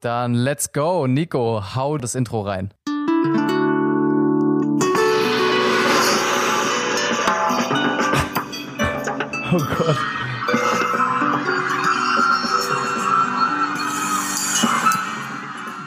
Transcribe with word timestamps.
Dann 0.00 0.34
let's 0.34 0.72
go. 0.72 1.08
Nico, 1.08 1.74
hau 1.74 1.98
das 1.98 2.14
Intro 2.14 2.42
rein. 2.42 2.72
Oh 9.50 9.58
Gott. 9.58 9.96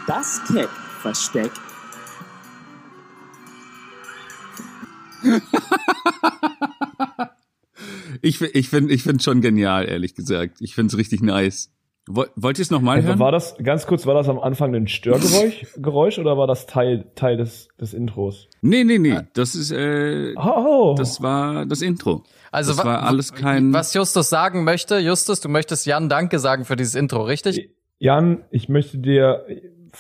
Das 0.08 0.42
Keck-Versteck. 0.46 1.52
Ich, 8.22 8.42
ich 8.42 8.70
finde 8.70 8.94
ich 8.94 9.04
finde 9.04 9.24
schon 9.24 9.40
genial, 9.40 9.88
ehrlich 9.88 10.16
gesagt. 10.16 10.58
Ich 10.60 10.76
finde 10.76 10.92
es 10.92 10.98
richtig 10.98 11.22
nice. 11.22 11.72
Wollt 12.08 12.58
ihr 12.58 12.64
es 12.64 12.72
nochmal 12.72 12.98
Also 12.98 13.10
hören? 13.10 13.20
war 13.20 13.32
das, 13.32 13.56
ganz 13.64 13.86
kurz, 13.86 14.06
war 14.08 14.16
das 14.16 14.28
am 14.28 14.40
Anfang 14.40 14.74
ein 14.76 14.88
Störgeräusch 14.88 15.66
Geräusch, 15.78 16.18
oder 16.20 16.36
war 16.38 16.48
das 16.48 16.66
Teil, 16.66 17.06
Teil 17.16 17.38
des, 17.38 17.68
des 17.80 17.94
Intros? 17.94 18.48
Nee, 18.62 18.84
nee, 18.84 18.98
nee. 18.98 19.20
Das 19.34 19.54
ist, 19.56 19.72
äh, 19.72 20.34
Oh, 20.36 20.96
das 20.98 21.22
war 21.22 21.66
das 21.68 21.82
Intro. 21.82 22.24
Also 22.52 22.72
das 22.72 22.80
wa- 22.80 22.86
war 22.86 23.04
alles 23.04 23.34
kein. 23.34 23.72
Was 23.72 23.94
Justus 23.94 24.30
sagen 24.30 24.64
möchte, 24.64 24.98
Justus, 24.98 25.42
du 25.42 25.48
möchtest 25.50 25.86
Jan 25.86 26.10
Danke 26.10 26.40
sagen 26.40 26.66
für 26.66 26.76
dieses 26.76 26.96
Intro, 26.96 27.22
richtig? 27.24 27.70
Jan, 28.00 28.44
ich 28.50 28.68
möchte 28.68 28.98
dir 28.98 29.46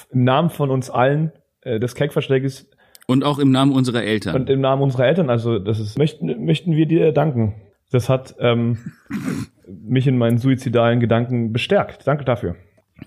im 0.09 0.23
Namen 0.23 0.49
von 0.49 0.71
uns 0.71 0.89
allen 0.89 1.31
äh, 1.61 1.79
des 1.79 1.93
Keckversteckes 1.93 2.67
Und 3.05 3.23
auch 3.23 3.37
im 3.37 3.51
Namen 3.51 3.71
unserer 3.73 4.01
Eltern. 4.03 4.35
und 4.35 4.49
im 4.49 4.59
Namen 4.59 4.81
unserer 4.81 5.05
Eltern, 5.05 5.29
also 5.29 5.59
das 5.59 5.79
ist, 5.79 5.99
möchten, 5.99 6.43
möchten 6.45 6.75
wir 6.75 6.87
dir 6.87 7.11
danken. 7.11 7.61
Das 7.91 8.09
hat 8.09 8.35
ähm, 8.39 8.79
mich 9.83 10.07
in 10.07 10.17
meinen 10.17 10.37
suizidalen 10.37 10.99
Gedanken 10.99 11.51
bestärkt. 11.53 12.07
Danke 12.07 12.25
dafür. 12.25 12.55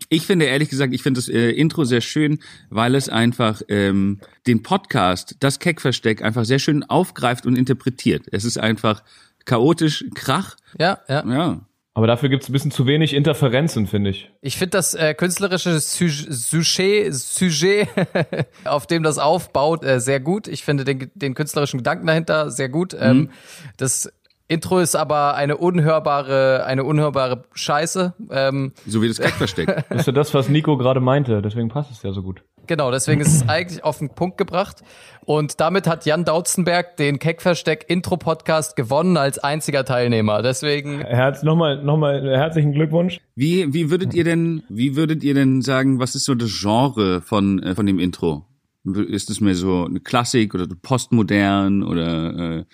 Ich 0.08 0.26
finde 0.26 0.46
ehrlich 0.46 0.70
gesagt, 0.70 0.92
ich 0.92 1.02
finde 1.02 1.18
das 1.18 1.28
äh, 1.28 1.50
Intro 1.50 1.84
sehr 1.84 2.00
schön, 2.00 2.40
weil 2.68 2.94
es 2.96 3.08
einfach 3.08 3.62
ähm, 3.68 4.18
den 4.46 4.62
Podcast, 4.62 5.36
das 5.40 5.60
Keckversteck, 5.60 6.22
einfach 6.22 6.44
sehr 6.44 6.58
schön 6.58 6.82
aufgreift 6.82 7.46
und 7.46 7.56
interpretiert. 7.56 8.24
Es 8.32 8.44
ist 8.44 8.58
einfach 8.58 9.04
chaotisch, 9.44 10.04
Krach. 10.14 10.56
Ja, 10.78 10.98
ja. 11.08 11.24
Ja. 11.26 11.60
Aber 11.96 12.08
dafür 12.08 12.28
gibt's 12.28 12.48
ein 12.48 12.52
bisschen 12.52 12.72
zu 12.72 12.88
wenig 12.88 13.14
Interferenzen, 13.14 13.86
finde 13.86 14.10
ich. 14.10 14.28
Ich 14.40 14.56
finde 14.56 14.70
das 14.70 14.94
äh, 14.94 15.14
künstlerische 15.14 15.78
Su- 15.78 16.08
Sujet, 16.08 17.14
Sujet 17.14 17.86
auf 18.64 18.88
dem 18.88 19.04
das 19.04 19.18
aufbaut, 19.18 19.84
äh, 19.84 20.00
sehr 20.00 20.18
gut. 20.18 20.48
Ich 20.48 20.64
finde 20.64 20.82
den, 20.82 21.12
den 21.14 21.34
künstlerischen 21.34 21.78
Gedanken 21.78 22.08
dahinter 22.08 22.50
sehr 22.50 22.68
gut. 22.68 22.96
Ähm, 22.98 23.30
das 23.76 24.12
Intro 24.46 24.78
ist 24.78 24.94
aber 24.94 25.36
eine 25.36 25.56
unhörbare, 25.56 26.64
eine 26.66 26.84
unhörbare 26.84 27.44
Scheiße. 27.54 28.12
Ähm, 28.30 28.72
So 28.86 29.00
wie 29.00 29.08
das 29.08 29.18
Keckversteck. 29.18 29.84
Das 29.88 30.00
ist 30.00 30.06
ja 30.06 30.12
das, 30.12 30.34
was 30.34 30.48
Nico 30.50 30.76
gerade 30.76 31.00
meinte, 31.00 31.40
deswegen 31.40 31.68
passt 31.68 31.90
es 31.90 32.02
ja 32.02 32.12
so 32.12 32.22
gut. 32.22 32.42
Genau, 32.66 32.90
deswegen 32.90 33.20
ist 33.22 33.28
es 33.34 33.48
eigentlich 33.48 33.84
auf 33.84 33.98
den 33.98 34.10
Punkt 34.10 34.36
gebracht. 34.36 34.82
Und 35.24 35.60
damit 35.60 35.86
hat 35.86 36.04
Jan 36.04 36.26
Dautzenberg 36.26 36.98
den 36.98 37.18
Keckversteck 37.18 37.86
Intro 37.88 38.18
Podcast 38.18 38.76
gewonnen 38.76 39.16
als 39.16 39.38
einziger 39.38 39.86
Teilnehmer. 39.86 40.42
Deswegen, 40.42 41.00
Herz, 41.00 41.42
nochmal, 41.42 41.82
nochmal 41.82 42.22
herzlichen 42.36 42.72
Glückwunsch. 42.72 43.20
Wie, 43.34 43.72
wie 43.72 43.90
würdet 43.90 44.12
ihr 44.12 44.24
denn, 44.24 44.62
wie 44.68 44.94
würdet 44.94 45.24
ihr 45.24 45.32
denn 45.32 45.62
sagen, 45.62 45.98
was 46.00 46.14
ist 46.14 46.26
so 46.26 46.34
das 46.34 46.50
Genre 46.60 47.22
von, 47.22 47.62
äh, 47.62 47.74
von 47.74 47.86
dem 47.86 47.98
Intro? 47.98 48.44
Ist 48.84 49.30
es 49.30 49.40
mehr 49.40 49.54
so 49.54 49.86
eine 49.86 50.00
Klassik 50.00 50.54
oder 50.54 50.66
postmodern 50.82 51.82
oder 51.82 52.58
äh, 52.58 52.64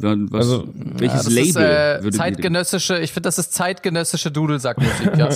was, 0.00 0.40
Also, 0.40 0.68
welches 0.74 1.24
das 1.24 1.32
Label 1.32 1.98
ist 2.00 2.06
äh, 2.06 2.10
zeitgenössische, 2.10 2.98
ich 2.98 3.12
finde, 3.12 3.26
das 3.28 3.38
ist 3.38 3.52
zeitgenössische 3.52 4.30
Dudelsackmusik, 4.30 5.16
ja. 5.16 5.28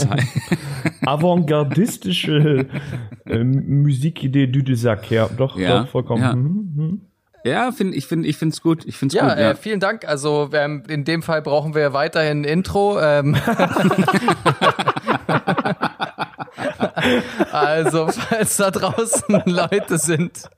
Avantgardistische 1.06 2.66
äh, 3.26 3.44
Musikidee 3.44 4.46
Düdesack, 4.46 5.10
ja, 5.10 5.28
doch, 5.36 5.58
Ja, 5.58 5.80
doch 5.80 5.88
vollkommen. 5.88 6.22
ja. 6.22 6.34
Mhm, 6.34 6.72
mhm. 6.76 7.00
Ja, 7.44 7.72
finde 7.72 7.96
ich 7.96 8.06
finde 8.06 8.28
ich 8.28 8.36
finde 8.36 8.52
es 8.54 8.62
gut. 8.62 8.84
Ich 8.86 8.96
finde 8.96 9.16
es 9.16 9.20
Ja, 9.20 9.28
gut. 9.30 9.38
Ja. 9.38 9.50
äh, 9.50 9.54
vielen 9.56 9.80
Dank. 9.80 10.06
Also 10.06 10.48
ähm, 10.52 10.84
in 10.88 11.04
dem 11.04 11.22
Fall 11.24 11.42
brauchen 11.42 11.74
wir 11.74 11.92
weiterhin 11.92 12.42
ein 12.42 12.44
Intro. 12.44 13.00
Ähm. 13.00 13.34
also 17.52 18.08
falls 18.08 18.56
da 18.56 18.70
draußen 18.70 19.42
Leute 19.46 19.98
sind, 19.98 20.48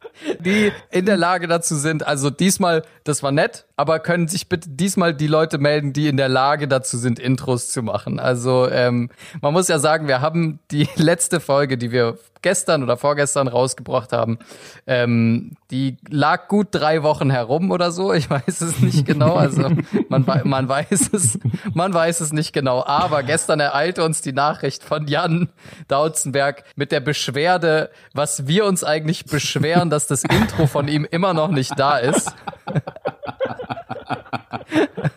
die 0.41 0.73
in 0.91 1.07
der 1.07 1.17
Lage 1.17 1.47
dazu 1.49 1.77
sind, 1.77 2.07
also 2.07 2.31
diesmal, 2.31 2.83
das 3.05 3.23
war 3.23 3.33
nett, 3.33 3.67
aber 3.77 3.99
können 3.99 4.29
sich 4.29 4.49
bitte 4.49 4.69
diesmal 4.71 5.15
die 5.15 5.27
Leute 5.27 5.59
melden, 5.59 5.93
die 5.93 6.09
in 6.09 6.17
der 6.17 6.29
Lage 6.29 6.69
dazu 6.69 6.99
sind, 6.99 7.19
Intros 7.19 7.71
zu 7.71 7.83
machen. 7.83 8.19
Also 8.19 8.69
ähm, 8.71 9.11
man 9.41 9.53
muss 9.53 9.69
ja 9.69 9.79
sagen, 9.79 10.09
wir 10.09 10.21
haben 10.21 10.61
die 10.71 10.89
letzte 10.97 11.41
Folge, 11.41 11.79
die 11.79 11.91
wir 11.93 12.19
gestern 12.45 12.83
oder 12.83 12.97
vorgestern 12.97 13.49
rausgebracht 13.49 14.13
haben, 14.13 14.39
ähm, 14.87 15.57
die 15.71 15.97
lag 16.09 16.47
gut 16.47 16.69
drei 16.71 17.03
Wochen 17.03 17.31
herum 17.31 17.73
oder 17.73 17.91
so. 17.91 18.13
Ich 18.13 18.31
weiß 18.31 18.61
es 18.61 18.79
nicht 18.81 19.07
genau. 19.07 19.35
Also 19.35 19.63
man, 20.09 20.25
man 20.45 20.69
weiß 20.69 21.11
es, 21.13 21.39
man 21.73 21.93
weiß 21.93 22.21
es 22.21 22.33
nicht 22.33 22.53
genau. 22.53 22.85
Aber 22.85 23.23
gestern 23.23 23.61
ereilte 23.61 24.05
uns 24.05 24.21
die 24.21 24.33
Nachricht 24.33 24.85
von 24.85 25.09
Jan 25.09 25.49
Dautzenberg 25.89 26.65
mit 26.77 26.93
der 26.93 27.01
Beschwerde, 27.01 27.91
was 28.13 28.47
wir 28.47 28.67
uns 28.67 28.85
eigentlich 28.85 29.25
beschweren, 29.25 29.91
dass 29.91 30.07
das 30.07 30.23
Intro 30.23 30.67
von 30.67 30.87
ihm 30.87 31.07
immer 31.11 31.33
noch 31.33 31.49
nicht 31.49 31.79
da 31.79 31.97
ist. 31.97 32.33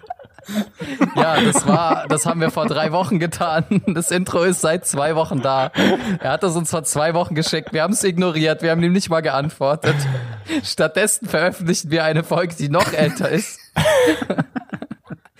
Ja, 1.15 1.41
das 1.41 1.67
war, 1.67 2.05
das 2.07 2.25
haben 2.25 2.41
wir 2.41 2.51
vor 2.51 2.67
drei 2.67 2.91
Wochen 2.91 3.19
getan. 3.19 3.81
Das 3.87 4.11
Intro 4.11 4.43
ist 4.43 4.61
seit 4.61 4.85
zwei 4.85 5.15
Wochen 5.15 5.41
da. 5.41 5.71
Er 6.19 6.31
hat 6.31 6.43
es 6.43 6.55
uns 6.55 6.69
vor 6.69 6.83
zwei 6.83 7.13
Wochen 7.13 7.33
geschickt. 7.35 7.73
Wir 7.73 7.81
haben 7.81 7.93
es 7.93 8.03
ignoriert. 8.03 8.61
Wir 8.61 8.71
haben 8.71 8.83
ihm 8.83 8.93
nicht 8.93 9.09
mal 9.09 9.21
geantwortet. 9.21 9.95
Stattdessen 10.63 11.27
veröffentlichten 11.27 11.91
wir 11.91 12.03
eine 12.03 12.23
Folge, 12.23 12.55
die 12.55 12.69
noch 12.69 12.93
älter 12.93 13.29
ist. 13.29 13.59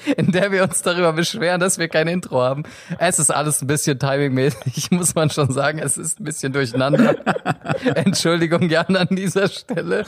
In 0.17 0.31
der 0.31 0.51
wir 0.51 0.63
uns 0.63 0.81
darüber 0.81 1.13
beschweren, 1.13 1.59
dass 1.59 1.77
wir 1.77 1.87
kein 1.87 2.07
Intro 2.07 2.41
haben. 2.41 2.63
Es 2.99 3.19
ist 3.19 3.29
alles 3.31 3.61
ein 3.61 3.67
bisschen 3.67 3.99
timingmäßig, 3.99 4.91
muss 4.91 5.15
man 5.15 5.29
schon 5.29 5.51
sagen. 5.51 5.79
Es 5.79 5.97
ist 5.97 6.19
ein 6.19 6.23
bisschen 6.23 6.53
durcheinander. 6.53 7.15
Entschuldigung, 7.95 8.69
Jan, 8.69 8.95
an 8.95 9.07
dieser 9.11 9.47
Stelle. 9.49 10.05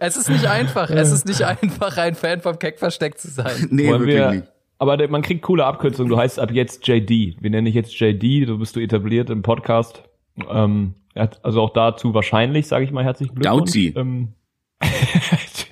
Es 0.00 0.16
ist 0.16 0.30
nicht 0.30 0.46
einfach. 0.46 0.90
Es 0.90 1.12
ist 1.12 1.26
nicht 1.26 1.42
einfach, 1.42 1.96
ein 1.98 2.14
Fan 2.14 2.40
vom 2.40 2.58
Keck 2.58 2.78
versteckt 2.78 3.20
zu 3.20 3.28
sein. 3.28 3.68
Nee, 3.70 3.88
Wollen 3.88 4.00
wirklich 4.00 4.16
wir, 4.16 4.30
nicht. 4.30 4.52
aber 4.78 5.08
man 5.08 5.22
kriegt 5.22 5.42
coole 5.42 5.64
Abkürzungen. 5.64 6.10
Du 6.10 6.16
heißt 6.16 6.38
ab 6.38 6.50
jetzt 6.52 6.86
JD. 6.86 7.36
Wir 7.40 7.50
nennen 7.50 7.66
dich 7.66 7.74
jetzt 7.74 7.98
JD. 7.98 8.48
Du 8.48 8.58
bist 8.58 8.76
du 8.76 8.80
etabliert 8.80 9.30
im 9.30 9.42
Podcast. 9.42 10.02
Ähm, 10.50 10.94
also 11.14 11.60
auch 11.60 11.72
dazu 11.72 12.14
wahrscheinlich, 12.14 12.66
sage 12.66 12.84
ich 12.84 12.90
mal, 12.90 13.04
herzlichen 13.04 13.34
Glückwunsch. 13.34 13.72
Dauzi. 13.72 13.94
Ähm, 13.96 14.28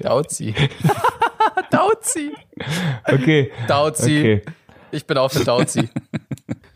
Dauzi. 0.01 0.55
Dauzi. 1.71 2.33
okay. 3.05 3.51
Dauzi. 3.69 4.19
Okay. 4.19 4.43
Ich 4.93 5.07
bin 5.07 5.19
auch 5.19 5.31
für 5.31 5.45
Dauzi. 5.45 5.89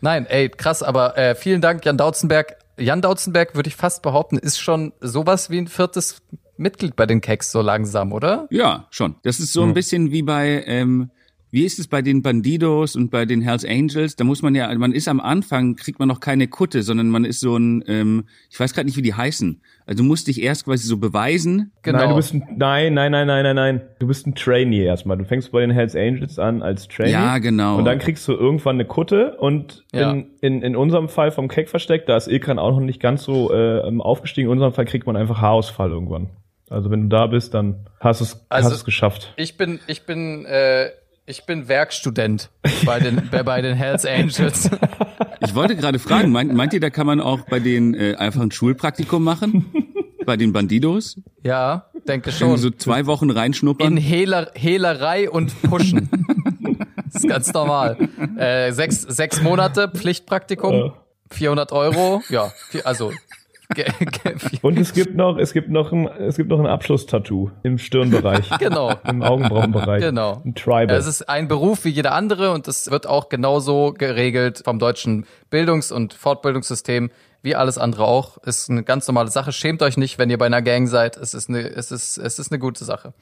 Nein, 0.01 0.25
ey, 0.27 0.49
krass, 0.49 0.83
aber 0.83 1.17
äh, 1.17 1.35
vielen 1.35 1.61
Dank, 1.61 1.85
Jan 1.85 1.97
Dautzenberg. 1.97 2.57
Jan 2.77 3.01
Dautzenberg, 3.01 3.55
würde 3.55 3.69
ich 3.69 3.75
fast 3.75 4.01
behaupten, 4.01 4.37
ist 4.37 4.59
schon 4.59 4.93
sowas 4.99 5.49
wie 5.49 5.57
ein 5.59 5.67
viertes 5.67 6.21
Mitglied 6.57 6.95
bei 6.95 7.05
den 7.05 7.21
Keks 7.21 7.51
so 7.51 7.61
langsam, 7.61 8.11
oder? 8.11 8.47
Ja, 8.49 8.87
schon. 8.89 9.15
Das 9.23 9.39
ist 9.39 9.53
so 9.53 9.63
ein 9.63 9.73
bisschen 9.73 10.11
wie 10.11 10.21
bei, 10.21 10.63
ähm, 10.65 11.11
wie 11.55 11.63
ist 11.63 11.79
es 11.79 11.87
bei 11.87 12.01
den 12.01 12.21
Bandidos 12.21 12.95
und 12.97 13.09
bei 13.11 13.25
den 13.25 13.41
Hells 13.41 13.63
Angels? 13.65 14.15
Da 14.17 14.25
muss 14.25 14.41
man 14.41 14.53
ja, 14.55 14.73
man 14.77 14.91
ist 14.91 15.07
am 15.07 15.21
Anfang, 15.21 15.75
kriegt 15.77 15.99
man 15.99 16.07
noch 16.09 16.19
keine 16.19 16.47
Kutte, 16.49 16.83
sondern 16.83 17.09
man 17.09 17.23
ist 17.23 17.39
so 17.39 17.55
ein, 17.55 17.81
ähm, 17.87 18.25
ich 18.51 18.59
weiß 18.59 18.73
gerade 18.73 18.87
nicht, 18.87 18.97
wie 18.97 19.01
die 19.01 19.13
heißen. 19.13 19.61
Also 19.85 20.03
du 20.03 20.07
musst 20.07 20.27
dich 20.27 20.41
erst 20.43 20.65
quasi 20.65 20.85
so 20.85 20.97
beweisen. 20.97 21.71
Genau. 21.81 21.99
Nein, 21.99 22.09
du 22.09 22.15
bist 22.15 22.33
ein, 22.33 22.43
nein, 22.57 22.93
nein, 22.93 23.11
nein, 23.11 23.27
nein, 23.27 23.43
nein, 23.43 23.55
nein. 23.55 23.81
Du 23.99 24.07
bist 24.07 24.27
ein 24.27 24.35
Trainee 24.35 24.83
erstmal. 24.83 25.17
Du 25.17 25.23
fängst 25.23 25.51
bei 25.53 25.61
den 25.61 25.71
Hells 25.71 25.95
Angels 25.95 26.37
an 26.39 26.61
als 26.61 26.87
Trainee. 26.89 27.11
Ja, 27.13 27.37
genau. 27.37 27.77
Und 27.77 27.85
dann 27.85 27.99
kriegst 27.99 28.27
du 28.27 28.33
irgendwann 28.33 28.75
eine 28.75 28.85
Kutte 28.85 29.37
und 29.37 29.85
Ja. 29.93 30.11
in, 30.11 30.27
in, 30.41 30.61
in 30.61 30.75
unserem 30.75 31.07
Fall 31.07 31.31
vom 31.31 31.47
Keck-Versteck, 31.47 32.05
da 32.05 32.17
ist 32.17 32.27
Ilkan 32.27 32.59
auch 32.59 32.71
noch 32.71 32.79
nicht 32.81 32.99
ganz 32.99 33.23
so 33.23 33.53
äh, 33.53 33.79
aufgestiegen. 33.99 34.47
In 34.49 34.51
unserem 34.53 34.73
Fall 34.73 34.85
kriegt 34.85 35.07
man 35.07 35.15
einfach 35.15 35.39
Haarausfall 35.39 35.89
irgendwann. 35.89 36.31
Also 36.69 36.89
wenn 36.91 37.03
du 37.03 37.07
da 37.09 37.27
bist, 37.27 37.53
dann 37.53 37.87
hast 38.01 38.19
du 38.21 38.25
es 38.25 38.45
Also- 38.49 38.69
hast 38.69 38.75
es 38.75 38.85
geschafft. 38.85 39.33
Ich 39.37 39.55
bin, 39.55 39.79
ich 39.87 40.05
bin, 40.05 40.45
äh, 40.45 40.89
ich 41.25 41.45
bin 41.45 41.67
Werkstudent 41.67 42.49
bei 42.85 42.99
den, 42.99 43.29
bei, 43.31 43.43
bei 43.43 43.61
den 43.61 43.75
Hells 43.75 44.05
Angels. 44.05 44.69
Ich 45.41 45.55
wollte 45.55 45.75
gerade 45.75 45.99
fragen, 45.99 46.31
meint, 46.31 46.53
meint 46.53 46.73
ihr, 46.73 46.79
da 46.79 46.89
kann 46.89 47.05
man 47.07 47.19
auch 47.19 47.41
bei 47.41 47.59
den 47.59 47.93
äh, 47.93 48.15
einfach 48.15 48.41
ein 48.41 48.51
Schulpraktikum 48.51 49.23
machen? 49.23 49.65
bei 50.25 50.37
den 50.37 50.53
Bandidos? 50.53 51.17
Ja, 51.43 51.85
denke 52.07 52.27
Wenn 52.27 52.33
schon. 52.33 52.55
die 52.55 52.61
so 52.61 52.71
zwei 52.71 53.05
Wochen 53.05 53.29
In 53.29 53.37
reinschnuppern? 53.37 53.97
Hehler, 53.97 54.51
Hehlerei 54.55 55.29
und 55.29 55.61
Pushen. 55.63 56.09
das 57.05 57.15
ist 57.15 57.27
ganz 57.27 57.53
normal. 57.53 57.97
Äh, 58.37 58.71
sechs, 58.71 59.01
sechs 59.01 59.41
Monate 59.41 59.89
Pflichtpraktikum, 59.93 60.93
400 61.31 61.71
Euro, 61.71 62.23
ja, 62.29 62.51
also 62.83 63.11
Und 64.61 64.79
es 64.79 64.93
gibt 64.93 65.15
noch, 65.15 65.37
es 65.37 65.53
gibt 65.53 65.69
noch 65.69 65.91
ein, 65.91 66.07
es 66.07 66.37
gibt 66.37 66.49
noch 66.49 66.59
ein 66.59 66.65
Abschlusstattoo 66.65 67.51
im 67.63 67.77
Stirnbereich, 67.77 68.49
genau. 68.59 68.93
im 69.07 69.21
Augenbrauenbereich. 69.21 70.01
Genau. 70.01 70.41
Ein 70.45 70.55
Tribal. 70.55 70.91
Es 70.91 71.07
ist 71.07 71.27
ein 71.29 71.47
Beruf 71.47 71.85
wie 71.85 71.89
jeder 71.89 72.13
andere 72.13 72.51
und 72.51 72.67
es 72.67 72.89
wird 72.91 73.07
auch 73.07 73.29
genauso 73.29 73.93
geregelt 73.93 74.61
vom 74.63 74.79
deutschen 74.79 75.25
Bildungs- 75.49 75.91
und 75.91 76.13
Fortbildungssystem 76.13 77.09
wie 77.41 77.55
alles 77.55 77.77
andere 77.77 78.05
auch. 78.05 78.37
Ist 78.39 78.69
eine 78.69 78.83
ganz 78.83 79.07
normale 79.07 79.29
Sache. 79.29 79.51
Schämt 79.51 79.81
euch 79.81 79.97
nicht, 79.97 80.17
wenn 80.17 80.29
ihr 80.29 80.37
bei 80.37 80.47
einer 80.47 80.61
Gang 80.61 80.87
seid. 80.87 81.15
Es 81.15 81.33
ist 81.33 81.47
eine, 81.49 81.61
es 81.61 81.91
ist, 81.91 82.17
es 82.17 82.39
ist 82.39 82.51
eine 82.51 82.59
gute 82.59 82.83
Sache. 82.83 83.13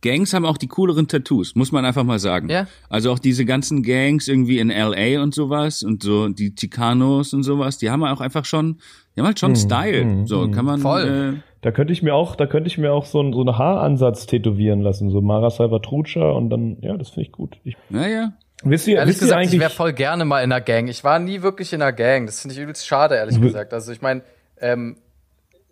Gangs 0.00 0.32
haben 0.32 0.44
auch 0.44 0.58
die 0.58 0.68
cooleren 0.68 1.08
Tattoos, 1.08 1.56
muss 1.56 1.72
man 1.72 1.84
einfach 1.84 2.04
mal 2.04 2.20
sagen. 2.20 2.48
Ja. 2.48 2.68
Also 2.88 3.10
auch 3.10 3.18
diese 3.18 3.44
ganzen 3.44 3.82
Gangs 3.82 4.28
irgendwie 4.28 4.60
in 4.60 4.68
LA 4.68 5.20
und 5.20 5.34
sowas 5.34 5.82
und 5.82 6.04
so 6.04 6.28
die 6.28 6.54
Chicanos 6.56 7.34
und 7.34 7.42
sowas, 7.42 7.78
die 7.78 7.90
haben 7.90 8.04
auch 8.04 8.20
einfach 8.20 8.44
schon, 8.44 8.78
die 9.18 9.22
haben 9.22 9.26
halt 9.26 9.40
schon 9.40 9.56
Style. 9.56 10.26
so 10.26 10.48
kann 10.48 10.64
man. 10.64 10.78
Voll. 10.78 11.42
da 11.62 11.72
könnte 11.72 11.92
ich 11.92 12.04
mir 12.04 12.14
auch, 12.14 12.36
da 12.36 12.46
könnte 12.46 12.68
ich 12.68 12.78
mir 12.78 12.92
auch 12.92 13.04
so, 13.04 13.20
ein, 13.20 13.32
so 13.32 13.40
einen 13.40 13.58
Haaransatz 13.58 14.26
tätowieren 14.26 14.80
lassen, 14.80 15.10
so 15.10 15.20
Mara 15.20 15.50
Salvatrucha 15.50 16.30
und 16.30 16.50
dann, 16.50 16.76
ja, 16.82 16.96
das 16.96 17.08
finde 17.10 17.22
ich 17.22 17.32
gut. 17.32 17.58
Ich, 17.64 17.74
Äh, 17.74 17.76
naja. 17.90 18.32
wisst 18.62 18.86
ihr, 18.86 18.98
Ehrlich 18.98 19.14
wisst 19.14 19.22
ihr 19.22 19.26
gesagt, 19.26 19.42
ich 19.42 19.48
eigentlich, 19.48 19.60
wäre 19.60 19.70
voll 19.70 19.92
gerne 19.92 20.24
mal 20.24 20.44
in 20.44 20.52
einer 20.52 20.60
Gang. 20.60 20.86
Ich 20.86 21.02
war 21.02 21.18
nie 21.18 21.42
wirklich 21.42 21.72
in 21.72 21.82
einer 21.82 21.92
Gang. 21.92 22.26
Das 22.26 22.42
finde 22.42 22.54
ich 22.54 22.60
übelst 22.60 22.86
schade, 22.86 23.16
ehrlich 23.16 23.40
gesagt. 23.40 23.72
Also 23.74 23.90
ich 23.90 24.02
meine, 24.02 24.22
ähm, 24.60 24.98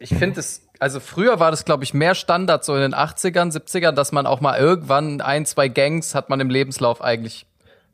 ich 0.01 0.11
finde 0.11 0.41
es, 0.41 0.69
also 0.81 0.99
früher 0.99 1.39
war 1.39 1.53
das, 1.53 1.65
glaube 1.65 1.85
ich, 1.85 1.95
mehr 1.95 2.17
Standard 2.17 2.65
so 2.65 2.75
in 2.75 2.81
den 2.81 2.95
80ern, 2.95 3.53
70ern, 3.57 3.93
dass 3.93 4.11
man 4.11 4.27
auch 4.27 4.41
mal 4.41 4.59
irgendwann 4.59 5.21
ein, 5.21 5.47
zwei 5.47 5.69
Gangs 5.69 6.17
hat 6.17 6.31
man 6.31 6.41
im 6.41 6.51
Lebenslauf 6.51 7.01
eigentlich 7.01 7.47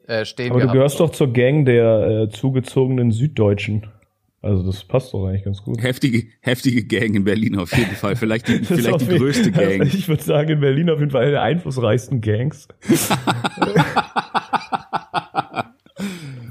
äh, 0.07 0.25
stehen 0.25 0.51
aber 0.51 0.61
du 0.61 0.67
gehabt. 0.67 0.77
gehörst 0.77 0.99
doch 1.01 1.11
zur 1.11 1.33
Gang 1.33 1.65
der 1.67 2.23
äh, 2.23 2.29
zugezogenen 2.31 3.13
Süddeutschen. 3.13 3.87
Also 4.43 4.65
das 4.65 4.83
passt 4.83 5.15
doch 5.15 5.25
eigentlich 5.27 5.45
ganz 5.45 5.63
gut. 5.63 5.81
Heftige, 5.81 6.25
heftige 6.41 6.85
Gang 6.85 7.15
in 7.15 7.23
Berlin 7.23 7.57
auf 7.59 7.75
jeden 7.77 7.95
Fall. 7.95 8.17
Vielleicht 8.17 8.49
die, 8.49 8.59
vielleicht 8.65 9.03
die 9.03 9.17
größte 9.17 9.53
Gang. 9.53 9.81
Also 9.83 9.97
ich 9.99 10.09
würde 10.09 10.23
sagen, 10.23 10.51
in 10.51 10.61
Berlin 10.61 10.91
auf 10.91 10.99
jeden 10.99 11.13
Fall 11.13 11.23
eine 11.23 11.31
der 11.31 11.43
einflussreichsten 11.43 12.21
Gangs. 12.21 12.69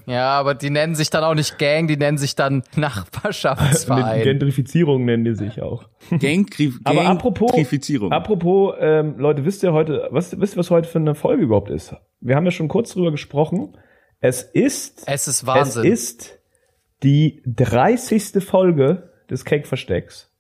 Ja, 0.08 0.32
aber 0.32 0.56
die 0.56 0.70
nennen 0.70 0.94
sich 0.94 1.10
dann 1.10 1.24
auch 1.24 1.36
nicht 1.36 1.58
Gang, 1.58 1.88
die 1.88 1.96
nennen 1.96 2.18
sich 2.18 2.36
dann 2.36 2.64
Nachbarschaftsverein. 2.76 4.24
Gentrifizierung 4.24 5.06
nennen 5.06 5.24
die 5.24 5.36
sich 5.36 5.62
auch. 5.62 5.86
Gang, 6.10 6.50
Gang 6.50 6.74
Aber 6.84 7.06
apropos, 7.06 7.52
Gentrifizierung. 7.52 8.12
apropos, 8.12 8.76
ähm, 8.80 9.18
Leute, 9.18 9.46
wisst 9.46 9.64
ihr 9.64 9.72
heute, 9.72 10.10
was, 10.12 10.38
wisst 10.38 10.56
ihr, 10.56 10.58
was 10.58 10.70
heute 10.70 10.90
für 10.90 11.00
eine 11.00 11.16
Folge 11.16 11.44
überhaupt 11.44 11.70
ist? 11.70 11.96
Wir 12.20 12.36
haben 12.36 12.44
ja 12.44 12.52
schon 12.52 12.68
kurz 12.68 12.92
drüber 12.92 13.12
gesprochen. 13.12 13.78
Es 14.20 14.42
ist, 14.42 15.04
es 15.08 15.28
ist 15.30 15.48
Wahnsinn. 15.48 15.84
es 15.86 16.12
ist 16.12 16.41
die 17.04 17.42
30. 17.46 18.44
Folge 18.44 19.10
des 19.30 19.46
Cake-Verstecks. 19.46 20.32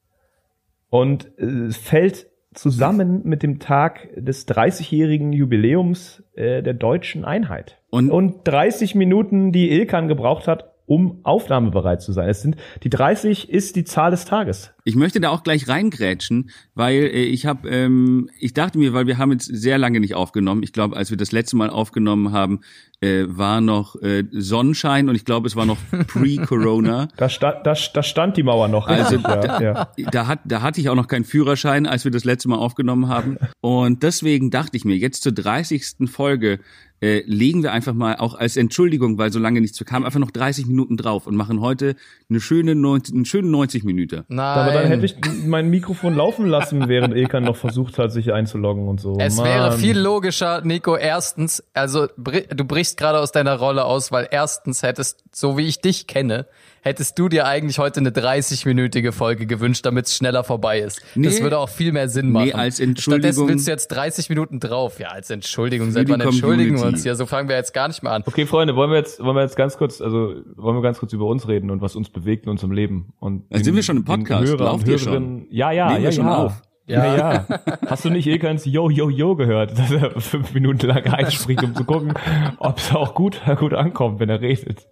Und 0.90 1.38
äh, 1.40 1.72
fällt 1.72 2.28
zusammen 2.54 3.22
mit 3.24 3.44
dem 3.44 3.60
Tag 3.60 4.10
des 4.16 4.48
30-jährigen 4.48 5.32
Jubiläums 5.32 6.24
äh, 6.34 6.62
der 6.62 6.74
deutschen 6.74 7.24
Einheit. 7.24 7.80
Und- 7.90 8.12
und 8.12 8.46
30 8.46 8.96
Minuten, 8.96 9.52
die 9.52 9.72
Ilkan 9.72 10.08
gebraucht 10.08 10.48
hat, 10.48 10.72
um 10.86 11.22
aufnahmebereit 11.24 12.02
zu 12.02 12.12
sein. 12.12 12.28
Es 12.28 12.42
sind 12.42 12.58
die 12.84 12.90
30 12.90 13.50
ist 13.50 13.78
die 13.78 13.86
Zahl 13.86 14.12
des 14.12 14.26
Tages. 14.26 14.74
Ich 14.84 14.96
möchte 14.96 15.20
da 15.20 15.30
auch 15.30 15.44
gleich 15.44 15.68
reingrätschen, 15.68 16.50
weil 16.76 17.04
äh, 17.04 17.24
ich 17.24 17.46
habe, 17.46 17.70
ähm, 17.70 18.30
ich 18.40 18.54
dachte 18.54 18.78
mir, 18.78 18.94
weil 18.94 19.08
wir 19.08 19.18
haben 19.18 19.32
jetzt 19.32 19.46
sehr 19.46 19.78
lange 19.78 20.00
nicht 20.00 20.16
aufgenommen. 20.16 20.64
Ich 20.64 20.74
glaube, 20.74 20.98
als 20.98 21.10
wir 21.10 21.18
das 21.18 21.32
letzte 21.32 21.56
Mal 21.56 21.70
aufgenommen 21.70 22.32
haben, 22.32 22.62
äh, 23.02 23.26
war 23.28 23.62
noch 23.62 23.96
äh, 24.02 24.24
Sonnenschein 24.32 25.10
und 25.10 25.16
ich 25.16 25.26
glaube, 25.26 25.48
es 25.48 25.56
war 25.56 25.66
noch 25.66 25.78
pre-Corona. 26.08 27.08
Da, 27.18 27.30
sta 27.30 27.52
da, 27.52 27.74
da 27.94 28.04
stand 28.04 28.38
die 28.38 28.44
Mauer 28.44 28.68
noch. 28.68 28.88
Also, 28.88 29.18
ja, 29.18 29.62
ja. 29.62 29.88
da, 30.12 30.28
hat, 30.28 30.40
da 30.46 30.62
hatte 30.62 30.82
ich 30.82 30.90
auch 30.90 30.96
noch 30.96 31.08
keinen 31.08 31.26
Führerschein, 31.26 31.86
als 31.86 32.04
wir 32.04 32.12
das 32.12 32.24
letzte 32.24 32.50
Mal 32.50 32.58
aufgenommen 32.58 33.08
haben. 33.08 33.38
Und 33.60 34.04
deswegen 34.04 34.50
dachte 34.50 34.78
ich 34.78 34.86
mir, 34.86 34.96
jetzt 34.96 35.24
zur 35.24 35.32
30. 35.32 36.10
Folge 36.10 36.60
äh, 37.02 37.24
legen 37.26 37.64
wir 37.64 37.72
einfach 37.72 37.94
mal 37.94 38.18
auch 38.18 38.36
als 38.36 38.58
Entschuldigung, 38.58 39.18
weil 39.18 39.32
so 39.32 39.40
lange 39.40 39.60
nichts 39.60 39.84
kam, 39.86 40.06
einfach 40.06 40.20
noch 40.20 40.32
30 40.32 40.68
Minuten 40.68 40.98
drauf 40.98 41.26
und 41.28 41.36
machen 41.36 41.60
heute 41.60 41.96
eine 42.30 42.40
schöne 42.40 42.76
90, 42.76 43.16
einen 43.16 43.26
schönen 43.26 43.52
90 43.52 43.84
Minuten. 43.84 44.24
Nein. 44.28 44.71
Aber 44.72 44.82
dann 44.82 44.92
hätte 44.92 45.06
ich 45.06 45.16
mein 45.46 45.70
Mikrofon 45.70 46.16
laufen 46.16 46.46
lassen, 46.48 46.88
während 46.88 47.16
Ilkan 47.16 47.44
noch 47.44 47.56
versucht 47.56 47.98
hat, 47.98 48.12
sich 48.12 48.34
einzuloggen 48.34 48.88
und 48.88 49.00
so. 49.00 49.18
Es 49.20 49.38
Mann. 49.38 49.46
wäre 49.46 49.72
viel 49.74 49.98
logischer, 49.98 50.62
Nico, 50.62 50.96
erstens, 50.96 51.64
also 51.74 52.08
du 52.18 52.66
brichst 52.66 52.98
gerade 52.98 53.20
aus 53.20 53.32
deiner 53.32 53.58
Rolle 53.58 53.86
aus, 53.86 54.12
weil 54.12 54.28
erstens 54.32 54.84
hättest, 54.84 55.24
so 55.32 55.58
wie 55.58 55.68
ich 55.68 55.82
dich 55.82 56.08
kenne, 56.08 56.46
hättest 56.82 57.18
du 57.20 57.30
dir 57.30 57.46
eigentlich 57.48 57.80
heute 57.80 58.00
eine 58.00 58.10
30-minütige 58.10 59.12
Folge 59.12 59.46
gewünscht, 59.46 59.86
damit 59.86 60.08
es 60.08 60.16
schneller 60.16 60.44
vorbei 60.44 60.80
ist. 60.80 61.00
Das 61.16 61.38
Nee. 61.38 61.42
würde 61.44 61.58
auch 61.60 61.70
viel 61.70 61.92
mehr 61.92 62.10
Sinn 62.10 62.32
machen. 62.32 62.46
Nee, 62.46 62.54
als 62.54 62.76
Stattdessen 62.76 62.90
Entschuldigung- 62.92 63.48
willst 63.48 63.68
du 63.68 63.72
jetzt 63.72 63.88
30 63.90 64.30
Minuten 64.30 64.60
drauf. 64.60 65.00
Ja, 65.00 65.10
als 65.10 65.30
Entschuldigung. 65.30 65.92
Seit 65.92 66.10
wann 66.10 66.22
entschuldigen 66.22 66.78
wir 66.78 66.86
uns 66.86 67.04
hier? 67.04 67.16
So 67.16 67.26
fangen 67.26 67.50
wir 67.50 67.56
jetzt 67.56 67.74
gar 67.74 67.88
nicht 67.88 68.04
mehr 68.04 68.12
an. 68.12 68.24
Okay, 68.26 68.46
Freunde, 68.46 68.76
wollen 68.76 68.90
wir 68.92 68.98
jetzt, 68.98 69.24
wollen 69.24 69.36
wir 69.36 69.44
jetzt 69.44 69.56
ganz 69.56 69.78
kurz, 69.78 70.02
also 70.02 70.34
wollen 70.56 70.76
wir 70.78 70.82
ganz 70.82 71.00
kurz 71.00 71.14
über 71.14 71.26
uns 71.26 71.48
reden 71.48 71.70
und 71.72 71.82
was 71.82 71.96
uns 71.96 72.10
bewegt 72.10 72.46
in 72.46 72.50
unserem 72.52 72.72
Leben 72.72 73.14
und 73.20 73.44
Da 73.50 73.60
sind 73.64 73.76
wir 73.76 73.84
schon 73.84 73.98
im 73.98 74.06
Podcast. 74.06 74.48
Hörer 74.48 74.66
Lauft 74.66 74.88
ihr 74.88 74.98
Hörerinnen- 74.98 75.46
Ja, 75.50 75.72
ja, 75.72 75.88
Nehmen 75.90 76.00
ja, 76.00 76.04
wir 76.06 76.12
schon 76.12 76.26
ja. 76.26 76.38
auf? 76.46 76.62
Ja, 76.88 77.16
ja. 77.16 77.46
Hast 77.88 78.04
du 78.04 78.10
nicht 78.10 78.28
Ilkans 78.28 78.66
Yo, 78.66 78.90
Yo, 78.90 79.10
Yo 79.10 79.36
gehört, 79.36 79.72
dass 79.78 79.92
er 79.92 80.20
fünf 80.20 80.54
Minuten 80.54 80.88
lang 80.88 81.06
einspricht, 81.06 81.64
um 81.64 81.74
zu 81.76 81.86
gucken, 81.86 82.14
ob 82.58 82.80
es 82.80 82.92
auch 82.94 83.14
gut, 83.14 83.40
gut 83.60 83.74
ankommt, 83.74 84.20
wenn 84.20 84.30
er 84.30 84.42
redet. 84.42 84.88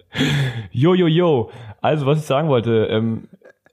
Yo, 0.71 0.93
Yo, 0.93 1.07
Yo. 1.07 1.49
Also, 1.81 2.05
was 2.05 2.19
ich 2.19 2.25
sagen 2.25 2.49
wollte, 2.49 2.87
ähm, 2.89 3.27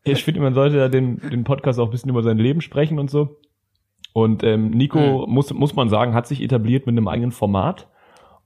ich 0.05 0.23
finde, 0.23 0.41
man 0.41 0.55
sollte 0.55 0.77
ja 0.77 0.89
den, 0.89 1.19
den 1.19 1.45
Podcast 1.45 1.81
auch 1.81 1.87
ein 1.87 1.91
bisschen 1.91 2.11
über 2.11 2.23
sein 2.23 2.39
Leben 2.39 2.61
sprechen 2.61 2.99
und 2.99 3.11
so. 3.11 3.39
Und 4.13 4.45
ähm, 4.45 4.71
Nico, 4.71 5.27
muss, 5.27 5.53
muss 5.53 5.75
man 5.75 5.89
sagen, 5.89 6.15
hat 6.15 6.27
sich 6.27 6.43
etabliert 6.43 6.87
mit 6.87 6.95
einem 6.95 7.09
eigenen 7.09 7.33
Format. 7.33 7.89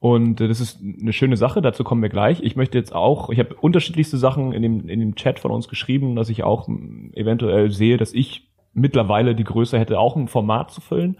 Und 0.01 0.41
äh, 0.41 0.49
das 0.49 0.61
ist 0.61 0.81
eine 0.81 1.13
schöne 1.13 1.37
Sache, 1.37 1.61
dazu 1.61 1.85
kommen 1.85 2.03
wir 2.03 2.09
gleich. 2.09 2.43
Ich 2.43 2.57
möchte 2.57 2.79
jetzt 2.79 2.95
auch, 2.95 3.29
ich 3.31 3.39
habe 3.39 3.55
unterschiedlichste 3.55 4.17
Sachen 4.17 4.53
in 4.53 4.63
dem, 4.63 4.89
in 4.89 4.99
dem 4.99 5.15
Chat 5.15 5.39
von 5.39 5.51
uns 5.51 5.69
geschrieben, 5.69 6.17
dass 6.17 6.31
ich 6.31 6.43
auch 6.43 6.67
m, 6.67 7.13
eventuell 7.15 7.71
sehe, 7.71 7.99
dass 7.99 8.15
ich 8.15 8.49
mittlerweile 8.73 9.35
die 9.35 9.45
Größe 9.45 9.79
hätte, 9.79 9.99
auch 9.99 10.17
ein 10.17 10.29
Format 10.29 10.71
zu 10.71 10.81
füllen. 10.81 11.19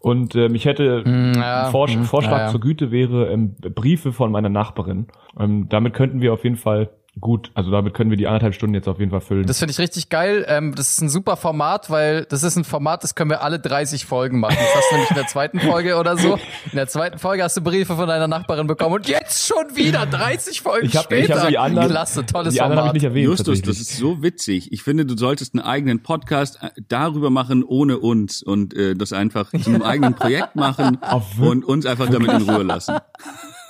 Und 0.00 0.34
ähm, 0.34 0.54
ich 0.54 0.66
hätte 0.66 1.04
ja, 1.06 1.64
ein 1.64 1.70
Vorsch 1.70 1.94
hm, 1.94 2.04
Vorschlag 2.04 2.38
ja, 2.38 2.44
ja. 2.46 2.50
zur 2.50 2.60
Güte 2.60 2.90
wäre 2.90 3.28
ähm, 3.28 3.54
Briefe 3.54 4.12
von 4.12 4.30
meiner 4.30 4.48
Nachbarin. 4.48 5.06
Ähm, 5.38 5.68
damit 5.68 5.94
könnten 5.94 6.20
wir 6.20 6.32
auf 6.32 6.44
jeden 6.44 6.56
Fall 6.56 6.90
gut, 7.20 7.50
also 7.54 7.70
damit 7.70 7.94
können 7.94 8.10
wir 8.10 8.16
die 8.16 8.26
anderthalb 8.26 8.54
Stunden 8.54 8.74
jetzt 8.74 8.88
auf 8.88 8.98
jeden 8.98 9.10
Fall 9.10 9.20
füllen. 9.20 9.46
Das 9.46 9.58
finde 9.58 9.72
ich 9.72 9.78
richtig 9.78 10.08
geil. 10.08 10.44
Ähm, 10.48 10.74
das 10.74 10.90
ist 10.90 11.00
ein 11.00 11.08
super 11.08 11.36
Format, 11.36 11.90
weil 11.90 12.24
das 12.26 12.42
ist 12.42 12.56
ein 12.56 12.64
Format, 12.64 13.02
das 13.04 13.14
können 13.14 13.30
wir 13.30 13.42
alle 13.42 13.58
30 13.58 14.04
Folgen 14.04 14.40
machen. 14.40 14.56
Das 14.58 14.74
hast 14.76 14.90
du 14.90 14.94
nämlich 14.94 15.10
in 15.10 15.16
der 15.16 15.26
zweiten 15.26 15.60
Folge 15.60 15.96
oder 15.96 16.16
so. 16.16 16.34
In 16.34 16.76
der 16.76 16.88
zweiten 16.88 17.18
Folge 17.18 17.42
hast 17.42 17.56
du 17.56 17.62
Briefe 17.62 17.96
von 17.96 18.06
deiner 18.06 18.28
Nachbarin 18.28 18.66
bekommen 18.66 18.96
und 18.96 19.08
jetzt 19.08 19.46
schon 19.46 19.76
wieder 19.76 20.04
30 20.06 20.60
Folgen 20.60 20.86
ich 20.86 20.96
habe 20.96 21.14
ich 21.16 21.24
später. 21.24 21.42
hab 21.42 21.48
die 21.48 21.58
anderen, 21.58 21.88
Klasse, 21.90 22.26
tolles 22.26 22.54
die 22.54 22.60
anderen 22.60 22.78
habe 22.78 22.88
Format. 22.88 22.96
ich 22.96 23.02
nicht 23.02 23.10
erwähnt. 23.10 23.26
Justus, 23.26 23.62
das 23.62 23.78
ist 23.80 23.96
so 23.96 24.22
witzig. 24.22 24.72
Ich 24.72 24.82
finde, 24.82 25.06
du 25.06 25.16
solltest 25.16 25.54
einen 25.54 25.64
eigenen 25.64 26.02
Podcast 26.02 26.58
äh, 26.62 26.70
darüber 26.88 27.30
machen, 27.30 27.64
ohne 27.64 27.98
uns 27.98 28.42
und 28.42 28.74
äh, 28.74 28.94
das 28.94 29.12
einfach 29.12 29.50
zu 29.50 29.70
einem 29.70 29.82
eigenen 29.82 30.14
Projekt 30.14 30.56
machen 30.56 30.98
und 31.40 31.64
uns 31.64 31.86
einfach 31.86 32.08
damit 32.08 32.30
in 32.30 32.42
Ruhe 32.42 32.62
lassen. 32.62 32.96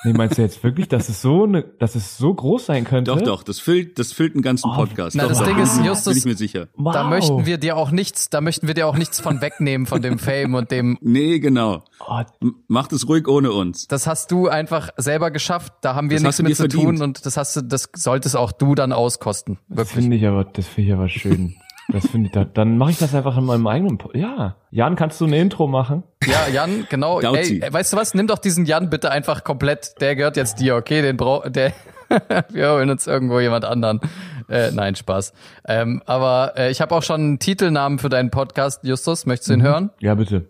Nee, 0.05 0.13
meinst 0.13 0.39
du 0.39 0.43
jetzt 0.43 0.63
wirklich, 0.63 0.89
dass 0.89 1.09
es 1.09 1.21
so 1.23 1.45
eine, 1.45 1.63
dass 1.63 1.95
es 1.97 2.17
so 2.17 2.33
groß 2.33 2.67
sein 2.67 2.85
könnte? 2.85 3.11
Doch, 3.13 3.21
doch, 3.23 3.43
das 3.43 3.59
füllt, 3.59 3.99
das 3.99 4.13
füllt 4.13 4.35
einen 4.35 4.43
ganzen 4.43 4.71
Oh, 4.71 4.77
Podcast. 4.77 5.17
na, 5.17 5.23
Doch, 5.25 5.31
das 5.31 5.39
da 5.41 5.47
Ding 5.47 5.59
ist, 5.59 5.79
Justus- 5.85 6.05
bin 6.13 6.19
ich 6.19 6.25
mir 6.25 6.37
sicher. 6.37 6.69
Wow. 6.77 6.93
Da 6.93 7.05
möchten 7.05 7.45
wir 7.47 7.59
dir 7.59 7.77
auch 7.77 7.91
nichts, 7.91 8.31
da 8.31 8.41
möchten 8.41 8.67
wir 8.69 8.75
dir 8.75 8.87
auch 8.87 8.97
nichts 8.97 9.19
von 9.21 9.41
wegnehmen 9.41 9.87
von 9.87 10.03
dem 10.03 10.19
Fame 10.19 10.55
und 10.55 10.71
dem. 10.71 10.99
Nee, 11.17 11.39
genau. 11.41 11.83
Oh, 12.07 12.21
Macht 12.69 12.93
es 12.93 13.09
ruhig 13.09 13.27
ohne 13.27 13.51
uns. 13.53 13.87
Das 13.89 14.07
hast 14.07 14.31
du 14.31 14.49
einfach 14.49 14.91
selber 14.97 15.31
geschafft. 15.31 15.73
Da 15.81 15.95
haben 15.95 16.11
wir 16.11 16.19
Das 16.19 16.23
nichts 16.25 16.43
mit 16.43 16.57
zu 16.57 16.69
tun 16.69 16.81
verdient. 16.99 17.03
und 17.03 17.27
das 17.27 17.37
hast 17.37 17.57
du, 17.57 17.63
das 17.63 17.89
solltest 17.95 18.37
auch 18.37 18.53
du 18.53 18.75
dann 18.75 18.93
auskosten. 18.93 19.59
das 19.69 19.79
Wirklich. 19.79 19.93
finde 19.95 20.17
ich 20.19 20.27
aber, 20.27 20.45
das 20.45 20.67
finde 20.67 20.89
ich 20.91 20.95
aber 20.95 21.09
schön. 21.09 21.57
Das 21.89 22.07
finde 22.09 22.27
ich, 22.27 22.33
da, 22.33 22.45
dann 22.45 22.79
mache 22.79 22.91
ich 22.91 22.99
das 22.99 23.15
einfach 23.15 23.37
in 23.37 23.45
meinem 23.45 23.67
eigenen. 23.67 23.99
Po 23.99 24.11
ja, 24.13 24.57
Jan, 24.71 24.97
kannst 24.97 25.21
du 25.21 25.27
ein 25.27 25.33
Intro 25.33 25.69
machen? 25.69 26.03
Ja, 26.25 26.49
Jan, 26.53 26.87
genau. 26.89 27.21
Ey, 27.21 27.63
weißt 27.71 27.93
du 27.93 27.97
was? 27.97 28.15
Nimm 28.15 28.27
doch 28.27 28.39
diesen 28.39 28.67
Jan 28.67 28.91
bitte 28.91 29.11
einfach 29.11 29.45
komplett. 29.45 30.01
Der 30.01 30.17
gehört 30.17 30.37
jetzt 30.37 30.61
dir, 30.61 30.77
okay? 30.77 31.03
Den 31.03 31.17
brauch, 31.17 31.49
der. 31.49 31.73
wir 32.51 32.73
holen 32.73 32.91
uns 32.91 33.07
irgendwo 33.07 33.41
jemand 33.41 33.65
anderen. 33.65 34.01
Äh, 34.49 34.71
nein, 34.73 34.95
Spaß. 34.95 35.33
Ähm, 35.67 36.03
aber 36.07 36.55
äh, 36.57 36.71
ich 36.71 36.81
habe 36.81 36.95
auch 36.95 37.03
schon 37.03 37.21
einen 37.21 37.39
Titelnamen 37.39 37.99
für 37.99 38.09
deinen 38.09 38.31
Podcast, 38.31 38.85
Justus. 38.85 39.27
Möchtest 39.27 39.51
du 39.51 39.55
ihn 39.55 39.63
hören? 39.63 39.91
Ja, 40.01 40.15
bitte. 40.15 40.49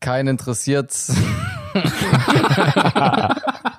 Kein 0.00 0.26
interessiert's. 0.26 1.14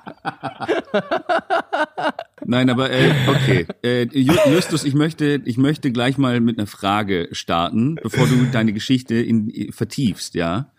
Nein, 2.44 2.70
aber 2.70 2.90
äh, 2.90 3.10
okay. 3.28 3.66
Äh, 3.82 4.02
Ju- 4.12 4.52
Justus, 4.52 4.84
ich 4.84 4.94
möchte, 4.94 5.42
ich 5.44 5.58
möchte 5.58 5.90
gleich 5.92 6.18
mal 6.18 6.40
mit 6.40 6.58
einer 6.58 6.66
Frage 6.66 7.28
starten, 7.32 7.96
bevor 8.02 8.26
du 8.26 8.46
deine 8.52 8.72
Geschichte 8.72 9.14
in, 9.16 9.72
vertiefst, 9.72 10.34
ja. 10.34 10.70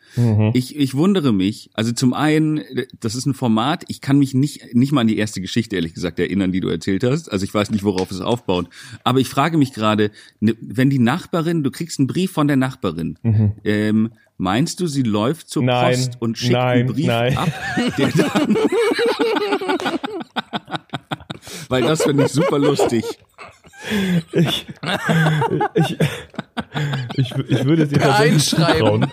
Ich, 0.54 0.76
ich 0.76 0.96
wundere 0.96 1.34
mich, 1.34 1.70
also 1.74 1.92
zum 1.92 2.14
einen, 2.14 2.62
das 3.00 3.16
ist 3.16 3.26
ein 3.26 3.34
Format, 3.34 3.84
ich 3.88 4.02
kann 4.02 4.20
mich 4.20 4.34
nicht, 4.34 4.74
nicht 4.74 4.92
mal 4.92 5.02
an 5.02 5.08
die 5.08 5.18
erste 5.18 5.42
Geschichte, 5.42 5.76
ehrlich 5.76 5.94
gesagt, 5.94 6.20
erinnern, 6.20 6.52
die 6.52 6.60
du 6.60 6.68
erzählt 6.68 7.04
hast. 7.04 7.32
Also 7.32 7.44
ich 7.44 7.54
weiß 7.54 7.72
nicht, 7.72 7.84
worauf 7.84 8.12
es 8.12 8.22
aufbaut. 8.22 8.70
Aber 9.04 9.20
ich 9.20 9.30
frage 9.30 9.58
mich 9.58 9.74
gerade, 9.74 10.12
ne, 10.40 10.56
wenn 10.62 10.90
die 10.90 11.00
Nachbarin, 11.00 11.64
du 11.64 11.72
kriegst 11.72 12.00
einen 12.00 12.08
Brief 12.08 12.32
von 12.32 12.48
der 12.48 12.58
Nachbarin, 12.58 13.18
ähm, 13.64 14.12
meinst 14.38 14.80
du, 14.80 14.88
sie 14.88 15.04
läuft 15.04 15.50
zur 15.50 15.64
Nein, 15.64 15.96
Post 15.96 16.18
und 16.20 16.38
schickt 16.38 16.54
nein, 16.54 16.80
einen 16.80 16.94
Brief 16.94 17.08
nein. 17.08 17.38
ab, 17.38 17.52
der 17.98 18.10
dann 18.10 18.58
Weil 21.70 21.84
das 21.84 22.04
finde 22.04 22.26
ich 22.26 22.32
super 22.32 22.60
lustig. 22.60 23.06
Ich, 24.34 24.68
ich, 25.74 25.98
ich, 27.16 27.36
ich 27.36 27.66
würde 27.66 27.84
es 27.84 27.90
dir 27.90 28.00
tatsächlich 28.00 28.54
Einschreiben. 28.54 28.78
zutrauen. 28.78 29.12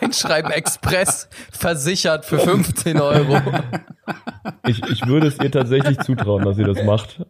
Einschreiben 0.00 0.50
Express 0.50 1.28
versichert 1.50 2.24
für 2.24 2.38
15 2.38 3.00
Euro. 3.00 3.40
Ich, 4.66 4.82
ich 4.84 5.06
würde 5.06 5.26
es 5.26 5.38
ihr 5.38 5.50
tatsächlich 5.52 5.98
zutrauen, 6.00 6.44
dass 6.44 6.56
sie 6.56 6.64
das 6.64 6.82
macht. 6.84 7.20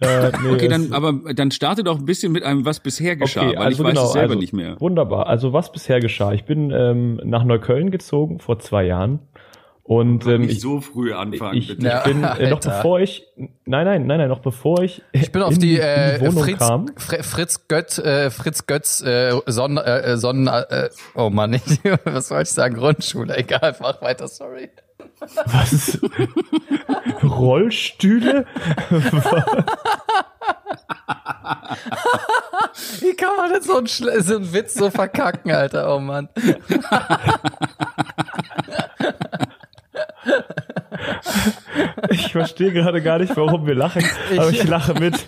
äh, 0.00 0.32
nee, 0.42 0.50
Okay, 0.52 0.68
dann, 0.68 0.92
aber 0.92 1.34
dann 1.34 1.50
starte 1.50 1.84
doch 1.84 1.98
ein 1.98 2.06
bisschen 2.06 2.32
mit 2.32 2.42
einem, 2.42 2.64
was 2.64 2.80
bisher 2.80 3.16
geschah, 3.16 3.42
Okay, 3.42 3.56
weil 3.58 3.66
also 3.66 3.82
ich 3.82 3.88
weiß 3.88 3.94
genau, 3.94 4.06
es 4.06 4.12
selber 4.12 4.30
also, 4.30 4.40
nicht 4.40 4.52
mehr. 4.52 4.80
Wunderbar. 4.80 5.26
Also 5.26 5.52
was 5.52 5.72
bisher 5.72 6.00
geschah? 6.00 6.32
Ich 6.32 6.44
bin 6.44 6.70
ähm, 6.70 7.20
nach 7.24 7.44
Neukölln 7.44 7.90
gezogen 7.90 8.38
vor 8.38 8.58
zwei 8.58 8.84
Jahren 8.84 9.20
und 9.90 10.24
ähm, 10.26 10.44
ich, 10.44 10.60
so 10.60 10.80
früh 10.80 11.12
anfangen, 11.12 11.56
ich, 11.58 11.68
ich 11.70 11.82
Ja, 11.82 12.02
bin 12.04 12.22
äh, 12.38 12.48
noch 12.48 12.60
bevor 12.60 13.00
ich 13.00 13.26
nein 13.64 13.84
nein 13.84 14.06
nein 14.06 14.18
nein 14.18 14.28
noch 14.28 14.38
bevor 14.38 14.84
ich 14.84 15.02
Ich 15.10 15.32
bin 15.32 15.42
auf 15.42 15.54
in 15.54 15.58
die, 15.58 15.74
in 15.74 15.80
äh, 15.80 16.18
die 16.20 16.26
Wohnung 16.26 16.44
Fritz, 16.44 16.58
kam. 16.60 16.86
Fr 16.96 17.24
Fritz 17.24 17.66
Götz, 17.66 17.98
äh, 17.98 18.30
Fritz 18.30 18.66
Götz, 18.68 19.02
äh, 19.02 19.32
Sonnen, 19.46 19.78
äh, 19.78 20.16
Sonnen, 20.16 20.46
äh, 20.46 20.90
oh 21.16 21.28
Mann, 21.28 21.54
ich, 21.54 21.62
was 22.04 22.30
wollte 22.30 22.44
ich 22.44 22.50
sagen, 22.50 22.76
Grundschule, 22.76 23.36
egal, 23.36 23.74
mach 23.80 24.00
weiter, 24.00 24.28
sorry. 24.28 24.70
Was? 25.18 25.98
Rollstühle? 27.24 28.46
Wie 33.00 33.14
kann 33.16 33.36
man 33.36 33.52
denn 33.52 33.62
so 33.62 33.76
einen, 33.78 33.86
Schle- 33.88 34.22
so 34.22 34.36
einen 34.36 34.52
Witz 34.52 34.74
so 34.74 34.88
verkacken, 34.90 35.50
Alter, 35.50 35.92
oh 35.94 35.98
Mann. 35.98 36.28
Ich 42.10 42.32
verstehe 42.32 42.72
gerade 42.72 43.02
gar 43.02 43.18
nicht, 43.18 43.36
warum 43.36 43.66
wir 43.66 43.74
lachen, 43.74 44.04
aber 44.36 44.50
ich 44.50 44.64
lache 44.64 44.94
mit. 44.94 45.26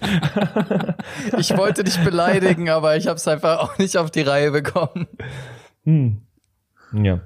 Ich 1.39 1.57
wollte 1.57 1.85
dich 1.85 1.99
beleidigen, 1.99 2.69
aber 2.69 2.97
ich 2.97 3.07
habe 3.07 3.17
es 3.17 3.27
einfach 3.29 3.61
auch 3.61 3.79
nicht 3.79 3.97
auf 3.97 4.11
die 4.11 4.23
Reihe 4.23 4.51
bekommen. 4.51 5.07
Ja. 6.93 7.21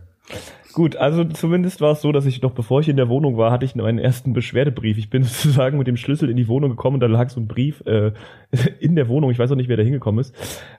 Gut, 0.77 0.95
also 0.97 1.25
zumindest 1.25 1.81
war 1.81 1.93
es 1.93 2.03
so, 2.03 2.13
dass 2.13 2.27
ich 2.27 2.43
noch 2.43 2.53
bevor 2.53 2.81
ich 2.81 2.89
in 2.91 2.99
der 2.99 3.09
Wohnung 3.09 3.39
war, 3.39 3.51
hatte 3.51 3.65
ich 3.65 3.75
meinen 3.75 3.99
ersten 3.99 4.35
Beschwerdebrief. 4.35 4.99
Ich 4.99 5.09
bin 5.09 5.23
sozusagen 5.25 5.79
mit 5.79 5.87
dem 5.87 5.97
Schlüssel 5.97 6.29
in 6.29 6.37
die 6.37 6.49
Wohnung 6.49 6.69
gekommen 6.69 6.97
und 6.97 7.01
da 7.01 7.07
lag 7.07 7.31
so 7.31 7.41
ein 7.41 7.49
Brief 7.49 7.83
äh, 7.87 8.13
in 8.81 8.95
der 8.95 9.09
Wohnung. 9.09 9.31
Ich 9.31 9.39
weiß 9.39 9.51
auch 9.51 9.57
nicht, 9.57 9.71
wer 9.71 9.79
da 9.79 9.83
hingekommen 9.83 10.21
ist, 10.21 10.35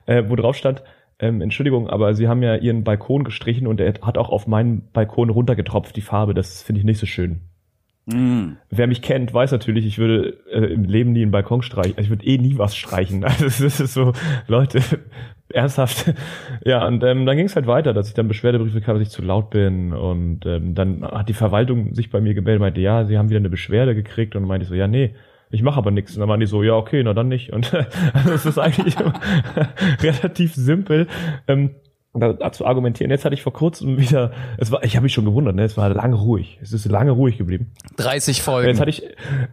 äh, 0.06 0.22
wo 0.28 0.36
drauf 0.36 0.54
stand, 0.56 0.84
ähm, 1.18 1.40
Entschuldigung, 1.40 1.88
aber 1.88 2.14
Sie 2.14 2.28
haben 2.28 2.42
ja 2.42 2.56
Ihren 2.56 2.84
Balkon 2.84 3.24
gestrichen 3.24 3.66
und 3.66 3.80
er 3.80 3.94
hat 4.02 4.18
auch 4.18 4.28
auf 4.30 4.46
meinen 4.46 4.88
Balkon 4.92 5.30
runtergetropft, 5.30 5.96
die 5.96 6.00
Farbe. 6.00 6.34
Das 6.34 6.62
finde 6.62 6.80
ich 6.80 6.84
nicht 6.84 6.98
so 6.98 7.06
schön. 7.06 7.40
Mm. 8.06 8.56
Wer 8.70 8.86
mich 8.86 9.02
kennt, 9.02 9.34
weiß 9.34 9.52
natürlich, 9.52 9.84
ich 9.84 9.98
würde 9.98 10.38
äh, 10.50 10.72
im 10.72 10.84
Leben 10.84 11.12
nie 11.12 11.22
einen 11.22 11.30
Balkon 11.30 11.62
streichen. 11.62 11.94
Ich 11.98 12.08
würde 12.08 12.24
eh 12.24 12.38
nie 12.38 12.56
was 12.56 12.76
streichen. 12.76 13.24
Also 13.24 13.44
das 13.44 13.80
ist 13.80 13.94
so, 13.94 14.12
Leute, 14.46 14.80
ernsthaft. 15.52 16.14
Ja, 16.64 16.86
und 16.86 17.02
ähm, 17.02 17.26
dann 17.26 17.36
ging 17.36 17.46
es 17.46 17.56
halt 17.56 17.66
weiter, 17.66 17.92
dass 17.92 18.08
ich 18.08 18.14
dann 18.14 18.28
Beschwerdebriefe 18.28 18.78
bekam, 18.78 18.98
dass 18.98 19.06
ich 19.08 19.12
zu 19.12 19.22
laut 19.22 19.50
bin. 19.50 19.92
Und 19.92 20.46
ähm, 20.46 20.74
dann 20.74 21.04
hat 21.04 21.28
die 21.28 21.34
Verwaltung 21.34 21.94
sich 21.94 22.10
bei 22.10 22.20
mir 22.20 22.34
gemeldet, 22.34 22.60
meinte, 22.60 22.80
ja, 22.80 23.04
sie 23.04 23.18
haben 23.18 23.28
wieder 23.28 23.40
eine 23.40 23.50
Beschwerde 23.50 23.94
gekriegt. 23.94 24.36
Und 24.36 24.44
meinte 24.44 24.64
ich 24.64 24.68
so, 24.68 24.74
ja, 24.74 24.86
nee, 24.88 25.14
ich 25.50 25.62
mache 25.62 25.78
aber 25.78 25.90
nichts. 25.90 26.14
Und 26.14 26.20
dann 26.20 26.28
waren 26.28 26.40
die 26.40 26.46
so, 26.46 26.62
ja, 26.62 26.74
okay, 26.74 27.02
na 27.02 27.14
dann 27.14 27.28
nicht. 27.28 27.52
Und 27.52 27.72
also 28.14 28.32
es 28.32 28.46
ist 28.46 28.58
eigentlich 28.58 28.96
relativ 30.02 30.54
simpel. 30.54 31.06
Ähm, 31.46 31.70
da- 32.14 32.32
dazu 32.32 32.66
argumentieren. 32.66 33.10
Jetzt 33.10 33.24
hatte 33.24 33.34
ich 33.34 33.42
vor 33.42 33.52
kurzem 33.52 33.98
wieder, 33.98 34.32
es 34.56 34.72
war, 34.72 34.82
ich 34.84 34.96
habe 34.96 35.04
mich 35.04 35.12
schon 35.12 35.24
gewundert, 35.24 35.54
ne? 35.54 35.62
Es 35.62 35.76
war 35.76 35.88
lange 35.90 36.16
ruhig. 36.16 36.58
Es 36.62 36.72
ist 36.72 36.86
lange 36.86 37.10
ruhig 37.12 37.38
geblieben. 37.38 37.72
30 37.96 38.36
Jetzt 38.38 38.44
Folgen. 38.44 38.78
hatte 38.78 38.90
ich 38.90 39.02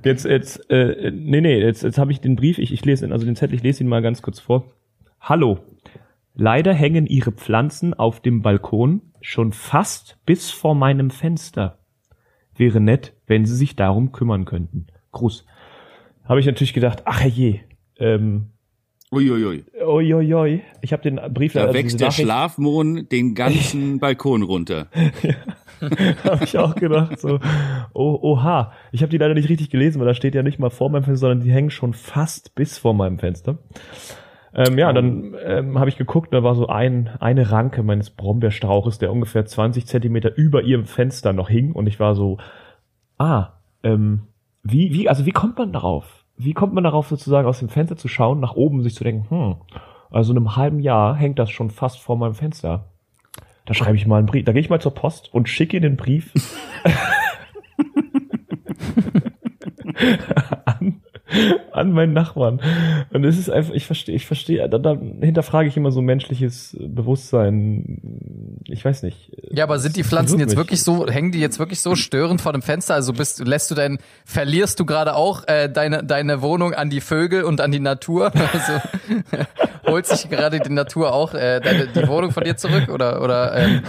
jetzt 0.03 0.25
jetzt 0.25 0.69
äh, 0.69 1.11
nee 1.11 1.41
nee 1.41 1.59
jetzt 1.59 1.83
jetzt 1.83 1.97
habe 1.97 2.11
ich 2.11 2.21
den 2.21 2.35
Brief 2.35 2.57
ich 2.57 2.71
ich 2.73 2.83
lese 2.85 3.05
ihn 3.05 3.11
also 3.11 3.25
den 3.25 3.35
Zettel 3.35 3.55
ich 3.55 3.63
lese 3.63 3.83
ihn 3.83 3.89
mal 3.89 4.01
ganz 4.01 4.21
kurz 4.21 4.39
vor. 4.39 4.71
Hallo. 5.19 5.59
Leider 6.33 6.73
hängen 6.73 7.05
Ihre 7.07 7.31
Pflanzen 7.31 7.93
auf 7.93 8.19
dem 8.19 8.41
Balkon 8.41 9.01
schon 9.21 9.53
fast 9.53 10.17
bis 10.25 10.51
vor 10.51 10.75
meinem 10.75 11.09
Fenster. 11.09 11.79
Wäre 12.57 12.79
nett, 12.81 13.13
wenn 13.25 13.45
Sie 13.45 13.55
sich 13.55 13.75
darum 13.75 14.11
kümmern 14.11 14.45
könnten. 14.45 14.87
Gruß. 15.11 15.45
Habe 16.25 16.39
ich 16.39 16.45
natürlich 16.45 16.73
gedacht, 16.73 17.03
ach 17.05 17.21
je. 17.21 17.59
Ähm, 17.97 18.47
Uiuiui. 19.11 19.63
oi. 20.33 20.61
Ich 20.81 20.91
habe 20.91 21.03
den 21.03 21.19
Brief 21.33 21.53
Da 21.53 21.61
also 21.61 21.73
wächst 21.73 22.01
der 22.01 22.11
Schlafmohn 22.11 23.07
den 23.07 23.35
ganzen 23.35 23.99
Balkon 24.01 24.41
runter. 24.41 24.87
habe 26.23 26.43
ich 26.43 26.57
auch 26.57 26.75
gedacht, 26.75 27.19
so, 27.19 27.39
oh, 27.93 28.19
oha. 28.21 28.73
Ich 28.91 29.01
habe 29.01 29.11
die 29.11 29.17
leider 29.17 29.35
nicht 29.35 29.49
richtig 29.49 29.69
gelesen, 29.69 29.99
weil 29.99 30.07
da 30.07 30.13
steht 30.13 30.35
ja 30.35 30.43
nicht 30.43 30.59
mal 30.59 30.71
vor 30.71 30.89
meinem 30.89 31.03
Fenster, 31.03 31.27
sondern 31.27 31.45
die 31.45 31.53
hängen 31.53 31.69
schon 31.69 31.93
fast 31.93 32.55
bis 32.55 32.77
vor 32.77 32.93
meinem 32.93 33.19
Fenster. 33.19 33.59
Ähm, 34.53 34.77
ja, 34.77 34.91
dann 34.93 35.35
ähm, 35.45 35.77
habe 35.77 35.89
ich 35.89 35.97
geguckt, 35.97 36.33
da 36.33 36.41
war 36.41 36.55
so 36.55 36.67
ein, 36.67 37.09
eine 37.19 37.51
Ranke 37.51 37.83
meines 37.83 38.09
Brombeerstrauches, 38.09 38.97
der 38.97 39.11
ungefähr 39.11 39.45
20 39.45 39.85
Zentimeter 39.85 40.35
über 40.35 40.63
ihrem 40.63 40.85
Fenster 40.85 41.33
noch 41.33 41.49
hing 41.49 41.73
und 41.73 41.87
ich 41.87 41.99
war 41.99 42.15
so, 42.15 42.37
ah, 43.17 43.49
ähm, 43.83 44.27
wie, 44.65 44.91
wie, 44.93 45.07
also 45.07 45.25
wie 45.25 45.31
kommt 45.31 45.57
man 45.57 45.71
darauf? 45.71 46.25
Wie 46.37 46.53
kommt 46.53 46.73
man 46.73 46.83
darauf 46.83 47.07
sozusagen 47.07 47.47
aus 47.47 47.59
dem 47.59 47.69
Fenster 47.69 47.95
zu 47.95 48.07
schauen, 48.07 48.39
nach 48.39 48.55
oben 48.55 48.81
sich 48.83 48.95
zu 48.95 49.03
denken, 49.03 49.29
hm, 49.29 49.55
also 50.11 50.33
in 50.33 50.37
einem 50.37 50.55
halben 50.55 50.79
Jahr 50.79 51.15
hängt 51.15 51.39
das 51.39 51.51
schon 51.51 51.69
fast 51.69 51.99
vor 51.99 52.17
meinem 52.17 52.33
Fenster. 52.33 52.89
Da 53.65 53.73
schreibe 53.73 53.95
ich 53.95 54.05
mal 54.05 54.17
einen 54.17 54.27
Brief. 54.27 54.43
Da 54.45 54.51
gehe 54.51 54.61
ich 54.61 54.69
mal 54.69 54.81
zur 54.81 54.93
Post 54.93 55.33
und 55.33 55.47
schicke 55.47 55.79
den 55.79 55.97
Brief 55.97 56.33
an, 61.71 61.91
meinen 61.91 62.13
Nachbarn. 62.13 62.61
Und 63.11 63.23
es 63.23 63.37
ist 63.37 63.49
einfach, 63.49 63.73
ich 63.73 63.85
verstehe, 63.85 64.15
ich 64.15 64.25
verstehe, 64.25 64.67
da, 64.69 64.77
da 64.77 64.97
hinterfrage 65.21 65.67
ich 65.67 65.77
immer 65.77 65.91
so 65.91 66.01
menschliches 66.01 66.77
Bewusstsein. 66.79 68.61
Ich 68.67 68.83
weiß 68.83 69.03
nicht. 69.03 69.31
Ja, 69.51 69.63
aber 69.65 69.79
sind 69.79 69.95
die 69.95 70.03
Pflanzen 70.03 70.39
jetzt 70.39 70.51
mich. 70.51 70.57
wirklich 70.57 70.83
so, 70.83 71.07
hängen 71.07 71.31
die 71.31 71.39
jetzt 71.39 71.59
wirklich 71.59 71.81
so 71.81 71.95
störend 71.95 72.41
vor 72.41 72.53
dem 72.53 72.61
Fenster? 72.61 72.93
Also 72.93 73.13
bist, 73.13 73.45
lässt 73.45 73.71
du 73.71 73.75
dein, 73.75 73.99
verlierst 74.25 74.79
du 74.79 74.85
gerade 74.85 75.15
auch 75.15 75.47
äh, 75.47 75.69
deine, 75.69 76.03
deine 76.03 76.41
Wohnung 76.41 76.73
an 76.73 76.89
die 76.89 77.01
Vögel 77.01 77.43
und 77.43 77.61
an 77.61 77.71
die 77.71 77.79
Natur? 77.79 78.31
Also 78.55 78.79
holt 79.87 80.05
sich 80.05 80.29
gerade 80.29 80.59
die 80.59 80.71
Natur 80.71 81.13
auch 81.13 81.33
äh, 81.33 81.59
deine, 81.59 81.87
die 81.87 82.07
Wohnung 82.07 82.31
von 82.31 82.43
dir 82.43 82.55
zurück? 82.55 82.89
Oder, 82.89 83.21
oder 83.21 83.55
ähm, 83.57 83.81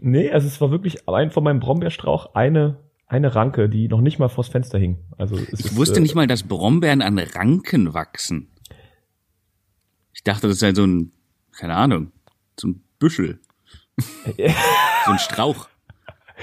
Nee, 0.00 0.30
also 0.30 0.46
es 0.46 0.60
war 0.60 0.70
wirklich 0.70 1.08
allein 1.08 1.30
von 1.30 1.44
meinem 1.44 1.60
Brombeerstrauch 1.60 2.34
eine, 2.34 2.76
eine 3.14 3.34
Ranke, 3.34 3.68
die 3.68 3.88
noch 3.88 4.00
nicht 4.00 4.18
mal 4.18 4.28
vors 4.28 4.48
Fenster 4.48 4.78
hing. 4.78 4.98
Also 5.16 5.36
es 5.36 5.60
Ich 5.60 5.66
ist, 5.66 5.76
wusste 5.76 5.98
äh, 5.98 6.02
nicht 6.02 6.14
mal, 6.14 6.26
dass 6.26 6.42
Brombeeren 6.42 7.00
an 7.00 7.18
Ranken 7.18 7.94
wachsen. 7.94 8.48
Ich 10.12 10.24
dachte, 10.24 10.48
das 10.48 10.58
sei 10.58 10.74
so 10.74 10.84
ein, 10.84 11.12
keine 11.52 11.74
Ahnung, 11.74 12.12
so 12.58 12.68
ein 12.68 12.82
Büschel. 12.98 13.38
so 13.98 15.12
ein 15.12 15.18
Strauch. 15.18 15.68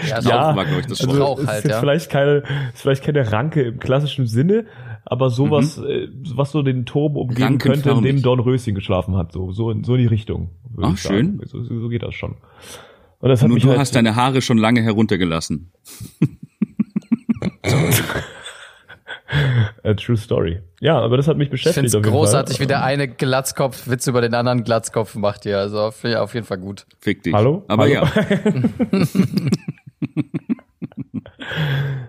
ja, 0.08 0.22
Strauch 0.22 0.32
Ja, 0.32 0.56
war, 0.56 0.66
glaube 0.66 0.82
ich, 0.82 0.88
das 0.88 1.02
also 1.02 1.14
Strauch. 1.14 1.38
Halt, 1.38 1.58
ist 1.58 1.64
jetzt 1.66 1.74
ja. 1.74 1.80
vielleicht 1.80 2.10
keine, 2.10 2.44
ist 2.74 2.82
vielleicht 2.82 3.04
keine 3.04 3.32
Ranke 3.32 3.62
im 3.64 3.80
klassischen 3.80 4.28
Sinne, 4.28 4.66
aber 5.04 5.30
sowas, 5.30 5.78
äh, 5.78 6.08
was 6.36 6.52
so 6.52 6.62
den 6.62 6.86
Turm 6.86 7.18
umgeben 7.18 7.58
könnte, 7.58 7.90
in 7.92 8.02
dem 8.02 8.22
Dornröschen 8.22 8.76
geschlafen 8.76 9.18
hat, 9.18 9.34
so, 9.34 9.52
so, 9.52 9.72
in, 9.72 9.84
so 9.84 9.96
in 9.96 10.02
die 10.02 10.08
Richtung. 10.08 10.52
Ach, 10.82 10.98
schön. 10.98 11.42
So, 11.46 11.64
so 11.64 11.90
geht 11.90 12.04
das 12.04 12.16
schon. 12.16 12.38
Und 13.22 13.30
das 13.30 13.42
hat 13.42 13.48
Nur 13.50 13.56
mich 13.56 13.64
du 13.64 13.70
halt, 13.70 13.80
hast 13.80 13.96
deine 13.96 14.16
Haare 14.16 14.42
schon 14.42 14.58
lange 14.58 14.82
heruntergelassen. 14.82 15.72
äh, 19.84 19.96
True 19.96 20.18
Story. 20.18 20.60
Ja, 20.80 21.00
aber 21.00 21.18
das 21.18 21.28
hat 21.28 21.38
mich 21.38 21.46
Ich 21.48 21.52
beschäftigt. 21.52 21.92
finde 21.92 22.08
es 22.08 22.12
großartig, 22.12 22.58
Fall. 22.58 22.64
wie 22.64 22.68
der 22.68 22.84
eine 22.84 23.08
Glatzkopf 23.08 23.88
Witz 23.88 24.08
über 24.08 24.22
den 24.22 24.34
anderen 24.34 24.64
Glatzkopf 24.64 25.16
macht 25.16 25.44
hier. 25.44 25.60
Also 25.60 25.80
auf, 25.80 26.04
auf 26.04 26.34
jeden 26.34 26.46
Fall 26.46 26.58
gut. 26.58 26.86
Fick 27.00 27.24
dich. 27.24 27.34
Hallo? 27.34 27.64
Aber 27.68 27.84
Hallo? 27.84 27.94
ja. 27.94 28.12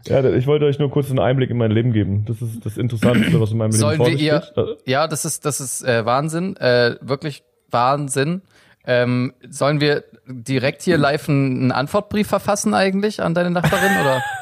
Ja, 0.06 0.24
ich 0.34 0.46
wollte 0.46 0.66
euch 0.66 0.78
nur 0.78 0.90
kurz 0.90 1.10
einen 1.10 1.18
Einblick 1.18 1.50
in 1.50 1.56
mein 1.56 1.70
Leben 1.70 1.92
geben. 1.92 2.24
Das 2.26 2.42
ist 2.42 2.64
das 2.66 2.76
Interessanteste, 2.76 3.40
was 3.40 3.50
in 3.52 3.58
meinem 3.58 3.72
Sollen 3.72 3.98
Leben 4.00 4.18
wir 4.18 4.24
ihr, 4.24 4.42
vorgeht. 4.54 4.78
ja, 4.86 5.06
das 5.08 5.24
ist, 5.24 5.44
das 5.44 5.60
ist 5.60 5.82
äh, 5.82 6.04
Wahnsinn, 6.04 6.56
äh, 6.56 6.96
wirklich 7.00 7.42
Wahnsinn. 7.70 8.42
Ähm, 8.84 9.32
sollen 9.48 9.80
wir 9.80 10.04
direkt 10.26 10.82
hier 10.82 10.96
live 10.98 11.28
einen 11.28 11.72
Antwortbrief 11.72 12.26
verfassen 12.28 12.74
eigentlich 12.74 13.22
an 13.22 13.34
deine 13.34 13.50
Nachbarin 13.50 14.00
oder? 14.00 14.22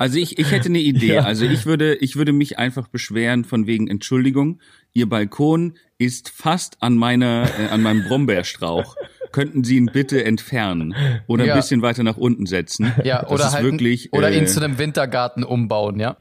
Also 0.00 0.16
ich, 0.16 0.38
ich 0.38 0.52
hätte 0.52 0.68
eine 0.68 0.78
Idee. 0.78 1.14
Ja. 1.14 1.22
Also 1.24 1.44
ich 1.44 1.66
würde, 1.66 1.96
ich 1.96 2.14
würde 2.14 2.32
mich 2.32 2.56
einfach 2.56 2.86
beschweren 2.86 3.44
von 3.44 3.66
wegen 3.66 3.88
Entschuldigung. 3.88 4.60
Ihr 4.92 5.08
Balkon 5.08 5.74
ist 5.98 6.28
fast 6.28 6.76
an 6.80 6.96
meiner, 6.96 7.48
äh, 7.58 7.66
an 7.72 7.82
meinem 7.82 8.04
Brombeerstrauch. 8.04 8.94
Könnten 9.32 9.64
Sie 9.64 9.76
ihn 9.76 9.86
bitte 9.86 10.24
entfernen 10.24 10.94
oder 11.26 11.46
Ja. 11.46 11.54
ein 11.54 11.58
bisschen 11.58 11.82
weiter 11.82 12.04
nach 12.04 12.16
unten 12.16 12.46
setzen? 12.46 12.92
Ja, 13.02 13.22
das 13.22 13.30
oder 13.32 13.46
ist 13.46 13.54
halt 13.54 13.64
wirklich, 13.64 14.12
oder 14.12 14.30
äh, 14.30 14.38
ihn 14.38 14.46
zu 14.46 14.62
einem 14.62 14.78
Wintergarten 14.78 15.42
umbauen, 15.42 15.98
ja? 15.98 16.16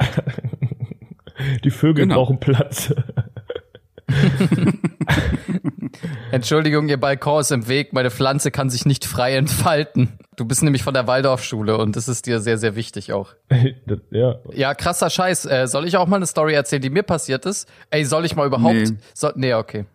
Die 1.63 1.69
Vögel 1.69 2.05
Genau. 2.05 2.15
brauchen 2.15 2.39
Platz. 2.39 2.91
Entschuldigung, 6.31 6.89
Ihr 6.89 6.97
Balkon 6.97 7.41
ist 7.41 7.51
im 7.51 7.67
Weg, 7.67 7.93
meine 7.93 8.11
Pflanze 8.11 8.51
kann 8.51 8.69
sich 8.69 8.85
nicht 8.85 9.05
frei 9.05 9.35
entfalten. 9.35 10.19
Du 10.35 10.45
bist 10.45 10.63
nämlich 10.63 10.83
von 10.83 10.93
der 10.93 11.07
Waldorfschule 11.07 11.77
und 11.77 11.95
das 11.95 12.07
ist 12.07 12.25
dir 12.25 12.39
sehr, 12.39 12.57
sehr 12.57 12.75
wichtig 12.75 13.13
auch. 13.13 13.33
Ja. 14.11 14.35
Ja, 14.53 14.73
krasser 14.73 15.09
Scheiß. 15.09 15.45
Äh, 15.45 15.67
soll 15.67 15.85
ich 15.85 15.97
auch 15.97 16.07
mal 16.07 16.17
eine 16.17 16.25
Story 16.25 16.53
erzählen, 16.53 16.81
die 16.81 16.89
mir 16.89 17.03
passiert 17.03 17.45
ist? 17.45 17.67
Ey, 17.89 18.05
soll 18.05 18.25
ich 18.25 18.35
mal 18.35 18.45
überhaupt? 18.45 18.73
Nee. 18.73 18.97
So, 19.13 19.31
nee, 19.35 19.53
okay. 19.53 19.85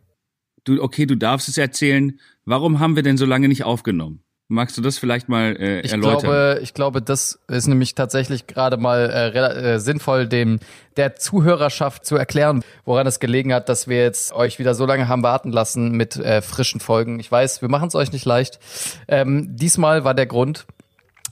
Du, 0.65 0.83
okay, 0.83 1.07
du 1.07 1.17
darfst 1.17 1.49
es 1.49 1.59
erzählen. 1.59 2.19
Warum 2.45 2.81
haben 2.81 2.97
wir 2.97 3.03
denn 3.03 3.17
so 3.17 3.27
lange 3.27 3.49
nicht 3.49 3.65
aufgenommen? 3.65 4.23
Magst 4.53 4.77
du 4.77 4.83
das 4.83 4.99
vielleicht 4.99 5.31
mal 5.31 5.57
äh, 5.59 5.81
Ich 5.81 5.93
erläutern? 5.93 6.21
glaube, 6.21 6.61
ich 6.63 6.75
glaube, 6.75 7.01
das 7.01 7.39
ist 7.49 7.69
nämlich 7.69 7.95
tatsächlich 7.95 8.47
gerade 8.47 8.77
mal 8.77 9.33
äh, 9.35 9.75
äh, 9.75 9.79
sinnvoll, 9.79 10.29
dem 10.29 10.61
der 10.99 11.17
Zuhörerschaft 11.17 12.05
zu 12.05 12.17
erklären, 12.17 12.63
woran 12.85 13.07
es 13.07 13.19
gelegen 13.19 13.55
hat, 13.55 13.71
dass 13.71 13.89
wir 13.89 14.03
jetzt 14.03 14.35
euch 14.35 14.59
wieder 14.59 14.75
so 14.75 14.85
lange 14.85 15.09
haben 15.09 15.23
warten 15.23 15.53
lassen 15.53 15.93
mit 15.93 16.17
äh, 16.17 16.43
frischen 16.43 16.81
Folgen. 16.81 17.19
Ich 17.19 17.33
weiß, 17.33 17.63
wir 17.63 17.71
machen 17.71 17.89
es 17.89 17.95
euch 17.95 18.13
nicht 18.13 18.27
leicht. 18.27 18.59
Ähm, 19.09 19.57
diesmal 19.57 20.05
war 20.05 20.13
der 20.13 20.27
Grund, 20.27 20.67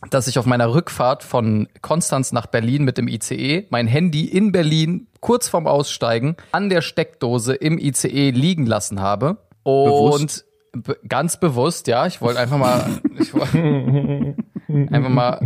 dass 0.09 0.27
ich 0.27 0.39
auf 0.39 0.47
meiner 0.47 0.73
Rückfahrt 0.73 1.23
von 1.23 1.69
Konstanz 1.83 2.33
nach 2.33 2.47
Berlin 2.47 2.85
mit 2.85 2.97
dem 2.97 3.07
ICE 3.07 3.67
mein 3.69 3.87
Handy 3.87 4.25
in 4.25 4.51
Berlin 4.51 5.09
kurz 5.21 5.47
vorm 5.47 5.67
Aussteigen 5.67 6.37
an 6.53 6.71
der 6.71 6.81
Steckdose 6.81 7.53
im 7.53 7.79
ICE 7.79 8.31
liegen 8.31 8.65
lassen 8.65 9.01
habe. 9.01 9.37
Und 9.63 10.37
be 10.37 10.50
ganz 11.09 11.39
bewusst, 11.39 11.87
ja, 11.87 12.07
ich 12.07 12.21
wollte 12.21 12.41
einfach 12.41 12.59
mal, 12.59 13.01
ich 13.19 13.35
wollte 13.35 14.35
einfach 14.69 15.11
mal, 15.11 15.41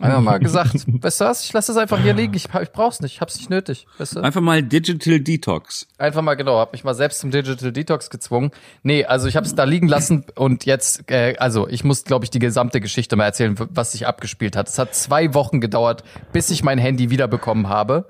einfach 0.00 0.20
mal 0.20 0.38
gesagt, 0.38 0.86
weißt 0.86 1.20
du 1.20 1.24
was, 1.24 1.44
ich 1.44 1.52
lasse 1.52 1.72
es 1.72 1.78
einfach 1.78 1.98
hier 2.00 2.14
liegen, 2.14 2.34
ich, 2.34 2.46
ich 2.46 2.72
brauch's 2.72 3.00
nicht, 3.00 3.14
ich 3.14 3.20
hab's 3.20 3.36
nicht 3.36 3.50
nötig, 3.50 3.86
weißt 3.98 4.16
du? 4.16 4.20
Einfach 4.20 4.40
mal 4.40 4.62
Digital 4.62 5.20
Detox. 5.20 5.86
Einfach 5.98 6.22
mal 6.22 6.34
genau, 6.34 6.58
hab 6.58 6.72
mich 6.72 6.84
mal 6.84 6.94
selbst 6.94 7.20
zum 7.20 7.30
Digital 7.30 7.72
Detox 7.72 8.10
gezwungen. 8.10 8.50
Nee, 8.82 9.04
also 9.04 9.28
ich 9.28 9.36
habe 9.36 9.46
es 9.46 9.54
da 9.54 9.64
liegen 9.64 9.88
lassen 9.88 10.24
und 10.34 10.64
jetzt, 10.66 11.10
äh, 11.10 11.36
also 11.38 11.68
ich 11.68 11.84
muss, 11.84 12.04
glaube 12.04 12.24
ich, 12.24 12.30
die 12.30 12.38
gesamte 12.40 12.80
Geschichte 12.80 13.16
mal 13.16 13.24
erzählen, 13.24 13.56
was 13.70 13.92
sich 13.92 14.06
abgespielt 14.06 14.56
hat. 14.56 14.68
Es 14.68 14.78
hat 14.78 14.94
zwei 14.94 15.34
Wochen 15.34 15.60
gedauert, 15.60 16.02
bis 16.32 16.50
ich 16.50 16.62
mein 16.62 16.78
Handy 16.78 17.10
wiederbekommen 17.10 17.68
habe. 17.68 18.06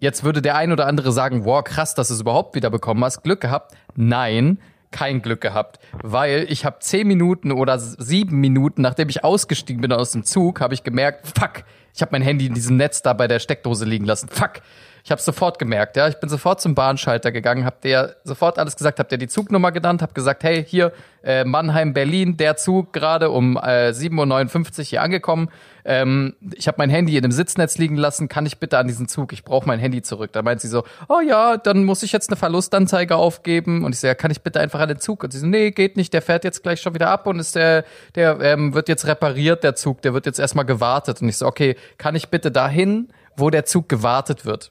Jetzt 0.00 0.24
würde 0.24 0.40
der 0.40 0.56
ein 0.56 0.72
oder 0.72 0.86
andere 0.86 1.12
sagen, 1.12 1.44
wow, 1.44 1.62
krass, 1.62 1.94
dass 1.94 2.08
du 2.08 2.14
es 2.14 2.20
überhaupt 2.22 2.54
wiederbekommen 2.54 3.04
hast. 3.04 3.22
Glück 3.22 3.42
gehabt? 3.42 3.74
Nein, 3.94 4.58
kein 4.90 5.20
Glück 5.20 5.42
gehabt, 5.42 5.78
weil 6.02 6.46
ich 6.48 6.64
habe 6.64 6.78
zehn 6.80 7.06
Minuten 7.06 7.52
oder 7.52 7.78
sieben 7.78 8.40
Minuten, 8.40 8.80
nachdem 8.80 9.10
ich 9.10 9.22
ausgestiegen 9.22 9.82
bin 9.82 9.92
aus 9.92 10.12
dem 10.12 10.24
Zug, 10.24 10.60
habe 10.60 10.72
ich 10.72 10.82
gemerkt, 10.84 11.26
fuck, 11.38 11.64
ich 11.94 12.00
habe 12.00 12.12
mein 12.12 12.22
Handy 12.22 12.46
in 12.46 12.54
diesem 12.54 12.76
Netz 12.76 13.02
da 13.02 13.12
bei 13.12 13.28
der 13.28 13.40
Steckdose 13.40 13.84
liegen 13.84 14.06
lassen. 14.06 14.28
Fuck. 14.28 14.62
Ich 15.04 15.10
habe 15.10 15.20
sofort 15.20 15.58
gemerkt, 15.58 15.96
ja, 15.96 16.08
ich 16.08 16.18
bin 16.18 16.28
sofort 16.28 16.60
zum 16.60 16.74
Bahnschalter 16.74 17.32
gegangen, 17.32 17.64
hab 17.64 17.80
der 17.80 18.16
sofort 18.24 18.58
alles 18.58 18.76
gesagt, 18.76 18.98
hab 18.98 19.08
der 19.08 19.18
die 19.18 19.28
Zugnummer 19.28 19.72
genannt, 19.72 20.02
hab 20.02 20.14
gesagt, 20.14 20.44
hey, 20.44 20.64
hier 20.64 20.92
äh, 21.22 21.44
Mannheim 21.44 21.92
Berlin, 21.92 22.36
der 22.36 22.56
Zug 22.56 22.92
gerade 22.92 23.30
um 23.30 23.56
äh, 23.56 23.90
7:59 23.90 24.78
Uhr 24.78 24.84
hier 24.84 25.02
angekommen. 25.02 25.50
Ähm, 25.84 26.34
ich 26.54 26.68
habe 26.68 26.76
mein 26.78 26.90
Handy 26.90 27.16
in 27.16 27.22
dem 27.22 27.32
Sitznetz 27.32 27.78
liegen 27.78 27.96
lassen, 27.96 28.28
kann 28.28 28.46
ich 28.46 28.58
bitte 28.58 28.78
an 28.78 28.86
diesen 28.86 29.08
Zug? 29.08 29.32
Ich 29.32 29.44
brauche 29.44 29.66
mein 29.66 29.78
Handy 29.78 30.02
zurück. 30.02 30.30
Da 30.32 30.42
meint 30.42 30.60
sie 30.60 30.68
so, 30.68 30.84
oh 31.08 31.20
ja, 31.20 31.56
dann 31.56 31.84
muss 31.84 32.02
ich 32.02 32.12
jetzt 32.12 32.30
eine 32.30 32.36
Verlustanzeige 32.36 33.16
aufgeben 33.16 33.84
und 33.84 33.94
ich 33.94 34.00
so, 34.00 34.06
ja, 34.06 34.14
kann 34.14 34.30
ich 34.30 34.42
bitte 34.42 34.60
einfach 34.60 34.80
an 34.80 34.88
den 34.88 34.98
Zug? 34.98 35.24
Und 35.24 35.32
sie 35.32 35.38
so, 35.38 35.46
nee, 35.46 35.70
geht 35.70 35.96
nicht, 35.96 36.12
der 36.12 36.22
fährt 36.22 36.44
jetzt 36.44 36.62
gleich 36.62 36.80
schon 36.80 36.94
wieder 36.94 37.08
ab 37.08 37.26
und 37.26 37.38
ist 37.38 37.54
der 37.54 37.84
der 38.14 38.40
ähm, 38.40 38.74
wird 38.74 38.88
jetzt 38.88 39.06
repariert 39.06 39.64
der 39.64 39.74
Zug, 39.74 40.02
der 40.02 40.14
wird 40.14 40.26
jetzt 40.26 40.38
erstmal 40.38 40.64
gewartet 40.64 41.22
und 41.22 41.28
ich 41.28 41.36
so, 41.36 41.46
okay, 41.46 41.76
kann 41.98 42.14
ich 42.14 42.28
bitte 42.28 42.50
dahin, 42.50 43.08
wo 43.36 43.50
der 43.50 43.64
Zug 43.64 43.88
gewartet 43.88 44.44
wird? 44.44 44.70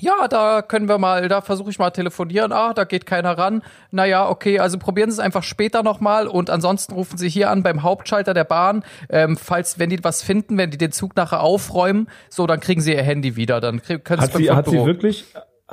Ja, 0.00 0.26
da 0.28 0.60
können 0.62 0.88
wir 0.88 0.98
mal, 0.98 1.28
da 1.28 1.40
versuche 1.40 1.70
ich 1.70 1.78
mal 1.78 1.90
telefonieren. 1.90 2.52
Ah, 2.52 2.74
da 2.74 2.84
geht 2.84 3.06
keiner 3.06 3.38
ran. 3.38 3.62
Naja, 3.90 4.28
okay, 4.28 4.58
also 4.58 4.78
probieren 4.78 5.10
Sie 5.10 5.14
es 5.14 5.18
einfach 5.20 5.42
später 5.44 5.82
nochmal 5.82 6.26
und 6.26 6.50
ansonsten 6.50 6.92
rufen 6.94 7.16
Sie 7.16 7.28
hier 7.28 7.50
an 7.50 7.62
beim 7.62 7.82
Hauptschalter 7.82 8.34
der 8.34 8.44
Bahn. 8.44 8.84
Ähm, 9.08 9.36
falls, 9.36 9.78
wenn 9.78 9.90
die 9.90 10.02
was 10.02 10.22
finden, 10.22 10.58
wenn 10.58 10.70
die 10.70 10.78
den 10.78 10.92
Zug 10.92 11.14
nachher 11.16 11.40
aufräumen, 11.40 12.08
so, 12.28 12.46
dann 12.46 12.60
kriegen 12.60 12.80
Sie 12.80 12.92
Ihr 12.92 13.02
Handy 13.02 13.36
wieder. 13.36 13.60
Dann 13.60 13.80
krieg- 13.82 14.04
können 14.04 14.20
Sie 14.22 14.26
Hat 14.32 14.36
sie, 14.36 14.50
hat 14.50 14.68
sie 14.68 14.84
wirklich, 14.84 15.24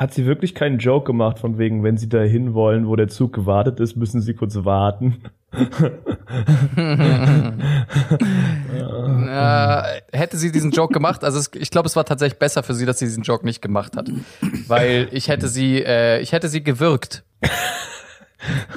hat 0.01 0.13
sie 0.15 0.25
wirklich 0.25 0.55
keinen 0.55 0.79
Joke 0.79 1.05
gemacht 1.05 1.37
von 1.37 1.59
wegen, 1.59 1.83
wenn 1.83 1.95
sie 1.95 2.09
dahin 2.09 2.55
wollen, 2.55 2.87
wo 2.87 2.95
der 2.95 3.07
Zug 3.07 3.33
gewartet 3.33 3.79
ist, 3.79 3.95
müssen 3.95 4.19
sie 4.19 4.33
kurz 4.33 4.55
warten. 4.65 5.21
äh, 5.51 5.61
hätte 10.11 10.37
sie 10.37 10.51
diesen 10.51 10.71
Joke 10.71 10.91
gemacht, 10.91 11.23
also 11.23 11.37
es, 11.37 11.51
ich 11.53 11.69
glaube, 11.69 11.85
es 11.85 11.95
war 11.95 12.03
tatsächlich 12.03 12.39
besser 12.39 12.63
für 12.63 12.73
sie, 12.73 12.87
dass 12.87 12.97
sie 12.97 13.05
diesen 13.05 13.21
Joke 13.21 13.45
nicht 13.45 13.61
gemacht 13.61 13.95
hat, 13.95 14.09
weil 14.67 15.07
ich 15.11 15.27
hätte 15.27 15.47
sie, 15.47 15.83
äh, 15.83 16.19
ich 16.19 16.31
hätte 16.31 16.47
sie 16.47 16.63
gewürgt. 16.63 17.23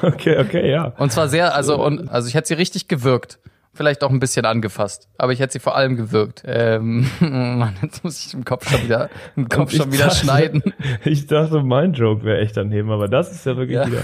Okay, 0.03 0.39
okay, 0.39 0.71
ja. 0.71 0.93
und 0.99 1.11
zwar 1.11 1.29
sehr, 1.29 1.55
also 1.55 1.83
und 1.83 2.11
also 2.11 2.29
ich 2.29 2.35
hätte 2.35 2.49
sie 2.49 2.53
richtig 2.53 2.87
gewürgt, 2.87 3.39
vielleicht 3.75 4.03
auch 4.05 4.11
ein 4.11 4.21
bisschen 4.21 4.47
angefasst, 4.47 5.09
aber 5.19 5.33
ich 5.33 5.41
hätte 5.41 5.53
sie 5.55 5.59
vor 5.59 5.77
allem 5.77 5.97
gewürgt. 5.97 6.43
Ähm, 6.47 7.07
Mann, 7.21 7.75
jetzt 7.83 8.03
muss 8.05 8.25
ich 8.27 8.35
im 8.35 8.45
Kopf 8.45 8.69
schon 8.71 8.83
wieder, 8.85 9.11
im 9.37 9.49
Kopf 9.49 9.73
schon 9.73 9.93
wieder 9.93 10.07
dachte- 10.07 10.17
schneiden. 10.25 10.63
Ich 11.05 11.27
dachte, 11.27 11.63
mein 11.63 11.93
Joke 11.93 12.25
wäre 12.25 12.39
echt 12.41 12.57
daneben, 12.57 12.91
aber 12.91 13.09
das 13.09 13.31
ist 13.33 13.45
ja 13.47 13.57
wirklich 13.57 13.77
Ja. 13.79 13.87
wieder. 13.87 14.03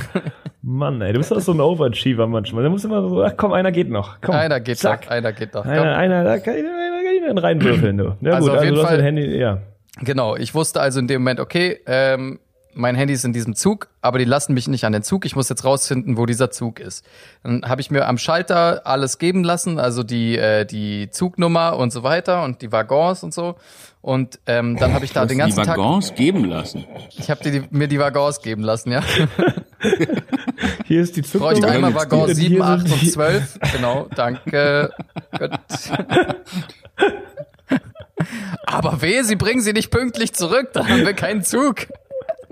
Mann, 0.62 1.00
ey, 1.00 1.12
du 1.12 1.18
bist 1.18 1.30
doch 1.30 1.40
so 1.40 1.52
ein 1.52 1.60
Overachiever 1.60 2.26
manchmal. 2.26 2.62
Da 2.64 2.68
musst 2.68 2.84
du 2.84 2.88
immer 2.88 3.08
so, 3.08 3.22
ach 3.22 3.32
komm, 3.36 3.52
einer 3.52 3.72
geht 3.72 3.88
noch. 3.88 4.20
Komm, 4.20 4.34
Einer 4.34 4.60
geht 4.60 4.78
zack. 4.78 5.02
doch, 5.02 5.10
einer 5.10 5.32
geht 5.32 5.54
doch. 5.54 5.62
Komm. 5.62 5.70
Einer, 5.72 5.96
einer, 5.96 6.24
da 6.24 6.38
kann 6.38 6.54
ich, 6.54 6.60
einer 6.60 7.02
kann 7.02 7.14
ich 7.16 7.26
dann 7.26 7.38
reinwürfeln, 7.38 7.96
du. 7.98 8.16
Ja 8.20 8.32
Also 8.34 8.48
gut, 8.48 8.56
auf 8.56 8.62
also 8.62 8.64
jeden 8.74 8.86
Fall- 8.86 8.96
dein 8.98 9.04
Handy, 9.06 9.36
ja. 9.38 9.62
Genau, 10.02 10.36
ich 10.36 10.54
wusste 10.54 10.80
also 10.80 11.00
in 11.00 11.06
dem 11.08 11.22
Moment, 11.22 11.40
okay, 11.40 11.80
ähm, 11.86 12.38
mein 12.74 12.94
Handy 12.94 13.14
ist 13.14 13.24
in 13.24 13.32
diesem 13.32 13.54
Zug, 13.54 13.88
aber 14.00 14.18
die 14.18 14.24
lassen 14.24 14.54
mich 14.54 14.68
nicht 14.68 14.84
an 14.84 14.92
den 14.92 15.02
Zug. 15.02 15.24
Ich 15.24 15.34
muss 15.36 15.48
jetzt 15.48 15.64
rausfinden, 15.64 16.16
wo 16.16 16.26
dieser 16.26 16.50
Zug 16.50 16.78
ist. 16.80 17.04
Dann 17.42 17.62
habe 17.68 17.80
ich 17.80 17.90
mir 17.90 18.06
am 18.06 18.16
Schalter 18.18 18.86
alles 18.86 19.18
geben 19.18 19.42
lassen, 19.44 19.78
also 19.78 20.02
die 20.02 20.36
äh, 20.36 20.64
die 20.64 21.10
Zugnummer 21.10 21.76
und 21.76 21.92
so 21.92 22.02
weiter 22.02 22.44
und 22.44 22.62
die 22.62 22.70
Waggons 22.72 23.22
und 23.22 23.34
so. 23.34 23.56
Und 24.02 24.38
ähm, 24.46 24.76
dann 24.78 24.94
habe 24.94 25.04
ich 25.04 25.12
da 25.12 25.22
den 25.26 25.30
die 25.30 25.36
ganzen 25.36 25.56
Tag, 25.64 25.76
Waggons 25.76 26.14
geben 26.14 26.44
lassen. 26.44 26.86
ich 27.18 27.28
habe 27.30 27.42
die, 27.44 27.62
mir 27.70 27.86
die 27.88 27.98
Waggons 27.98 28.40
geben 28.40 28.62
lassen, 28.62 28.92
ja. 28.92 29.02
Hier 30.86 31.02
ist 31.02 31.16
die 31.16 31.22
Bräuchte 31.22 31.60
Zukunft. 31.60 31.64
einmal 31.64 31.94
Waggon 31.94 32.26
Hier 32.26 32.34
7, 32.34 32.54
sind 32.54 32.62
8 32.62 32.92
und 32.92 33.02
die- 33.02 33.10
12. 33.10 33.58
Genau, 33.76 34.06
danke. 34.14 34.90
Gut. 35.38 35.50
Aber 38.66 39.02
wehe, 39.02 39.24
Sie 39.24 39.36
bringen 39.36 39.60
sie 39.60 39.72
nicht 39.72 39.90
pünktlich 39.90 40.32
zurück, 40.34 40.70
dann 40.72 40.88
haben 40.88 41.04
wir 41.04 41.14
keinen 41.14 41.42
Zug. 41.42 41.86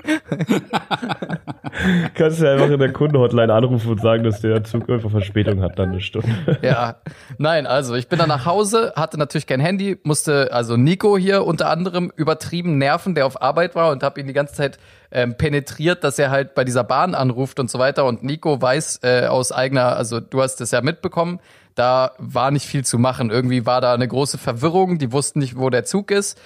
Kannst 2.14 2.40
du 2.40 2.50
einfach 2.50 2.70
in 2.70 2.78
der 2.78 2.92
Kundenhotline 2.92 3.52
anrufen 3.52 3.90
und 3.90 4.00
sagen, 4.00 4.24
dass 4.24 4.40
der 4.40 4.64
Zug 4.64 4.88
einfach 4.90 5.10
Verspätung 5.10 5.62
hat, 5.62 5.78
dann 5.78 5.90
eine 5.90 6.00
Stunde. 6.00 6.58
Ja, 6.62 6.96
nein, 7.38 7.66
also 7.66 7.94
ich 7.94 8.08
bin 8.08 8.18
dann 8.18 8.28
nach 8.28 8.46
Hause, 8.46 8.92
hatte 8.96 9.18
natürlich 9.18 9.46
kein 9.46 9.60
Handy, 9.60 9.98
musste 10.02 10.52
also 10.52 10.76
Nico 10.76 11.16
hier 11.16 11.44
unter 11.44 11.70
anderem 11.70 12.12
übertrieben 12.16 12.78
nerven, 12.78 13.14
der 13.14 13.26
auf 13.26 13.40
Arbeit 13.40 13.74
war 13.74 13.92
und 13.92 14.02
habe 14.02 14.20
ihn 14.20 14.26
die 14.26 14.32
ganze 14.32 14.54
Zeit 14.54 14.78
ähm, 15.10 15.36
penetriert, 15.36 16.04
dass 16.04 16.18
er 16.18 16.30
halt 16.30 16.54
bei 16.54 16.64
dieser 16.64 16.84
Bahn 16.84 17.14
anruft 17.14 17.60
und 17.60 17.70
so 17.70 17.78
weiter. 17.78 18.04
Und 18.04 18.22
Nico 18.22 18.60
weiß 18.60 19.00
äh, 19.02 19.26
aus 19.26 19.52
eigener, 19.52 19.96
also 19.96 20.20
du 20.20 20.42
hast 20.42 20.60
es 20.60 20.70
ja 20.70 20.80
mitbekommen, 20.80 21.40
da 21.74 22.12
war 22.18 22.50
nicht 22.50 22.66
viel 22.66 22.84
zu 22.84 22.98
machen. 22.98 23.30
Irgendwie 23.30 23.64
war 23.64 23.80
da 23.80 23.94
eine 23.94 24.08
große 24.08 24.38
Verwirrung, 24.38 24.98
die 24.98 25.12
wussten 25.12 25.38
nicht, 25.38 25.56
wo 25.56 25.70
der 25.70 25.84
Zug 25.84 26.10
ist. 26.10 26.40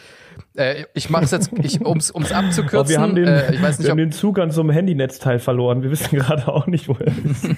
Äh, 0.54 0.84
ich 0.94 1.10
mache 1.10 1.24
es 1.24 1.30
jetzt, 1.30 1.50
ich, 1.62 1.80
ums 1.80 2.10
ums 2.12 2.32
abzukürzen. 2.32 2.78
Aber 2.78 2.88
wir 2.88 3.00
haben 3.00 3.14
den, 3.14 3.26
äh, 3.26 3.54
ich 3.54 3.62
weiß 3.62 3.78
nicht, 3.78 3.86
wir 3.86 3.90
haben 3.90 3.98
den 3.98 4.12
Zug 4.12 4.38
an 4.38 4.50
so 4.50 4.60
einem 4.60 4.70
Handynetzteil 4.70 5.38
verloren. 5.38 5.82
Wir 5.82 5.90
wissen 5.90 6.10
gerade 6.18 6.48
auch 6.48 6.66
nicht, 6.66 6.88
wo 6.88 6.94
er 6.94 7.06
ist. 7.06 7.48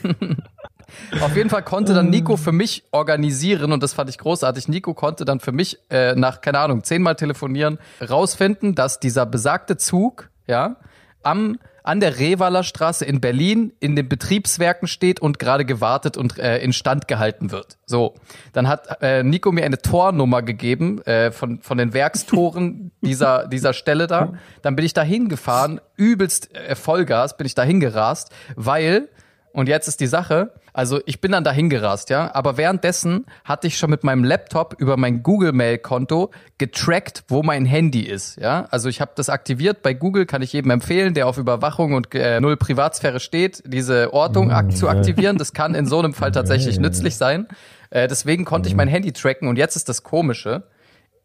Auf 1.20 1.36
jeden 1.36 1.50
Fall 1.50 1.62
konnte 1.62 1.94
dann 1.94 2.10
Nico 2.10 2.36
für 2.36 2.52
mich 2.52 2.84
organisieren 2.92 3.72
und 3.72 3.82
das 3.82 3.94
fand 3.94 4.10
ich 4.10 4.18
großartig. 4.18 4.68
Nico 4.68 4.94
konnte 4.94 5.24
dann 5.24 5.40
für 5.40 5.52
mich 5.52 5.78
äh, 5.90 6.14
nach, 6.14 6.40
keine 6.40 6.60
Ahnung, 6.60 6.84
zehnmal 6.84 7.16
telefonieren, 7.16 7.78
rausfinden, 8.08 8.74
dass 8.74 9.00
dieser 9.00 9.26
besagte 9.26 9.76
Zug, 9.76 10.30
ja, 10.46 10.76
am 11.22 11.58
an 11.84 12.00
der 12.00 12.18
Revaler 12.18 12.64
Straße 12.64 13.04
in 13.04 13.20
Berlin 13.20 13.72
in 13.78 13.94
den 13.94 14.08
Betriebswerken 14.08 14.88
steht 14.88 15.20
und 15.20 15.38
gerade 15.38 15.66
gewartet 15.66 16.16
und 16.16 16.38
äh, 16.38 16.58
instand 16.58 17.06
gehalten 17.08 17.50
wird. 17.52 17.76
So, 17.84 18.14
dann 18.54 18.66
hat 18.66 19.02
äh, 19.02 19.22
Nico 19.22 19.52
mir 19.52 19.64
eine 19.64 19.78
Tornummer 19.78 20.42
gegeben 20.42 21.02
äh, 21.02 21.30
von 21.30 21.60
von 21.60 21.76
den 21.76 21.92
Werkstoren 21.92 22.90
dieser 23.02 23.46
dieser 23.46 23.74
Stelle 23.74 24.06
da. 24.06 24.32
Dann 24.62 24.76
bin 24.76 24.84
ich 24.86 24.94
da 24.94 25.02
hingefahren, 25.02 25.80
übelst 25.96 26.54
äh, 26.54 26.74
Vollgas 26.74 27.36
bin 27.36 27.46
ich 27.46 27.54
da 27.54 27.62
hingerast, 27.62 28.32
weil 28.56 29.08
und 29.52 29.68
jetzt 29.68 29.86
ist 29.86 30.00
die 30.00 30.06
Sache, 30.06 30.52
also 30.74 31.00
ich 31.06 31.20
bin 31.20 31.30
dann 31.30 31.44
dahin 31.44 31.70
gerast, 31.70 32.10
ja, 32.10 32.34
aber 32.34 32.56
währenddessen 32.56 33.26
hatte 33.44 33.68
ich 33.68 33.78
schon 33.78 33.90
mit 33.90 34.02
meinem 34.02 34.24
Laptop 34.24 34.74
über 34.78 34.96
mein 34.96 35.22
Google 35.22 35.52
Mail 35.52 35.78
Konto 35.78 36.32
getrackt, 36.58 37.22
wo 37.28 37.44
mein 37.44 37.64
Handy 37.64 38.00
ist, 38.00 38.38
ja? 38.38 38.66
Also 38.70 38.88
ich 38.88 39.00
habe 39.00 39.12
das 39.14 39.28
aktiviert 39.28 39.82
bei 39.82 39.94
Google, 39.94 40.26
kann 40.26 40.42
ich 40.42 40.52
jedem 40.52 40.72
empfehlen, 40.72 41.14
der 41.14 41.28
auf 41.28 41.38
Überwachung 41.38 41.94
und 41.94 42.12
äh, 42.16 42.40
null 42.40 42.56
Privatsphäre 42.56 43.20
steht, 43.20 43.62
diese 43.64 44.12
Ortung 44.12 44.50
ak 44.50 44.76
zu 44.76 44.88
aktivieren, 44.88 45.38
das 45.38 45.52
kann 45.52 45.76
in 45.76 45.86
so 45.86 46.00
einem 46.00 46.12
Fall 46.12 46.32
tatsächlich 46.32 46.80
nützlich 46.80 47.14
sein. 47.14 47.46
Äh, 47.90 48.08
deswegen 48.08 48.44
konnte 48.44 48.68
ich 48.68 48.74
mein 48.74 48.88
Handy 48.88 49.12
tracken 49.12 49.46
und 49.46 49.56
jetzt 49.56 49.76
ist 49.76 49.88
das 49.88 50.02
komische, 50.02 50.64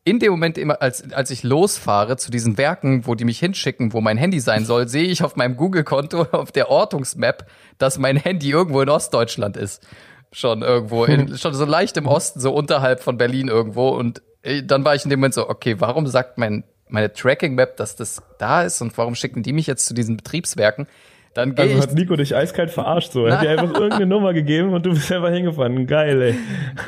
in 0.09 0.19
dem 0.19 0.31
Moment 0.31 0.57
immer, 0.57 0.81
als, 0.81 1.11
als 1.13 1.29
ich 1.29 1.43
losfahre 1.43 2.17
zu 2.17 2.31
diesen 2.31 2.57
Werken, 2.57 3.05
wo 3.05 3.13
die 3.13 3.25
mich 3.25 3.37
hinschicken, 3.39 3.93
wo 3.93 4.01
mein 4.01 4.17
Handy 4.17 4.39
sein 4.39 4.65
soll, 4.65 4.87
sehe 4.87 5.07
ich 5.07 5.23
auf 5.23 5.35
meinem 5.35 5.55
Google-Konto 5.55 6.21
auf 6.31 6.51
der 6.51 6.69
Ortungsmap, 6.69 7.45
dass 7.77 7.99
mein 7.99 8.17
Handy 8.17 8.49
irgendwo 8.49 8.81
in 8.81 8.89
Ostdeutschland 8.89 9.55
ist. 9.55 9.85
Schon 10.31 10.61
irgendwo, 10.61 11.05
in, 11.05 11.37
schon 11.37 11.53
so 11.53 11.65
leicht 11.65 11.97
im 11.97 12.07
Osten, 12.07 12.39
so 12.39 12.53
unterhalb 12.53 13.01
von 13.01 13.17
Berlin 13.17 13.47
irgendwo. 13.47 13.89
Und 13.89 14.21
äh, 14.41 14.63
dann 14.63 14.83
war 14.83 14.95
ich 14.95 15.03
in 15.03 15.09
dem 15.09 15.19
Moment 15.19 15.35
so, 15.35 15.47
okay, 15.47 15.75
warum 15.79 16.07
sagt 16.07 16.37
mein, 16.37 16.63
meine 16.87 17.13
Tracking-Map, 17.13 17.77
dass 17.77 17.95
das 17.95 18.21
da 18.39 18.63
ist 18.63 18.81
und 18.81 18.97
warum 18.97 19.15
schicken 19.15 19.43
die 19.43 19.53
mich 19.53 19.67
jetzt 19.67 19.85
zu 19.85 19.93
diesen 19.93 20.17
Betriebswerken? 20.17 20.87
Dann 21.33 21.55
Also 21.57 21.79
hat 21.79 21.93
Nico 21.93 22.15
dich 22.15 22.35
eiskalt 22.35 22.71
verarscht 22.71 23.11
so. 23.11 23.25
Er 23.25 23.37
hat 23.37 23.43
dir 23.43 23.51
einfach 23.51 23.73
irgendeine 23.73 24.07
Nummer 24.07 24.33
gegeben 24.33 24.73
und 24.73 24.85
du 24.85 24.91
bist 24.91 25.11
einfach 25.11 25.29
hingefahren. 25.29 25.85
Geil, 25.85 26.21
ey. 26.21 26.35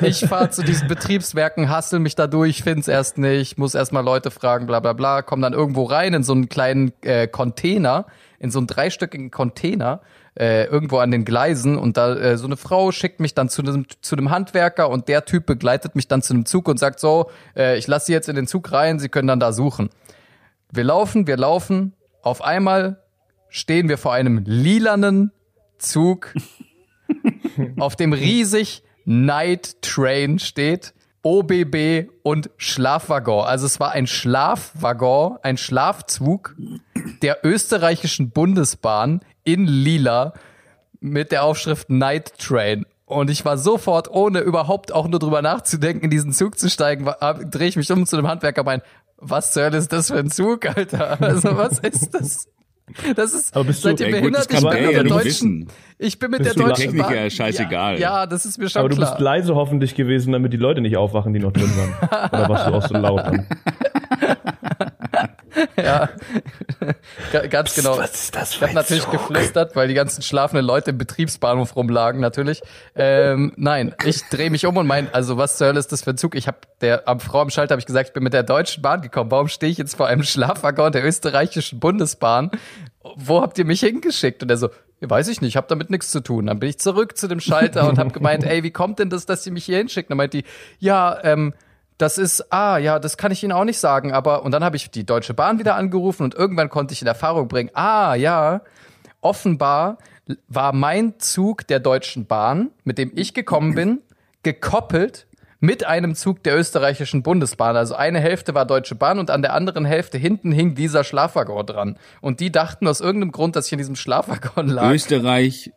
Ich 0.06 0.20
fahre 0.20 0.50
zu 0.50 0.62
diesen 0.62 0.88
Betriebswerken, 0.88 1.68
hassel 1.68 2.00
mich 2.00 2.16
da 2.16 2.26
durch, 2.26 2.62
find's 2.62 2.88
erst 2.88 3.18
nicht, 3.18 3.56
muss 3.56 3.74
erstmal 3.74 4.04
Leute 4.04 4.30
fragen, 4.30 4.66
bla 4.66 4.80
bla 4.80 4.94
bla, 4.94 5.22
komm 5.22 5.40
dann 5.40 5.52
irgendwo 5.52 5.84
rein 5.84 6.12
in 6.12 6.24
so 6.24 6.32
einen 6.32 6.48
kleinen 6.48 6.92
äh, 7.02 7.28
Container, 7.28 8.06
in 8.40 8.50
so 8.50 8.58
einen 8.58 8.66
dreistöckigen 8.66 9.30
Container, 9.30 10.00
äh, 10.34 10.64
irgendwo 10.64 10.98
an 10.98 11.10
den 11.12 11.24
Gleisen 11.24 11.78
und 11.78 11.96
da 11.96 12.14
äh, 12.14 12.36
so 12.36 12.46
eine 12.46 12.56
Frau 12.56 12.90
schickt 12.90 13.20
mich 13.20 13.34
dann 13.34 13.48
zu 13.48 13.62
einem 13.62 13.86
zu 14.00 14.16
einem 14.16 14.30
Handwerker 14.30 14.90
und 14.90 15.06
der 15.08 15.24
Typ 15.24 15.46
begleitet 15.46 15.94
mich 15.94 16.08
dann 16.08 16.22
zu 16.22 16.34
einem 16.34 16.46
Zug 16.46 16.68
und 16.68 16.78
sagt 16.78 16.98
so, 16.98 17.30
äh, 17.56 17.78
ich 17.78 17.86
lasse 17.86 18.06
Sie 18.06 18.12
jetzt 18.12 18.28
in 18.28 18.36
den 18.36 18.46
Zug 18.46 18.72
rein, 18.72 18.98
Sie 18.98 19.08
können 19.08 19.28
dann 19.28 19.40
da 19.40 19.52
suchen. 19.52 19.90
Wir 20.72 20.84
laufen, 20.84 21.26
wir 21.26 21.36
laufen, 21.36 21.92
auf 22.22 22.42
einmal 22.42 23.01
stehen 23.52 23.88
wir 23.88 23.98
vor 23.98 24.12
einem 24.14 24.42
lilanen 24.44 25.30
Zug, 25.78 26.34
auf 27.78 27.94
dem 27.94 28.12
riesig 28.12 28.82
Night 29.04 29.82
Train 29.82 30.38
steht, 30.38 30.94
OBB 31.22 32.08
und 32.22 32.50
Schlafwaggon. 32.56 33.44
Also 33.44 33.66
es 33.66 33.78
war 33.78 33.92
ein 33.92 34.06
Schlafwaggon, 34.08 35.38
ein 35.42 35.56
Schlafzug 35.56 36.56
der 37.20 37.44
österreichischen 37.44 38.30
Bundesbahn 38.30 39.20
in 39.44 39.66
lila 39.66 40.32
mit 41.00 41.30
der 41.30 41.44
Aufschrift 41.44 41.90
Night 41.90 42.38
Train. 42.38 42.86
Und 43.04 43.28
ich 43.28 43.44
war 43.44 43.58
sofort, 43.58 44.10
ohne 44.10 44.40
überhaupt 44.40 44.92
auch 44.92 45.06
nur 45.06 45.20
drüber 45.20 45.42
nachzudenken, 45.42 46.04
in 46.04 46.10
diesen 46.10 46.32
Zug 46.32 46.58
zu 46.58 46.70
steigen, 46.70 47.04
drehe 47.50 47.68
ich 47.68 47.76
mich 47.76 47.92
um 47.92 48.06
zu 48.06 48.16
dem 48.16 48.26
Handwerker 48.26 48.64
mein, 48.64 48.80
was 49.18 49.52
zur 49.52 49.64
Hölle 49.64 49.76
ist 49.76 49.92
das 49.92 50.08
für 50.08 50.18
ein 50.18 50.30
Zug, 50.30 50.66
Alter? 50.66 51.20
Also 51.20 51.56
was 51.56 51.78
ist 51.80 52.14
das? 52.14 52.48
Das 53.16 53.32
ist, 53.32 53.54
Aber 53.54 53.64
bist 53.64 53.84
du- 53.84 53.88
seid 53.88 54.00
ihr 54.00 54.08
Ja, 54.10 54.20
gut, 54.20 54.34
das 54.34 54.46
behindert? 54.46 54.72
kann 54.72 54.78
ich 54.80 54.86
bin 54.96 54.96
ja 54.96 55.02
deutschen, 55.16 55.24
wissen. 55.24 55.68
ich 55.98 56.18
bin 56.18 56.30
mit 56.30 56.42
Bist 56.42 56.56
der 56.56 56.62
du 56.62 56.68
deutschen 56.68 56.84
Techniker, 56.90 57.08
Bahn- 57.14 57.30
scheißegal. 57.30 57.94
Ja, 57.94 58.00
ja, 58.20 58.26
das 58.26 58.44
ist 58.44 58.58
mir 58.58 58.68
schon 58.68 58.80
Aber 58.80 58.88
du 58.88 58.96
klar. 58.96 59.10
bist 59.12 59.20
leise 59.20 59.54
hoffentlich 59.54 59.94
gewesen, 59.94 60.32
damit 60.32 60.52
die 60.52 60.56
Leute 60.58 60.80
nicht 60.80 60.96
aufwachen, 60.96 61.32
die 61.32 61.40
noch 61.40 61.52
drin 61.52 61.70
waren. 61.76 62.28
Oder 62.32 62.48
warst 62.48 62.66
du 62.66 62.72
auch 62.74 62.86
so 62.86 62.94
laut 62.94 63.20
dann? 63.24 63.46
Ja, 65.76 66.08
Ga- 67.32 67.46
ganz 67.46 67.74
genau. 67.74 67.98
was 67.98 68.14
ist 68.14 68.34
das 68.36 68.50
ich 68.52 68.56
für 68.56 68.62
habe 68.62 68.70
ein 68.70 68.74
natürlich 68.74 69.02
Zug? 69.04 69.12
geflüstert, 69.12 69.76
weil 69.76 69.88
die 69.88 69.94
ganzen 69.94 70.22
schlafenden 70.22 70.64
Leute 70.64 70.90
im 70.90 70.98
Betriebsbahnhof 70.98 71.76
rumlagen, 71.76 72.20
natürlich. 72.20 72.62
Ähm, 72.94 73.52
nein, 73.56 73.94
ich 74.04 74.22
drehe 74.30 74.50
mich 74.50 74.66
um 74.66 74.76
und 74.76 74.86
mein, 74.86 75.12
also 75.12 75.36
was 75.36 75.58
zur 75.58 75.66
Hölle 75.68 75.78
ist 75.78 75.92
das 75.92 76.02
für 76.02 76.10
ein 76.10 76.16
Zug? 76.16 76.34
Ich 76.34 76.46
habe 76.46 76.58
der 76.80 77.06
am 77.08 77.20
Frau 77.20 77.40
am 77.42 77.50
Schalter 77.50 77.72
habe 77.72 77.80
ich 77.80 77.86
gesagt, 77.86 78.08
ich 78.08 78.12
bin 78.12 78.22
mit 78.22 78.32
der 78.32 78.42
Deutschen 78.42 78.82
Bahn 78.82 79.02
gekommen. 79.02 79.30
Warum 79.30 79.48
stehe 79.48 79.70
ich 79.70 79.78
jetzt 79.78 79.96
vor 79.96 80.06
einem 80.06 80.22
Schlafwaggon 80.22 80.92
der 80.92 81.04
österreichischen 81.04 81.80
Bundesbahn? 81.80 82.50
Wo 83.16 83.42
habt 83.42 83.58
ihr 83.58 83.64
mich 83.64 83.80
hingeschickt? 83.80 84.42
Und 84.42 84.50
er 84.50 84.56
so, 84.56 84.70
weiß 85.00 85.28
ich 85.28 85.40
nicht, 85.40 85.50
ich 85.50 85.56
habe 85.56 85.66
damit 85.68 85.90
nichts 85.90 86.10
zu 86.10 86.20
tun. 86.20 86.46
Dann 86.46 86.58
bin 86.60 86.68
ich 86.70 86.78
zurück 86.78 87.16
zu 87.16 87.28
dem 87.28 87.40
Schalter 87.40 87.88
und 87.88 87.98
habe 87.98 88.10
gemeint, 88.10 88.44
ey, 88.48 88.62
wie 88.62 88.70
kommt 88.70 88.98
denn 89.00 89.10
das, 89.10 89.26
dass 89.26 89.44
sie 89.44 89.50
mich 89.50 89.64
hier 89.64 89.78
hinschicken? 89.78 90.08
Dann 90.10 90.18
meint 90.18 90.32
die, 90.32 90.44
ja, 90.78 91.18
ähm, 91.24 91.52
das 92.02 92.18
ist, 92.18 92.52
ah, 92.52 92.78
ja, 92.78 92.98
das 92.98 93.16
kann 93.16 93.30
ich 93.30 93.44
Ihnen 93.44 93.52
auch 93.52 93.64
nicht 93.64 93.78
sagen, 93.78 94.12
aber, 94.12 94.44
und 94.44 94.50
dann 94.50 94.64
habe 94.64 94.76
ich 94.76 94.90
die 94.90 95.06
Deutsche 95.06 95.34
Bahn 95.34 95.60
wieder 95.60 95.76
angerufen 95.76 96.24
und 96.24 96.34
irgendwann 96.34 96.68
konnte 96.68 96.92
ich 96.94 97.00
in 97.00 97.06
Erfahrung 97.06 97.46
bringen, 97.46 97.70
ah, 97.74 98.14
ja, 98.16 98.62
offenbar 99.20 99.98
war 100.48 100.72
mein 100.72 101.20
Zug 101.20 101.66
der 101.68 101.78
Deutschen 101.78 102.26
Bahn, 102.26 102.70
mit 102.82 102.98
dem 102.98 103.12
ich 103.14 103.34
gekommen 103.34 103.76
bin, 103.76 104.00
gekoppelt 104.42 105.28
mit 105.60 105.86
einem 105.86 106.16
Zug 106.16 106.42
der 106.42 106.58
österreichischen 106.58 107.22
Bundesbahn. 107.22 107.76
Also 107.76 107.94
eine 107.94 108.18
Hälfte 108.18 108.52
war 108.52 108.66
Deutsche 108.66 108.96
Bahn 108.96 109.20
und 109.20 109.30
an 109.30 109.42
der 109.42 109.54
anderen 109.54 109.84
Hälfte 109.84 110.18
hinten 110.18 110.50
hing 110.50 110.74
dieser 110.74 111.04
Schlafwaggon 111.04 111.64
dran. 111.66 111.98
Und 112.20 112.40
die 112.40 112.50
dachten 112.50 112.88
aus 112.88 113.00
irgendeinem 113.00 113.30
Grund, 113.30 113.54
dass 113.54 113.66
ich 113.66 113.72
in 113.72 113.78
diesem 113.78 113.94
Schlafwaggon 113.94 114.66
lag. 114.66 114.90
Österreich, 114.90 115.70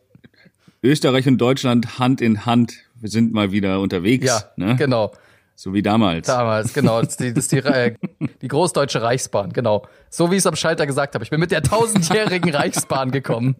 Österreich 0.82 1.28
und 1.28 1.38
Deutschland 1.38 2.00
Hand 2.00 2.20
in 2.20 2.46
Hand. 2.46 2.74
Wir 2.96 3.10
sind 3.10 3.32
mal 3.32 3.52
wieder 3.52 3.78
unterwegs. 3.78 4.26
ja, 4.26 4.42
ne? 4.56 4.74
genau. 4.74 5.12
So 5.58 5.72
wie 5.72 5.80
damals. 5.80 6.26
Damals, 6.26 6.74
genau. 6.74 7.00
Das 7.00 7.12
ist 7.12 7.20
die, 7.20 7.32
das 7.32 7.44
ist 7.44 7.52
die, 7.52 7.58
äh, 7.58 7.94
die 8.42 8.48
Großdeutsche 8.48 9.00
Reichsbahn, 9.00 9.54
genau. 9.54 9.86
So 10.10 10.30
wie 10.30 10.34
ich 10.34 10.40
es 10.40 10.46
am 10.46 10.54
Schalter 10.54 10.86
gesagt 10.86 11.14
habe. 11.14 11.24
Ich 11.24 11.30
bin 11.30 11.40
mit 11.40 11.50
der 11.50 11.62
tausendjährigen 11.62 12.54
Reichsbahn 12.54 13.10
gekommen. 13.10 13.56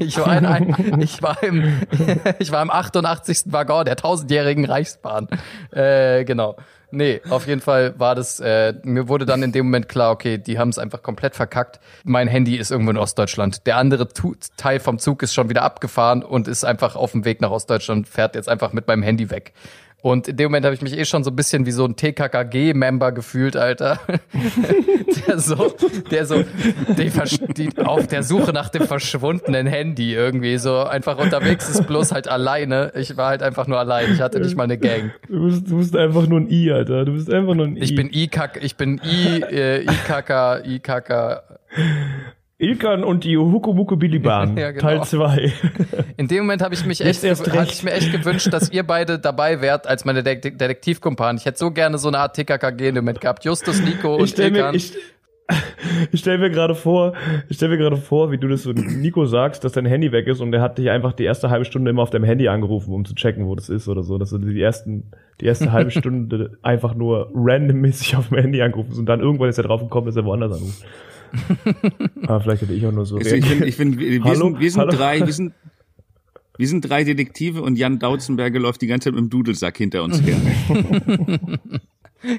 Ich 0.00 0.18
war, 0.18 0.36
in 0.36 0.44
ein, 0.44 1.00
ich, 1.00 1.22
war 1.22 1.40
im, 1.44 1.82
ich 2.40 2.50
war 2.50 2.60
im 2.60 2.70
88. 2.70 3.44
Waggon 3.46 3.84
der 3.84 3.94
tausendjährigen 3.94 4.64
Reichsbahn. 4.64 5.28
Äh, 5.70 6.24
genau. 6.24 6.56
Nee, 6.90 7.20
auf 7.28 7.46
jeden 7.46 7.60
Fall 7.60 7.98
war 8.00 8.14
das, 8.14 8.40
äh, 8.40 8.74
mir 8.82 9.08
wurde 9.08 9.26
dann 9.26 9.42
in 9.42 9.52
dem 9.52 9.66
Moment 9.66 9.88
klar, 9.88 10.10
okay, 10.10 10.38
die 10.38 10.58
haben 10.58 10.70
es 10.70 10.78
einfach 10.78 11.02
komplett 11.02 11.36
verkackt. 11.36 11.80
Mein 12.02 12.28
Handy 12.28 12.56
ist 12.56 12.70
irgendwo 12.70 12.90
in 12.90 12.96
Ostdeutschland. 12.96 13.66
Der 13.66 13.76
andere 13.76 14.08
tu 14.08 14.34
Teil 14.56 14.80
vom 14.80 14.98
Zug 14.98 15.22
ist 15.22 15.34
schon 15.34 15.50
wieder 15.50 15.62
abgefahren 15.62 16.24
und 16.24 16.48
ist 16.48 16.64
einfach 16.64 16.96
auf 16.96 17.12
dem 17.12 17.24
Weg 17.26 17.42
nach 17.42 17.50
Ostdeutschland, 17.50 18.08
fährt 18.08 18.34
jetzt 18.34 18.48
einfach 18.48 18.72
mit 18.72 18.88
meinem 18.88 19.02
Handy 19.02 19.30
weg. 19.30 19.52
Und 20.00 20.28
in 20.28 20.36
dem 20.36 20.46
Moment 20.46 20.64
habe 20.64 20.76
ich 20.76 20.82
mich 20.82 20.96
eh 20.96 21.04
schon 21.04 21.24
so 21.24 21.30
ein 21.30 21.36
bisschen 21.36 21.66
wie 21.66 21.72
so 21.72 21.84
ein 21.84 21.96
TKKG-Member 21.96 23.10
gefühlt, 23.10 23.56
Alter. 23.56 23.98
der 25.26 25.40
so, 25.40 25.74
der 26.10 26.24
so 26.24 26.44
die, 26.96 27.10
die, 27.54 27.78
auf 27.78 28.06
der 28.06 28.22
Suche 28.22 28.52
nach 28.52 28.68
dem 28.68 28.86
verschwundenen 28.86 29.66
Handy 29.66 30.14
irgendwie 30.14 30.56
so 30.58 30.84
einfach 30.84 31.18
unterwegs 31.18 31.68
ist, 31.68 31.86
bloß 31.88 32.12
halt 32.12 32.28
alleine. 32.28 32.92
Ich 32.94 33.16
war 33.16 33.30
halt 33.30 33.42
einfach 33.42 33.66
nur 33.66 33.80
allein. 33.80 34.12
Ich 34.12 34.20
hatte 34.20 34.38
nicht 34.38 34.56
mal 34.56 34.64
eine 34.64 34.78
Gang. 34.78 35.10
Du 35.28 35.46
bist, 35.46 35.68
du 35.68 35.78
bist 35.78 35.96
einfach 35.96 36.28
nur 36.28 36.40
ein 36.40 36.48
I, 36.48 36.70
Alter. 36.70 37.04
Du 37.04 37.14
bist 37.14 37.28
einfach 37.28 37.54
nur 37.54 37.66
ein 37.66 37.76
I. 37.76 37.80
Ich 37.80 37.96
bin 37.96 38.08
I-Kack, 38.12 38.60
ich 38.62 38.76
bin 38.76 39.00
I, 39.04 39.42
äh, 39.42 39.82
IKK, 39.82 40.62
IKK. 40.64 41.42
Ilkan 42.60 43.04
und 43.04 43.22
die 43.22 43.38
Hukumuku 43.38 43.96
Bilibahn, 43.96 44.56
Ja, 44.58 44.72
genau. 44.72 44.82
Teil 44.82 45.04
2. 45.04 45.52
In 46.16 46.26
dem 46.26 46.38
Moment 46.38 46.60
habe 46.60 46.74
ich 46.74 46.84
mich 46.84 47.00
echt, 47.00 47.22
recht. 47.22 47.72
ich 47.72 47.82
mir 47.84 47.92
echt 47.92 48.10
gewünscht, 48.10 48.52
dass 48.52 48.72
ihr 48.72 48.82
beide 48.82 49.20
dabei 49.20 49.60
wärt 49.60 49.86
als 49.86 50.04
meine 50.04 50.24
De 50.24 50.34
Detektivkumpan. 50.40 51.36
Ich 51.36 51.44
hätte 51.46 51.58
so 51.58 51.70
gerne 51.70 51.98
so 51.98 52.08
eine 52.08 52.18
Art 52.18 52.34
TKKG-Limit 52.34 53.20
gehabt. 53.20 53.44
Justus, 53.44 53.80
Nico 53.80 54.16
Ich 54.24 54.32
und 54.32 54.38
mir, 54.38 54.44
Ilkan. 54.46 54.74
ich, 54.74 54.92
ich 56.12 56.18
stell 56.18 56.38
mir 56.38 56.50
gerade 56.50 56.74
vor, 56.74 57.12
ich 57.48 57.56
stell 57.58 57.68
mir 57.68 57.78
gerade 57.78 57.96
vor, 57.96 58.32
wie 58.32 58.38
du 58.38 58.48
das 58.48 58.64
so 58.64 58.72
Nico 58.72 59.24
sagst, 59.26 59.62
dass 59.62 59.70
dein 59.70 59.86
Handy 59.86 60.10
weg 60.10 60.26
ist 60.26 60.40
und 60.40 60.50
der 60.50 60.60
hat 60.60 60.78
dich 60.78 60.90
einfach 60.90 61.12
die 61.12 61.24
erste 61.24 61.50
halbe 61.50 61.64
Stunde 61.64 61.92
immer 61.92 62.02
auf 62.02 62.10
deinem 62.10 62.24
Handy 62.24 62.48
angerufen, 62.48 62.92
um 62.92 63.04
zu 63.04 63.14
checken, 63.14 63.46
wo 63.46 63.54
das 63.54 63.68
ist 63.68 63.86
oder 63.86 64.02
so, 64.02 64.18
dass 64.18 64.30
du 64.30 64.38
die 64.38 64.60
ersten, 64.60 65.12
die 65.40 65.46
erste 65.46 65.70
halbe 65.72 65.92
Stunde 65.92 66.58
einfach 66.62 66.96
nur 66.96 67.30
randommäßig 67.32 68.16
auf 68.16 68.30
dem 68.30 68.38
Handy 68.38 68.60
angerufen 68.62 68.98
und 68.98 69.06
dann 69.06 69.20
irgendwann 69.20 69.48
ist 69.48 69.58
er 69.58 69.64
drauf 69.64 69.80
gekommen, 69.80 70.06
dass 70.06 70.16
er 70.16 70.24
woanders 70.24 70.52
anruft. 70.52 70.84
Aber 72.26 72.40
vielleicht 72.40 72.62
hätte 72.62 72.72
ich 72.72 72.86
auch 72.86 72.92
nur 72.92 73.06
so 73.06 73.16
Also 73.18 73.34
ich 73.34 73.44
finde, 73.44 73.66
ich 73.66 73.76
find, 73.76 73.98
wir, 73.98 74.22
Hallo? 74.24 74.34
sind, 74.48 74.60
wir 74.60 74.70
sind 74.70 74.80
Hallo? 74.80 74.92
drei, 74.92 75.20
wir 75.26 75.32
sind, 75.32 75.52
wir 76.56 76.68
sind 76.68 76.82
drei 76.88 77.04
Detektive 77.04 77.62
und 77.62 77.76
Jan 77.76 77.98
Dautzenberger 77.98 78.58
läuft 78.58 78.82
die 78.82 78.86
ganze 78.86 79.06
Zeit 79.06 79.14
mit 79.14 79.22
dem 79.22 79.30
Dudelsack 79.30 79.76
hinter 79.76 80.02
uns 80.02 80.20
her. 80.22 80.36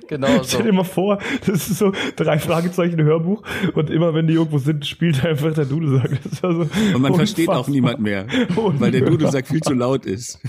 genau 0.07 0.27
so. 0.39 0.43
Stell 0.43 0.63
dir 0.63 0.73
mal 0.73 0.83
vor, 0.83 1.19
das 1.45 1.69
ist 1.69 1.77
so 1.79 1.93
drei 2.15 2.37
Fragezeichen 2.39 3.01
Hörbuch 3.01 3.43
und 3.73 3.89
immer 3.89 4.13
wenn 4.13 4.27
die 4.27 4.33
irgendwo 4.33 4.57
sind, 4.57 4.85
spielt 4.85 5.23
einfach 5.25 5.53
der 5.53 5.65
Dudelsack. 5.65 6.19
Das 6.23 6.33
ist 6.33 6.43
ja 6.43 6.51
so 6.53 6.67
Und 6.95 7.01
man 7.01 7.15
versteht 7.15 7.47
auch 7.49 7.67
unfassbar. 7.67 7.73
niemand 7.73 7.99
mehr, 8.01 8.27
weil 8.55 8.91
der 8.91 9.01
Dudelsack 9.01 9.47
viel 9.47 9.61
zu 9.61 9.73
laut 9.73 10.05
ist. 10.05 10.39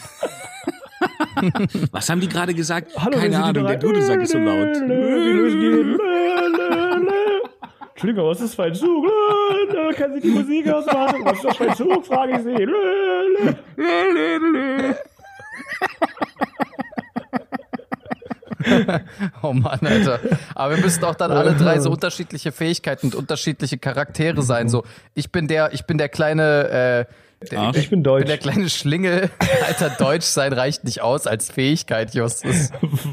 Was 1.93 2.11
haben 2.11 2.21
die 2.21 2.29
gerade 2.29 2.53
gesagt? 2.55 2.93
Hallo, 2.97 3.17
Keine 3.19 3.43
Ahnung, 3.43 3.67
der 3.67 3.79
Dudelsack 3.79 4.21
ist 4.23 4.33
so 4.33 4.39
laut. 4.39 4.77
Entschuldigung, 8.01 8.31
was 8.31 8.41
ist 8.41 8.55
für 8.55 8.63
ein 8.63 8.75
Zug? 8.75 9.05
Lö, 9.05 9.93
kann 9.93 10.15
sie 10.15 10.21
die 10.21 10.31
Musik 10.31 10.67
ausmachen? 10.73 11.23
Was 11.23 11.35
ist 11.35 11.45
das 11.45 11.57
für 11.59 11.69
ein 11.69 11.77
Zug, 11.77 12.07
frage 12.07 12.33
ich 12.33 12.39
sie. 12.45 12.67
Oh 19.43 19.53
Mann, 19.53 19.81
Alter. 19.83 20.19
Aber 20.55 20.77
wir 20.77 20.83
müssen 20.83 21.05
auch 21.05 21.15
dann 21.15 21.31
alle 21.31 21.55
drei 21.55 21.79
so 21.79 21.91
unterschiedliche 21.91 22.53
Fähigkeiten 22.53 23.09
und 23.09 23.15
unterschiedliche 23.15 23.77
Charaktere 23.77 24.41
sein. 24.41 24.71
So, 24.71 24.85
ich 25.13 25.31
bin 25.31 25.47
der, 25.47 25.75
ich 25.75 25.85
bin 25.85 25.99
der 25.99 26.09
kleine, 26.09 27.07
äh, 27.07 27.13
der. 27.51 27.73
Ich 27.75 27.89
bin 27.91 28.03
deutsch. 28.03 28.21
bin 28.21 28.29
der 28.29 28.39
kleine 28.39 28.69
Schlingel. 28.69 29.31
Alter, 29.67 29.91
Deutsch 29.99 30.25
sein 30.27 30.53
reicht 30.53 30.85
nicht 30.85 31.01
aus 31.03 31.27
als 31.27 31.51
Fähigkeit, 31.51 32.15
Justus. 32.15 32.71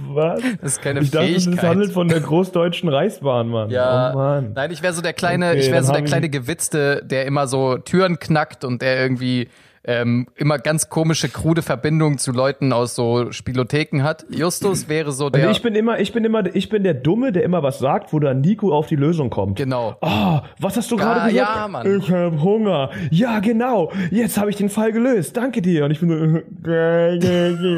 Was? 0.10 0.42
Das 0.62 0.72
ist 0.74 0.82
keine 0.82 1.00
ich 1.02 1.12
dachte, 1.12 1.28
es 1.34 1.46
Fähigkeit. 1.46 1.70
handelt 1.70 1.92
von 1.94 2.08
der 2.10 2.20
großdeutschen 2.20 2.90
Reichsbahn, 2.90 3.48
Mann. 3.48 3.70
Ja, 3.70 4.12
Oh 4.13 4.18
Mann. 4.18 4.52
nein, 4.54 4.72
ich 4.72 4.82
wäre 4.84 4.94
so 4.94 5.02
der 5.02 5.13
kleine, 5.13 5.52
Okay, 5.52 5.60
ich 5.60 5.72
wäre 5.72 5.84
so 5.84 5.94
der 5.94 6.04
kleine 6.04 6.30
Gewitzte, 6.30 7.02
der 7.06 7.26
immer 7.26 7.48
so 7.48 7.78
Türen 7.78 8.20
knackt 8.20 8.63
und 8.66 8.82
der 8.82 9.00
irgendwie 9.00 9.48
ähm, 9.88 10.28
immer 10.36 10.60
ganz 10.60 10.89
komische, 10.89 11.30
krude 11.30 11.62
Verbindungen 11.62 12.17
zu 12.17 12.32
Leuten 12.34 12.73
aus 12.73 12.93
so 12.93 13.32
Spielotheken 13.32 14.04
hat. 14.04 14.26
Justus 14.30 14.89
wäre 14.89 15.12
so 15.13 15.28
Und 15.28 15.36
der. 15.36 15.50
ich 15.50 15.62
bin 15.62 15.73
immer, 15.76 16.00
ich 16.00 16.12
bin 16.13 16.23
immer, 16.26 16.54
ich 16.56 16.69
bin 16.69 16.84
der 16.84 16.93
Dumme, 16.93 17.32
der 17.32 17.43
immer 17.43 17.63
was 17.63 17.80
sagt, 17.80 18.12
wo 18.13 18.19
dann 18.19 18.41
Nico 18.41 18.73
auf 18.76 18.88
die 18.88 18.95
Lösung 18.97 19.30
kommt. 19.30 19.56
genau. 19.58 19.95
Oh, 20.02 20.39
was 20.60 20.76
hast 20.78 20.91
du 20.91 20.97
Ja, 20.97 21.04
gerade 21.04 21.32
gesagt? 21.34 21.56
ja, 21.56 21.67
Mann. 21.69 21.97
Ich 22.00 22.12
hab 22.12 22.39
Hunger. 22.41 22.89
Ja, 23.12 23.39
genau. 23.39 23.91
Jetzt 24.12 24.38
habe 24.38 24.50
ich 24.50 24.58
den 24.58 24.69
Fall 24.69 24.91
gelöst. 24.91 25.36
Danke 25.38 25.62
dir. 25.62 25.86
Und 25.86 25.91
ich 25.91 26.00
bin 26.02 26.10
so. 26.10 27.78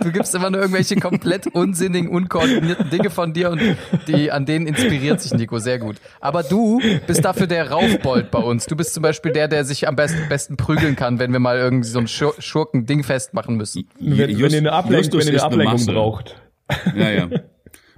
Du 0.00 0.12
gibst 0.12 0.34
immer 0.34 0.50
nur 0.50 0.60
irgendwelche 0.60 0.96
komplett 0.96 1.46
unsinnigen, 1.46 2.10
unkoordinierten 2.10 2.90
Dinge 2.90 3.10
von 3.10 3.32
dir 3.32 3.50
und 3.50 3.60
die, 4.06 4.30
an 4.30 4.44
denen 4.46 4.66
inspiriert 4.66 5.20
sich 5.20 5.32
Nico 5.34 5.58
sehr 5.58 5.78
gut. 5.78 5.96
Aber 6.20 6.42
du 6.42 6.80
bist 7.06 7.24
dafür 7.24 7.46
der 7.46 7.70
Raufbold 7.70 8.30
bei 8.30 8.38
uns. 8.40 8.66
Du 8.66 8.76
bist 8.76 8.94
zum 8.94 9.02
Beispiel 9.02 9.32
der, 9.32 9.48
der 9.48 9.64
sich 9.64 9.86
am 9.88 9.96
besten, 9.96 10.23
besten 10.28 10.56
prügeln 10.56 10.96
kann, 10.96 11.18
wenn 11.18 11.32
wir 11.32 11.38
mal 11.40 11.58
irgendwie 11.58 11.88
so 11.88 11.98
ein 11.98 12.08
Schur 12.08 12.34
Schurken-Ding 12.38 13.02
festmachen 13.04 13.56
müssen. 13.56 13.88
wenn, 13.98 14.18
wenn 14.18 14.50
ihr 14.50 14.58
eine, 14.58 14.72
Ablenk 14.72 14.98
Justus 15.04 15.26
wenn 15.26 15.34
ihr 15.34 15.40
eine 15.40 15.42
eine 15.42 15.52
Ablenkung 15.52 15.72
Masse. 15.74 15.92
braucht. 15.92 16.36
Ja, 16.96 17.10
ja. 17.10 17.28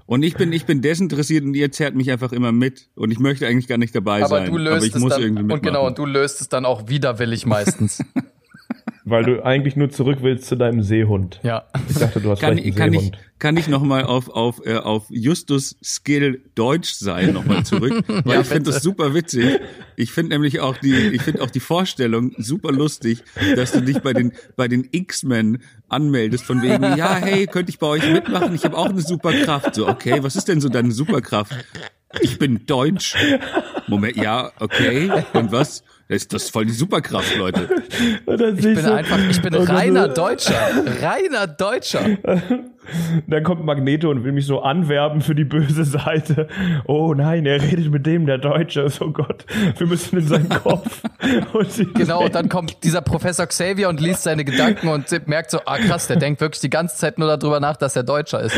Und 0.07 0.23
ich 0.23 0.37
bin, 0.37 0.53
ich 0.53 0.67
bin 0.67 0.83
desinteressiert 0.83 1.45
und 1.45 1.55
ihr 1.55 1.73
zerrt 1.73 1.95
mich 1.97 2.11
einfach 2.13 2.33
immer 2.33 2.53
mit. 2.53 2.89
Und 2.95 3.11
ich 3.11 3.19
möchte 3.19 3.47
eigentlich 3.47 3.67
gar 3.67 3.79
nicht 3.79 3.95
dabei 3.95 4.23
Aber 4.23 4.39
sein. 4.39 4.51
du 4.51 4.57
löst 4.59 4.77
aber 4.77 4.87
ich 4.87 4.95
es 4.95 5.01
muss 5.01 5.11
dann, 5.13 5.23
irgendwie 5.23 5.41
und 5.43 5.47
mitmachen. 5.49 5.63
genau, 5.75 5.87
und 5.87 5.99
du 5.99 6.07
löst 6.07 6.41
es 6.41 6.49
dann 6.49 6.65
auch 6.65 6.89
widerwillig 6.89 7.45
meistens. 7.47 8.03
Weil 9.05 9.25
du 9.25 9.45
eigentlich 9.45 9.77
nur 9.77 9.91
zurück 9.91 10.19
willst 10.23 10.47
zu 10.47 10.57
deinem 10.57 10.83
Seehund. 10.83 11.41
ja. 11.43 11.65
Ich 11.89 11.97
dachte, 11.97 12.21
du 12.21 12.31
hast 12.31 12.41
kann, 12.41 12.57
vielleicht 12.57 12.67
einen 12.67 12.77
kann 12.77 12.93
ich, 12.93 13.01
Seehund. 13.01 13.19
Kann 13.39 13.57
ich 13.57 13.69
nochmal 13.69 14.05
auf, 14.05 14.29
auf, 14.29 14.65
äh, 14.65 14.77
auf 14.77 15.05
Justus 15.11 15.77
Skill 15.83 16.43
Deutsch 16.55 16.95
sein 16.95 17.33
nochmal 17.33 17.65
zurück? 17.65 18.05
Weil 18.07 18.35
Ja, 18.37 18.41
ich 18.41 18.47
finde 18.47 18.71
das 18.71 18.83
super 18.83 19.15
witzig. 19.15 19.61
Ich 19.97 20.13
finde 20.13 20.35
nämlich 20.35 20.61
auch 20.61 20.77
die, 20.79 20.95
ich 20.95 21.23
finde 21.23 21.43
auch 21.43 21.51
die 21.51 21.61
Vorstellung 21.61 22.33
super 22.39 22.73
lustig, 22.73 23.23
dass 23.55 23.73
du 23.73 23.81
dich 23.83 23.99
bei 24.01 24.13
den, 24.13 24.33
bei 24.57 24.69
den 24.69 24.89
X-Men 24.91 25.63
anmeldest 25.89 26.45
von 26.45 26.63
wegen, 26.63 26.83
ja, 26.97 27.17
hey, 27.17 27.47
könnte 27.47 27.71
ich 27.71 27.79
bei 27.79 27.87
euch 27.87 28.11
mitmachen? 28.11 28.55
Ich 28.55 28.65
habe 28.65 28.77
auch 28.77 28.89
eine 28.89 29.03
Superkraft. 29.03 29.75
So, 29.75 29.87
okay, 29.87 30.23
was 30.23 30.37
ist 30.37 30.49
denn 30.49 30.61
so 30.61 30.69
deine 30.69 30.93
Superkraft? 30.93 31.53
Ich 32.21 32.39
bin 32.39 32.65
Deutsch. 32.67 33.17
Moment, 33.87 34.17
ja, 34.17 34.51
okay. 34.61 35.11
Und 35.33 35.53
was? 35.53 35.83
Das 36.09 36.17
ist, 36.23 36.33
das 36.33 36.45
ist 36.45 36.51
voll 36.53 36.67
die 36.67 36.73
Superkraft, 36.73 37.37
Leute. 37.37 37.69
Und 38.27 38.41
dann 38.41 38.57
Ich 38.57 38.63
bin 38.65 38.77
so- 38.77 38.93
einfach, 38.93 39.19
ich 39.29 39.43
bin 39.43 39.53
dann 39.53 39.63
reiner 39.65 40.09
so- 40.09 40.15
Deutscher. 40.15 40.55
Reiner 41.03 41.47
Deutscher. 41.47 42.01
Dann 43.27 43.43
kommt 43.43 43.65
Magneto 43.65 44.09
und 44.11 44.23
will 44.23 44.31
mich 44.31 44.47
so 44.47 44.61
anwerben 44.63 45.21
für 45.21 45.35
die 45.35 45.43
böse 45.43 45.85
Seite. 45.85 46.47
Oh 46.85 47.15
nein, 47.15 47.45
er 47.45 47.61
redet 47.61 47.91
mit 47.91 48.07
dem, 48.07 48.27
der 48.27 48.39
Deutsche 48.39 48.83
ist. 48.83 49.01
Oh 49.03 49.11
Gott, 49.11 49.45
wir 49.77 49.89
müssen 49.89 50.19
in 50.21 50.29
seinen 50.29 50.49
Kopf. 50.49 51.03
Und 51.53 51.95
Genau, 51.95 52.23
und 52.25 52.37
dann 52.37 52.49
kommt 52.49 52.85
dieser 52.85 53.01
Professor 53.01 53.45
Xavier 53.49 53.89
und 53.89 54.01
liest 54.01 54.23
seine 54.23 54.45
Gedanken 54.45 54.87
und 54.87 55.11
merkt 55.27 55.51
so, 55.51 55.59
ah 55.67 55.79
krass, 55.79 56.07
der 56.07 56.15
denkt 56.19 56.41
wirklich 56.41 56.61
die 56.61 56.71
ganze 56.71 56.95
Zeit 56.97 57.19
nur 57.19 57.27
darüber 57.37 57.59
nach, 57.59 57.77
dass 57.77 57.97
er 57.97 58.05
Deutscher 58.05 58.41
ist. 58.43 58.57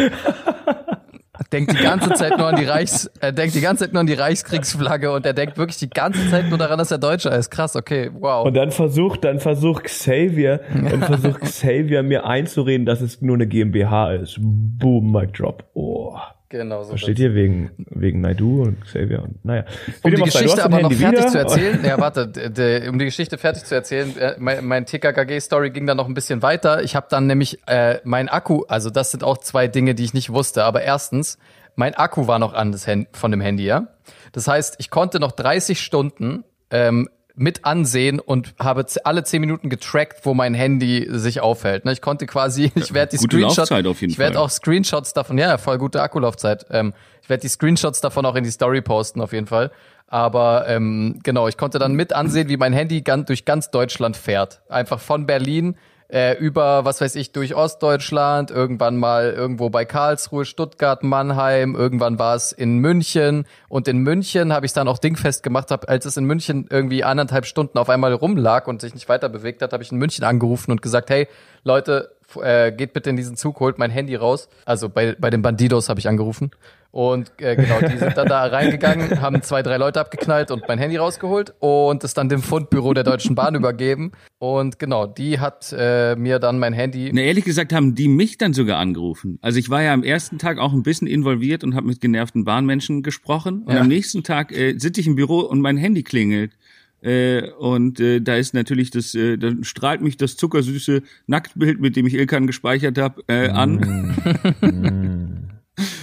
Denkt 1.52 1.72
die 1.72 1.82
ganze 1.82 2.12
Zeit 2.12 2.36
nur 2.36 2.46
an 2.46 2.56
die 2.56 2.64
Reichs, 2.64 3.10
er 3.20 3.32
denkt 3.32 3.54
die 3.54 3.62
ganze 3.62 3.84
Zeit 3.84 3.94
nur 3.94 4.00
an 4.00 4.06
die 4.06 4.14
Reichskriegsflagge 4.14 5.10
und 5.10 5.24
er 5.24 5.32
denkt 5.32 5.56
wirklich 5.56 5.78
die 5.78 5.88
ganze 5.88 6.28
Zeit 6.28 6.50
nur 6.50 6.58
daran, 6.58 6.78
dass 6.78 6.90
er 6.90 6.98
Deutscher 6.98 7.34
ist. 7.34 7.50
Krass, 7.50 7.74
okay, 7.74 8.10
wow. 8.12 8.46
Und 8.46 8.54
dann 8.54 8.70
versucht, 8.70 9.24
dann 9.24 9.40
versucht 9.40 9.84
Xavier, 9.84 10.60
dann 10.74 11.02
versucht 11.02 11.40
Xavier 11.42 12.02
mir 12.02 12.26
einzureden, 12.26 12.84
dass 12.84 13.00
es 13.00 13.22
nur 13.22 13.36
eine 13.36 13.46
GmbH 13.46 14.12
ist. 14.12 14.36
Boom, 14.40 15.10
Mic 15.10 15.32
Drop. 15.32 15.64
Oh. 15.72 16.18
Genau 16.50 16.82
so. 16.82 16.90
Versteht 16.90 17.18
ihr 17.18 17.34
wegen, 17.34 17.70
wegen 17.90 18.22
Naidu 18.22 18.62
und 18.62 18.80
Xavier 18.82 19.22
und, 19.22 19.44
naja. 19.44 19.64
Um 20.02 20.14
die 20.14 20.22
Geschichte 20.22 20.64
aber 20.64 20.80
noch 20.80 20.90
fertig 20.92 21.18
wieder. 21.20 21.28
zu 21.28 21.38
erzählen, 21.38 21.80
ja 21.84 21.98
warte, 21.98 22.26
d- 22.26 22.48
d- 22.48 22.88
um 22.88 22.98
die 22.98 23.04
Geschichte 23.04 23.36
fertig 23.36 23.64
zu 23.64 23.74
erzählen, 23.74 24.16
äh, 24.16 24.34
mein, 24.38 24.64
mein 24.64 24.86
TKKG-Story 24.86 25.70
ging 25.70 25.86
dann 25.86 25.98
noch 25.98 26.08
ein 26.08 26.14
bisschen 26.14 26.40
weiter. 26.40 26.82
Ich 26.82 26.96
habe 26.96 27.06
dann 27.10 27.26
nämlich 27.26 27.58
äh, 27.66 27.98
mein 28.04 28.30
Akku, 28.30 28.62
also 28.66 28.88
das 28.88 29.10
sind 29.10 29.24
auch 29.24 29.36
zwei 29.38 29.68
Dinge, 29.68 29.94
die 29.94 30.04
ich 30.04 30.14
nicht 30.14 30.30
wusste, 30.32 30.64
aber 30.64 30.80
erstens, 30.82 31.36
mein 31.76 31.94
Akku 31.94 32.26
war 32.26 32.38
noch 32.38 32.54
an 32.54 32.72
das 32.72 32.86
Hand, 32.86 33.08
von 33.12 33.30
dem 33.30 33.42
Handy, 33.42 33.66
ja. 33.66 33.88
Das 34.32 34.48
heißt, 34.48 34.76
ich 34.78 34.88
konnte 34.90 35.20
noch 35.20 35.32
30 35.32 35.80
Stunden 35.80 36.44
ähm, 36.70 37.08
mit 37.38 37.64
ansehen 37.64 38.20
und 38.20 38.54
habe 38.58 38.84
alle 39.04 39.24
10 39.24 39.40
Minuten 39.40 39.70
getrackt, 39.70 40.24
wo 40.26 40.34
mein 40.34 40.54
Handy 40.54 41.06
sich 41.10 41.40
aufhält. 41.40 41.84
Ne, 41.84 41.92
Ich 41.92 42.02
konnte 42.02 42.26
quasi, 42.26 42.72
ich 42.74 42.92
werde 42.94 43.10
die 43.10 43.18
Screenshots, 43.18 43.70
ich 44.12 44.18
werde 44.18 44.40
auch 44.40 44.50
Screenshots 44.50 45.12
davon, 45.12 45.38
ja, 45.38 45.56
voll 45.58 45.78
gute 45.78 46.02
Akkulaufzeit. 46.02 46.66
Ähm, 46.70 46.92
ich 47.22 47.28
werde 47.28 47.42
die 47.42 47.48
Screenshots 47.48 48.00
davon 48.00 48.26
auch 48.26 48.34
in 48.34 48.44
die 48.44 48.50
Story 48.50 48.82
posten, 48.82 49.20
auf 49.20 49.32
jeden 49.32 49.46
Fall. 49.46 49.70
Aber 50.06 50.66
ähm, 50.68 51.20
genau, 51.22 51.48
ich 51.48 51.56
konnte 51.56 51.78
dann 51.78 51.92
mit 51.92 52.12
ansehen, 52.14 52.48
wie 52.48 52.56
mein 52.56 52.72
Handy 52.72 53.02
ganz, 53.02 53.26
durch 53.26 53.44
ganz 53.44 53.70
Deutschland 53.70 54.16
fährt. 54.16 54.62
Einfach 54.68 55.00
von 55.00 55.26
Berlin 55.26 55.76
äh, 56.08 56.36
über, 56.38 56.84
was 56.84 57.00
weiß 57.00 57.14
ich, 57.16 57.32
durch 57.32 57.54
Ostdeutschland, 57.54 58.50
irgendwann 58.50 58.96
mal 58.96 59.30
irgendwo 59.30 59.68
bei 59.68 59.84
Karlsruhe, 59.84 60.44
Stuttgart, 60.44 61.02
Mannheim, 61.02 61.74
irgendwann 61.74 62.18
war 62.18 62.34
es 62.34 62.52
in 62.52 62.78
München. 62.78 63.46
Und 63.68 63.88
in 63.88 63.98
München 63.98 64.52
habe 64.52 64.66
ich 64.66 64.72
dann 64.72 64.88
auch 64.88 64.98
dingfest 64.98 65.42
gemacht, 65.42 65.70
hab, 65.70 65.88
als 65.88 66.06
es 66.06 66.16
in 66.16 66.24
München 66.24 66.66
irgendwie 66.70 67.04
anderthalb 67.04 67.44
Stunden 67.44 67.78
auf 67.78 67.90
einmal 67.90 68.14
rumlag 68.14 68.66
und 68.66 68.80
sich 68.80 68.94
nicht 68.94 69.08
weiter 69.08 69.28
bewegt 69.28 69.60
hat, 69.60 69.72
habe 69.72 69.82
ich 69.82 69.92
in 69.92 69.98
München 69.98 70.24
angerufen 70.24 70.70
und 70.70 70.82
gesagt, 70.82 71.10
hey, 71.10 71.28
Leute, 71.62 72.10
äh, 72.42 72.72
geht 72.72 72.92
bitte 72.92 73.10
in 73.10 73.16
diesen 73.16 73.36
Zug, 73.36 73.60
holt 73.60 73.78
mein 73.78 73.90
Handy 73.90 74.14
raus. 74.14 74.48
Also 74.64 74.88
bei, 74.88 75.16
bei 75.18 75.30
den 75.30 75.42
Bandidos 75.42 75.88
habe 75.88 76.00
ich 76.00 76.08
angerufen. 76.08 76.50
Und 76.90 77.30
äh, 77.38 77.54
genau, 77.54 77.80
die 77.80 77.98
sind 77.98 78.16
dann 78.16 78.28
da 78.28 78.44
reingegangen, 78.46 79.20
haben 79.20 79.42
zwei, 79.42 79.62
drei 79.62 79.76
Leute 79.76 80.00
abgeknallt 80.00 80.50
und 80.50 80.66
mein 80.68 80.78
Handy 80.78 80.96
rausgeholt 80.96 81.52
und 81.60 82.02
es 82.02 82.14
dann 82.14 82.30
dem 82.30 82.40
Fundbüro 82.40 82.94
der 82.94 83.04
Deutschen 83.04 83.34
Bahn 83.34 83.54
übergeben. 83.54 84.12
Und 84.38 84.78
genau, 84.78 85.06
die 85.06 85.38
hat 85.38 85.74
äh, 85.76 86.16
mir 86.16 86.38
dann 86.38 86.58
mein 86.58 86.72
Handy. 86.72 87.10
Na, 87.12 87.20
ehrlich 87.20 87.44
gesagt 87.44 87.74
haben 87.74 87.94
die 87.94 88.08
mich 88.08 88.38
dann 88.38 88.54
sogar 88.54 88.78
angerufen. 88.78 89.38
Also 89.42 89.58
ich 89.58 89.68
war 89.68 89.82
ja 89.82 89.92
am 89.92 90.02
ersten 90.02 90.38
Tag 90.38 90.58
auch 90.58 90.72
ein 90.72 90.82
bisschen 90.82 91.06
involviert 91.06 91.62
und 91.62 91.74
habe 91.74 91.86
mit 91.86 92.00
genervten 92.00 92.44
Bahnmenschen 92.44 93.02
gesprochen. 93.02 93.64
Und 93.64 93.74
Ja. 93.74 93.80
am 93.80 93.88
nächsten 93.88 94.22
Tag 94.22 94.50
äh, 94.52 94.78
sitze 94.78 95.00
ich 95.02 95.06
im 95.06 95.14
Büro 95.16 95.40
und 95.40 95.60
mein 95.60 95.76
Handy 95.76 96.02
klingelt. 96.02 96.52
Äh, 97.00 97.50
und 97.52 98.00
äh, 98.00 98.20
da 98.20 98.36
ist 98.36 98.54
natürlich 98.54 98.90
das, 98.90 99.14
äh, 99.14 99.36
dann 99.36 99.64
strahlt 99.64 100.00
mich 100.00 100.16
das 100.16 100.36
zuckersüße 100.36 101.02
Nacktbild, 101.26 101.80
mit 101.80 101.96
dem 101.96 102.06
ich 102.06 102.14
Ilkan 102.14 102.46
gespeichert 102.46 102.98
habe, 102.98 103.22
äh, 103.28 103.48
an. 103.48 104.14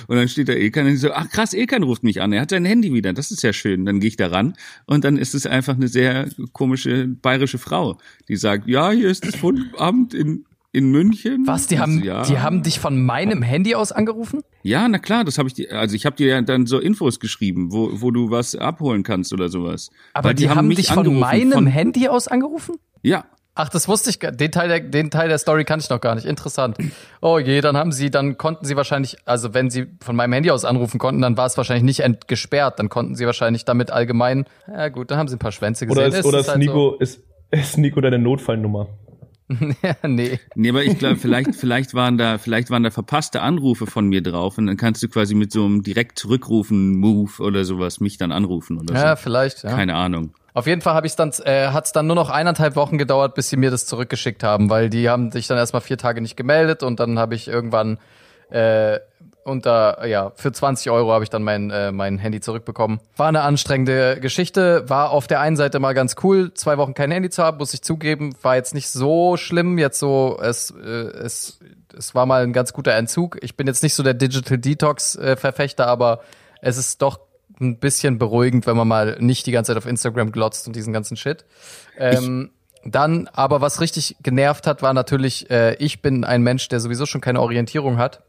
Und 0.07 0.17
dann 0.17 0.27
steht 0.29 0.49
da 0.49 0.53
Ilkan 0.53 0.85
und 0.85 0.93
ich 0.93 0.99
so, 1.01 1.11
ach 1.11 1.29
krass, 1.29 1.53
Ilkan 1.53 1.83
ruft 1.83 2.03
mich 2.03 2.21
an, 2.21 2.31
er 2.31 2.41
hat 2.41 2.51
sein 2.51 2.65
Handy 2.65 2.93
wieder, 2.93 3.13
das 3.13 3.31
ist 3.31 3.43
ja 3.43 3.53
schön. 3.53 3.85
Dann 3.85 3.99
gehe 3.99 4.07
ich 4.07 4.17
da 4.17 4.27
ran 4.27 4.53
und 4.85 5.03
dann 5.03 5.17
ist 5.17 5.35
es 5.35 5.45
einfach 5.45 5.75
eine 5.75 5.87
sehr 5.87 6.29
komische 6.53 7.07
bayerische 7.07 7.57
Frau, 7.57 7.97
die 8.27 8.35
sagt, 8.35 8.67
ja, 8.67 8.91
hier 8.91 9.09
ist 9.09 9.25
das 9.25 9.35
Fundamt 9.35 10.13
in, 10.13 10.45
in 10.75 10.91
München. 10.91 11.43
Was? 11.47 11.67
Die 11.67 11.75
Ich 11.75 11.81
haben, 11.81 11.99
so, 11.99 12.05
ja. 12.05 12.23
die 12.23 12.39
haben 12.39 12.61
dich 12.61 12.79
von 12.79 13.01
meinem 13.01 13.41
Handy 13.41 13.73
aus 13.75 13.91
angerufen? 13.91 14.41
Ja, 14.63 14.87
na 14.87 14.99
klar, 14.99 15.23
das 15.23 15.37
habe 15.37 15.47
ich 15.47 15.53
dir, 15.55 15.71
also 15.71 15.95
ich 15.95 16.05
habe 16.05 16.15
dir 16.15 16.27
ja 16.27 16.41
dann 16.41 16.65
so 16.67 16.79
Infos 16.79 17.19
geschrieben, 17.19 17.71
wo, 17.71 17.89
wo 17.93 18.11
du 18.11 18.29
was 18.29 18.55
abholen 18.55 19.03
kannst 19.03 19.33
oder 19.33 19.49
sowas. 19.49 19.89
Aber 20.13 20.29
Weil 20.29 20.35
die, 20.35 20.49
haben, 20.49 20.67
mich 20.67 20.77
dich 20.77 20.91
von 20.91 21.17
meinem 21.19 21.51
von- 21.53 21.67
Handy 21.67 22.07
aus 22.07 22.27
angerufen? 22.27 22.75
Ja, 23.01 23.25
Ach, 23.57 23.69
das 23.69 23.87
wusste 23.87 24.09
ich, 24.09 24.19
gar- 24.19 24.33
den 24.33 24.51
Teil 24.51 24.67
der, 24.67 24.79
den 24.81 25.09
Teil 25.09 25.29
der 25.29 25.37
Story 25.37 25.63
kann 25.63 25.79
ich 25.79 25.89
noch 25.89 26.01
gar 26.01 26.13
nicht. 26.15 26.25
Interessant. 26.25 26.77
Oh 27.21 27.39
je, 27.39 27.61
dann 27.61 27.77
haben 27.77 27.93
sie, 27.93 28.11
dann 28.11 28.37
konnten 28.37 28.65
sie 28.65 28.75
wahrscheinlich, 28.75 29.15
also 29.23 29.53
wenn 29.53 29.69
sie 29.69 29.85
von 30.01 30.13
meinem 30.13 30.33
Handy 30.33 30.51
aus 30.51 30.65
anrufen 30.65 30.97
konnten, 30.99 31.21
dann 31.21 31.37
war 31.37 31.45
es 31.45 31.55
wahrscheinlich 31.55 31.85
nicht 31.85 32.01
entgesperrt, 32.01 32.79
dann 32.79 32.89
konnten 32.89 33.15
sie 33.15 33.25
wahrscheinlich 33.25 33.63
damit 33.63 33.91
allgemein, 33.91 34.43
ja 34.67 34.89
gut, 34.89 35.09
dann 35.09 35.17
haben 35.19 35.29
sie 35.29 35.37
ein 35.37 35.39
paar 35.39 35.53
Schwänze 35.53 35.87
gesehen. 35.87 36.05
Oder 36.05 36.19
ist, 36.19 36.25
oder 36.25 36.39
ist 36.39 36.49
halt 36.49 36.57
Nico, 36.59 36.95
ist, 36.99 37.21
ist 37.51 37.77
Nico 37.77 38.01
deine 38.01 38.19
Notfallnummer? 38.19 38.89
Ja, 39.83 39.95
nee. 40.07 40.39
nee, 40.55 40.69
aber 40.69 40.83
ich 40.83 40.97
glaube, 40.97 41.17
vielleicht, 41.17 41.55
vielleicht 41.55 41.93
waren 41.93 42.17
da, 42.17 42.37
vielleicht 42.37 42.71
waren 42.71 42.83
da 42.83 42.89
verpasste 42.89 43.41
Anrufe 43.41 43.85
von 43.85 44.07
mir 44.07 44.23
drauf 44.23 44.57
und 44.57 44.65
dann 44.65 44.77
kannst 44.77 45.03
du 45.03 45.07
quasi 45.07 45.35
mit 45.35 45.51
so 45.51 45.65
einem 45.65 45.83
direkt 45.83 46.17
zurückrufen 46.17 46.95
Move 46.95 47.31
oder 47.43 47.63
sowas 47.63 47.99
mich 47.99 48.17
dann 48.17 48.31
anrufen 48.31 48.79
oder 48.79 48.93
Ja, 48.95 49.15
so. 49.15 49.21
vielleicht, 49.23 49.63
ja. 49.63 49.75
Keine 49.75 49.95
Ahnung. 49.95 50.33
Auf 50.53 50.67
jeden 50.67 50.81
Fall 50.81 50.93
habe 50.93 51.05
ich 51.05 51.15
dann, 51.15 51.31
äh, 51.43 51.67
hat 51.67 51.85
es 51.85 51.91
dann 51.91 52.07
nur 52.07 52.15
noch 52.15 52.29
eineinhalb 52.29 52.75
Wochen 52.75 52.97
gedauert, 52.97 53.35
bis 53.35 53.49
sie 53.49 53.57
mir 53.57 53.71
das 53.71 53.85
zurückgeschickt 53.85 54.41
haben, 54.41 54.69
weil 54.69 54.89
die 54.89 55.09
haben 55.09 55.31
sich 55.31 55.47
dann 55.47 55.57
erstmal 55.57 55.81
vier 55.81 55.97
Tage 55.97 56.21
nicht 56.21 56.37
gemeldet 56.37 56.81
und 56.81 56.99
dann 56.99 57.19
habe 57.19 57.35
ich 57.35 57.47
irgendwann 57.47 57.99
äh, 58.49 58.99
unter, 59.45 60.05
ja, 60.07 60.31
für 60.35 60.51
20 60.51 60.89
Euro 60.89 61.11
habe 61.11 61.23
ich 61.23 61.29
dann 61.29 61.43
mein, 61.43 61.69
äh, 61.69 61.91
mein 61.91 62.17
Handy 62.17 62.41
zurückbekommen. 62.41 62.99
War 63.15 63.27
eine 63.27 63.41
anstrengende 63.41 64.19
Geschichte, 64.19 64.89
war 64.89 65.11
auf 65.11 65.27
der 65.27 65.39
einen 65.39 65.55
Seite 65.55 65.79
mal 65.79 65.93
ganz 65.93 66.15
cool, 66.23 66.53
zwei 66.55 66.79
Wochen 66.79 66.95
kein 66.95 67.11
Handy 67.11 67.29
zu 67.29 67.43
haben, 67.43 67.59
muss 67.59 67.73
ich 67.73 67.83
zugeben, 67.83 68.35
war 68.41 68.55
jetzt 68.55 68.73
nicht 68.73 68.89
so 68.89 69.37
schlimm, 69.37 69.77
jetzt 69.77 69.99
so, 69.99 70.39
es, 70.41 70.71
äh, 70.71 70.83
es, 70.83 71.59
es 71.95 72.15
war 72.15 72.25
mal 72.25 72.41
ein 72.41 72.53
ganz 72.53 72.73
guter 72.73 72.93
Entzug. 72.93 73.37
Ich 73.41 73.55
bin 73.55 73.67
jetzt 73.67 73.83
nicht 73.83 73.93
so 73.93 74.01
der 74.01 74.15
Digital 74.15 74.57
Detox-Verfechter, 74.57 75.85
aber 75.85 76.21
es 76.61 76.77
ist 76.77 77.03
doch 77.03 77.19
ein 77.61 77.77
bisschen 77.77 78.17
beruhigend, 78.17 78.65
wenn 78.65 78.75
man 78.75 78.87
mal 78.87 79.17
nicht 79.19 79.45
die 79.45 79.51
ganze 79.51 79.71
Zeit 79.71 79.77
auf 79.77 79.85
Instagram 79.85 80.31
glotzt 80.31 80.65
und 80.65 80.75
diesen 80.75 80.91
ganzen 80.91 81.17
Shit. 81.17 81.45
Ähm, 81.97 82.49
dann, 82.83 83.27
aber 83.33 83.61
was 83.61 83.79
richtig 83.79 84.15
genervt 84.21 84.67
hat, 84.67 84.81
war 84.81 84.93
natürlich, 84.93 85.49
äh, 85.51 85.75
ich 85.75 86.01
bin 86.01 86.23
ein 86.23 86.41
Mensch, 86.41 86.67
der 86.67 86.79
sowieso 86.79 87.05
schon 87.05 87.21
keine 87.21 87.41
Orientierung 87.41 87.97
hat. 87.97 88.23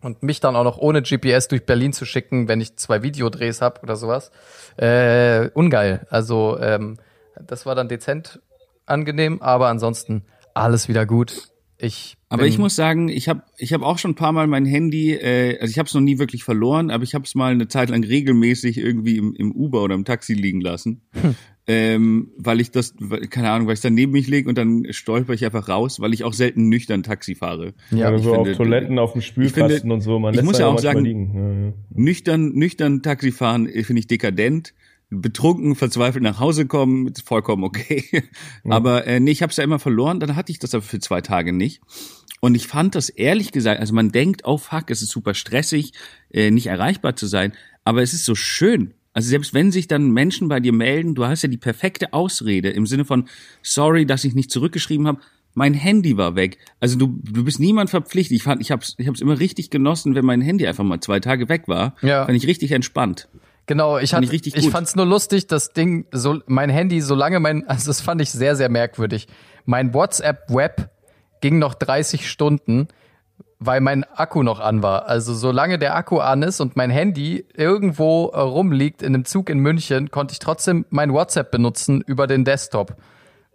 Und 0.00 0.22
mich 0.22 0.40
dann 0.40 0.54
auch 0.54 0.64
noch 0.64 0.78
ohne 0.78 1.02
GPS 1.02 1.48
durch 1.48 1.66
Berlin 1.66 1.92
zu 1.92 2.04
schicken, 2.04 2.46
wenn 2.46 2.60
ich 2.60 2.76
zwei 2.76 3.02
Videodrehs 3.02 3.60
hab 3.60 3.82
oder 3.82 3.96
sowas, 3.96 4.30
äh, 4.76 5.48
ungeil. 5.54 6.06
Also 6.08 6.58
ähm, 6.60 6.98
das 7.44 7.66
war 7.66 7.74
dann 7.74 7.88
dezent 7.88 8.40
angenehm, 8.86 9.42
aber 9.42 9.68
ansonsten 9.68 10.24
alles 10.54 10.88
wieder 10.88 11.04
gut. 11.04 11.48
Ich 11.80 12.16
Aber 12.28 12.44
ich 12.44 12.58
muss 12.58 12.74
sagen, 12.74 13.08
ich 13.08 13.28
habe 13.28 13.42
ich 13.56 13.72
hab 13.72 13.82
auch 13.82 13.98
schon 13.98 14.12
ein 14.12 14.16
paar 14.16 14.32
Mal 14.32 14.48
mein 14.48 14.66
Handy, 14.66 15.14
äh, 15.14 15.58
also 15.60 15.70
ich 15.70 15.78
habe 15.78 15.86
es 15.86 15.94
noch 15.94 16.00
nie 16.00 16.18
wirklich 16.18 16.42
verloren, 16.42 16.90
aber 16.90 17.04
ich 17.04 17.14
habe 17.14 17.24
es 17.24 17.36
mal 17.36 17.52
eine 17.52 17.68
Zeit 17.68 17.90
lang 17.90 18.02
regelmäßig 18.02 18.78
irgendwie 18.78 19.16
im, 19.16 19.32
im 19.36 19.52
Uber 19.52 19.84
oder 19.84 19.94
im 19.94 20.04
Taxi 20.04 20.34
liegen 20.34 20.60
lassen. 20.60 21.02
Hm. 21.12 21.36
Ähm, 21.70 22.30
weil 22.38 22.60
ich 22.60 22.70
das, 22.70 22.94
keine 23.28 23.50
Ahnung, 23.50 23.66
weil 23.68 23.74
ich 23.74 23.82
dann 23.82 23.92
neben 23.92 24.12
mich 24.12 24.26
lege 24.26 24.48
und 24.48 24.56
dann 24.56 24.86
stolper 24.90 25.34
ich 25.34 25.44
einfach 25.44 25.68
raus, 25.68 26.00
weil 26.00 26.14
ich 26.14 26.24
auch 26.24 26.32
selten 26.32 26.70
nüchtern 26.70 27.02
Taxi 27.02 27.34
fahre. 27.34 27.74
Ja, 27.90 28.10
Ja, 28.10 28.16
ich 28.16 28.22
so 28.22 28.32
finde- 28.32 28.50
auf 28.52 28.56
Toiletten, 28.56 28.98
auf 28.98 29.12
dem 29.12 29.20
Spülkasten 29.20 29.80
finde- 29.80 29.94
und 29.94 30.00
so. 30.00 30.18
Man 30.18 30.32
ich 30.34 30.42
muss 30.42 30.58
ja 30.58 30.66
auch 30.66 30.78
sagen, 30.78 31.04
liegen. 31.04 31.74
Nüchtern, 31.90 32.52
nüchtern 32.54 33.02
Taxi 33.02 33.32
fahren 33.32 33.68
äh, 33.68 33.82
finde 33.84 34.00
ich 34.00 34.06
dekadent. 34.06 34.72
Betrunken, 35.10 35.74
verzweifelt 35.74 36.22
nach 36.22 36.38
Hause 36.38 36.66
kommen, 36.66 37.06
ist 37.08 37.22
vollkommen 37.26 37.64
okay. 37.64 38.04
Aber 38.64 39.06
äh, 39.06 39.20
nee, 39.20 39.30
ich 39.30 39.42
habe 39.42 39.50
es 39.50 39.56
ja 39.56 39.64
immer 39.64 39.78
verloren, 39.78 40.20
dann 40.20 40.36
hatte 40.36 40.52
ich 40.52 40.58
das 40.58 40.74
aber 40.74 40.82
für 40.82 40.98
zwei 41.00 41.20
Tage 41.22 41.52
nicht. 41.52 41.80
Und 42.40 42.54
ich 42.54 42.66
fand 42.66 42.94
das 42.94 43.08
ehrlich 43.08 43.52
gesagt, 43.52 43.80
also 43.80 43.94
man 43.94 44.10
denkt, 44.10 44.42
oh 44.44 44.58
fuck, 44.58 44.90
es 44.90 45.02
ist 45.02 45.10
super 45.10 45.34
stressig, 45.34 45.92
äh, 46.30 46.50
nicht 46.50 46.66
erreichbar 46.68 47.16
zu 47.16 47.26
sein, 47.26 47.52
aber 47.84 48.02
es 48.02 48.12
ist 48.12 48.24
so 48.26 48.34
schön. 48.34 48.94
Also 49.18 49.30
selbst 49.30 49.52
wenn 49.52 49.72
sich 49.72 49.88
dann 49.88 50.12
Menschen 50.12 50.46
bei 50.46 50.60
dir 50.60 50.72
melden, 50.72 51.16
du 51.16 51.26
hast 51.26 51.42
ja 51.42 51.48
die 51.48 51.56
perfekte 51.56 52.12
Ausrede 52.12 52.70
im 52.70 52.86
Sinne 52.86 53.04
von, 53.04 53.26
sorry, 53.62 54.06
dass 54.06 54.22
ich 54.22 54.36
nicht 54.36 54.48
zurückgeschrieben 54.48 55.08
habe, 55.08 55.18
mein 55.54 55.74
Handy 55.74 56.16
war 56.16 56.36
weg. 56.36 56.58
Also 56.78 56.96
du, 56.96 57.18
du 57.24 57.42
bist 57.42 57.58
niemand 57.58 57.90
verpflichtet. 57.90 58.36
Ich 58.36 58.44
fand, 58.44 58.60
ich 58.60 58.70
hab's, 58.70 58.94
ich 58.96 59.08
hab's 59.08 59.20
immer 59.20 59.40
richtig 59.40 59.70
genossen, 59.70 60.14
wenn 60.14 60.24
mein 60.24 60.40
Handy 60.40 60.68
einfach 60.68 60.84
mal 60.84 61.00
zwei 61.00 61.18
Tage 61.18 61.48
weg 61.48 61.64
war. 61.66 61.96
Ja. 62.00 62.26
Fand 62.26 62.36
ich 62.36 62.46
richtig 62.46 62.70
entspannt. 62.70 63.28
Genau, 63.66 63.98
ich, 63.98 64.10
Fand 64.10 64.18
hatte, 64.18 64.26
ich 64.26 64.30
richtig 64.30 64.54
ich 64.54 64.70
fand's 64.70 64.94
nur 64.94 65.04
lustig, 65.04 65.48
das 65.48 65.72
Ding, 65.72 66.06
so, 66.12 66.38
mein 66.46 66.70
Handy, 66.70 67.00
solange 67.00 67.40
mein, 67.40 67.66
also 67.68 67.88
das 67.88 68.00
fand 68.00 68.20
ich 68.20 68.30
sehr, 68.30 68.54
sehr 68.54 68.68
merkwürdig. 68.68 69.26
Mein 69.64 69.94
WhatsApp-Web 69.94 70.90
ging 71.40 71.58
noch 71.58 71.74
30 71.74 72.30
Stunden, 72.30 72.86
weil 73.60 73.80
mein 73.80 74.04
Akku 74.04 74.42
noch 74.42 74.60
an 74.60 74.82
war. 74.82 75.06
Also 75.06 75.34
solange 75.34 75.78
der 75.78 75.96
Akku 75.96 76.18
an 76.18 76.42
ist 76.42 76.60
und 76.60 76.76
mein 76.76 76.90
Handy 76.90 77.44
irgendwo 77.54 78.28
äh, 78.32 78.38
rumliegt 78.40 79.02
in 79.02 79.14
einem 79.14 79.24
Zug 79.24 79.50
in 79.50 79.58
München, 79.58 80.10
konnte 80.10 80.32
ich 80.32 80.38
trotzdem 80.38 80.84
mein 80.90 81.12
WhatsApp 81.12 81.50
benutzen 81.50 82.00
über 82.06 82.26
den 82.26 82.44
Desktop. 82.44 82.94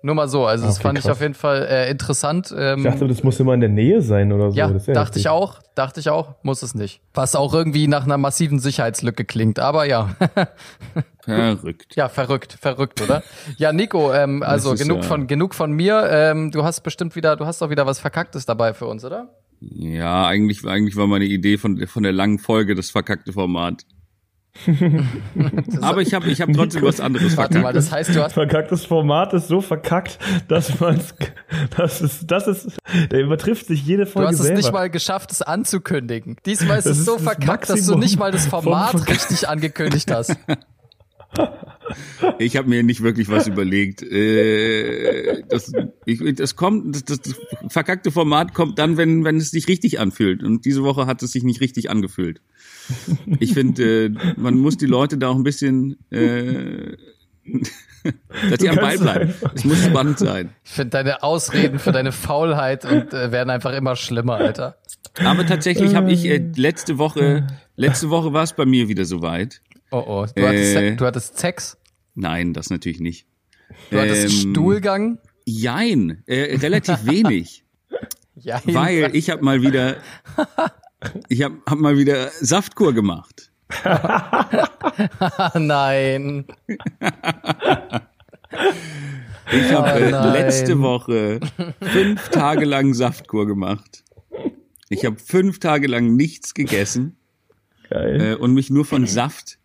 Nur 0.06 0.16
mal 0.16 0.28
so, 0.28 0.46
also 0.46 0.66
das 0.66 0.76
Okay, 0.76 0.84
fand 0.84 0.98
ich 0.98 1.06
krass. 1.06 1.14
auf 1.14 1.22
jeden 1.22 1.34
Fall 1.34 1.66
äh, 1.66 1.90
interessant. 1.90 2.54
Ähm, 2.58 2.80
Ich 2.80 2.84
dachte, 2.84 3.08
das 3.08 3.24
muss 3.24 3.40
immer 3.40 3.54
in 3.54 3.62
der 3.62 3.70
Nähe 3.70 4.02
sein 4.02 4.34
oder 4.34 4.52
so. 4.52 4.58
ja, 4.58 4.68
Das 4.68 4.86
ja 4.88 4.94
dachte 4.94 5.18
ich 5.18 5.30
auch, 5.30 5.62
dachte 5.76 6.02
ich 6.02 6.10
auch, 6.10 6.36
muss 6.44 6.62
es 6.62 6.76
nicht. 6.76 7.00
Was 7.14 7.38
auch 7.38 7.54
irgendwie 7.54 7.88
nach 7.88 8.04
einer 8.04 8.18
massiven 8.18 8.60
Sicherheitslücke 8.60 9.24
klingt, 9.24 9.60
aber 9.60 9.86
ja. 9.86 10.10
Verrückt. 11.24 11.96
Ja, 11.96 12.10
verrückt, 12.10 12.58
verrückt, 12.60 13.00
oder? 13.02 13.24
Ja, 13.58 13.72
Nico, 13.72 14.12
ähm, 14.14 14.44
also 14.44 14.76
genug 14.76 14.98
ja- 14.98 15.04
von 15.04 15.28
genug 15.28 15.56
von 15.56 15.72
mir. 15.72 16.06
Ähm, 16.10 16.52
du 16.52 16.66
hast 16.66 16.82
bestimmt 16.82 17.16
wieder, 17.16 17.38
du 17.38 17.46
hast 17.46 17.62
doch 17.62 17.70
wieder 17.70 17.86
was 17.86 18.00
Verkacktes 18.00 18.46
dabei 18.46 18.74
für 18.74 18.88
uns, 18.88 19.06
oder? 19.06 19.30
Ja, 19.72 20.28
eigentlich, 20.28 20.66
eigentlich 20.66 20.96
war 20.96 21.08
meine 21.08 21.26
Idee 21.26 21.58
von, 21.58 21.86
von 21.88 22.04
der 22.04 22.12
langen 22.12 22.40
Folge 22.40 22.76
das 22.76 22.92
verkackte 22.92 23.34
Format. 23.34 23.84
Aber 25.82 26.02
ich 26.04 26.14
habe 26.14 26.30
ich 26.30 26.40
hab 26.42 26.54
trotzdem 26.54 26.84
was 26.84 27.00
anderes 27.00 27.36
Warte 27.38 27.56
mal, 27.56 27.74
verkackt. 27.74 27.76
das 27.78 27.92
heißt, 27.92 28.16
du 28.16 28.22
hast 28.24 28.34
Verkacktes 28.34 28.86
Format 28.86 29.34
ist 29.34 29.48
so 29.48 29.62
verkackt, 29.62 30.20
dass 30.48 30.80
man 30.80 30.98
es, 30.98 31.16
das 31.76 32.02
ist, 32.02 32.28
das 32.30 32.48
ist, 32.48 32.78
der 33.12 33.22
übertrifft 33.22 33.66
sich 33.66 33.84
jede 33.84 34.06
Du 34.06 34.12
Folge 34.12 34.28
hast 34.28 34.36
es 34.36 34.46
selber. 34.46 34.58
nicht 34.62 34.72
mal 34.72 34.90
geschafft, 34.92 35.32
es 35.32 35.42
anzukündigen. 35.42 36.38
Diesmal 36.46 36.78
ist 36.78 36.86
Das 36.86 36.94
es 36.94 37.00
ist 37.00 37.06
so 37.06 37.16
das 37.16 37.24
verkackt, 37.24 37.70
dass 37.70 37.86
du 37.86 37.98
nicht 37.98 38.20
mal 38.20 38.32
das 38.32 38.46
Format 38.46 39.08
richtig 39.10 39.50
angekündigt 39.50 40.12
hast. 40.12 40.36
Ich 42.40 42.56
habe 42.58 42.70
mir 42.70 42.84
nicht 42.84 43.04
wirklich 43.04 43.30
was 43.30 43.48
überlegt. 43.48 44.02
Äh, 44.02 45.44
das, 45.50 45.72
ich, 46.06 46.22
das 46.36 46.56
kommt, 46.56 46.96
das, 46.96 47.20
das, 47.20 47.36
verkackte 47.68 48.12
Format 48.12 48.54
kommt 48.54 48.80
dann, 48.80 48.98
wenn, 48.98 49.24
wenn 49.24 49.38
es 49.38 49.52
sich 49.52 49.68
richtig 49.68 50.00
anfühlt. 50.00 50.44
Und 50.44 50.66
diese 50.66 50.84
Woche 50.84 51.06
hat 51.06 51.22
es 51.24 51.32
sich 51.34 51.44
nicht 51.44 51.62
richtig 51.62 51.90
angefühlt. 51.90 52.42
Ich 53.40 53.54
finde, 53.54 54.06
äh, 54.06 54.12
man 54.38 54.58
muss 54.58 54.78
die 54.78 54.86
Leute 54.86 55.18
da 55.18 55.30
auch 55.30 55.36
ein 55.36 55.44
bisschen, 55.44 55.98
äh, 56.10 56.96
dass 58.50 58.60
die 58.60 58.70
am 58.70 58.78
Ball 58.78 58.98
bleiben. 58.98 59.34
Es 59.54 59.66
muss 59.66 59.84
spannend 59.84 60.20
sein. 60.20 60.50
Ich 60.64 60.72
finde 60.72 60.92
deine 60.92 61.24
Ausreden 61.24 61.80
für 61.80 61.92
deine 61.92 62.12
Faulheit 62.12 62.86
und 62.86 63.14
äh, 63.14 63.32
werden 63.32 63.50
einfach 63.50 63.74
immer 63.74 63.96
schlimmer, 63.96 64.36
Alter. 64.36 64.78
Aber 65.24 65.46
tatsächlich 65.46 65.96
habe 65.96 66.12
ich 66.12 66.26
äh, 66.26 66.42
letzte 66.56 66.98
Woche, 66.98 67.48
letzte 67.76 68.10
Woche 68.10 68.34
war 68.34 68.44
es 68.44 68.54
bei 68.54 68.66
mir 68.66 68.88
wieder 68.88 69.06
soweit. 69.06 69.62
Oh 69.94 70.04
oh, 70.08 70.26
du 70.36 70.48
hattest, 70.48 70.76
Äh. 70.76 70.96
du 70.96 71.06
hattest 71.06 71.38
Sex, 71.38 71.78
Nein, 72.16 72.54
das 72.54 72.70
natürlich 72.72 73.00
nicht. 73.00 73.28
du 73.92 74.00
hattest 74.00 74.24
Ähm, 74.24 74.52
Stuhlgang. 74.54 75.20
Jein, 75.46 76.24
äh, 76.26 76.56
relativ 76.58 77.06
wenig. 77.06 77.64
Ja, 78.36 78.60
Weil 78.66 79.16
ich 79.16 79.30
habe 79.30 79.44
mal 79.44 79.62
wieder, 79.62 79.98
ich 81.30 81.44
habe 81.44 81.58
hab 81.68 81.78
mal 81.80 81.98
wieder 81.98 82.30
Saftkur 82.42 82.94
gemacht. 82.94 83.52
nein. 85.56 86.46
Ich 89.52 89.72
habe 89.72 89.92
Oh 89.92 89.98
äh, 89.98 90.32
letzte 90.42 90.80
Woche 90.80 91.40
fünf 91.82 92.30
Tage 92.30 92.66
lang 92.66 92.94
Saftkur 92.94 93.46
gemacht. 93.48 94.04
Ich 94.90 95.06
habe 95.06 95.18
fünf 95.18 95.60
Tage 95.60 95.88
lang 95.88 96.16
nichts 96.16 96.54
gegessen 96.54 97.18
Geil. 97.90 98.22
äh, 98.22 98.36
und 98.36 98.54
mich 98.54 98.70
nur 98.70 98.86
von 98.86 99.06
Saft, 99.08 99.58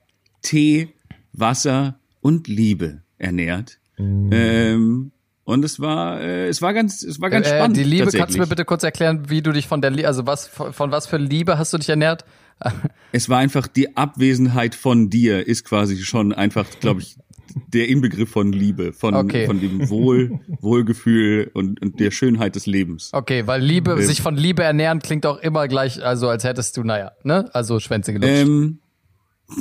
Tee, 0.43 0.89
Wasser 1.33 1.99
und 2.21 2.49
Liebe 2.49 3.03
ernährt. 3.19 3.79
Ähm, 3.99 5.11
und 5.45 5.65
es 5.65 5.81
war, 5.81 6.21
äh, 6.21 6.49
es 6.49 6.61
war 6.63 6.73
ganz, 6.75 7.03
es 7.03 7.21
war 7.21 7.31
ganz 7.31 7.47
Äh, 7.47 7.57
spannend. 7.57 7.77
die 7.77 7.85
Liebe, 7.85 8.11
kannst 8.13 8.35
du 8.35 8.39
mir 8.41 8.47
bitte 8.47 8.65
kurz 8.65 8.83
erklären, 8.83 9.29
wie 9.31 9.43
du 9.43 9.53
dich 9.53 9.67
von 9.67 9.81
der, 9.81 9.91
Lie 9.91 10.07
also 10.07 10.27
was, 10.27 10.47
von, 10.47 10.73
von 10.73 10.91
was 10.93 11.07
für 11.07 11.17
Liebe 11.17 11.59
hast 11.59 11.73
du 11.73 11.79
dich 11.79 11.89
ernährt? 11.89 12.25
Es 13.13 13.29
war 13.31 13.39
einfach 13.39 13.67
die 13.67 13.97
Abwesenheit 13.97 14.75
von 14.75 15.09
dir 15.09 15.47
ist 15.47 15.65
quasi 15.65 15.97
schon 16.03 16.35
einfach, 16.35 16.67
glaube 16.81 17.01
ich, 17.01 17.17
der 17.73 17.89
Inbegriff 17.89 18.29
von 18.31 18.53
Liebe, 18.53 18.93
von, 18.93 19.15
Okay. 19.15 19.47
von 19.47 19.61
dem 19.61 19.89
Wohl, 19.89 20.39
Wohlgefühl 20.61 21.51
und, 21.55 21.81
und 21.81 21.99
der 22.01 22.11
Schönheit 22.11 22.55
des 22.55 22.67
Lebens. 22.67 23.09
Okay, 23.15 23.47
weil 23.47 23.63
Liebe, 23.63 23.93
Ähm. 23.93 24.03
sich 24.03 24.21
von 24.21 24.37
Liebe 24.37 24.63
ernähren 24.63 24.99
klingt 24.99 25.25
auch 25.25 25.39
immer 25.39 25.67
gleich, 25.69 26.05
also 26.05 26.29
als 26.29 26.45
hättest 26.45 26.77
du, 26.77 26.83
naja, 26.85 27.13
ne? 27.23 27.49
Also 27.55 27.81
Schwänze 27.81 28.13
gelutscht. 28.13 28.31
Ähm, 28.47 28.79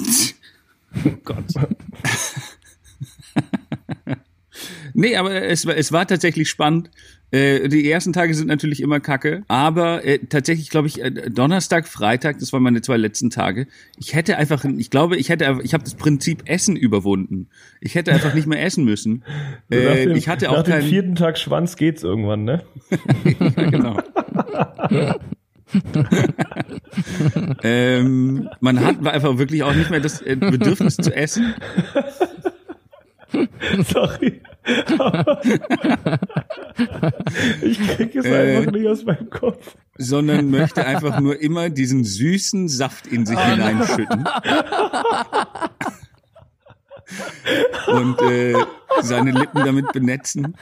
oh 1.05 1.09
Gott. 1.23 1.45
nee, 4.93 5.15
aber 5.15 5.43
es 5.43 5.65
war, 5.65 5.75
es 5.77 5.91
war 5.91 6.07
tatsächlich 6.07 6.49
spannend. 6.49 6.89
Äh, 7.29 7.67
die 7.67 7.91
ersten 7.91 8.13
Tage 8.13 8.33
sind 8.33 8.47
natürlich 8.47 8.81
immer 8.81 9.01
kacke, 9.01 9.43
aber 9.49 10.05
äh, 10.05 10.17
tatsächlich 10.19 10.69
glaube 10.69 10.87
ich 10.87 11.01
äh, 11.03 11.11
Donnerstag, 11.29 11.85
Freitag, 11.85 12.39
das 12.39 12.53
waren 12.53 12.63
meine 12.63 12.81
zwei 12.81 12.95
letzten 12.95 13.29
Tage. 13.29 13.67
Ich 13.97 14.15
hätte 14.15 14.37
einfach, 14.37 14.63
ich 14.63 14.89
glaube, 14.89 15.17
ich 15.17 15.27
hätte, 15.27 15.59
ich 15.61 15.73
habe 15.73 15.83
das 15.83 15.95
Prinzip 15.95 16.43
Essen 16.45 16.77
überwunden. 16.77 17.49
Ich 17.81 17.95
hätte 17.95 18.13
einfach 18.13 18.33
nicht 18.33 18.47
mehr 18.47 18.63
essen 18.63 18.85
müssen. 18.85 19.23
nach 19.69 19.77
Äh, 19.77 20.05
dem, 20.05 20.15
ich 20.15 20.29
hatte 20.29 20.45
nach 20.45 20.53
auch 20.53 20.63
dem 20.63 20.71
keinen. 20.75 20.87
vierten 20.87 21.15
Tag 21.15 21.37
Schwanz 21.37 21.75
geht's 21.75 22.01
irgendwann, 22.01 22.45
ne? 22.45 22.63
Ja, 23.39 23.69
genau. 23.69 23.99
ähm, 27.63 28.49
man 28.59 28.83
hat 28.85 29.05
einfach 29.05 29.37
wirklich 29.37 29.63
auch 29.63 29.73
nicht 29.73 29.89
mehr 29.89 29.99
das 29.99 30.21
äh, 30.21 30.35
Bedürfnis 30.35 30.95
zu 30.97 31.13
essen. 31.15 31.53
Sorry. 33.87 34.41
ich 37.61 37.79
krieg 37.87 38.15
es 38.15 38.25
Äh. 38.25 38.57
einfach 38.57 38.71
nicht 38.71 38.87
aus 38.87 39.03
meinem 39.05 39.29
Kopf. 39.29 39.75
sondern 39.97 40.49
möchte 40.49 40.85
einfach 40.85 41.19
nur 41.19 41.39
immer 41.39 41.69
diesen 41.69 42.03
süßen 42.05 42.69
Saft 42.69 43.07
in 43.07 43.25
sich 43.25 43.37
hineinschütten. 43.39 44.27
Und 47.87 48.21
äh, 48.21 48.53
seine 49.01 49.31
Lippen 49.31 49.63
damit 49.65 49.91
benetzen. 49.93 50.55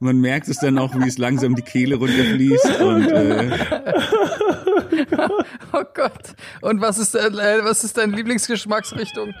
Man 0.00 0.20
merkt 0.20 0.48
es 0.48 0.58
dann 0.58 0.78
auch, 0.78 0.94
wie 0.94 1.08
es 1.08 1.18
langsam 1.18 1.54
die 1.56 1.62
Kehle 1.62 1.96
runterfließt. 1.96 2.80
Und 2.80 3.08
äh, 3.08 3.50
Oh 5.72 5.82
Gott. 5.94 6.34
Und 6.60 6.80
was 6.80 6.98
ist, 6.98 7.14
dein, 7.14 7.34
äh, 7.38 7.58
was 7.62 7.84
ist 7.84 7.96
deine 7.96 8.14
Lieblingsgeschmacksrichtung? 8.16 9.34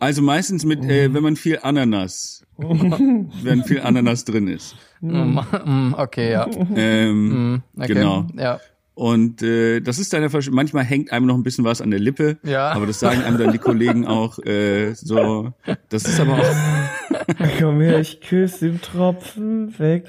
Also 0.00 0.20
meistens 0.22 0.64
mit, 0.64 0.84
äh, 0.84 1.12
wenn 1.14 1.22
man 1.22 1.36
viel 1.36 1.60
Ananas, 1.62 2.42
wenn 2.58 3.64
viel 3.64 3.80
Ananas 3.80 4.24
drin 4.24 4.48
ist. 4.48 4.74
Mm, 5.00 5.94
Okay, 5.96 6.32
ja. 6.32 6.46
Ähm, 6.74 7.62
Okay. 7.76 7.94
Genau. 7.94 8.26
Ja. 8.36 8.60
Und 8.94 9.42
äh, 9.42 9.80
das 9.80 9.98
ist 9.98 10.12
dann 10.12 10.22
einfach, 10.22 10.42
manchmal 10.50 10.84
hängt 10.84 11.12
einem 11.12 11.26
noch 11.26 11.34
ein 11.34 11.42
bisschen 11.42 11.64
was 11.64 11.80
an 11.80 11.90
der 11.90 12.00
Lippe, 12.00 12.36
Ja. 12.42 12.72
aber 12.72 12.86
das 12.86 13.00
sagen 13.00 13.22
einem 13.22 13.38
dann 13.38 13.52
die 13.52 13.58
Kollegen 13.58 14.06
auch 14.06 14.38
äh, 14.40 14.92
so. 14.94 15.52
Das 15.88 16.04
ist 16.04 16.20
aber 16.20 16.34
auch 16.34 16.44
Komm 17.58 17.80
her, 17.80 18.00
ich 18.00 18.20
küsse 18.20 18.66
den 18.68 18.80
Tropfen 18.80 19.78
weg. 19.78 20.06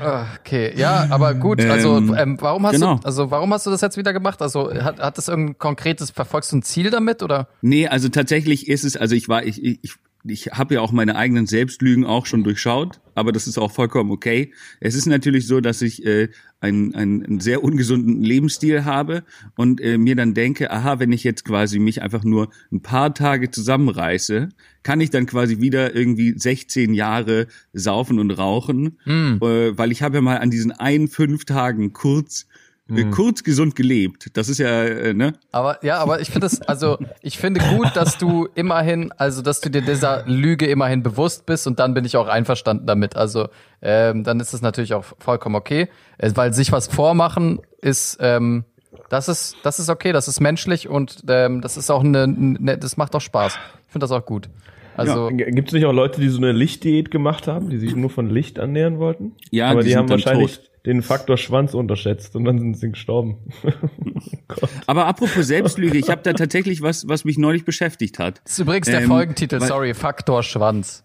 Okay, 0.00 0.72
ja, 0.76 1.06
aber 1.10 1.34
gut, 1.34 1.60
also 1.64 1.96
Ähm, 1.96 2.14
ähm, 2.18 2.36
warum 2.40 2.66
hast 2.66 2.74
genau. 2.74 2.96
du 2.96 3.06
also 3.06 3.30
warum 3.30 3.52
hast 3.54 3.64
du 3.64 3.70
das 3.70 3.80
jetzt 3.80 3.96
wieder 3.96 4.12
gemacht? 4.12 4.42
Also 4.42 4.72
hat, 4.74 4.98
hat 4.98 5.16
das 5.18 5.28
irgendein 5.28 5.56
konkretes 5.58 6.10
verfolgst 6.10 6.50
du 6.50 6.56
ein 6.56 6.62
Ziel 6.62 6.90
damit 6.90 7.22
oder? 7.22 7.48
Nee, 7.60 7.86
also 7.86 8.08
tatsächlich 8.08 8.66
ist 8.68 8.82
es, 8.84 8.96
also 8.96 9.14
ich 9.14 9.28
war, 9.28 9.44
ich, 9.44 9.62
ich, 9.64 9.94
ich, 10.24 10.46
habe 10.52 10.74
ja 10.74 10.80
auch 10.80 10.92
meine 10.92 11.16
eigenen 11.16 11.46
Selbstlügen 11.46 12.04
auch 12.04 12.26
schon 12.26 12.44
durchschaut, 12.44 13.00
aber 13.14 13.32
das 13.32 13.46
ist 13.46 13.58
auch 13.58 13.72
vollkommen 13.72 14.10
okay. 14.10 14.52
Es 14.80 14.94
ist 14.94 15.06
natürlich 15.06 15.46
so, 15.46 15.60
dass 15.60 15.82
ich 15.82 16.04
äh, 16.06 16.28
einen, 16.60 16.94
einen, 16.94 17.40
sehr 17.40 17.64
ungesunden 17.64 18.22
Lebensstil 18.22 18.84
habe 18.84 19.24
und 19.56 19.80
äh, 19.80 19.98
mir 19.98 20.14
dann 20.14 20.34
denke, 20.34 20.70
aha, 20.70 21.00
wenn 21.00 21.12
ich 21.12 21.24
jetzt 21.24 21.44
quasi 21.44 21.78
mich 21.78 22.02
einfach 22.02 22.22
nur 22.22 22.50
ein 22.70 22.82
paar 22.82 23.14
Tage 23.14 23.50
zusammenreiße, 23.50 24.50
kann 24.82 25.00
ich 25.00 25.10
dann 25.10 25.26
quasi 25.26 25.60
wieder 25.60 25.94
irgendwie 25.94 26.34
16 26.36 26.94
Jahre 26.94 27.48
saufen 27.72 28.18
und 28.18 28.30
rauchen, 28.30 28.98
äh, 29.42 29.76
weil 29.76 29.90
ich 29.90 30.02
habe 30.02 30.16
ja 30.16 30.20
mal 30.20 30.38
an 30.38 30.50
diesen 30.50 30.72
ein, 30.72 31.08
fünf 31.08 31.44
Tagen 31.44 31.92
kurz 31.92 32.46
äh, 32.90 33.04
kurz 33.04 33.42
gesund 33.42 33.74
gelebt. 33.76 34.36
Das 34.36 34.48
ist 34.48 34.58
ja, 34.58 34.84
äh, 34.84 35.14
ne? 35.14 35.34
Aber 35.50 35.84
ja, 35.84 35.98
aber 35.98 36.20
ich 36.20 36.30
finde 36.30 36.46
es, 36.46 36.60
also 36.62 36.98
ich 37.20 37.38
finde 37.38 37.60
gut, 37.76 37.94
dass 37.94 38.18
du 38.18 38.48
immerhin, 38.54 39.12
also 39.16 39.42
dass 39.42 39.60
du 39.60 39.70
dir 39.70 39.82
dieser 39.82 40.24
Lüge 40.26 40.66
immerhin 40.66 41.02
bewusst 41.02 41.46
bist 41.46 41.66
und 41.66 41.78
dann 41.78 41.94
bin 41.94 42.04
ich 42.04 42.16
auch 42.16 42.26
einverstanden 42.26 42.86
damit. 42.86 43.16
Also 43.16 43.48
ähm, 43.80 44.24
dann 44.24 44.40
ist 44.40 44.52
es 44.52 44.62
natürlich 44.62 44.94
auch 44.94 45.04
vollkommen 45.18 45.54
okay, 45.54 45.88
äh, 46.18 46.30
weil 46.34 46.52
sich 46.52 46.72
was 46.72 46.88
vormachen 46.88 47.60
ist, 47.80 48.18
ähm, 48.20 48.64
das 49.08 49.28
ist, 49.28 49.56
das 49.62 49.78
ist 49.78 49.88
okay, 49.88 50.12
das 50.12 50.28
ist 50.28 50.40
menschlich 50.40 50.88
und 50.88 51.24
ähm, 51.28 51.60
das 51.60 51.76
ist 51.76 51.90
auch 51.90 52.04
eine, 52.04 52.24
eine 52.24 52.78
das 52.78 52.96
macht 52.96 53.14
auch 53.14 53.20
Spaß. 53.20 53.58
Ich 53.86 53.92
finde 53.92 54.04
das 54.04 54.10
auch 54.10 54.24
gut. 54.24 54.48
Also 54.96 55.28
Gibt 55.28 55.68
es 55.68 55.72
nicht 55.72 55.86
auch 55.86 55.92
Leute, 55.92 56.20
die 56.20 56.28
so 56.28 56.38
eine 56.38 56.52
Lichtdiät 56.52 57.10
gemacht 57.10 57.46
haben, 57.46 57.70
die 57.70 57.78
sich 57.78 57.96
nur 57.96 58.10
von 58.10 58.28
Licht 58.28 58.58
ernähren 58.58 58.98
wollten? 58.98 59.32
Ja, 59.50 59.70
aber 59.70 59.80
die 59.80 59.86
die, 59.86 59.90
sind 59.92 60.00
haben 60.00 60.06
dann 60.08 60.18
wahrscheinlich 60.18 60.58
tot. 60.58 60.70
Den 60.86 61.02
Faktor 61.02 61.36
Schwanz 61.36 61.74
unterschätzt 61.74 62.34
und 62.36 62.44
dann 62.44 62.58
sind 62.58 62.76
sie 62.76 62.90
gestorben. 62.90 63.38
Gott. 64.48 64.68
Aber 64.86 65.06
apropos 65.06 65.46
Selbstlüge, 65.46 65.96
ich 65.98 66.10
habe 66.10 66.22
da 66.22 66.32
tatsächlich 66.32 66.82
was, 66.82 67.06
was 67.08 67.24
mich 67.24 67.38
neulich 67.38 67.64
beschäftigt 67.64 68.18
hat. 68.18 68.40
das 68.44 68.54
ist 68.54 68.58
übrigens 68.58 68.86
der 68.88 69.02
Ähm, 69.02 69.08
Folgentitel, 69.08 69.60
weil- 69.60 69.68
sorry, 69.68 69.94
Faktor 69.94 70.42
Schwanz. 70.42 71.04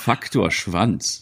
Faktor 0.00 0.50
Schwanz. 0.50 1.20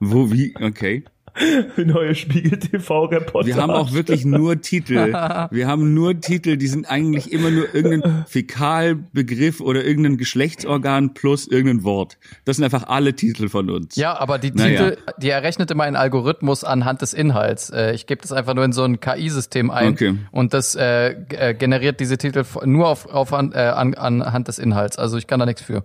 Wo, 0.00 0.30
wie, 0.30 0.54
okay. 0.60 1.04
Neue 1.76 2.14
Spiegel 2.14 2.58
TV-Reportage. 2.58 3.46
Wir 3.46 3.56
haben 3.62 3.70
auch 3.70 3.92
wirklich 3.92 4.24
nur 4.24 4.60
Titel. 4.60 5.12
Wir 5.50 5.66
haben 5.66 5.94
nur 5.94 6.20
Titel, 6.20 6.56
die 6.56 6.66
sind 6.66 6.90
eigentlich 6.90 7.32
immer 7.32 7.50
nur 7.50 7.74
irgendein 7.74 8.24
Fäkalbegriff 8.28 9.60
oder 9.60 9.84
irgendein 9.84 10.16
Geschlechtsorgan 10.16 11.14
plus 11.14 11.46
irgendein 11.46 11.84
Wort. 11.84 12.18
Das 12.44 12.56
sind 12.56 12.64
einfach 12.64 12.88
alle 12.88 13.14
Titel 13.14 13.48
von 13.48 13.70
uns. 13.70 13.96
Ja, 13.96 14.18
aber 14.18 14.38
die 14.38 14.50
Naja. 14.50 14.90
Titel, 14.90 15.02
die 15.18 15.30
errechnet 15.30 15.70
immer 15.70 15.84
einen 15.84 15.96
Algorithmus 15.96 16.64
anhand 16.64 17.02
des 17.02 17.14
Inhalts. 17.14 17.70
Äh, 17.70 17.92
ich 17.94 18.06
gebe 18.06 18.20
das 18.22 18.32
einfach 18.32 18.54
nur 18.54 18.64
in 18.64 18.72
so 18.72 18.84
ein 18.84 19.00
KI-System 19.00 19.70
ein 19.70 19.92
Okay. 19.92 20.14
und 20.30 20.54
das 20.54 20.74
äh, 20.74 21.10
äh, 21.30 21.54
generiert 21.54 22.00
diese 22.00 22.18
Titel 22.18 22.44
nur 22.64 22.88
auf, 22.88 23.06
auf 23.06 23.32
an, 23.32 23.52
äh, 23.52 23.58
an, 23.58 23.94
anhand 23.94 24.48
des 24.48 24.58
Inhalts. 24.58 24.98
Also 24.98 25.16
ich 25.16 25.26
kann 25.26 25.40
da 25.40 25.46
nichts 25.46 25.62
für. 25.62 25.84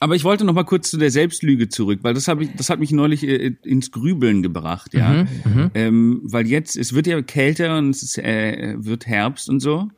Aber 0.00 0.16
ich 0.16 0.24
wollte 0.24 0.44
noch 0.44 0.54
mal 0.54 0.64
kurz 0.64 0.90
zu 0.90 0.98
der 0.98 1.10
Selbstlüge 1.10 1.68
zurück, 1.68 2.00
weil 2.02 2.14
das 2.14 2.28
habe 2.28 2.44
ich, 2.44 2.54
das 2.56 2.68
hat 2.68 2.80
mich 2.80 2.90
neulich 2.90 3.22
äh, 3.26 3.54
ins 3.62 3.90
Grübeln 3.90 4.42
gebracht, 4.42 4.92
ja. 4.92 5.24
ähm, 5.74 6.20
weil 6.24 6.46
jetzt 6.46 6.76
es 6.76 6.92
wird 6.94 7.06
ja 7.06 7.22
kälter 7.22 7.78
und 7.78 7.90
es 7.90 8.02
ist, 8.02 8.18
äh, 8.18 8.74
wird 8.76 9.06
Herbst 9.06 9.48
und 9.48 9.60
so. 9.60 9.88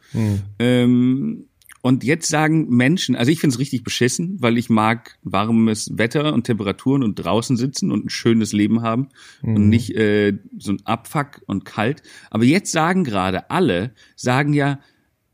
Ähm, 0.58 1.46
und 1.86 2.02
jetzt 2.02 2.28
sagen 2.28 2.68
Menschen, 2.68 3.14
also 3.14 3.30
ich 3.30 3.38
finde 3.38 3.54
es 3.54 3.60
richtig 3.60 3.84
beschissen, 3.84 4.38
weil 4.40 4.58
ich 4.58 4.68
mag 4.68 5.18
warmes 5.22 5.96
Wetter 5.96 6.34
und 6.34 6.42
Temperaturen 6.42 7.04
und 7.04 7.14
draußen 7.14 7.56
sitzen 7.56 7.92
und 7.92 8.06
ein 8.06 8.10
schönes 8.10 8.52
Leben 8.52 8.82
haben 8.82 9.08
und 9.54 9.68
nicht 9.68 9.94
äh, 9.94 10.36
so 10.58 10.72
ein 10.72 10.84
Abfuck 10.84 11.42
und 11.46 11.64
kalt. 11.64 12.02
Aber 12.28 12.42
jetzt 12.42 12.72
sagen 12.72 13.04
gerade 13.04 13.50
alle, 13.50 13.92
sagen 14.16 14.52
ja, 14.52 14.80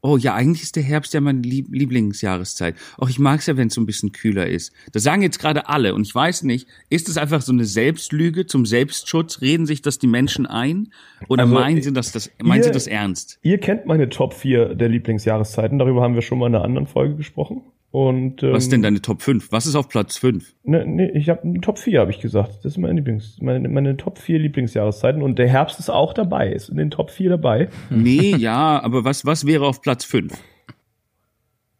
Oh 0.04 0.16
ja, 0.16 0.34
eigentlich 0.34 0.64
ist 0.64 0.74
der 0.74 0.82
Herbst 0.82 1.14
ja 1.14 1.20
meine 1.20 1.42
Lieb 1.42 1.68
Lieblingsjahreszeit. 1.70 2.74
Och, 3.00 3.08
ich 3.08 3.20
mag's 3.20 3.46
ja, 3.46 3.56
wenn 3.56 3.68
es 3.68 3.74
so 3.74 3.80
ein 3.80 3.86
bisschen 3.86 4.10
kühler 4.10 4.48
ist. 4.48 4.72
Das 4.90 5.04
sagen 5.04 5.22
jetzt 5.22 5.38
gerade 5.38 5.68
alle 5.68 5.94
und 5.94 6.02
ich 6.04 6.12
weiß 6.12 6.42
nicht, 6.42 6.66
ist 6.90 7.08
es 7.08 7.16
einfach 7.16 7.40
so 7.40 7.52
eine 7.52 7.64
Selbstlüge 7.64 8.46
zum 8.46 8.66
Selbstschutz? 8.66 9.40
Reden 9.42 9.64
sich 9.64 9.80
das 9.80 10.00
die 10.00 10.08
Menschen 10.08 10.44
ein 10.46 10.88
oder 11.28 11.44
Also, 11.44 11.54
meinen 11.54 11.80
sie 11.82 11.92
das, 11.92 12.10
das 12.10 12.30
meinen 12.42 12.58
ihr- 12.58 12.64
sie 12.64 12.70
das 12.72 12.88
ernst? 12.88 13.38
Ihr 13.42 13.58
kennt 13.58 13.86
meine 13.86 14.08
Top 14.08 14.34
4 14.34 14.74
der 14.74 14.88
Lieblingsjahreszeiten, 14.88 15.78
darüber 15.78 16.02
haben 16.02 16.14
wir 16.16 16.22
schon 16.22 16.38
mal 16.40 16.48
in 16.48 16.56
einer 16.56 16.64
anderen 16.64 16.88
Folge 16.88 17.14
gesprochen. 17.14 17.62
Und, 17.92 18.42
ähm, 18.42 18.54
Was 18.54 18.64
ist 18.64 18.72
denn 18.72 18.80
deine 18.80 19.02
Top 19.02 19.20
5? 19.20 19.52
Was 19.52 19.66
ist 19.66 19.74
auf 19.74 19.86
Platz 19.90 20.16
5? 20.16 20.54
Ne, 20.64 20.86
ne, 20.86 21.10
ich 21.10 21.28
habe 21.28 21.60
Top 21.60 21.78
4 21.78 22.00
habe 22.00 22.10
ich 22.10 22.20
gesagt. 22.20 22.56
Das 22.64 22.72
ist 22.72 22.78
meine 22.78 22.94
Lieblings 22.94 23.36
meine, 23.42 23.68
meine 23.68 23.98
Top 23.98 24.18
4 24.18 24.38
Lieblingsjahreszeiten 24.38 25.20
und 25.20 25.38
der 25.38 25.46
Herbst 25.46 25.78
ist 25.78 25.90
auch 25.90 26.14
dabei, 26.14 26.50
ist 26.50 26.70
in 26.70 26.78
den 26.78 26.90
Top 26.90 27.10
4 27.10 27.28
dabei. 27.28 27.68
Nee, 27.90 28.34
ja, 28.38 28.82
aber 28.82 29.04
was 29.04 29.26
was 29.26 29.46
wäre 29.46 29.66
auf 29.66 29.82
Platz 29.82 30.06
5? 30.06 30.32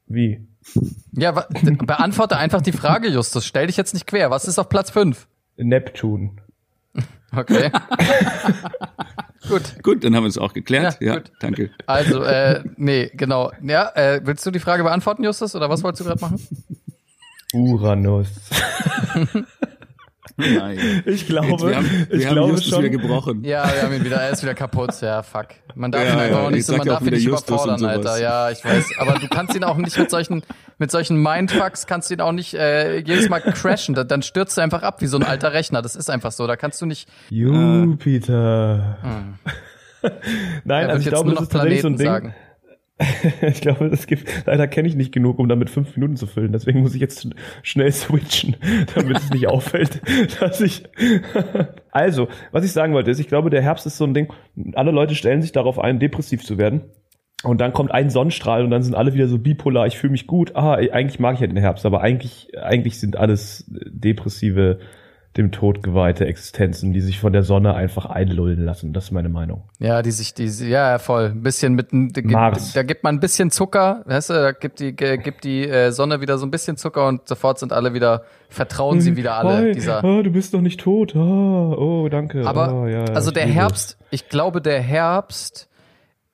Wie? 0.06 0.46
Ja, 1.12 1.32
beantworte 1.32 2.36
einfach 2.36 2.60
die 2.60 2.72
Frage, 2.72 3.08
Justus. 3.08 3.46
Stell 3.46 3.68
dich 3.68 3.78
jetzt 3.78 3.94
nicht 3.94 4.06
quer. 4.06 4.30
Was 4.30 4.46
ist 4.46 4.58
auf 4.58 4.68
Platz 4.68 4.90
5? 4.90 5.26
Neptun. 5.56 6.42
Okay. 7.34 7.70
Gut. 9.48 9.82
Gut, 9.82 10.04
dann 10.04 10.14
haben 10.14 10.24
wir 10.24 10.28
es 10.28 10.38
auch 10.38 10.52
geklärt. 10.52 10.98
Ja, 11.00 11.06
Ja, 11.06 11.14
gut. 11.18 11.32
danke. 11.40 11.70
Also, 11.86 12.22
äh, 12.22 12.62
nee, 12.76 13.10
genau. 13.14 13.50
Ja, 13.62 13.90
äh, 13.94 14.20
willst 14.24 14.44
du 14.46 14.50
die 14.50 14.60
Frage 14.60 14.82
beantworten, 14.84 15.24
Justus? 15.24 15.54
Oder 15.56 15.68
was 15.68 15.82
wolltest 15.82 16.00
du 16.00 16.04
gerade 16.04 16.20
machen? 16.20 16.40
Uranus. 17.52 18.28
Nein. 20.36 21.02
Ich 21.04 21.26
glaube, 21.26 21.48
wir 21.48 21.76
haben, 21.76 22.06
wir 22.08 22.18
ich 22.18 22.26
haben 22.26 22.34
glaube 22.34 22.52
Justus 22.52 22.70
schon. 22.70 22.78
wieder 22.84 22.90
gebrochen. 22.90 23.42
Ja, 23.44 23.64
wir 23.74 23.82
haben 23.82 23.92
ihn 23.92 24.04
wieder, 24.04 24.16
er 24.18 24.30
ist 24.30 24.42
wieder 24.42 24.54
kaputt. 24.54 25.00
Ja, 25.00 25.22
fuck. 25.24 25.46
Man 25.74 25.90
darf 25.90 26.04
Ja, 26.04 26.12
ihn 26.12 26.18
einfach 26.20 26.36
ja, 26.38 26.46
auch 26.46 26.50
nicht 26.50 26.60
ich 26.60 26.66
so, 26.66 26.76
man 26.76 26.86
darf 26.86 27.00
ihn 27.00 27.06
wieder 27.06 27.16
nicht 27.16 27.26
Justus 27.26 27.48
überfordern. 27.64 27.84
Alter. 27.84 28.20
Ja, 28.20 28.50
ich 28.50 28.64
weiß. 28.64 28.84
Aber 28.98 29.18
du 29.18 29.26
kannst 29.28 29.56
ihn 29.56 29.64
auch 29.64 29.76
nicht 29.76 29.98
mit 29.98 30.10
solchen, 30.10 30.42
mit 30.78 30.90
solchen 30.92 31.20
Mindfucks 31.20 31.86
kannst 31.88 32.08
du 32.10 32.14
ihn 32.14 32.20
auch 32.20 32.30
nicht 32.32 32.54
äh, 32.54 32.98
jedes 32.98 33.28
Mal 33.28 33.40
crashen. 33.40 33.94
Da- 33.96 34.04
Dann 34.04 34.22
stürzt 34.22 34.56
du 34.56 34.60
einfach 34.60 34.82
ab 34.84 35.00
wie 35.02 35.06
so 35.06 35.16
ein 35.16 35.24
alter 35.24 35.52
Rechner. 35.52 35.82
Das 35.82 35.96
ist 35.96 36.08
einfach 36.08 36.30
so. 36.32 36.46
Da 36.46 36.54
kannst 36.56 36.80
du 36.80 36.86
nicht. 36.86 37.08
Jupiter. 37.30 38.98
Nein, 40.64 40.84
Er 40.84 40.88
also 40.90 40.98
ich 41.00 41.04
jetzt 41.06 41.12
glaube, 41.14 41.30
nur 41.30 41.34
das 41.34 41.40
noch 41.40 41.42
ist 41.42 41.52
tatsächlich 41.52 41.82
so 41.82 41.88
ein 41.88 41.96
Planeten 41.96 41.98
Ding. 41.98 42.06
sagen. 42.32 42.34
Ich 43.42 43.60
glaube, 43.60 43.88
das 43.88 44.06
gibt, 44.06 44.28
leider 44.46 44.66
kenne 44.68 44.88
ich 44.88 44.94
nicht 44.94 45.12
genug, 45.12 45.38
um 45.38 45.48
damit 45.48 45.70
fünf 45.70 45.96
Minuten 45.96 46.16
zu 46.16 46.26
füllen. 46.26 46.52
Deswegen 46.52 46.80
muss 46.80 46.94
ich 46.94 47.00
jetzt 47.00 47.28
schnell 47.62 47.92
switchen, 47.92 48.56
damit 48.94 49.18
es 49.18 49.30
nicht 49.30 49.48
auffällt, 49.48 50.00
dass 50.40 50.60
ich. 50.60 50.84
also, 51.90 52.28
was 52.50 52.64
ich 52.64 52.72
sagen 52.72 52.94
wollte, 52.94 53.10
ist, 53.10 53.18
ich 53.18 53.28
glaube, 53.28 53.50
der 53.50 53.62
Herbst 53.62 53.86
ist 53.86 53.98
so 53.98 54.04
ein 54.04 54.14
Ding. 54.14 54.32
Alle 54.74 54.90
Leute 54.90 55.14
stellen 55.14 55.42
sich 55.42 55.52
darauf 55.52 55.78
ein, 55.78 55.98
depressiv 55.98 56.44
zu 56.44 56.58
werden. 56.58 56.82
Und 57.44 57.60
dann 57.60 57.72
kommt 57.72 57.90
ein 57.90 58.08
Sonnenstrahl 58.08 58.62
und 58.62 58.70
dann 58.70 58.82
sind 58.82 58.94
alle 58.94 59.14
wieder 59.14 59.26
so 59.26 59.36
bipolar. 59.36 59.86
Ich 59.88 59.98
fühle 59.98 60.12
mich 60.12 60.28
gut. 60.28 60.54
Ah, 60.54 60.74
eigentlich 60.74 61.18
mag 61.18 61.34
ich 61.34 61.40
ja 61.40 61.48
den 61.48 61.56
Herbst, 61.56 61.84
aber 61.84 62.00
eigentlich, 62.00 62.50
eigentlich 62.56 63.00
sind 63.00 63.16
alles 63.16 63.64
depressive, 63.68 64.78
dem 65.36 65.50
Tod 65.50 65.82
geweihte 65.82 66.26
Existenzen, 66.26 66.92
die 66.92 67.00
sich 67.00 67.18
von 67.18 67.32
der 67.32 67.42
Sonne 67.42 67.74
einfach 67.74 68.06
einlullen 68.06 68.64
lassen. 68.64 68.92
Das 68.92 69.04
ist 69.04 69.10
meine 69.12 69.30
Meinung. 69.30 69.62
Ja, 69.78 70.02
die 70.02 70.10
sich, 70.10 70.34
die, 70.34 70.44
ja, 70.44 70.90
ja, 70.90 70.98
voll. 70.98 71.30
Ein 71.34 71.42
bisschen 71.42 71.74
mit, 71.74 71.88
da 71.90 72.20
gibt, 72.20 72.30
Mars. 72.32 72.72
da 72.74 72.82
gibt 72.82 73.02
man 73.02 73.16
ein 73.16 73.20
bisschen 73.20 73.50
Zucker, 73.50 74.02
weißt 74.04 74.30
du, 74.30 74.34
da 74.34 74.52
gibt 74.52 74.80
die, 74.80 74.94
gibt 74.94 75.44
die 75.44 75.66
äh, 75.66 75.90
Sonne 75.90 76.20
wieder 76.20 76.36
so 76.36 76.44
ein 76.44 76.50
bisschen 76.50 76.76
Zucker 76.76 77.08
und 77.08 77.26
sofort 77.26 77.58
sind 77.58 77.72
alle 77.72 77.94
wieder, 77.94 78.24
vertrauen 78.50 79.00
sie 79.00 79.16
wieder 79.16 79.36
alle 79.36 79.56
Hi, 79.56 79.72
dieser. 79.72 80.04
ah, 80.04 80.22
du 80.22 80.30
bist 80.30 80.52
doch 80.52 80.60
nicht 80.60 80.80
tot. 80.80 81.16
Ah, 81.16 81.18
oh, 81.18 82.08
danke. 82.10 82.46
Aber 82.46 82.68
ah, 82.68 82.88
ja, 82.88 83.04
also 83.04 83.30
der 83.30 83.46
Herbst, 83.46 83.96
ich 84.10 84.28
glaube, 84.28 84.60
der 84.60 84.80
Herbst 84.80 85.68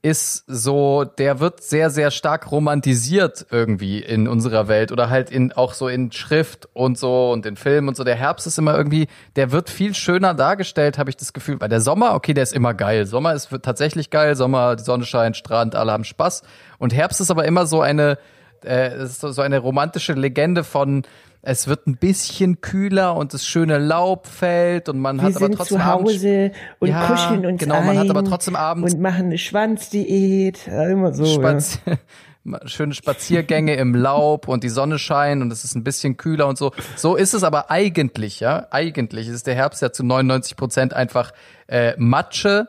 ist 0.01 0.45
so, 0.47 1.05
der 1.05 1.41
wird 1.41 1.63
sehr, 1.63 1.91
sehr 1.91 2.13
stark 2.13 2.53
romantisiert 2.53 3.47
irgendwie 3.51 3.99
in 3.99 4.29
unserer 4.29 4.69
Welt 4.69 4.93
oder 4.93 5.11
halt 5.11 5.31
in 5.31 5.53
auch 5.53 5.75
so 5.75 5.89
in 5.89 6.13
Schrift 6.13 6.69
und 6.73 6.97
so 6.97 7.33
und 7.33 7.45
in 7.47 7.57
Filmen 7.57 7.89
und 7.89 7.97
so. 7.97 8.05
Der 8.05 8.15
Herbst 8.15 8.47
ist 8.47 8.59
immer 8.59 8.77
irgendwie, 8.77 9.09
der 9.35 9.51
wird 9.51 9.71
viel 9.71 9.95
schöner 9.95 10.35
dargestellt, 10.35 10.99
habe 10.99 11.11
ich 11.11 11.17
das 11.17 11.33
Gefühl. 11.33 11.61
Weil 11.61 11.69
der 11.69 11.81
Sommer, 11.81 12.15
okay, 12.15 12.33
der 12.33 12.45
ist 12.45 12.53
immer 12.53 12.75
geil. 12.75 13.07
Sommer 13.07 13.35
ist 13.35 13.49
tatsächlich 13.63 14.11
geil. 14.11 14.37
Sommer, 14.37 14.77
die 14.77 14.85
Sonne 14.85 15.05
scheint, 15.05 15.37
Strand, 15.37 15.75
alle 15.75 15.91
haben 15.91 16.05
Spaß. 16.05 16.43
Und 16.79 16.95
Herbst 16.95 17.21
ist 17.21 17.33
aber 17.33 17.45
immer 17.45 17.67
so 17.67 17.81
eine 17.81 18.19
äh, 18.63 19.07
so 19.07 19.41
eine 19.41 19.59
romantische 19.59 20.15
Legende 20.15 20.65
von 20.65 21.03
es 21.43 21.69
wird 21.69 21.87
ein 21.87 21.97
bisschen 21.97 22.61
kühler 22.61 23.17
und 23.17 23.33
das 23.33 23.47
schöne 23.47 23.79
Laub 23.79 24.27
fällt 24.27 24.89
und 24.89 24.99
man 24.99 25.19
Wir 25.19 25.25
hat 25.25 25.37
aber 25.37 25.51
trotzdem 25.51 25.79
zu 25.79 25.85
Hause 25.85 26.53
und 26.79 26.89
Ja, 26.89 27.07
kuscheln 27.07 27.47
uns 27.47 27.61
genau, 27.61 27.81
man 27.83 27.99
hat 27.99 28.11
aber 28.11 28.25
trotzdem 28.25 28.57
abends 28.57 28.95
und 28.95 29.01
machen 29.01 29.27
eine 29.27 29.39
Schwanzdiät. 29.39 30.67
Ja, 30.67 30.89
immer 30.89 31.13
so. 31.15 31.25
Ja. 31.25 31.33
Spaz 31.35 31.81
schöne 32.65 32.95
Spaziergänge 32.95 33.75
im 33.75 33.95
Laub 33.95 34.49
und 34.49 34.65
die 34.65 34.69
Sonne 34.69 34.99
scheint 34.99 35.43
und 35.43 35.53
es 35.53 35.65
ist 35.65 35.75
ein 35.75 35.85
bisschen 35.85 36.17
kühler 36.17 36.47
und 36.47 36.59
so. 36.59 36.73
So 36.97 37.17
ist 37.17 37.35
es 37.35 37.43
aber 37.43 37.71
eigentlich, 37.71 38.41
ja. 38.41 38.67
Eigentlich 38.71 39.29
ist 39.29 39.47
der 39.47 39.55
Herbst 39.55 39.83
ja 39.83 39.93
zu 39.93 40.05
99 40.05 40.57
Prozent 40.57 40.95
einfach 40.95 41.33
äh, 41.67 41.95
Matsche, 41.99 42.69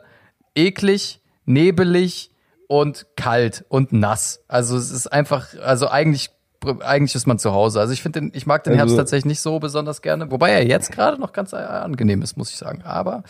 eklig, 0.54 1.20
nebelig 1.44 2.30
und 2.68 3.06
kalt 3.16 3.64
und 3.68 3.92
nass. 3.92 4.44
Also 4.48 4.76
es 4.76 4.90
ist 4.90 5.06
einfach, 5.06 5.48
also 5.60 5.88
eigentlich 5.88 6.30
eigentlich 6.80 7.14
ist 7.14 7.26
man 7.26 7.38
zu 7.38 7.52
Hause. 7.52 7.80
Also 7.80 7.92
ich 7.92 8.02
finde, 8.02 8.20
den- 8.20 8.32
ich 8.34 8.46
mag 8.46 8.64
den 8.64 8.74
Herbst 8.74 8.92
Also- 8.92 8.96
tatsächlich 8.98 9.24
nicht 9.26 9.40
so 9.40 9.58
besonders 9.58 10.02
gerne, 10.02 10.30
wobei 10.30 10.50
er 10.50 10.66
jetzt 10.66 10.92
gerade 10.92 11.18
noch 11.20 11.32
ganz 11.32 11.54
angenehm 11.54 12.22
ist, 12.22 12.36
muss 12.36 12.50
ich 12.50 12.56
sagen. 12.56 12.82
Aber 12.84 13.22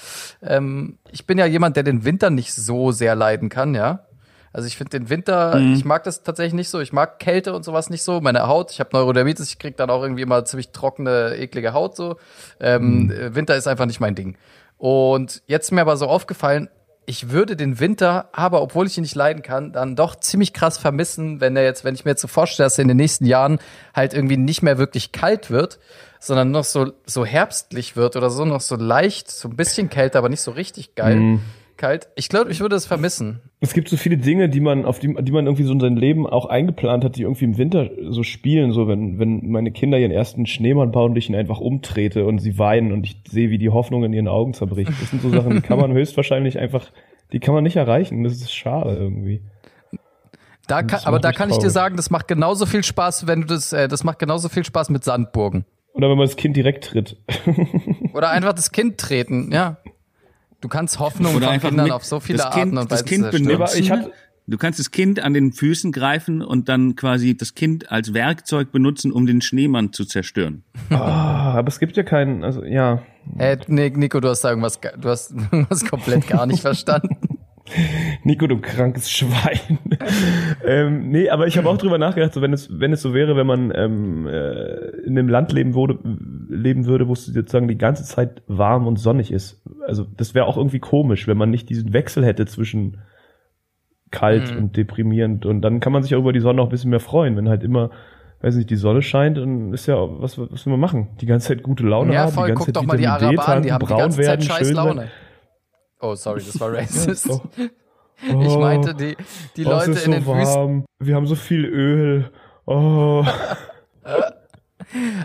ähm, 0.42 0.98
ich 1.10 1.26
bin 1.26 1.38
ja 1.38 1.46
jemand, 1.46 1.76
der 1.76 1.82
den 1.84 2.04
Winter 2.04 2.30
nicht 2.30 2.52
so 2.54 2.90
sehr 2.92 3.14
leiden 3.14 3.48
kann, 3.48 3.74
ja. 3.74 4.00
Also 4.52 4.66
ich 4.66 4.76
finde 4.76 4.98
den 4.98 5.08
Winter, 5.10 5.56
ich 5.74 5.84
mag 5.84 6.02
das 6.02 6.24
tatsächlich 6.24 6.54
nicht 6.54 6.70
so. 6.70 6.80
Ich 6.80 6.92
mag 6.92 7.20
Kälte 7.20 7.54
und 7.54 7.64
sowas 7.64 7.88
nicht 7.88 8.02
so. 8.02 8.20
Meine 8.20 8.48
Haut, 8.48 8.72
ich 8.72 8.80
habe 8.80 8.90
Neurodermitis, 8.94 9.48
ich 9.48 9.60
krieg 9.60 9.76
dann 9.76 9.90
auch 9.90 10.02
irgendwie 10.02 10.22
immer 10.22 10.44
ziemlich 10.44 10.70
trockene, 10.72 11.36
eklige 11.36 11.72
Haut 11.72 11.94
so. 11.94 12.16
Ähm, 12.58 13.12
äh, 13.12 13.32
Winter 13.36 13.54
ist 13.54 13.68
einfach 13.68 13.86
nicht 13.86 14.00
mein 14.00 14.16
Ding. 14.16 14.36
Und 14.76 15.42
jetzt 15.46 15.66
ist 15.66 15.70
mir 15.70 15.82
aber 15.82 15.96
so 15.96 16.08
aufgefallen, 16.08 16.68
ich 17.06 17.30
würde 17.30 17.56
den 17.56 17.80
Winter, 17.80 18.28
aber 18.32 18.62
obwohl 18.62 18.86
ich 18.86 18.96
ihn 18.96 19.02
nicht 19.02 19.14
leiden 19.14 19.42
kann, 19.42 19.72
dann 19.72 19.96
doch 19.96 20.14
ziemlich 20.14 20.52
krass 20.52 20.78
vermissen, 20.78 21.40
wenn 21.40 21.56
er 21.56 21.64
jetzt, 21.64 21.84
wenn 21.84 21.94
ich 21.94 22.04
mir 22.04 22.12
jetzt 22.12 22.20
so 22.20 22.28
vorstelle, 22.28 22.66
dass 22.66 22.78
er 22.78 22.82
in 22.82 22.88
den 22.88 22.96
nächsten 22.96 23.24
Jahren 23.24 23.58
halt 23.94 24.14
irgendwie 24.14 24.36
nicht 24.36 24.62
mehr 24.62 24.78
wirklich 24.78 25.10
kalt 25.12 25.50
wird, 25.50 25.78
sondern 26.20 26.50
noch 26.50 26.64
so, 26.64 26.92
so 27.06 27.24
herbstlich 27.24 27.96
wird 27.96 28.14
oder 28.16 28.30
so, 28.30 28.44
noch 28.44 28.60
so 28.60 28.76
leicht, 28.76 29.30
so 29.30 29.48
ein 29.48 29.56
bisschen 29.56 29.88
kälter, 29.90 30.18
aber 30.18 30.28
nicht 30.28 30.42
so 30.42 30.50
richtig 30.52 30.94
geil. 30.94 31.16
Kalt. 31.80 32.10
Ich 32.14 32.28
glaube, 32.28 32.50
ich 32.50 32.60
würde 32.60 32.76
es 32.76 32.84
vermissen. 32.84 33.40
Es 33.60 33.72
gibt 33.72 33.88
so 33.88 33.96
viele 33.96 34.18
Dinge, 34.18 34.50
die 34.50 34.60
man, 34.60 34.84
auf 34.84 34.98
die, 34.98 35.14
die 35.14 35.32
man 35.32 35.46
irgendwie 35.46 35.64
so 35.64 35.72
in 35.72 35.80
sein 35.80 35.96
Leben 35.96 36.26
auch 36.26 36.44
eingeplant 36.44 37.04
hat, 37.04 37.16
die 37.16 37.22
irgendwie 37.22 37.46
im 37.46 37.56
Winter 37.56 37.88
so 38.10 38.22
spielen. 38.22 38.72
So, 38.72 38.86
wenn, 38.86 39.18
wenn 39.18 39.50
meine 39.50 39.72
Kinder 39.72 39.98
ihren 39.98 40.12
ersten 40.12 40.44
Schneemann 40.44 40.92
bauen 40.92 41.12
und 41.12 41.16
ich 41.16 41.30
ihn 41.30 41.34
einfach 41.34 41.58
umtrete 41.58 42.26
und 42.26 42.38
sie 42.38 42.58
weinen 42.58 42.92
und 42.92 43.04
ich 43.04 43.22
sehe, 43.26 43.48
wie 43.48 43.56
die 43.56 43.70
Hoffnung 43.70 44.04
in 44.04 44.12
ihren 44.12 44.28
Augen 44.28 44.52
zerbricht. 44.52 44.90
Das 45.00 45.10
sind 45.10 45.22
so 45.22 45.30
Sachen, 45.30 45.54
die 45.54 45.60
kann 45.62 45.78
man 45.78 45.92
höchstwahrscheinlich 45.94 46.58
einfach, 46.58 46.90
die 47.32 47.40
kann 47.40 47.54
man 47.54 47.64
nicht 47.64 47.76
erreichen. 47.76 48.24
Das 48.24 48.34
ist 48.34 48.52
schade 48.52 48.94
irgendwie. 48.94 49.40
Da 50.68 50.82
kann, 50.82 51.00
aber 51.04 51.18
da 51.18 51.32
kann 51.32 51.48
ich 51.48 51.56
dir 51.56 51.62
traurig. 51.62 51.72
sagen, 51.72 51.96
das 51.96 52.10
macht 52.10 52.28
genauso 52.28 52.66
viel 52.66 52.84
Spaß, 52.84 53.26
wenn 53.26 53.40
du 53.40 53.46
das, 53.46 53.72
äh, 53.72 53.88
das 53.88 54.04
macht 54.04 54.18
genauso 54.18 54.50
viel 54.50 54.64
Spaß 54.64 54.90
mit 54.90 55.02
Sandburgen. 55.02 55.64
Oder 55.94 56.10
wenn 56.10 56.18
man 56.18 56.26
das 56.26 56.36
Kind 56.36 56.56
direkt 56.56 56.84
tritt. 56.84 57.16
Oder 58.12 58.30
einfach 58.30 58.52
das 58.52 58.70
Kind 58.70 58.98
treten, 58.98 59.50
ja. 59.50 59.78
Du 60.60 60.68
kannst 60.68 60.98
Hoffnung 60.98 61.34
Oder 61.34 61.46
von 61.46 61.54
einfach 61.54 61.68
Kindern 61.70 61.84
mit- 61.86 61.92
auf 61.94 62.04
so 62.04 62.20
viele 62.20 62.38
das 62.38 62.50
Kind- 62.50 62.56
Arten 62.66 62.78
und 62.78 62.92
das 62.92 63.02
Weisen 63.02 63.32
Kind 63.82 63.90
hatte, 63.90 64.12
Du 64.46 64.58
kannst 64.58 64.80
das 64.80 64.90
Kind 64.90 65.20
an 65.22 65.32
den 65.32 65.52
Füßen 65.52 65.92
greifen 65.92 66.42
und 66.42 66.68
dann 66.68 66.96
quasi 66.96 67.36
das 67.36 67.54
Kind 67.54 67.92
als 67.92 68.14
Werkzeug 68.14 68.72
benutzen, 68.72 69.12
um 69.12 69.24
den 69.26 69.42
Schneemann 69.42 69.92
zu 69.92 70.04
zerstören. 70.04 70.64
ah, 70.90 71.52
aber 71.54 71.68
es 71.68 71.78
gibt 71.78 71.96
ja 71.96 72.02
keinen, 72.02 72.42
also 72.42 72.64
ja. 72.64 73.02
Äh, 73.38 73.58
nee, 73.68 73.90
Nico, 73.94 74.18
du 74.18 74.28
hast 74.28 74.40
da 74.40 74.48
irgendwas, 74.48 74.80
ge- 74.80 74.90
du 75.00 75.08
hast 75.08 75.32
irgendwas 75.52 75.84
komplett 75.84 76.26
gar 76.26 76.46
nicht 76.46 76.60
verstanden. 76.62 77.16
Nico, 78.24 78.48
du 78.48 78.58
krankes 78.60 79.08
Schwein. 79.08 79.78
ähm, 80.66 81.10
nee, 81.10 81.28
aber 81.30 81.46
ich 81.46 81.56
habe 81.56 81.68
auch 81.68 81.78
drüber 81.78 81.98
nachgedacht, 81.98 82.34
so 82.34 82.42
wenn 82.42 82.52
es, 82.52 82.68
wenn 82.80 82.92
es 82.92 83.02
so 83.02 83.14
wäre, 83.14 83.36
wenn 83.36 83.46
man 83.46 83.72
ähm, 83.72 84.26
äh, 84.26 84.88
in 85.06 85.16
einem 85.16 85.28
Land 85.28 85.52
leben 85.52 85.74
würde, 85.74 85.98
leben 86.48 86.86
würde, 86.86 87.06
wo 87.06 87.12
es 87.12 87.26
sozusagen 87.26 87.68
die 87.68 87.78
ganze 87.78 88.02
Zeit 88.04 88.42
warm 88.48 88.88
und 88.88 88.96
sonnig 88.98 89.30
ist. 89.30 89.59
Also 89.86 90.04
das 90.16 90.34
wäre 90.34 90.46
auch 90.46 90.56
irgendwie 90.56 90.80
komisch, 90.80 91.26
wenn 91.26 91.36
man 91.36 91.50
nicht 91.50 91.68
diesen 91.68 91.92
Wechsel 91.92 92.24
hätte 92.24 92.46
zwischen 92.46 92.98
kalt 94.10 94.54
und 94.56 94.76
deprimierend. 94.76 95.46
Und 95.46 95.62
dann 95.62 95.80
kann 95.80 95.92
man 95.92 96.02
sich 96.02 96.14
auch 96.14 96.20
über 96.20 96.32
die 96.32 96.40
Sonne 96.40 96.60
auch 96.62 96.66
ein 96.66 96.70
bisschen 96.70 96.90
mehr 96.90 97.00
freuen, 97.00 97.36
wenn 97.36 97.48
halt 97.48 97.62
immer 97.62 97.90
weiß 98.42 98.56
nicht, 98.56 98.70
die 98.70 98.76
Sonne 98.76 99.02
scheint, 99.02 99.36
dann 99.36 99.72
ist 99.72 99.86
ja, 99.86 99.96
was, 99.98 100.38
was 100.38 100.64
will 100.64 100.72
man 100.72 100.80
machen? 100.80 101.08
Die 101.20 101.26
ganze 101.26 101.48
Zeit 101.48 101.62
gute 101.62 101.84
Laune 101.84 102.14
ja, 102.14 102.22
haben, 102.22 102.32
voll, 102.32 102.46
die 102.46 102.54
ganze 102.54 102.58
guck 102.58 102.66
Zeit 102.66 102.76
doch 102.76 102.86
mal 102.86 102.96
die 102.96 103.02
D 103.02 103.08
Araber 103.08 103.48
an, 103.48 103.62
die 103.62 103.72
haben 103.72 103.86
die 103.86 103.94
ganze 103.94 104.16
Zeit 104.16 104.26
werden, 104.26 104.42
scheiß 104.42 104.66
schön 104.66 104.76
Laune. 104.76 104.96
werden. 104.96 105.10
Oh, 106.00 106.14
sorry, 106.14 106.40
das 106.40 106.58
war 106.58 106.72
racist. 106.72 107.28
Oh. 107.30 107.40
Ich 108.22 108.56
meinte, 108.56 108.94
die, 108.94 109.16
die 109.56 109.66
Oh, 109.66 109.70
Leute 109.70 109.90
in 109.90 109.96
so 109.96 110.10
den 110.10 110.26
Wüsten, 110.26 110.54
warm. 110.54 110.84
Wir 110.98 111.14
haben 111.14 111.26
so 111.26 111.34
viel 111.34 111.64
Öl. 111.64 112.30
Oh. 112.66 113.24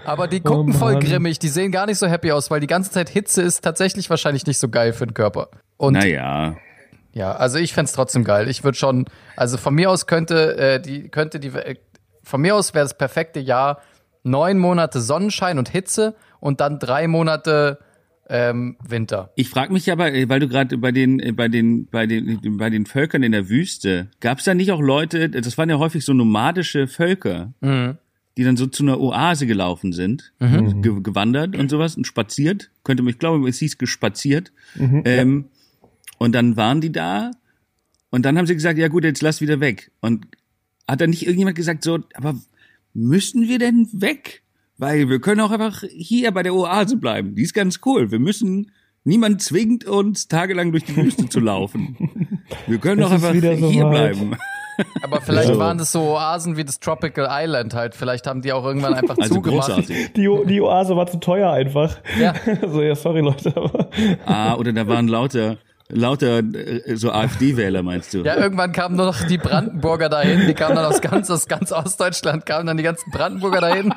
aber 0.05 0.28
die 0.28 0.41
gucken 0.41 0.74
Oh, 0.76 0.78
voll 0.78 0.99
grimmig, 0.99 1.39
die 1.39 1.47
sehen 1.47 1.72
gar 1.72 1.86
nicht 1.86 1.97
so 1.97 2.07
happy 2.07 2.32
aus, 2.32 2.51
weil 2.51 2.59
die 2.59 2.68
ganze 2.68 2.91
Zeit 2.91 3.09
Hitze 3.09 3.41
ist 3.41 3.63
tatsächlich 3.63 4.09
wahrscheinlich 4.09 4.45
nicht 4.45 4.57
so 4.57 4.70
geil 4.70 4.93
für 4.93 5.05
den 5.05 5.13
Körper. 5.13 5.49
Und 5.78 5.93
Naja. 5.93 6.55
Ja, 7.13 7.32
also 7.32 7.57
ich 7.57 7.74
fänd's 7.74 7.93
trotzdem 7.93 8.26
geil. 8.26 8.49
Ich 8.49 8.63
würde 8.66 8.78
schon, 8.78 9.05
also 9.38 9.57
von 9.57 9.74
mir 9.74 9.89
aus 9.89 10.05
könnte 10.05 10.57
äh, 10.57 10.82
die, 10.82 11.07
könnte 11.07 11.39
die, 11.39 11.47
äh, 11.47 11.76
von 12.24 12.41
mir 12.41 12.55
aus 12.55 12.74
wäre 12.74 12.84
das 12.84 12.97
perfekte 12.97 13.39
Jahr 13.39 13.82
neun 14.24 14.57
Monate 14.57 14.99
Sonnenschein 14.99 15.57
und 15.57 15.70
Hitze 15.70 16.16
und 16.41 16.59
dann 16.59 16.78
drei 16.78 17.07
Monate 17.07 17.80
ähm, 18.28 18.76
Winter. 18.86 19.32
Ich 19.36 19.49
frage 19.49 19.72
mich 19.72 19.91
aber, 19.91 20.11
äh, 20.11 20.28
weil 20.28 20.39
du 20.39 20.47
gerade 20.47 20.78
bei 20.78 20.91
den, 20.91 21.20
äh, 21.20 21.32
bei 21.32 21.47
den, 21.47 21.88
bei 21.88 22.05
den, 22.07 22.57
bei 22.57 22.70
den 22.70 22.86
Völkern 22.86 23.24
in 23.24 23.32
der 23.32 23.49
Wüste, 23.49 24.09
gab 24.20 24.39
es 24.39 24.45
da 24.45 24.53
nicht 24.53 24.72
auch 24.72 24.82
Leute, 24.82 25.30
das 25.30 25.57
waren 25.57 25.70
ja 25.70 25.78
häufig 25.78 26.03
so 26.03 26.13
nomadische 26.13 26.88
Völker, 26.88 27.53
die 28.38 28.43
dann 28.43 28.57
so 28.57 28.67
zu 28.67 28.83
einer 28.83 28.99
Oase 28.99 29.47
gelaufen 29.47 29.93
sind, 29.93 30.33
ge 30.81 31.01
gewandert 31.01 31.55
und 31.55 31.69
sowas 31.69 31.95
und 31.95 32.05
spaziert, 32.05 32.69
könnte 32.83 33.03
man, 33.03 33.11
ich 33.11 33.19
glaube, 33.19 33.47
es 33.47 33.59
hieß 33.59 33.77
gespaziert. 33.77 34.51
ähm, 35.05 35.45
und 36.17 36.33
dann 36.33 36.57
waren 36.57 36.81
die 36.81 36.91
da 36.91 37.31
und 38.09 38.25
dann 38.25 38.38
haben 38.38 38.47
sie 38.47 38.53
gesagt, 38.53 38.77
ja 38.79 38.88
gut, 38.88 39.03
jetzt 39.03 39.21
lass 39.21 39.41
wieder 39.41 39.59
weg. 39.59 39.91
Und 40.01 40.27
hat 40.88 41.01
dann 41.01 41.09
nicht 41.09 41.23
irgendjemand 41.23 41.57
gesagt, 41.57 41.83
so, 41.83 41.99
aber 42.13 42.36
müssen 42.93 43.47
wir 43.47 43.59
denn 43.59 43.89
weg? 43.91 44.41
Weil 44.77 45.09
wir 45.09 45.19
können 45.19 45.41
auch 45.41 45.51
einfach 45.51 45.83
hier 45.89 46.31
bei 46.31 46.43
der 46.43 46.53
Oase 46.53 46.97
bleiben. 46.97 47.36
Die 47.36 47.43
ist 47.43 47.53
ganz 47.53 47.79
cool. 47.86 48.11
Wir 48.11 48.19
müssen, 48.19 48.71
niemand 49.03 49.41
zwingt 49.41 49.86
uns, 49.86 50.27
tagelang 50.27 50.71
durch 50.71 50.83
die 50.83 50.95
Wüste 50.95 51.29
zu 51.29 51.39
laufen. 51.39 52.39
Wir 52.67 52.77
können 52.77 53.01
doch 53.01 53.11
ist 53.11 53.23
einfach 53.23 53.33
so 53.33 53.69
hier 53.69 53.86
weit. 53.86 54.13
bleiben. 54.13 54.36
Aber 55.03 55.21
vielleicht 55.21 55.49
Ja. 55.49 55.57
waren 55.59 55.78
das 55.78 55.91
so 55.91 56.01
Oasen 56.15 56.57
wie 56.57 56.63
das 56.65 56.80
Tropical 56.80 57.28
Island 57.30 57.73
halt. 57.73 57.95
Vielleicht 57.95 58.28
haben 58.28 58.41
die 58.41 58.51
auch 58.53 58.63
irgendwann 58.65 58.93
einfach 58.93 59.17
Also 59.17 59.36
zugemacht. 59.36 59.67
großartig. 59.67 60.13
Die, 60.13 60.28
O- 60.28 60.43
die 60.45 60.61
Oase 60.61 60.95
war 60.95 61.07
zu 61.07 61.19
teuer 61.19 61.51
einfach. 61.51 61.97
Ja. 62.19 62.34
So, 62.67 62.82
ja, 62.82 62.95
sorry 62.95 63.21
Leute, 63.21 63.53
aber 63.55 63.89
Ah, 64.26 64.55
oder 64.55 64.73
da 64.73 64.88
waren 64.88 65.07
lauter, 65.07 65.57
lauter 65.89 66.39
äh, 66.39 66.95
so 66.95 67.11
AfD-Wähler, 67.11 67.83
meinst 67.83 68.13
du? 68.13 68.23
Ja, 68.23 68.36
irgendwann 68.38 68.71
kamen 68.71 68.95
nur 68.95 69.05
noch 69.05 69.21
die 69.23 69.38
Brandenburger 69.38 70.09
dahin, 70.09 70.47
die 70.47 70.53
kamen 70.53 70.75
dann 70.75 70.86
aus 70.86 71.01
ganz, 71.01 71.29
aus 71.29 71.47
ganz 71.47 71.71
Ostdeutschland, 71.71 72.45
kamen 72.45 72.65
dann 72.65 72.77
die 72.77 72.83
ganzen 72.83 73.11
Brandenburger 73.11 73.61
dahin, 73.61 73.93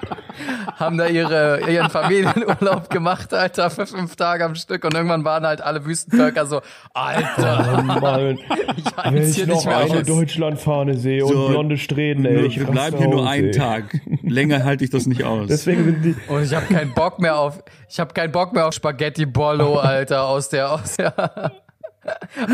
haben 0.77 0.99
da 0.99 1.07
ihre, 1.07 1.61
ihren 1.71 1.89
Familienurlaub 1.91 2.91
gemacht, 2.91 3.33
Alter, 3.33 3.71
für 3.71 3.87
fünf 3.87 4.17
Tage 4.17 4.45
am 4.45 4.55
Stück 4.55 4.85
und 4.85 4.95
irgendwann 4.95 5.25
waren 5.25 5.47
halt 5.47 5.61
alle 5.63 5.85
Wüstenvölker 5.87 6.47
so, 6.47 6.61
Alter, 6.93 7.79
oh 7.79 7.83
Mann, 7.83 8.39
ich 8.77 8.97
halte 8.97 9.15
wenn 9.15 9.23
es 9.23 9.31
ich 9.31 9.37
hier 9.37 9.47
noch 9.47 9.55
nicht 9.57 9.67
mehr 9.67 9.77
eine 9.79 10.01
aus. 10.01 10.07
Deutschlandfahne 10.07 10.95
sehe 10.95 11.27
So, 11.27 11.47
und 11.47 11.53
blonde 11.53 11.79
Strähnen, 11.79 12.27
ey, 12.27 12.47
ich 12.47 12.65
bleiben 12.65 12.99
hier 12.99 13.09
nur 13.09 13.29
einen 13.29 13.47
ey. 13.49 13.51
Tag. 13.53 13.99
Länger 14.23 14.65
halte 14.65 14.85
ich 14.85 14.91
das 14.91 15.07
nicht 15.07 15.25
aus. 15.25 15.49
Deswegen 15.49 15.85
sind 15.85 16.05
die, 16.05 16.15
Und 16.29 16.43
ich 16.43 16.55
habe 16.55 16.67
keinen 16.67 16.93
Bock 16.93 17.19
mehr 17.19 17.39
auf, 17.39 17.63
ich 17.89 18.01
habe 18.01 18.13
keinen 18.15 18.33
Bock 18.33 18.53
mehr 18.53 18.67
auf 18.67 18.75
Spaghetti 18.75 19.27
Bollo, 19.27 19.79
Alter, 19.79 20.27
aus 20.29 20.49
der, 20.49 20.73
aus 20.73 20.97
der, 20.97 21.13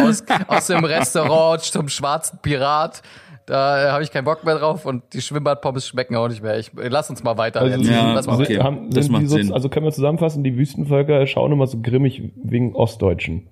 aus, 0.03 0.23
aus 0.47 0.67
dem 0.67 0.85
Restaurant 0.85 1.61
zum 1.63 1.89
schwarzen 1.89 2.39
Pirat. 2.43 3.03
Da 3.47 3.93
habe 3.93 4.03
ich 4.03 4.11
keinen 4.11 4.25
Bock 4.25 4.43
mehr 4.45 4.57
drauf 4.59 4.87
und 4.87 5.03
die 5.13 5.21
Schwimmbadpommes 5.21 5.87
schmecken 5.87 6.17
auch 6.17 6.29
nicht 6.29 6.43
mehr. 6.43 6.59
Ich, 6.59 6.71
lass 6.75 7.11
uns 7.11 7.23
mal 7.23 7.37
weiter. 7.37 7.61
Also. 7.61 7.79
Ja, 7.79 8.15
Lass 8.15 8.27
mal 8.27 8.41
okay. 8.41 8.55
weiter. 8.55 8.65
haben, 8.65 8.91
das 8.91 9.11
macht 9.11 9.29
so, 9.29 9.37
Sinn. 9.37 9.53
Also 9.53 9.69
können 9.69 9.85
wir 9.85 9.93
zusammenfassen, 9.93 10.43
die 10.43 10.57
Wüstenvölker 10.57 11.27
schauen 11.27 11.53
immer 11.53 11.67
so 11.67 11.79
grimmig 11.83 12.33
wegen 12.43 12.75
Ostdeutschen. 12.75 13.49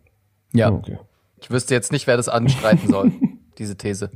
Ja, 0.55 0.71
Okay. 0.71 0.99
ich 1.41 1.51
wüsste 1.51 1.75
jetzt 1.75 1.93
nicht, 1.93 2.07
wer 2.07 2.17
das 2.17 2.29
anstreiten 2.31 2.89
soll, 2.89 3.13
diese 3.59 3.77
These. 3.77 4.11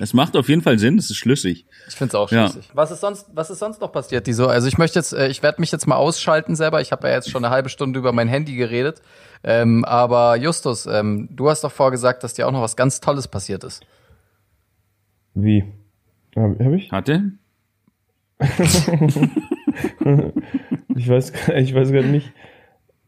Es 0.00 0.14
macht 0.14 0.36
auf 0.36 0.48
jeden 0.48 0.62
Fall 0.62 0.78
Sinn, 0.78 0.98
es 0.98 1.10
ist 1.10 1.16
schlüssig. 1.16 1.66
Ich 1.88 1.94
finde 1.96 2.08
es 2.10 2.14
auch 2.14 2.30
Ja. 2.30 2.48
schlüssig. 2.48 2.70
Was 2.74 2.90
ist 2.90 3.00
sonst, 3.00 3.26
was 3.34 3.50
ist 3.50 3.58
sonst 3.58 3.80
noch 3.80 3.90
passiert, 3.92 4.26
die 4.26 4.32
so? 4.32 4.46
Also 4.48 4.68
ich 4.68 4.78
möchte 4.78 4.98
jetzt, 4.98 5.12
äh, 5.12 5.28
ich 5.28 5.42
werde 5.42 5.60
mich 5.60 5.70
jetzt 5.72 5.86
mal 5.86 5.96
ausschalten 5.96 6.56
selber. 6.56 6.80
Ich 6.80 6.92
habe 6.92 7.08
ja 7.08 7.14
jetzt 7.14 7.30
schon 7.30 7.44
eine 7.44 7.52
halbe 7.52 7.68
Stunde 7.68 7.98
über 7.98 8.12
mein 8.12 8.28
Handy 8.28 8.54
geredet. 8.56 9.02
Ähm, 9.44 9.84
aber 9.84 10.36
Justus, 10.36 10.86
ähm, 10.86 11.28
du 11.30 11.48
hast 11.50 11.62
doch 11.64 11.72
vorgesagt, 11.72 12.22
dass 12.24 12.34
dir 12.34 12.46
auch 12.48 12.52
noch 12.52 12.62
was 12.62 12.76
ganz 12.76 13.00
Tolles 13.00 13.28
passiert 13.28 13.64
ist. 13.64 13.82
Wie? 15.34 15.64
Hab, 16.36 16.58
hab 16.58 16.72
ich? 16.72 16.90
Hatte? 16.92 17.32
Ich 20.96 21.08
weiß, 21.08 21.32
ich 21.56 21.74
weiß 21.74 21.92
gerade 21.92 22.08
nicht. 22.08 22.32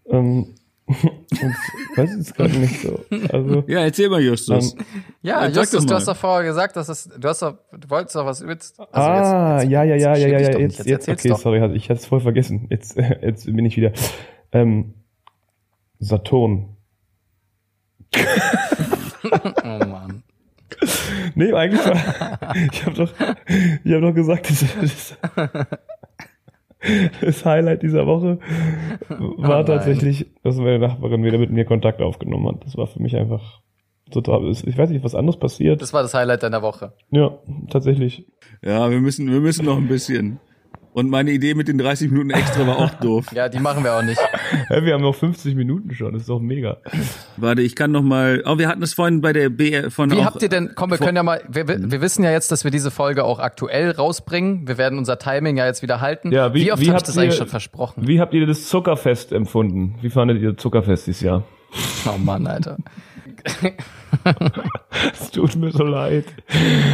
Ähm, 0.07 0.55
und 1.43 1.55
weiß 1.97 2.15
es 2.15 2.35
gerade 2.35 2.57
nicht 2.59 2.81
so. 2.81 3.01
Also, 3.33 3.65
Ja, 3.69 3.81
erzähl 3.81 4.09
mal, 4.09 4.21
Justus. 4.21 4.75
Ähm, 4.75 4.85
Ja, 5.23 5.45
Ja, 5.45 5.51
sag 5.51 5.63
Justus, 5.63 5.87
du 5.87 5.95
hast 5.95 6.09
doch 6.09 6.17
vorher 6.17 6.45
gesagt, 6.49 6.75
dass 6.77 6.89
es, 6.89 7.09
du 7.17 7.29
hast 7.29 7.43
doch, 7.43 7.59
du 7.73 7.89
wolltest 7.91 8.17
doch 8.17 8.27
was 8.27 8.41
übelst. 8.41 8.79
Also 8.81 8.91
ah, 8.93 9.63
ja, 9.63 9.85
ja, 9.85 9.95
ja, 9.97 10.17
ja, 10.17 10.29
ja, 10.29 10.41
ja, 10.41 10.51
doch 10.51 10.59
nicht, 10.59 10.79
jetzt, 10.79 10.87
jetzt, 10.87 11.09
okay, 11.09 11.29
doch. 11.29 11.39
sorry, 11.39 11.61
hatte- 11.61 11.75
ich 11.75 11.85
hatte 11.91 12.01
es 12.01 12.07
voll 12.07 12.21
vergessen. 12.21 12.67
Jetzt, 12.71 12.97
jetzt 13.23 13.47
bin 13.47 13.65
ich 13.65 13.77
wieder. 13.77 13.93
Ähm, 14.53 14.95
Saturn. 15.99 16.77
Oh 19.23 19.85
Mann. 19.87 20.23
Nee, 21.35 21.53
eigentlich 21.53 21.85
war, 21.85 22.57
ich 22.73 22.87
habe 22.87 22.97
doch, 22.97 23.13
ich 23.85 23.93
habe 23.93 24.01
doch 24.01 24.15
gesagt, 24.15 24.49
das, 24.49 24.65
das, 24.81 25.17
das 27.21 27.45
Highlight 27.45 27.83
dieser 27.83 28.07
Woche 28.07 28.39
war 29.09 29.59
nein. 29.59 29.67
tatsächlich, 29.67 30.27
dass 30.43 30.57
meine 30.57 30.79
Nachbarin 30.79 31.23
wieder 31.25 31.39
mit 31.39 31.51
mir 31.51 31.65
Kontakt 31.65 32.01
aufgenommen 32.01 32.49
hat. 32.49 32.65
Das 32.65 32.77
war 32.77 32.87
für 32.87 33.01
mich 33.01 33.17
einfach 33.17 33.61
total, 34.11 34.51
ich 34.51 34.79
weiß 34.79 34.91
nicht, 34.91 35.05
was 35.05 35.15
anderes 35.15 35.39
passiert. 35.39 35.83
Das 35.83 35.93
war 35.93 36.03
das 36.03 36.15
Highlight 36.15 36.43
deiner 36.43 36.63
Woche. 36.63 36.93
Ja, 37.11 37.39
tatsächlich. 37.71 38.27
Ja, 38.63 38.91
wir 38.91 39.01
müssen, 39.01 39.31
wir 39.31 39.41
müssen 39.41 39.67
noch 39.67 39.77
ein 39.77 39.89
bisschen. 39.89 40.41
Und 40.93 41.09
meine 41.09 41.31
Idee 41.31 41.55
mit 41.55 41.69
den 41.69 41.79
30 41.79 42.11
Minuten 42.11 42.31
extra 42.31 42.67
war 42.67 42.79
auch 42.79 42.91
doof. 43.01 43.27
Ja, 43.33 43.49
die 43.49 43.61
machen 43.61 43.85
wir 43.85 43.95
auch 43.95 44.03
nicht. 44.03 44.19
Hä, 44.69 44.83
wir 44.85 44.95
haben 44.95 45.03
noch 45.03 45.15
50 45.15 45.55
Minuten 45.55 45.95
schon, 45.95 46.13
das 46.15 46.23
ist 46.23 46.29
doch 46.29 46.41
mega. 46.41 46.79
Warte, 47.37 47.63
ich 47.63 47.77
kann 47.77 47.93
noch 47.93 48.03
mal. 48.03 48.43
Oh, 48.45 48.59
wir 48.59 48.67
hatten 48.67 48.83
es 48.83 48.95
vorhin 48.95 49.21
bei 49.21 49.33
der 49.33 49.51
BR 49.51 49.91
von 49.93 50.11
Wie 50.11 50.17
auch, 50.17 50.25
habt 50.25 50.43
ihr 50.43 50.49
denn, 50.49 50.73
komm, 50.75 50.91
wir 50.91 50.99
können 50.99 51.15
ja 51.17 51.23
mal, 51.23 51.43
wir, 51.49 51.69
wir 51.69 51.91
wir 51.93 52.01
wissen 52.01 52.25
ja 52.25 52.33
jetzt, 52.33 52.51
dass 52.51 52.65
wir 52.65 52.73
diese 52.73 52.91
Folge 52.91 53.23
auch 53.23 53.39
aktuell 53.39 53.93
rausbringen. 53.93 54.67
Wir 54.67 54.79
werden 54.79 54.99
unser 54.99 55.19
Timing 55.19 55.57
ja 55.57 55.67
jetzt 55.67 55.83
wieder 55.83 56.01
halten. 56.01 56.33
Ja, 56.33 56.55
wie- 56.55 56.73
oft 56.73 56.81
wie 56.81 56.87
habe 56.87 56.91
ich 56.91 56.91
habt 56.91 57.09
das 57.09 57.17
ihr- 57.17 57.23
eigentlich 57.23 57.37
schon 57.37 57.47
versprochen? 57.47 58.09
Wie 58.09 58.21
habt 58.21 58.35
ihr 58.35 58.45
das 58.47 58.67
Zuckerfest 58.69 59.31
empfunden? 59.33 59.95
Wie 60.03 60.11
fandet 60.11 60.43
ihr 60.43 60.57
Zuckerfest 60.57 61.07
dieses 61.07 61.21
Jahr? 61.23 61.45
Oh 62.07 62.19
Mann, 62.19 62.49
Alter. 62.49 62.79
Es 65.13 65.31
tut 65.31 65.57
mir 65.57 65.71
so 65.71 65.85
leid. 65.85 66.25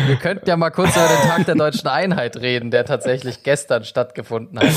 Wir 0.06 0.16
könnten 0.16 0.48
ja 0.48 0.56
mal 0.56 0.70
kurz 0.70 0.94
über 0.94 1.06
den 1.06 1.28
Tag 1.28 1.46
der 1.46 1.54
deutschen 1.54 1.88
Einheit 1.88 2.36
reden, 2.36 2.70
der 2.70 2.84
tatsächlich 2.84 3.42
gestern 3.42 3.84
stattgefunden 3.84 4.58
hat. 4.58 4.68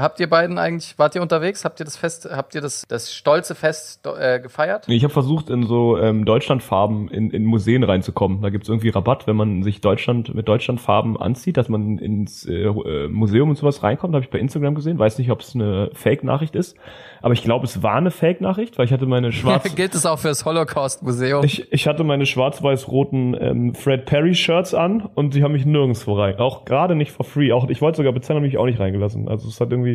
Habt 0.00 0.20
ihr 0.20 0.28
beiden 0.28 0.58
eigentlich, 0.58 0.98
wart 0.98 1.14
ihr 1.14 1.22
unterwegs? 1.22 1.64
Habt 1.64 1.80
ihr 1.80 1.84
das 1.84 1.96
Fest, 1.96 2.28
habt 2.30 2.54
ihr 2.54 2.60
das, 2.60 2.84
das 2.88 3.12
stolze 3.12 3.54
Fest 3.54 4.06
äh, 4.06 4.38
gefeiert? 4.40 4.84
Ich 4.88 5.02
habe 5.02 5.12
versucht, 5.12 5.50
in 5.50 5.64
so 5.64 5.98
ähm, 5.98 6.24
Deutschlandfarben 6.24 7.08
in, 7.08 7.30
in 7.30 7.44
Museen 7.44 7.82
reinzukommen. 7.82 8.40
Da 8.42 8.50
gibt's 8.50 8.68
irgendwie 8.68 8.90
Rabatt, 8.90 9.26
wenn 9.26 9.36
man 9.36 9.62
sich 9.62 9.80
Deutschland 9.80 10.34
mit 10.34 10.46
Deutschlandfarben 10.46 11.16
anzieht, 11.16 11.56
dass 11.56 11.68
man 11.68 11.98
ins 11.98 12.46
äh, 12.46 12.64
äh, 12.64 13.08
Museum 13.08 13.48
und 13.50 13.56
sowas 13.56 13.82
reinkommt. 13.82 14.14
Habe 14.14 14.24
ich 14.24 14.30
bei 14.30 14.38
Instagram 14.38 14.74
gesehen. 14.74 14.98
Weiß 14.98 15.18
nicht, 15.18 15.30
ob 15.30 15.40
es 15.40 15.54
eine 15.54 15.90
Fake-Nachricht 15.94 16.54
ist, 16.54 16.76
aber 17.22 17.34
ich 17.34 17.42
glaube, 17.42 17.64
es 17.64 17.82
war 17.82 17.96
eine 17.96 18.10
Fake-Nachricht, 18.10 18.78
weil 18.78 18.84
ich 18.84 18.92
hatte 18.92 19.06
meine 19.06 19.32
schwarz 19.32 19.74
Gilt 19.74 19.94
es 19.94 20.06
auch 20.06 20.18
fürs 20.18 20.44
Holocaust-Museum? 20.44 21.44
ich, 21.44 21.72
ich 21.72 21.86
hatte 21.86 22.04
meine 22.04 22.26
schwarz-weiß-roten 22.26 23.36
ähm, 23.40 23.74
Fred 23.74 24.06
Perry-Shirts 24.06 24.74
an 24.74 25.08
und 25.14 25.34
sie 25.34 25.42
haben 25.42 25.52
mich 25.52 25.64
nirgendwo 25.66 26.14
rein. 26.14 26.38
Auch 26.38 26.64
gerade 26.64 26.94
nicht 26.94 27.12
for 27.12 27.24
free. 27.24 27.52
Auch 27.52 27.68
ich 27.68 27.80
wollte 27.80 27.96
sogar 27.96 28.12
bezahlen, 28.12 28.36
haben 28.36 28.44
mich 28.44 28.58
auch 28.58 28.66
nicht 28.66 28.80
reingelassen. 28.80 29.28
Also 29.28 29.48
es 29.48 29.60
hat 29.60 29.70
irgendwie, 29.70 29.87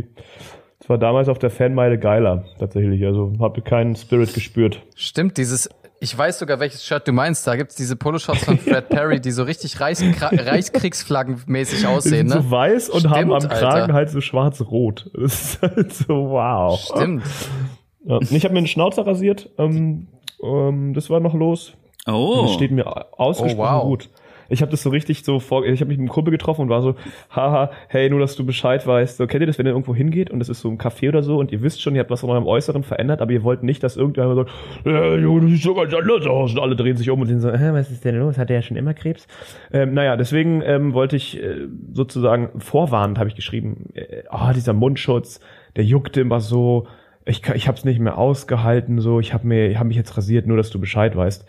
es 0.79 0.89
war 0.89 0.97
damals 0.97 1.29
auf 1.29 1.39
der 1.39 1.49
Fanmeile 1.49 1.97
geiler 1.97 2.45
tatsächlich. 2.59 3.05
Also 3.05 3.33
habe 3.39 3.61
keinen 3.61 3.95
Spirit 3.95 4.33
gespürt. 4.33 4.81
Stimmt, 4.95 5.37
dieses, 5.37 5.69
ich 5.99 6.17
weiß 6.17 6.39
sogar, 6.39 6.59
welches 6.59 6.85
Shirt 6.85 7.07
du 7.07 7.13
meinst. 7.13 7.47
Da 7.47 7.55
gibt's 7.55 7.75
diese 7.75 7.95
Poloshots 7.95 8.43
von 8.43 8.57
Fred 8.57 8.89
Perry, 8.89 9.21
die 9.21 9.31
so 9.31 9.43
richtig 9.43 9.79
Reichskra 9.79 10.29
Reichskriegsflaggen-mäßig 10.33 11.79
Die 11.81 11.85
aussehen, 11.87 12.27
sind 12.29 12.37
ne? 12.37 12.43
so 12.43 12.51
weiß 12.51 12.89
und 12.89 12.99
Stimmt, 13.01 13.15
haben 13.15 13.31
am 13.33 13.47
Kragen 13.47 13.81
Alter. 13.81 13.93
halt 13.93 14.09
so 14.09 14.19
schwarz-rot. 14.21 15.09
Das 15.19 15.33
ist 15.55 15.61
halt 15.61 15.93
so 15.93 16.29
wow. 16.31 16.79
Stimmt. 16.79 17.23
Ja. 18.05 18.19
Ich 18.21 18.43
habe 18.43 18.53
mir 18.53 18.57
einen 18.59 18.67
Schnauzer 18.67 19.07
rasiert. 19.07 19.49
Ähm, 19.57 20.07
ähm, 20.43 20.93
das 20.93 21.09
war 21.09 21.21
noch 21.21 21.33
los. 21.33 21.73
Oh. 22.05 22.41
Das 22.43 22.53
steht 22.55 22.71
mir 22.71 22.85
ausgesprochen 23.17 23.59
Oh, 23.59 23.79
wow. 23.79 23.83
gut. 23.83 24.09
Ich 24.53 24.61
habe 24.61 24.71
das 24.71 24.83
so 24.83 24.89
richtig 24.89 25.23
so 25.25 25.39
vor, 25.39 25.65
ich 25.65 25.81
habe 25.81 25.89
mich 25.89 25.97
mit 25.97 26.05
einem 26.05 26.09
Kumpel 26.09 26.31
getroffen 26.31 26.61
und 26.61 26.69
war 26.69 26.81
so, 26.81 26.95
haha, 27.29 27.71
hey, 27.87 28.09
nur 28.09 28.19
dass 28.19 28.35
du 28.35 28.45
Bescheid 28.45 28.85
weißt. 28.85 29.17
So, 29.17 29.27
kennt 29.27 29.41
ihr 29.41 29.47
das, 29.47 29.57
wenn 29.57 29.65
ihr 29.65 29.71
irgendwo 29.71 29.93
hingeht 29.93 30.31
und 30.31 30.41
es 30.41 30.49
ist 30.49 30.61
so 30.61 30.69
ein 30.69 30.77
Café 30.77 31.09
oder 31.09 31.23
so 31.23 31.37
und 31.37 31.51
ihr 31.51 31.61
wisst 31.61 31.81
schon, 31.81 31.95
ihr 31.95 31.99
habt 31.99 32.11
was 32.11 32.23
an 32.23 32.29
eurem 32.29 32.47
Äußeren 32.47 32.83
verändert, 32.83 33.21
aber 33.21 33.31
ihr 33.31 33.43
wollt 33.43 33.63
nicht, 33.63 33.83
dass 33.83 33.97
irgendjemand 33.97 34.35
sagt, 34.35 34.51
Junge, 34.85 35.41
du 35.41 35.47
siehst 35.49 35.63
so 35.63 35.73
ganz 35.73 35.93
anders 35.93 36.25
aus. 36.25 36.53
Und 36.53 36.59
alle 36.59 36.75
drehen 36.75 36.95
sich 36.95 37.09
um 37.09 37.21
und 37.21 37.27
sind 37.27 37.39
so, 37.39 37.49
äh, 37.49 37.73
was 37.73 37.91
ist 37.91 38.05
denn 38.05 38.17
los? 38.17 38.37
Hat 38.37 38.49
der 38.49 38.57
ja 38.57 38.61
schon 38.61 38.77
immer 38.77 38.93
Krebs? 38.93 39.27
Ähm, 39.71 39.93
naja, 39.93 40.15
deswegen 40.15 40.61
ähm, 40.61 40.93
wollte 40.93 41.15
ich 41.15 41.41
äh, 41.41 41.67
sozusagen 41.93 42.59
vorwarnend, 42.59 43.19
habe 43.19 43.29
ich 43.29 43.35
geschrieben, 43.35 43.89
äh, 43.95 44.23
oh, 44.31 44.51
dieser 44.55 44.73
Mundschutz, 44.73 45.39
der 45.75 45.83
juckte 45.83 46.21
immer 46.21 46.39
so. 46.39 46.87
Ich, 47.25 47.41
ich 47.53 47.67
habe 47.67 47.77
es 47.77 47.85
nicht 47.85 47.99
mehr 47.99 48.17
ausgehalten, 48.17 48.99
so. 48.99 49.19
Ich 49.19 49.33
habe 49.33 49.47
mir, 49.47 49.69
ich 49.69 49.77
habe 49.77 49.87
mich 49.87 49.97
jetzt 49.97 50.15
rasiert, 50.17 50.45
nur 50.45 50.57
dass 50.57 50.69
du 50.69 50.79
Bescheid 50.79 51.15
weißt. 51.15 51.45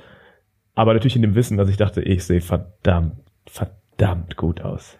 Aber 0.75 0.93
natürlich 0.93 1.16
in 1.16 1.22
dem 1.22 1.35
Wissen, 1.35 1.57
dass 1.57 1.68
ich 1.68 1.77
dachte, 1.77 2.03
ich 2.03 2.25
sehe 2.25 2.41
verdammt, 2.41 3.14
verdammt 3.47 4.37
gut 4.37 4.61
aus. 4.61 4.99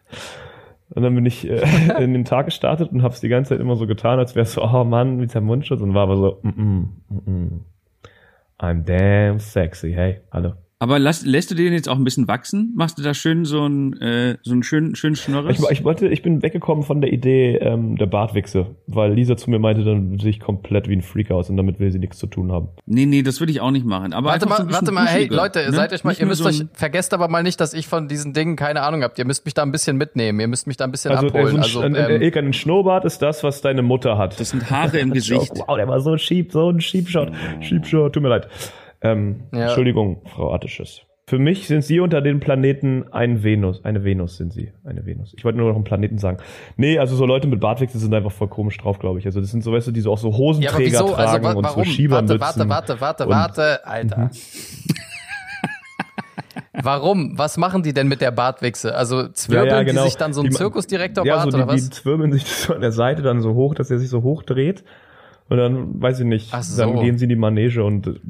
Und 0.91 1.03
dann 1.03 1.14
bin 1.14 1.27
ich 1.27 1.49
äh, 1.49 1.62
in 2.03 2.12
den 2.12 2.25
Tag 2.25 2.47
gestartet 2.47 2.93
und 2.93 3.03
habe 3.03 3.14
es 3.14 3.20
die 3.20 3.29
ganze 3.29 3.51
Zeit 3.51 3.61
immer 3.61 3.77
so 3.77 3.87
getan, 3.87 4.18
als 4.18 4.35
wäre 4.35 4.47
so, 4.47 4.62
oh 4.62 4.85
Mann, 4.85 5.16
mit 5.16 5.33
seinem 5.33 5.47
Mundschutz 5.47 5.81
und 5.81 5.95
war 5.95 6.03
aber 6.03 6.16
so, 6.16 6.39
mm 6.43 6.49
-mm, 6.49 6.87
mm 7.09 7.18
-mm. 7.27 7.61
I'm 8.59 8.85
damn 8.85 9.41
sexy, 9.41 9.93
hey, 9.93 10.20
hallo. 10.31 10.55
Aber 10.85 10.99
lass, 10.99 11.24
lässt 11.24 11.51
du 11.51 11.55
den 11.55 11.72
jetzt 11.72 11.89
auch 11.89 11.97
ein 11.97 12.05
bisschen 12.05 12.28
wachsen? 12.28 12.74
Machst 12.76 12.99
du 12.99 13.03
da 13.03 13.14
schön 13.14 13.47
so 13.47 13.62
einen, 13.62 13.95
äh, 14.03 14.37
so 14.43 14.53
einen 14.53 14.62
schönen, 14.62 14.95
schönen 14.97 15.16
Schnorres? 15.16 15.59
Ich, 15.59 15.70
ich 15.70 15.82
wollte, 15.82 16.09
ich 16.09 16.20
bin 16.20 16.43
weggekommen 16.43 16.85
von 16.85 17.01
der 17.01 17.11
Idee 17.11 17.57
ähm, 17.57 17.97
der 17.97 18.05
Bartwichse, 18.05 18.66
weil 18.87 19.14
Lisa 19.14 19.35
zu 19.39 19.49
mir 19.49 19.59
meinte, 19.59 19.82
dann 19.82 20.18
sehe 20.18 20.28
ich 20.28 20.41
komplett 20.41 20.87
wie 20.87 20.93
ein 20.97 21.01
Freak 21.01 21.30
aus 21.30 21.49
und 21.49 21.57
damit 21.57 21.80
will 21.80 21.91
sie 21.91 21.99
nichts 21.99 22.18
zu 22.18 22.26
tun 22.26 22.53
haben. 22.53 22.68
nee, 22.85 23.07
nee, 23.07 23.22
das 23.22 23.41
würde 23.41 23.51
ich 23.51 23.62
auch 23.62 23.70
nicht 23.70 23.87
machen. 23.87 24.12
Aber 24.12 24.28
Warte 24.28 24.41
so 24.41 24.49
mal, 24.51 24.61
ein 24.61 24.66
bisschen 24.66 24.82
warte 24.82 24.93
mal, 24.93 25.07
hey 25.07 25.26
Leute, 25.28 25.61
ne? 25.61 25.72
seid 25.72 25.95
euch 25.95 26.05
mal, 26.05 26.11
Nicht 26.11 26.20
ihr 26.20 26.26
müsst 26.26 26.43
so 26.43 26.49
euch, 26.51 26.61
ein- 26.61 26.68
vergesst 26.74 27.14
aber 27.14 27.28
mal 27.28 27.43
nicht, 27.43 27.59
dass 27.62 27.72
ich 27.72 27.87
von 27.87 28.07
diesen 28.07 28.35
Dingen 28.35 28.57
keine 28.57 28.82
Ahnung 28.82 29.03
habt. 29.03 29.18
Ihr 29.18 29.24
müsst 29.24 29.47
mich 29.47 29.55
da 29.55 29.62
ein 29.62 29.72
bisschen 29.72 29.97
mitnehmen, 29.97 30.39
ihr 30.39 30.49
müsst 30.49 30.66
mich 30.66 30.76
da 30.76 30.85
ein 30.85 30.91
bisschen 30.91 31.12
Also, 31.12 31.28
äh, 31.28 31.28
abholen. 31.30 31.47
so 31.49 31.57
ein, 31.57 31.62
also, 31.62 31.80
ein, 31.80 31.97
ein, 31.97 32.11
ähm, 32.16 32.20
Ilka, 32.22 32.41
ein 32.41 32.53
Schnurrbart 32.53 33.07
ist 33.07 33.22
das, 33.22 33.43
was 33.43 33.62
deine 33.62 33.80
Mutter 33.80 34.18
hat. 34.18 34.39
Das 34.39 34.51
sind 34.51 34.70
Haare 34.70 34.99
im 34.99 35.12
Gesicht. 35.14 35.53
Wow, 35.55 35.76
der 35.78 35.89
war 35.89 36.01
so 36.01 36.18
schieb, 36.18 36.53
so 36.53 36.68
ein 36.68 36.82
Schiebshot. 36.82 37.32
Schiebshot, 37.61 38.12
tut 38.12 38.22
mir 38.22 38.28
leid. 38.28 38.49
Ähm, 39.05 39.42
Ja. 39.52 39.66
Entschuldigung, 39.66 40.22
Frau 40.26 40.52
Attisches. 40.52 41.02
Für 41.26 41.38
mich 41.38 41.68
sind 41.68 41.82
Sie 41.82 42.00
unter 42.00 42.20
den 42.20 42.38
Planeten 42.38 43.05
ein 43.11 43.42
Venus. 43.42 43.82
Eine 43.82 44.05
Venus 44.05 44.36
sind 44.36 44.52
Sie. 44.52 44.72
Eine 44.84 45.07
Venus. 45.07 45.32
Ich 45.38 45.44
wollte 45.44 45.57
nur 45.59 45.68
noch 45.68 45.74
einen 45.74 45.84
Planeten 45.84 46.18
sagen. 46.18 46.36
Nee, 46.76 46.98
also 46.98 47.16
so 47.16 47.24
Leute 47.24 47.48
mit 47.48 47.61
Bartwechsel 47.61 47.98
sind 47.98 48.12
einfach 48.12 48.30
voll 48.32 48.48
komisch 48.48 48.76
drauf, 48.76 48.98
glaube 48.98 49.20
ich. 49.20 49.24
Also 49.26 49.40
das 49.40 49.50
sind 49.50 49.64
so, 49.64 49.72
weißt 49.72 49.86
du, 49.86 49.90
die 49.92 50.02
so 50.02 50.12
auch 50.12 50.18
so 50.18 50.30
ja, 50.30 50.36
Hosenträger 50.36 50.78
wieso? 50.84 51.14
Also, 51.14 51.14
tragen 51.14 51.44
wa 51.44 51.52
und 51.52 51.64
warum? 51.64 51.84
so 51.84 51.90
Schiebermützen. 51.90 52.40
warte, 52.40 52.68
warte, 52.68 53.00
warte, 53.00 53.00
warte, 53.00 53.24
Mhm. 53.26 53.30
warte, 53.30 53.86
Alter. 53.86 54.30
Warum? 56.82 57.38
Was 57.38 57.57
machen 57.57 57.82
die 57.82 57.92
denn 57.94 58.09
mit 58.09 58.20
der 58.20 58.30
Bartwichse? 58.30 58.94
Also 58.94 59.28
zwirbeln 59.28 59.68
Ja, 59.70 59.76
ja, 59.78 59.82
genau. 59.84 60.02
die 60.02 60.09
sich 60.11 60.18
dann 60.18 60.32
so 60.34 60.42
ein 60.42 60.50
Zirkusdirektor 60.52 61.24
Ja, 61.24 61.36
Bart 61.36 61.52
so 61.52 61.57
die, 61.57 61.62
oder 61.62 61.72
was? 61.72 61.84
die 61.84 61.90
zwirbeln 61.90 62.32
sich 62.32 62.44
so 62.46 62.74
an 62.74 62.80
der 62.80 62.92
Seite 62.92 63.22
dann 63.22 63.40
so 63.40 63.55
hoch, 63.55 63.74
dass 63.74 63.90
er 63.90 63.98
sich 63.98 64.09
so 64.09 64.22
hoch 64.22 64.42
dreht. 64.42 64.84
Und 65.48 65.57
dann, 65.59 66.02
weiß 66.02 66.20
ich 66.20 66.26
nicht, 66.26 66.50
so. 66.62 66.82
dann 66.82 67.00
gehen 67.00 67.16
sie 67.18 67.24
in 67.24 67.28
die 67.28 67.36
Manege 67.36 67.84
und 67.84 68.20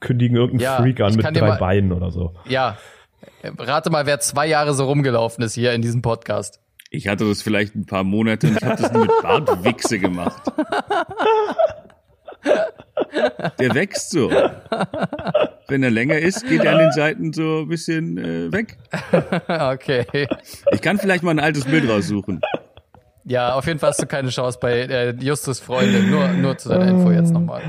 kündigen 0.00 0.36
irgendeinen 0.36 0.60
Ja, 0.72 0.76
Freak 0.76 1.00
an 1.00 1.14
mit 1.14 1.24
drei 1.24 1.40
mal- 1.48 1.58
Beinen 1.58 1.92
oder 1.92 2.10
so. 2.10 2.34
Ja. 2.48 2.76
Rate 3.58 3.90
mal, 3.90 4.06
wer 4.06 4.20
zwei 4.20 4.46
Jahre 4.46 4.74
so 4.74 4.84
rumgelaufen 4.86 5.42
ist 5.44 5.54
hier 5.54 5.72
in 5.72 5.82
diesem 5.82 6.02
Podcast. 6.02 6.60
Ich 6.90 7.08
hatte 7.08 7.26
das 7.28 7.42
vielleicht 7.42 7.74
ein 7.74 7.86
paar 7.86 8.04
Monate 8.04 8.46
und 8.48 8.56
ich 8.58 8.64
habe 8.64 8.80
das 8.80 8.92
nur 8.92 9.02
mit 9.02 9.12
Bartwichse 9.22 9.98
gemacht. 9.98 10.42
Der 13.58 13.74
wächst 13.74 14.10
so. 14.10 14.30
Wenn 15.68 15.82
er 15.82 15.90
länger 15.90 16.18
ist, 16.18 16.46
geht 16.46 16.64
er 16.64 16.72
an 16.72 16.78
den 16.78 16.92
Seiten 16.92 17.32
so 17.32 17.60
ein 17.62 17.68
bisschen 17.68 18.18
äh, 18.18 18.52
weg. 18.52 18.76
okay. 19.48 20.28
Ich 20.72 20.80
kann 20.80 20.98
vielleicht 20.98 21.22
mal 21.24 21.32
ein 21.32 21.40
altes 21.40 21.64
Bild 21.64 21.88
raussuchen. 21.88 22.40
Ja, 23.24 23.54
auf 23.54 23.66
jeden 23.66 23.80
Fall 23.80 23.90
hast 23.90 24.00
du 24.02 24.06
keine 24.06 24.28
Chance 24.28 24.58
bei 24.60 24.80
äh, 24.82 25.10
Justus 25.18 25.58
Freundin. 25.58 26.10
Nur, 26.10 26.28
nur 26.28 26.56
zu 26.56 26.68
deiner 26.68 26.86
Info 26.88 27.10
jetzt 27.10 27.32
nochmal. 27.32 27.62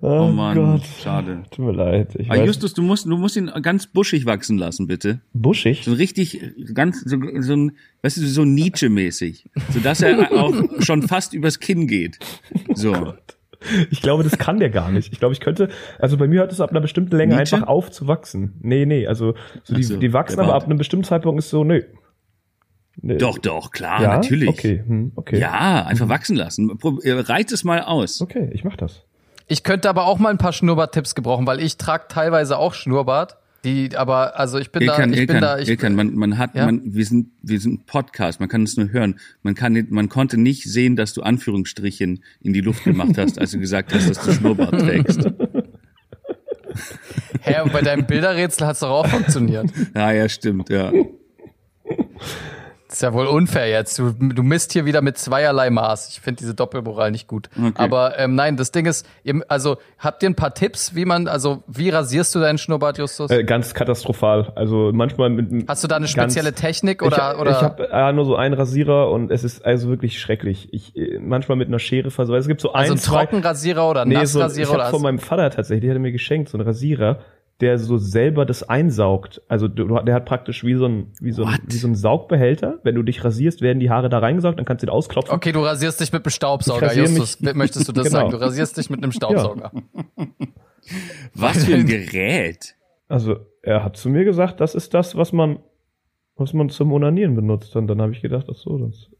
Oh, 0.00 0.28
Mann, 0.28 0.56
Gott. 0.56 0.82
schade. 1.02 1.42
Tut 1.50 1.66
mir 1.66 1.72
leid. 1.72 2.14
Ich 2.16 2.30
Aber 2.30 2.40
weiß, 2.40 2.46
Justus, 2.46 2.74
du 2.74 2.82
musst, 2.82 3.06
du 3.06 3.16
musst 3.16 3.36
ihn 3.36 3.50
ganz 3.62 3.86
buschig 3.88 4.26
wachsen 4.26 4.56
lassen, 4.56 4.86
bitte. 4.86 5.20
buschig. 5.32 5.82
So 5.84 5.92
richtig, 5.92 6.40
ganz, 6.72 7.00
so, 7.00 7.16
so 7.40 7.54
ein, 7.54 7.72
weißt 8.02 8.18
du, 8.18 8.26
so 8.26 8.44
Nietzsche-mäßig. 8.44 9.50
So 9.72 9.80
dass 9.80 10.00
er 10.00 10.32
auch 10.40 10.54
schon 10.80 11.02
fast 11.02 11.34
übers 11.34 11.58
Kinn 11.58 11.88
geht. 11.88 12.18
So. 12.74 13.14
Ich 13.90 14.02
glaube, 14.02 14.22
das 14.22 14.38
kann 14.38 14.60
der 14.60 14.70
gar 14.70 14.92
nicht. 14.92 15.12
Ich 15.12 15.18
glaube, 15.18 15.34
ich 15.34 15.40
könnte, 15.40 15.68
also 15.98 16.16
bei 16.16 16.28
mir 16.28 16.40
hört 16.40 16.52
es 16.52 16.60
ab 16.60 16.70
einer 16.70 16.80
bestimmten 16.80 17.16
Länge 17.16 17.36
Nietzsche? 17.36 17.56
einfach 17.56 17.68
auf 17.68 17.90
zu 17.90 18.06
wachsen. 18.06 18.54
Nee, 18.60 18.86
nee, 18.86 19.08
also 19.08 19.34
so 19.64 19.74
die, 19.74 19.82
so, 19.82 19.96
die 19.96 20.12
wachsen, 20.12 20.38
aber 20.38 20.54
ab 20.54 20.64
einem 20.66 20.78
bestimmten 20.78 21.04
Zeitpunkt 21.04 21.40
ist 21.40 21.50
so, 21.50 21.64
nö. 21.64 21.82
Nee. 23.00 23.16
Doch, 23.16 23.38
doch, 23.38 23.72
klar, 23.72 24.02
ja? 24.02 24.16
natürlich. 24.16 24.48
Okay, 24.48 24.84
hm, 24.86 25.12
okay. 25.16 25.38
Ja, 25.40 25.86
einfach 25.86 26.08
wachsen 26.08 26.36
lassen. 26.36 26.78
Äh, 27.02 27.12
Reiz 27.12 27.50
es 27.50 27.64
mal 27.64 27.82
aus. 27.82 28.20
Okay, 28.20 28.48
ich 28.52 28.62
mach 28.62 28.76
das. 28.76 29.07
Ich 29.48 29.62
könnte 29.62 29.88
aber 29.88 30.04
auch 30.04 30.18
mal 30.18 30.28
ein 30.30 30.38
paar 30.38 30.52
Schnurrbart-Tipps 30.52 31.14
gebrauchen, 31.14 31.46
weil 31.46 31.60
ich 31.60 31.78
trage 31.78 32.04
teilweise 32.08 32.58
auch 32.58 32.74
Schnurrbart. 32.74 33.38
Die, 33.64 33.96
aber, 33.96 34.38
also 34.38 34.58
ich 34.58 34.70
bin 34.70 34.86
da, 34.86 34.92
Ilkan, 34.92 35.12
ich 35.12 35.26
bin 35.26 35.36
Ilkan, 35.36 35.40
da, 35.40 35.58
ich, 35.58 35.68
Ilkan, 35.68 35.94
man, 35.96 36.14
man 36.14 36.38
hat, 36.38 36.54
Ja? 36.54 36.66
man, 36.66 36.82
wir 36.84 37.04
sind, 37.04 37.30
wir 37.42 37.58
sind 37.58 37.80
ein 37.80 37.86
Podcast, 37.86 38.38
man 38.38 38.48
kann 38.48 38.62
es 38.62 38.76
nur 38.76 38.90
hören. 38.92 39.18
Man 39.42 39.54
kann, 39.56 39.86
man 39.90 40.08
konnte 40.08 40.36
nicht 40.36 40.64
sehen, 40.64 40.94
dass 40.94 41.12
du 41.12 41.22
Anführungsstrichen 41.22 42.22
in 42.40 42.52
die 42.52 42.60
Luft 42.60 42.84
gemacht 42.84 43.18
hast, 43.18 43.40
als 43.40 43.50
du 43.50 43.58
gesagt 43.58 43.92
hast, 43.92 44.08
dass 44.08 44.24
du 44.24 44.32
Schnurrbart 44.32 44.78
trägst. 44.78 45.24
hä, 47.40 47.60
und 47.62 47.72
bei 47.72 47.80
deinem 47.80 48.06
Bilderrätsel 48.06 48.66
hat's 48.66 48.80
doch 48.80 48.90
auch 48.90 49.06
funktioniert. 49.08 49.66
Ja, 49.94 50.12
ja, 50.12 50.28
stimmt, 50.28 50.68
ja. 50.68 50.92
Das 52.88 52.96
ist 52.96 53.02
ja 53.02 53.12
wohl 53.12 53.26
unfair 53.26 53.68
jetzt. 53.68 53.98
Du, 53.98 54.12
du 54.12 54.42
misst 54.42 54.72
hier 54.72 54.86
wieder 54.86 55.02
mit 55.02 55.18
zweierlei 55.18 55.68
Maß. 55.68 56.08
Ich 56.08 56.20
finde 56.22 56.38
diese 56.38 56.54
Doppelmoral 56.54 57.10
nicht 57.10 57.28
gut. 57.28 57.50
Okay. 57.54 57.72
Aber 57.74 58.18
ähm, 58.18 58.34
nein, 58.34 58.56
das 58.56 58.72
Ding 58.72 58.86
ist, 58.86 59.06
ihr, 59.24 59.42
also 59.48 59.76
habt 59.98 60.22
ihr 60.22 60.30
ein 60.30 60.34
paar 60.34 60.54
Tipps, 60.54 60.94
wie 60.94 61.04
man, 61.04 61.28
also 61.28 61.62
wie 61.66 61.90
rasierst 61.90 62.34
du 62.34 62.40
deinen 62.40 62.56
Schnurrbart, 62.56 62.96
Justus? 62.96 63.30
Äh, 63.30 63.44
ganz 63.44 63.74
katastrophal. 63.74 64.52
Also 64.54 64.90
manchmal 64.94 65.28
mit 65.28 65.68
Hast 65.68 65.84
du 65.84 65.88
da 65.88 65.96
eine 65.96 66.06
ganz- 66.06 66.12
spezielle 66.12 66.54
Technik 66.54 67.02
oder 67.02 67.34
ich, 67.34 67.40
oder? 67.40 67.50
ich 67.50 67.60
habe 67.60 67.90
äh, 67.90 68.12
nur 68.14 68.24
so 68.24 68.36
einen 68.36 68.54
Rasierer 68.54 69.10
und 69.10 69.30
es 69.30 69.44
ist 69.44 69.66
also 69.66 69.90
wirklich 69.90 70.18
schrecklich. 70.18 70.72
Ich 70.72 70.96
äh, 70.96 71.18
manchmal 71.18 71.58
mit 71.58 71.68
einer 71.68 71.78
Schere 71.78 72.10
versuche. 72.10 72.38
Es 72.38 72.48
gibt 72.48 72.62
so 72.62 72.72
also 72.72 72.94
ein, 72.94 72.98
Trockenrasierer 72.98 73.86
oder 73.86 74.06
nee, 74.06 74.14
so, 74.14 74.20
ich 74.20 74.44
Nassrasierer 74.44 74.68
habe 74.68 74.78
oder 74.80 74.90
von 74.90 75.02
meinem 75.02 75.18
Vater 75.18 75.50
tatsächlich, 75.50 75.82
der 75.82 75.94
hat 75.94 76.00
mir 76.00 76.12
geschenkt 76.12 76.48
so 76.48 76.56
einen 76.56 76.66
Rasierer, 76.66 77.18
der 77.60 77.78
so 77.78 77.98
selber 77.98 78.46
das 78.46 78.62
einsaugt. 78.62 79.42
Also 79.48 79.66
du, 79.66 79.98
der 80.00 80.14
hat 80.14 80.26
praktisch 80.26 80.62
wie 80.64 80.74
so 80.74 80.86
ein 80.86 81.12
wie 81.20 81.32
so 81.32 81.44
ein, 81.44 81.58
wie 81.66 81.76
so 81.76 81.88
ein 81.88 81.94
Saugbehälter. 81.96 82.78
Wenn 82.84 82.94
du 82.94 83.02
dich 83.02 83.24
rasierst, 83.24 83.62
werden 83.62 83.80
die 83.80 83.90
Haare 83.90 84.08
da 84.08 84.18
reingesaugt, 84.20 84.58
dann 84.58 84.64
kannst 84.64 84.82
du 84.82 84.86
den 84.86 84.92
ausklopfen. 84.92 85.34
Okay, 85.34 85.50
du 85.52 85.60
rasierst 85.60 86.00
dich 86.00 86.12
mit 86.12 86.24
einem 86.24 86.30
Staubsauger, 86.30 86.94
Justus. 86.94 87.40
Möchtest 87.40 87.88
du 87.88 87.92
das 87.94 88.04
Genau. 88.06 88.18
sagen? 88.20 88.30
Du 88.30 88.36
rasierst 88.40 88.76
dich 88.76 88.90
mit 88.90 89.02
einem 89.02 89.12
Staubsauger. 89.12 89.72
Was 91.34 91.64
für 91.64 91.74
ein 91.74 91.86
Gerät. 91.86 92.74
Also 93.08 93.36
er 93.62 93.84
hat 93.84 93.96
zu 93.96 94.08
mir 94.08 94.24
gesagt, 94.24 94.60
das 94.60 94.74
ist 94.74 94.94
das, 94.94 95.16
was 95.16 95.32
man 95.32 95.58
was 96.36 96.52
man 96.52 96.68
zum 96.70 96.92
Onanieren 96.92 97.34
benutzt. 97.34 97.74
Und 97.74 97.88
dann 97.88 98.00
habe 98.00 98.12
ich 98.12 98.22
gedacht, 98.22 98.46
ach 98.50 98.54
so, 98.56 98.78
das 98.78 99.10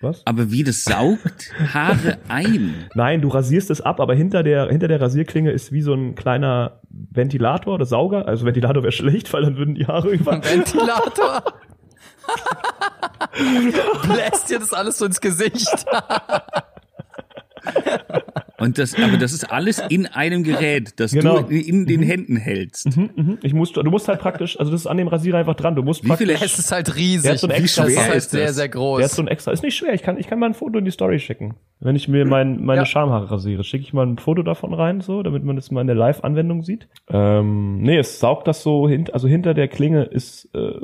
was? 0.00 0.22
Aber 0.26 0.50
wie 0.50 0.64
das 0.64 0.84
saugt 0.84 1.52
Haare 1.72 2.18
ein. 2.28 2.74
Nein, 2.94 3.22
du 3.22 3.28
rasierst 3.28 3.70
es 3.70 3.80
ab, 3.80 4.00
aber 4.00 4.14
hinter 4.14 4.42
der, 4.42 4.68
hinter 4.68 4.88
der 4.88 5.00
Rasierklinge 5.00 5.50
ist 5.50 5.72
wie 5.72 5.82
so 5.82 5.94
ein 5.94 6.14
kleiner 6.14 6.80
Ventilator 6.90 7.74
oder 7.74 7.86
Sauger. 7.86 8.26
Also 8.26 8.44
Ventilator 8.44 8.82
wäre 8.82 8.92
schlecht, 8.92 9.32
weil 9.32 9.42
dann 9.42 9.56
würden 9.56 9.74
die 9.74 9.86
Haare 9.86 10.10
über. 10.10 10.32
Ventilator. 10.32 11.42
Bläst 14.02 14.50
dir 14.50 14.58
das 14.58 14.72
alles 14.72 14.98
so 14.98 15.06
ins 15.06 15.20
Gesicht. 15.20 15.86
Und 18.64 18.78
das, 18.78 18.94
aber 19.00 19.16
das 19.18 19.32
ist 19.32 19.50
alles 19.52 19.78
in 19.90 20.06
einem 20.06 20.42
Gerät, 20.42 20.94
das 20.98 21.12
Genau. 21.12 21.42
du 21.42 21.54
in 21.54 21.86
den 21.86 22.02
Händen 22.02 22.36
hältst. 22.36 22.96
Mhm, 22.96 23.38
Ich 23.42 23.52
muss, 23.54 23.72
du 23.72 23.82
musst 23.90 24.08
halt 24.08 24.20
praktisch, 24.20 24.58
also 24.58 24.72
das 24.72 24.80
ist 24.82 24.86
an 24.86 24.96
dem 24.96 25.08
Rasierer 25.08 25.38
einfach 25.38 25.54
dran. 25.54 25.74
Du 25.76 25.82
musst 25.82 26.02
Wie 26.04 26.08
praktisch. 26.08 26.26
viele 26.28 26.38
Es 26.44 26.58
ist 26.58 26.72
halt 26.72 26.96
riesig. 26.96 27.22
Der 27.22 27.32
hat 27.32 27.38
so 27.40 27.46
ein 27.48 27.52
Wie 27.58 27.62
extra- 27.64 27.84
schwer 27.84 28.00
schwer 28.04 28.14
ist 28.14 28.24
ist 28.24 28.30
sehr, 28.32 28.52
sehr 28.52 28.68
groß. 28.68 28.98
Der 28.98 29.06
ist 29.06 29.14
so 29.16 29.22
ein 29.22 29.28
extra, 29.28 29.52
ist 29.52 29.62
nicht 29.62 29.76
schwer. 29.76 29.92
Ich 29.94 30.02
kann, 30.02 30.18
ich 30.18 30.26
kann 30.26 30.38
mal 30.38 30.46
ein 30.46 30.54
Foto 30.54 30.78
in 30.78 30.84
die 30.84 30.90
Story 30.90 31.18
schicken. 31.18 31.54
Wenn 31.80 31.96
ich 31.96 32.08
mir 32.08 32.24
mein, 32.24 32.64
meine 32.64 32.80
Ja. 32.82 32.86
Schamhaare 32.86 33.30
rasiere, 33.30 33.64
schicke 33.64 33.82
ich 33.84 33.92
mal 33.92 34.06
ein 34.06 34.18
Foto 34.18 34.42
davon 34.42 34.72
rein, 34.72 35.00
so, 35.02 35.22
damit 35.22 35.44
man 35.44 35.56
das 35.56 35.70
mal 35.70 35.82
in 35.82 35.86
der 35.86 35.96
Live-Anwendung 35.96 36.62
sieht. 36.62 36.88
Ähm, 37.10 37.82
nee, 37.82 37.98
es 37.98 38.18
saugt 38.20 38.48
das 38.48 38.62
so 38.62 38.88
hin, 38.88 39.06
also 39.12 39.28
hinter 39.28 39.52
der 39.54 39.68
Klinge 39.68 40.04
ist, 40.04 40.48
äh, 40.54 40.80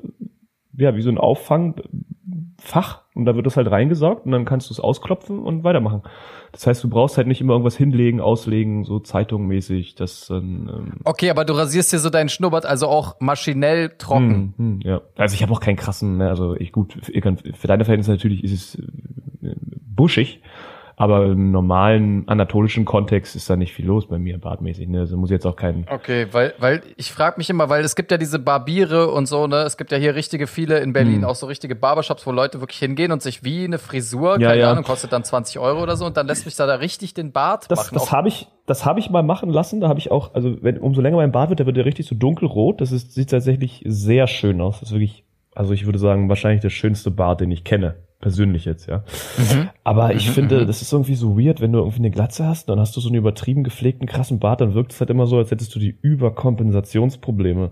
ja, 0.77 0.95
wie 0.97 1.03
so 1.03 1.11
ein 1.11 1.19
Auffangfach 1.19 3.00
und 3.15 3.25
da 3.25 3.35
wird 3.35 3.47
das 3.47 3.57
halt 3.57 3.71
reingesaugt 3.71 4.25
und 4.25 4.33
dann 4.33 4.45
kannst 4.45 4.71
du 4.71 4.75
es 4.75 4.81
ausklopfen 4.81 5.41
und 5.41 5.65
weitermachen. 5.65 6.03
Das 6.53 6.67
heißt, 6.67 6.83
du 6.83 6.89
brauchst 6.89 7.17
halt 7.17 7.27
nicht 7.27 7.41
immer 7.41 7.55
irgendwas 7.55 7.77
hinlegen, 7.77 8.21
auslegen, 8.21 8.85
so 8.85 9.01
zeitungmäßig, 9.01 9.95
das 9.97 10.31
ähm, 10.31 11.01
Okay, 11.05 11.31
aber 11.31 11.45
du 11.45 11.55
rasierst 11.55 11.93
dir 11.93 11.99
so 11.99 12.11
deinen 12.11 12.29
Schnurrbart 12.29 12.67
also 12.67 12.87
auch 12.89 13.21
maschinell 13.21 13.91
trocken. 13.99 14.55
hm, 14.57 14.65
hm, 14.75 14.81
ja. 14.83 15.01
Also 15.17 15.35
ich 15.35 15.43
habe 15.43 15.53
auch 15.53 15.61
keinen 15.61 15.77
krassen, 15.77 16.19
ne, 16.19 16.29
also 16.29 16.55
ich 16.57 16.73
gut, 16.73 16.95
für, 17.03 17.13
für 17.13 17.67
deine 17.67 17.85
Verhältnisse 17.85 18.13
natürlich 18.13 18.45
ist 18.45 18.53
es 18.53 18.75
äh, 19.43 19.55
buschig, 19.87 20.43
aber 21.01 21.25
im 21.25 21.51
normalen 21.51 22.29
anatolischen 22.29 22.85
Kontext 22.85 23.35
ist 23.35 23.49
da 23.49 23.57
nicht 23.57 23.73
viel 23.73 23.87
los 23.87 24.07
bei 24.07 24.19
mir, 24.19 24.37
bartmäßig. 24.37 24.87
Ne? 24.87 24.99
Also 25.01 25.17
muss 25.17 25.31
jetzt 25.31 25.47
auch 25.47 25.57
kein. 25.57 25.87
Okay, 25.91 26.27
weil, 26.33 26.53
weil 26.59 26.83
ich 26.99 27.11
frage 27.11 27.39
mich 27.39 27.49
immer, 27.49 27.71
weil 27.71 27.83
es 27.83 27.97
gibt 27.97 28.11
ja 28.11 28.19
diese 28.19 28.39
Barbiere 28.39 29.11
und 29.11 29.25
so, 29.25 29.47
ne? 29.47 29.63
Es 29.63 29.79
gibt 29.79 29.93
ja 29.93 29.97
hier 29.97 30.15
richtige 30.15 30.47
viele 30.47 30.81
in 30.81 30.93
Berlin, 30.93 31.23
Hm. 31.23 31.25
auch 31.25 31.37
so 31.37 31.47
richtige 31.47 31.75
Barbershops, 31.75 32.27
wo 32.27 32.33
Leute 32.33 32.61
wirklich 32.61 32.81
hingehen 32.81 33.13
und 33.13 33.23
sich 33.23 33.43
wie 33.43 33.65
eine 33.65 33.79
Frisur, 33.79 34.39
Ja, 34.39 34.51
keine 34.51 34.61
ja. 34.61 34.71
Ahnung, 34.73 34.85
kostet 34.85 35.11
dann 35.13 35.25
20 35.25 35.59
Euro 35.59 35.83
oder 35.83 35.97
so 35.97 36.05
und 36.05 36.19
dann 36.19 36.27
lässt 36.27 36.45
mich 36.45 36.55
da, 36.57 36.67
da 36.67 36.75
richtig 36.75 37.15
den 37.15 37.33
Bart 37.33 37.71
Das, 37.71 37.79
machen. 37.79 37.95
das 37.95 38.13
habe 38.13 38.29
ich, 38.29 38.49
das 38.67 38.85
habe 38.85 39.01
ich 39.01 39.09
mal 39.09 39.23
machen 39.23 39.49
lassen. 39.49 39.81
Da 39.81 39.89
habe 39.89 39.99
ich 40.01 40.11
auch, 40.11 40.35
also 40.35 40.63
wenn 40.63 40.77
umso 40.77 41.01
länger 41.01 41.17
mein 41.17 41.33
Bart 41.33 41.49
wird, 41.49 41.61
der 41.61 41.67
wird 41.67 41.79
der 41.79 41.87
richtig 41.87 42.09
so 42.09 42.15
dunkelrot. 42.15 42.83
Das 42.83 42.93
ist, 42.93 43.15
sieht 43.15 43.31
tatsächlich 43.31 43.83
sehr 43.87 44.27
schön 44.27 44.61
aus. 44.61 44.81
Das 44.81 44.91
ist 44.91 44.93
wirklich, 44.95 45.25
also 45.55 45.73
ich 45.73 45.87
würde 45.87 45.99
sagen, 45.99 46.29
wahrscheinlich 46.29 46.61
der 46.61 46.69
schönste 46.69 47.11
Bart, 47.11 47.41
den 47.41 47.51
ich 47.51 47.65
kenne. 47.65 47.95
Persönlich 48.21 48.67
jetzt, 48.67 48.87
ja. 48.87 49.03
Aber 49.83 50.15
ich 50.15 50.31
finde, 50.31 50.67
das 50.67 50.83
ist 50.83 50.93
irgendwie 50.93 51.15
so 51.15 51.39
weird, 51.39 51.63
wenn 51.63 51.73
du 51.73 51.79
irgendwie 51.79 52.01
eine 52.01 52.11
Glatze 52.11 52.47
hast, 52.47 52.69
dann 52.69 52.79
hast 52.79 52.95
du 52.95 53.01
so 53.01 53.09
einen 53.09 53.17
übertrieben 53.17 53.65
gepflegten, 53.65 54.07
krassen 54.07 54.39
Bart, 54.39 54.61
dann 54.61 54.75
wirkt 54.75 54.93
es 54.93 55.01
halt 55.01 55.09
immer 55.09 55.27
so, 55.27 55.39
als 55.39 55.51
hättest 55.51 55.75
du 55.75 55.79
die 55.79 55.99
Überkompensationsprobleme. 56.03 57.71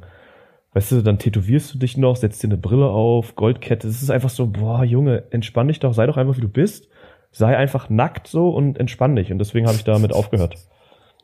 Weißt 0.73 0.93
du, 0.93 1.03
dann 1.03 1.19
tätowierst 1.19 1.75
du 1.75 1.79
dich 1.79 1.99
noch, 1.99 2.17
setzt 2.17 2.43
dir 2.43 2.49
eine 2.49 2.57
Brille 2.57 2.87
auf, 2.87 3.37
Goldkette. 3.37 3.89
Es 3.89 4.03
ist 4.03 4.11
einfach 4.11 4.31
so, 4.31 4.47
boah, 4.47 4.85
Junge, 4.85 5.25
entspann 5.31 5.69
dich 5.69 5.81
doch, 5.81 5.93
sei 5.93 6.07
doch 6.07 6.17
einfach 6.17 6.37
wie 6.37 6.43
du 6.43 6.49
bist. 6.49 6.89
Sei 7.31 7.57
einfach 7.57 7.91
nackt 7.91 8.27
so 8.27 8.49
und 8.49 8.79
entspann 8.79 9.17
dich. 9.17 9.31
Und 9.31 9.39
deswegen 9.39 9.67
habe 9.67 9.77
ich 9.77 9.85
damit 9.85 10.15
aufgehört. 10.15 10.55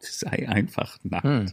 Sei 0.00 0.48
einfach 0.48 0.98
nackt. 1.02 1.24
Hm. 1.24 1.46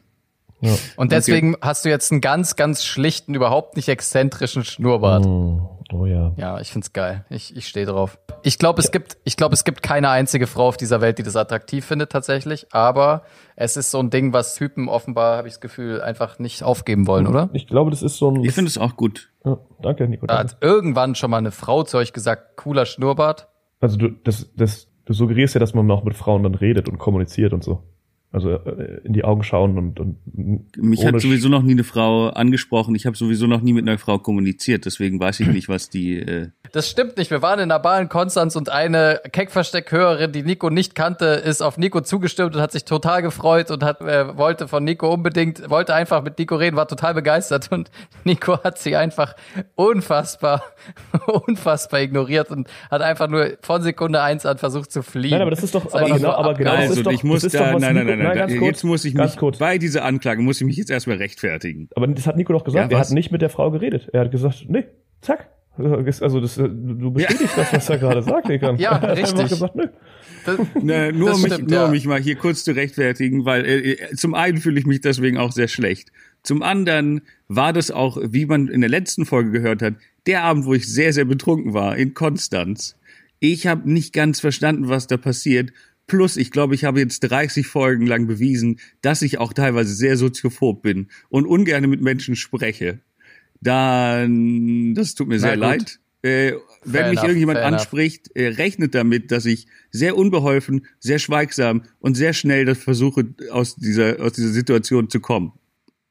Ja. 0.61 0.75
Und 0.95 1.11
deswegen 1.11 1.55
hast 1.61 1.85
du 1.85 1.89
jetzt 1.89 2.11
einen 2.11 2.21
ganz, 2.21 2.55
ganz 2.55 2.85
schlichten, 2.85 3.33
überhaupt 3.33 3.75
nicht 3.75 3.89
exzentrischen 3.89 4.63
Schnurrbart. 4.63 5.25
Oh, 5.25 5.79
oh 5.91 6.05
ja. 6.05 6.33
Ja, 6.37 6.59
ich 6.59 6.71
find's 6.71 6.93
geil. 6.93 7.25
Ich, 7.29 7.55
ich 7.55 7.67
stehe 7.67 7.87
drauf. 7.87 8.19
Ich 8.43 8.59
glaube, 8.59 8.79
es 8.79 8.91
gibt, 8.91 9.17
ich 9.23 9.37
glaube, 9.37 9.55
es 9.55 9.63
gibt 9.63 9.81
keine 9.81 10.09
einzige 10.09 10.45
Frau 10.45 10.67
auf 10.67 10.77
dieser 10.77 11.01
Welt, 11.01 11.17
die 11.17 11.23
das 11.23 11.35
attraktiv 11.35 11.83
findet 11.83 12.11
tatsächlich. 12.11 12.67
Aber 12.71 13.23
es 13.55 13.75
ist 13.75 13.91
so 13.91 13.99
ein 13.99 14.11
Ding, 14.11 14.33
was 14.33 14.55
Typen 14.55 14.87
offenbar, 14.87 15.37
habe 15.37 15.47
ich 15.47 15.55
das 15.55 15.61
Gefühl, 15.61 16.01
einfach 16.01 16.37
nicht 16.37 16.63
aufgeben 16.63 17.07
wollen, 17.07 17.25
oder? 17.27 17.49
Ich 17.53 17.67
glaube, 17.67 17.89
das 17.89 18.03
ist 18.03 18.17
so 18.17 18.29
ein. 18.29 18.43
Ich 18.43 18.53
finde 18.53 18.69
es 18.69 18.77
auch 18.77 18.95
gut. 18.95 19.31
ja, 19.43 19.57
danke, 19.81 20.07
Nico. 20.07 20.27
Da 20.27 20.37
Danke. 20.37 20.53
hat 20.53 20.63
irgendwann 20.63 21.15
schon 21.15 21.31
mal 21.31 21.37
eine 21.37 21.51
Frau 21.51 21.83
zu 21.83 21.97
euch 21.97 22.13
gesagt, 22.13 22.55
cooler 22.57 22.85
Schnurrbart. 22.85 23.47
Also 23.79 23.97
du, 23.97 24.09
das, 24.09 24.51
das, 24.55 24.87
du 25.05 25.13
suggerierst 25.13 25.55
ja, 25.55 25.59
dass 25.59 25.73
man 25.73 25.89
auch 25.89 26.03
mit 26.03 26.13
Frauen 26.13 26.43
dann 26.43 26.53
redet 26.53 26.87
und 26.87 26.99
kommuniziert 26.99 27.51
und 27.51 27.63
so. 27.63 27.81
Also 28.33 28.51
äh, 28.51 29.01
in 29.03 29.11
die 29.11 29.25
Augen 29.25 29.43
schauen 29.43 29.77
und, 29.77 29.99
und 29.99 30.17
Mich 30.77 31.05
hat 31.05 31.19
sowieso 31.19 31.49
noch 31.49 31.63
nie 31.63 31.73
eine 31.73 31.83
Frau 31.83 32.29
angesprochen. 32.29 32.95
Ich 32.95 33.05
habe 33.05 33.17
sowieso 33.17 33.45
noch 33.45 33.61
nie 33.61 33.73
mit 33.73 33.85
einer 33.85 33.97
Frau 33.97 34.19
kommuniziert. 34.19 34.85
Deswegen 34.85 35.19
weiß 35.19 35.41
ich 35.41 35.47
nicht, 35.47 35.67
was 35.67 35.89
die. 35.89 36.19
Äh, 36.19 36.47
Das 36.71 36.89
stimmt 36.89 37.17
nicht. 37.17 37.29
Wir 37.29 37.41
waren 37.41 37.59
in 37.59 37.69
einer 37.69 37.79
Bar 37.79 37.99
in 37.99 38.07
Konstanz 38.07 38.55
und 38.55 38.69
eine 38.69 39.19
Keckversteck-Hörerin, 39.29 40.31
die 40.31 40.43
Nico 40.43 40.69
nicht 40.69 40.95
kannte, 40.95 41.25
ist 41.25 41.61
auf 41.61 41.77
Nico 41.77 41.99
zugestimmt 41.99 42.55
und 42.55 42.61
hat 42.61 42.71
sich 42.71 42.85
total 42.85 43.21
gefreut 43.21 43.69
und 43.69 43.83
hat 43.83 43.99
äh, 43.99 44.37
wollte 44.37 44.69
von 44.69 44.85
Nico 44.85 45.13
unbedingt, 45.13 45.69
wollte 45.69 45.93
einfach 45.93 46.23
mit 46.23 46.39
Nico 46.39 46.55
reden, 46.55 46.77
war 46.77 46.87
total 46.87 47.13
begeistert 47.13 47.69
und 47.69 47.91
Nico 48.23 48.63
hat 48.63 48.77
sie 48.77 48.95
einfach 48.95 49.35
unfassbar, 49.75 50.63
unfassbar 51.47 51.99
ignoriert 51.99 52.49
und 52.49 52.69
hat 52.89 53.01
einfach 53.01 53.27
nur 53.27 53.57
von 53.61 53.81
Sekunde 53.81 54.21
eins 54.21 54.45
an 54.45 54.57
versucht 54.57 54.91
zu 54.91 55.03
fliehen. 55.03 55.31
Nein, 55.31 55.41
aber 55.41 55.51
das 55.51 55.63
ist 55.63 55.75
doch, 55.75 55.83
Das 55.83 55.95
aber 55.95 56.05
genau, 56.05 56.17
so 56.19 56.27
aber 56.29 56.53
genau, 56.53 56.71
das 56.71 56.79
also 56.81 56.93
ist 56.93 57.05
doch, 57.05 57.11
ich 57.11 57.23
muss 57.25 57.41
da, 57.41 57.49
doch, 57.49 57.73
was 57.73 57.81
nein, 57.81 57.95
nein, 57.95 58.20
Nico, 58.21 58.27
nein, 58.29 58.37
nein, 58.37 58.37
ganz 58.37 58.51
nein. 58.51 58.59
kurz, 58.59 58.77
jetzt 58.77 58.83
muss 58.83 59.05
ich 59.05 59.13
mich 59.13 59.37
kurz. 59.37 59.57
bei 59.57 59.77
dieser 59.77 60.05
Anklage 60.05 60.41
muss 60.41 60.59
ich 60.61 60.65
mich 60.67 60.77
jetzt 60.77 60.89
erstmal 60.91 61.17
rechtfertigen. 61.17 61.89
Aber 61.95 62.07
das 62.07 62.25
hat 62.27 62.37
Nico 62.37 62.53
doch 62.53 62.63
gesagt. 62.63 62.91
Ja, 62.91 62.97
er 62.97 63.01
hat 63.01 63.11
nicht 63.11 63.31
mit 63.31 63.41
der 63.41 63.49
Frau 63.49 63.71
geredet. 63.71 64.09
Er 64.13 64.21
hat 64.21 64.31
gesagt, 64.31 64.65
nee, 64.67 64.85
zack. 65.21 65.49
Also 65.77 66.39
das, 66.41 66.57
äh, 66.57 66.67
du 66.69 67.11
bestätigst 67.11 67.57
das, 67.57 67.71
was 67.73 67.89
er 67.89 67.97
gerade 67.97 68.21
sagt, 68.21 68.49
Nico. 68.49 68.73
Ja, 68.77 68.91
er 68.97 69.01
hat 69.01 69.17
richtig. 69.17 69.49
gesagt, 69.49 69.75
nö. 69.75 69.87
Das- 70.45 70.57
Ne, 70.81 71.13
nur 71.13 71.33
um 71.35 71.41
mich, 71.41 71.53
stimmt, 71.53 71.69
nur 71.69 71.79
ja. 71.79 71.85
um 71.85 71.91
mich 71.91 72.05
mal 72.05 72.19
hier 72.19 72.35
kurz 72.35 72.63
zu 72.63 72.71
rechtfertigen, 72.75 73.45
weil 73.45 73.65
äh, 73.65 73.91
äh, 73.93 74.15
zum 74.15 74.33
einen 74.33 74.57
fühle 74.57 74.79
ich 74.79 74.85
mich 74.85 75.01
deswegen 75.01 75.37
auch 75.37 75.51
sehr 75.51 75.67
schlecht. 75.67 76.11
Zum 76.43 76.61
anderen 76.63 77.21
war 77.47 77.73
das 77.73 77.91
auch, 77.91 78.17
wie 78.21 78.45
man 78.45 78.67
in 78.67 78.81
der 78.81 78.89
letzten 78.89 79.25
Folge 79.25 79.51
gehört 79.51 79.81
hat, 79.81 79.93
der 80.27 80.43
Abend, 80.43 80.65
wo 80.65 80.73
ich 80.73 80.91
sehr, 80.91 81.13
sehr 81.13 81.25
betrunken 81.25 81.73
war 81.73 81.95
in 81.95 82.13
Konstanz. 82.15 82.97
Ich 83.39 83.65
habe 83.67 83.89
nicht 83.91 84.13
ganz 84.13 84.39
verstanden, 84.39 84.89
was 84.89 85.07
da 85.07 85.17
passiert. 85.17 85.71
Plus, 86.11 86.35
ich 86.35 86.51
glaube, 86.51 86.75
ich 86.75 86.83
habe 86.83 86.99
jetzt 86.99 87.21
30 87.21 87.65
Folgen 87.67 88.05
lang 88.05 88.27
bewiesen, 88.27 88.81
dass 89.01 89.21
ich 89.21 89.37
auch 89.37 89.53
teilweise 89.53 89.93
sehr 89.93 90.17
soziophob 90.17 90.81
bin 90.81 91.07
und 91.29 91.45
ungern 91.45 91.89
mit 91.89 92.01
Menschen 92.01 92.35
spreche. 92.35 92.99
Dann, 93.61 94.93
das 94.93 95.15
tut 95.15 95.29
mir 95.29 95.39
sehr 95.39 95.55
leid. 95.55 96.01
Äh, 96.21 96.55
wenn 96.83 97.11
mich 97.11 97.19
enough, 97.19 97.23
irgendjemand 97.23 97.59
anspricht, 97.59 98.29
äh, 98.35 98.47
rechnet 98.49 98.93
damit, 98.93 99.31
dass 99.31 99.45
ich 99.45 99.67
sehr 99.89 100.17
unbeholfen, 100.17 100.85
sehr 100.99 101.17
schweigsam 101.17 101.83
und 101.99 102.15
sehr 102.15 102.33
schnell 102.33 102.65
das 102.65 102.79
versuche, 102.79 103.33
aus 103.49 103.77
dieser, 103.77 104.19
aus 104.19 104.33
dieser 104.33 104.49
Situation 104.49 105.09
zu 105.09 105.21
kommen. 105.21 105.53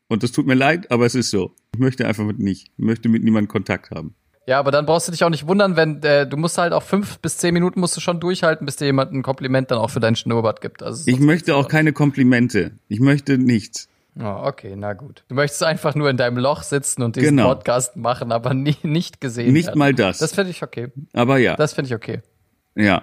Und 0.08 0.22
das 0.22 0.32
tut 0.32 0.46
mir 0.46 0.54
leid, 0.54 0.90
aber 0.90 1.04
es 1.04 1.14
ist 1.14 1.28
so. 1.28 1.54
Ich 1.74 1.78
möchte 1.78 2.08
einfach 2.08 2.24
mit 2.24 2.38
nicht, 2.38 2.72
ich 2.78 2.84
möchte 2.84 3.10
mit 3.10 3.22
niemandem 3.22 3.48
Kontakt 3.48 3.90
haben. 3.90 4.14
Ja, 4.50 4.58
aber 4.58 4.72
dann 4.72 4.84
brauchst 4.84 5.06
du 5.06 5.12
dich 5.12 5.22
auch 5.22 5.28
nicht 5.30 5.46
wundern, 5.46 5.76
wenn 5.76 6.02
äh, 6.02 6.26
du 6.26 6.36
musst 6.36 6.58
halt 6.58 6.72
auch 6.72 6.82
fünf 6.82 7.20
bis 7.20 7.36
zehn 7.36 7.54
Minuten 7.54 7.78
musst 7.78 7.96
du 7.96 8.00
schon 8.00 8.18
durchhalten, 8.18 8.66
bis 8.66 8.74
dir 8.74 8.86
jemand 8.86 9.12
ein 9.12 9.22
Kompliment 9.22 9.70
dann 9.70 9.78
auch 9.78 9.90
für 9.90 10.00
deinen 10.00 10.16
Schnurrbart 10.16 10.60
gibt. 10.60 10.82
Also 10.82 11.04
Ich 11.06 11.20
möchte 11.20 11.54
auch 11.54 11.68
keine 11.68 11.92
Komplimente. 11.92 12.72
Ich 12.88 12.98
möchte 12.98 13.38
nichts. 13.38 13.88
Oh, 14.18 14.24
okay, 14.24 14.74
na 14.76 14.94
gut. 14.94 15.22
Du 15.28 15.36
möchtest 15.36 15.62
einfach 15.62 15.94
nur 15.94 16.10
in 16.10 16.16
deinem 16.16 16.36
Loch 16.36 16.64
sitzen 16.64 17.04
und 17.04 17.14
diesen 17.14 17.36
Genau. 17.36 17.54
Podcast 17.54 17.94
machen, 17.94 18.32
aber 18.32 18.52
nie, 18.52 18.76
nicht 18.82 19.20
gesehen 19.20 19.52
Nicht 19.52 19.68
werden. 19.68 19.78
mal 19.78 19.94
das. 19.94 20.18
Das 20.18 20.34
finde 20.34 20.50
ich 20.50 20.64
okay. 20.64 20.88
Aber 21.12 21.38
ja, 21.38 21.54
Das 21.54 21.74
finde 21.74 21.86
ich 21.86 21.94
okay. 21.94 22.20
ja. 22.74 23.02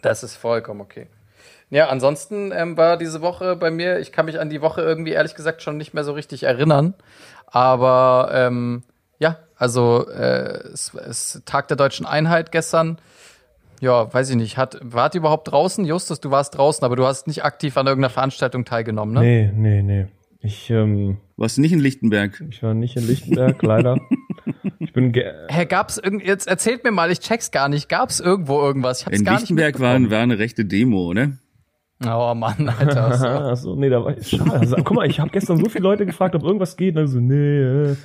Das 0.00 0.24
ist 0.24 0.34
vollkommen 0.34 0.80
okay. 0.80 1.06
Ja, 1.70 1.86
ansonsten 1.88 2.50
ähm, 2.52 2.76
war 2.76 2.96
diese 2.96 3.20
Woche 3.20 3.54
bei 3.54 3.70
mir, 3.70 4.00
ich 4.00 4.10
kann 4.10 4.26
mich 4.26 4.40
an 4.40 4.50
die 4.50 4.60
Woche 4.60 4.80
irgendwie 4.80 5.12
ehrlich 5.12 5.36
gesagt 5.36 5.62
schon 5.62 5.76
nicht 5.76 5.94
mehr 5.94 6.02
so 6.02 6.10
richtig 6.14 6.42
erinnern. 6.42 6.94
Aber 7.46 8.30
ähm, 8.32 8.82
ja, 9.22 9.38
also 9.56 10.08
äh, 10.08 10.66
es 10.72 10.92
ist 10.94 11.42
Tag 11.46 11.68
der 11.68 11.76
deutschen 11.76 12.04
Einheit 12.04 12.50
gestern. 12.50 12.98
Ja, 13.80 14.12
weiß 14.12 14.30
ich 14.30 14.36
nicht. 14.36 14.56
Hat, 14.56 14.78
wart 14.82 15.14
ihr 15.14 15.20
überhaupt 15.20 15.50
draußen? 15.50 15.84
Justus, 15.84 16.20
du 16.20 16.32
warst 16.32 16.56
draußen, 16.56 16.84
aber 16.84 16.96
du 16.96 17.06
hast 17.06 17.28
nicht 17.28 17.44
aktiv 17.44 17.76
an 17.76 17.86
irgendeiner 17.86 18.10
Veranstaltung 18.10 18.64
teilgenommen, 18.64 19.14
ne? 19.14 19.20
Nee, 19.20 19.52
nee, 19.54 19.82
nee. 19.82 20.06
Ich, 20.40 20.70
ähm, 20.70 21.18
Warst 21.36 21.56
du 21.56 21.60
nicht 21.60 21.72
in 21.72 21.78
Lichtenberg? 21.78 22.42
ich 22.50 22.62
war 22.64 22.74
nicht 22.74 22.96
in 22.96 23.06
Lichtenberg, 23.06 23.62
leider. 23.62 23.96
Ich 24.80 24.92
bin 24.92 25.12
ge 25.12 25.24
Hä, 25.48 25.64
gab's 25.66 25.98
irgend 25.98 26.24
jetzt 26.24 26.48
erzählt 26.48 26.82
mir 26.82 26.90
mal, 26.90 27.10
ich 27.12 27.20
check's 27.20 27.52
gar 27.52 27.68
nicht. 27.68 27.88
Gab's 27.88 28.18
irgendwo 28.18 28.60
irgendwas? 28.60 29.00
Ich 29.00 29.06
hab's 29.06 29.18
In 29.18 29.24
gar 29.24 29.38
Lichtenberg 29.38 29.74
nicht 29.74 29.80
war, 29.82 30.10
war 30.10 30.20
eine 30.20 30.38
rechte 30.38 30.64
Demo, 30.64 31.14
ne? 31.14 31.38
Oh 32.04 32.34
Mann, 32.34 32.68
Alter. 32.68 33.16
So. 33.16 33.26
Ah, 33.42 33.56
so, 33.56 33.76
nee, 33.76 33.88
da 33.88 34.04
war 34.04 34.20
schade. 34.20 34.52
Also, 34.52 34.76
guck 34.76 34.96
mal, 34.96 35.08
ich 35.08 35.20
habe 35.20 35.30
gestern 35.30 35.58
so 35.58 35.68
viele 35.68 35.84
Leute 35.84 36.06
gefragt, 36.06 36.34
ob 36.34 36.42
irgendwas 36.42 36.76
geht. 36.76 36.96
Und 36.96 37.02
dann 37.02 37.08
so, 37.08 37.20
nee, 37.20 37.60
äh, 37.60 37.96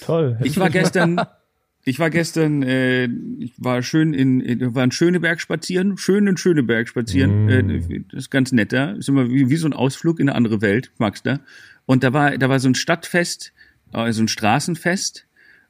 toll. 0.00 0.38
Ich 0.42 0.58
war 0.58 0.70
gestern, 0.70 1.20
ich 1.84 1.98
war 1.98 2.10
gestern, 2.10 2.62
äh, 2.62 3.08
ich 3.38 3.52
war 3.56 3.82
schön 3.82 4.14
in, 4.14 4.40
in 4.40 4.74
war 4.74 4.84
in 4.84 4.90
Schöneberg 4.90 5.40
spazieren, 5.40 5.96
schön 5.96 6.26
in 6.26 6.36
Schöneberg 6.36 6.88
spazieren. 6.88 7.48
Äh, 7.48 8.02
das 8.10 8.24
ist 8.24 8.30
ganz 8.30 8.52
nett 8.52 8.72
da. 8.72 8.92
Ist 8.92 9.08
immer 9.08 9.30
wie, 9.30 9.48
wie 9.50 9.56
so 9.56 9.66
ein 9.66 9.72
Ausflug 9.72 10.20
in 10.20 10.28
eine 10.28 10.36
andere 10.36 10.60
Welt, 10.60 10.92
magst 10.98 11.26
du? 11.26 11.40
Und 11.86 12.04
da 12.04 12.12
war, 12.12 12.36
da 12.36 12.48
war 12.48 12.60
so 12.60 12.68
ein 12.68 12.74
Stadtfest, 12.74 13.52
äh, 13.92 14.12
so 14.12 14.22
ein 14.22 14.28
Straßenfest. 14.28 15.26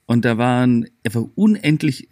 Und 0.07 0.25
da 0.25 0.39
waren 0.39 0.89
einfach 1.05 1.25
unendlich 1.35 2.09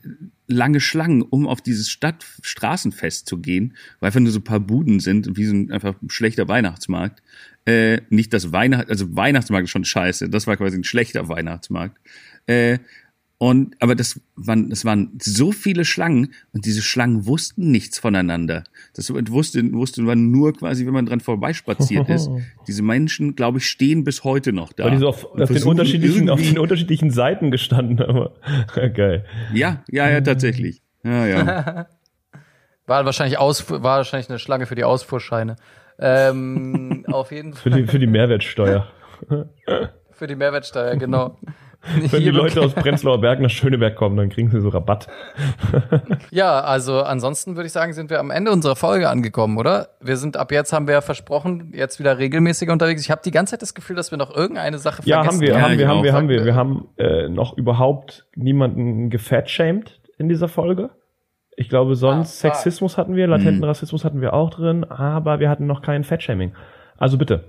lange 0.47 0.81
Schlangen, 0.81 1.23
um 1.23 1.47
auf 1.49 1.61
dieses 1.61 1.89
Stadt 1.89 2.25
Straßenfest 2.43 3.27
zu 3.27 3.39
gehen, 3.39 3.75
weil 4.01 4.09
einfach 4.09 4.21
nur 4.21 4.33
so 4.33 4.39
ein 4.39 4.45
paar 4.45 4.61
Buden 4.61 5.01
sind, 5.01 5.37
wie 5.37 5.47
so 5.47 5.55
ein 5.55 5.73
einfach 5.73 6.01
ein 6.03 6.11
schlechter 6.11 6.47
Weihnachtsmarkt. 6.47 7.23
Äh, 7.67 8.03
nicht 8.11 8.33
das 8.33 8.53
Weihnacht, 8.53 8.89
also 8.89 9.17
Weihnachtsmarkt 9.17 9.65
ist 9.65 9.71
schon 9.71 9.85
scheiße. 9.85 10.29
Das 10.31 10.47
war 10.47 10.57
quasi 10.57 10.77
ein 10.77 10.85
schlechter 10.85 11.29
Weihnachtsmarkt. 11.29 11.99
Äh, 12.47 12.79
und 13.39 13.77
aber 13.81 13.95
das 13.95 14.21
waren, 14.35 14.71
das 14.71 14.87
waren 14.87 15.19
so 15.21 15.53
viele 15.53 15.85
Schlangen 15.85 16.33
und 16.53 16.65
diese 16.65 16.81
Schlangen 16.81 17.27
wussten 17.27 17.71
nichts 17.71 17.99
voneinander. 17.99 18.65
Das 18.95 19.13
wusste, 19.13 19.73
wusste 19.75 20.01
man 20.03 20.31
nur 20.31 20.55
quasi, 20.55 20.87
wenn 20.87 20.95
man 20.95 21.05
dran 21.05 21.21
vorbeispaziert 21.21 22.09
ist. 22.09 22.31
Diese 22.67 22.83
Menschen, 22.83 23.37
glaube 23.37 23.59
ich, 23.59 23.69
stehen 23.69 24.05
bis 24.05 24.25
heute 24.25 24.55
noch 24.55 24.73
da. 24.73 24.85
weil 24.85 24.93
die 24.93 24.99
so 24.99 25.09
auf, 25.09 25.25
auf, 25.27 25.51
den 25.51 25.63
unterschiedlichen, 25.65 26.31
auf 26.31 26.41
den 26.41 26.59
unterschiedlichen 26.59 27.11
Seiten 27.11 27.51
gestanden 27.51 27.99
haben. 28.01 28.31
Geil. 28.95 29.27
Ja, 29.53 29.85
ja, 29.91 30.09
ja, 30.09 30.23
tatsächlich. 30.23 30.81
Ja, 31.05 31.27
ja. 31.27 31.87
War 32.87 33.05
wahrscheinlich 33.05 33.37
Ausfuhr, 33.37 33.83
war 33.83 33.97
wahrscheinlich 33.99 34.31
eine 34.31 34.39
Schlange 34.39 34.67
für 34.67 34.77
die 34.77 34.85
Ausfuhrscheine. 34.85 35.57
Ähm, 35.99 37.05
auf 37.13 37.33
jeden 37.33 37.55
Für 37.55 37.71
Fall 37.71 37.83
die, 37.83 37.87
für 37.89 37.99
die 37.99 38.07
Mehrwertsteuer. 38.07 38.87
für 40.11 40.27
die 40.27 40.37
Mehrwertsteuer, 40.37 40.97
genau. 40.97 41.37
Wenn 42.11 42.21
die 42.21 42.31
Leute 42.31 42.63
aus 42.63 42.75
Prenzlauer 42.75 43.21
Berg 43.21 43.39
nach 43.41 43.51
Schöneberg 43.51 43.95
kommen, 43.95 44.17
dann 44.17 44.29
kriegen 44.29 44.51
sie 44.51 44.61
so 44.61 44.71
Rabatt. 44.71 45.07
Ja, 46.31 46.61
also 46.61 47.03
ansonsten 47.03 47.55
würde 47.55 47.67
ich 47.69 47.73
sagen, 47.73 47.93
sind 47.93 48.11
wir 48.11 48.19
am 48.19 48.33
Ende 48.33 48.51
unserer 48.51 48.75
Folge 48.75 49.09
angekommen, 49.09 49.57
oder? 49.57 49.91
Wir 50.01 50.17
sind 50.17 50.37
ab 50.37 50.51
jetzt 50.51 50.73
haben 50.73 50.89
wir 50.89 50.95
ja 50.95 51.01
versprochen, 51.01 51.73
jetzt 51.75 52.01
wieder 52.01 52.19
regelmäßiger 52.19 52.73
unterwegs. 52.73 53.03
Ich 53.03 53.11
habe 53.13 53.21
die 53.25 53.31
ganze 53.31 53.53
Zeit 53.53 53.63
das 53.63 53.75
Gefühl, 53.75 53.95
dass 53.95 54.11
wir 54.11 54.19
noch 54.19 54.35
irgendeine 54.35 54.79
Sache 54.79 55.03
Ja, 55.05 55.23
vergessen 55.23 55.37
haben 55.37 55.41
wir, 55.41 55.49
Ja, 55.55 55.61
haben 55.61 55.79
wir, 55.79 55.89
haben 55.89 55.99
auch. 55.99 56.03
wir, 56.03 56.13
haben 56.13 56.29
wir. 56.29 56.45
Wir 56.45 56.55
haben 56.57 56.89
äh, 56.97 57.29
noch 57.29 57.57
überhaupt 57.57 58.27
niemanden 58.35 59.09
gefettshamed 59.09 60.01
in 60.19 60.29
dieser 60.29 60.49
Folge. 60.49 60.91
Ich 61.57 61.69
glaube, 61.71 61.97
sonst 61.97 62.45
Ah. 62.45 62.51
Sexismus 62.51 62.99
hatten 62.99 63.17
wir, 63.17 63.27
latenten 63.27 63.59
Mhm. 63.59 63.65
Rassismus 63.65 64.05
hatten 64.05 64.21
wir 64.21 64.35
auch 64.35 64.51
drin, 64.51 64.85
aber 64.85 65.41
wir 65.41 65.49
hatten 65.49 65.67
noch 65.67 65.81
kein 65.83 66.05
Fettshaming. 66.05 66.55
Also 66.99 67.17
bitte. 67.19 67.45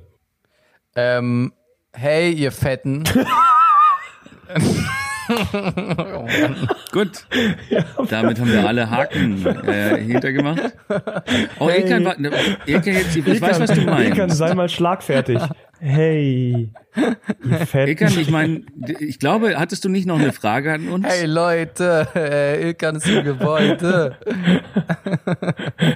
Ähm, 0.95 1.51
hey, 1.93 2.31
ihr 2.31 2.51
Fetten. 2.51 3.03
oh. 5.53 6.25
Gut. 6.91 7.25
Damit 8.09 8.39
haben 8.39 8.51
wir 8.51 8.65
alle 8.67 8.89
Haken 8.89 9.45
äh, 9.67 9.97
hintergemacht. 10.01 10.61
Oh, 11.59 11.69
Ilkan, 11.69 12.05
war, 12.05 12.15
Ilkan 12.65 12.93
jetzt, 12.93 13.15
ich 13.15 13.41
weiß, 13.41 13.59
was 13.59 13.71
du 13.71 13.81
Ilkan, 13.81 14.17
meinst. 14.17 14.37
sei 14.37 14.53
mal 14.55 14.69
schlagfertig. 14.69 15.41
Hey. 15.79 16.71
Ilkan, 17.73 18.17
ich 18.19 18.31
meine, 18.31 18.63
ich 18.99 19.19
glaube, 19.19 19.57
hattest 19.59 19.85
du 19.85 19.89
nicht 19.89 20.07
noch 20.07 20.19
eine 20.19 20.33
Frage 20.33 20.73
an 20.73 20.87
uns? 20.89 21.05
Hey 21.05 21.25
Leute, 21.27 22.07
äh, 22.15 22.61
Ilkan 22.67 22.95
ist 22.95 23.07
im 23.07 23.23
Gebäude. 23.23 24.17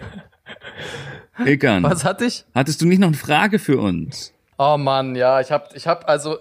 Ilkan, 1.45 1.83
Was 1.83 2.03
hatte 2.05 2.25
ich? 2.25 2.45
hattest 2.53 2.81
du 2.81 2.85
nicht 2.85 2.99
noch 2.99 3.07
eine 3.07 3.17
Frage 3.17 3.57
für 3.59 3.79
uns? 3.79 4.33
Oh 4.57 4.77
Mann, 4.77 5.15
ja, 5.15 5.39
ich 5.41 5.51
hab, 5.51 5.75
ich 5.75 5.87
hab, 5.87 6.07
also, 6.07 6.37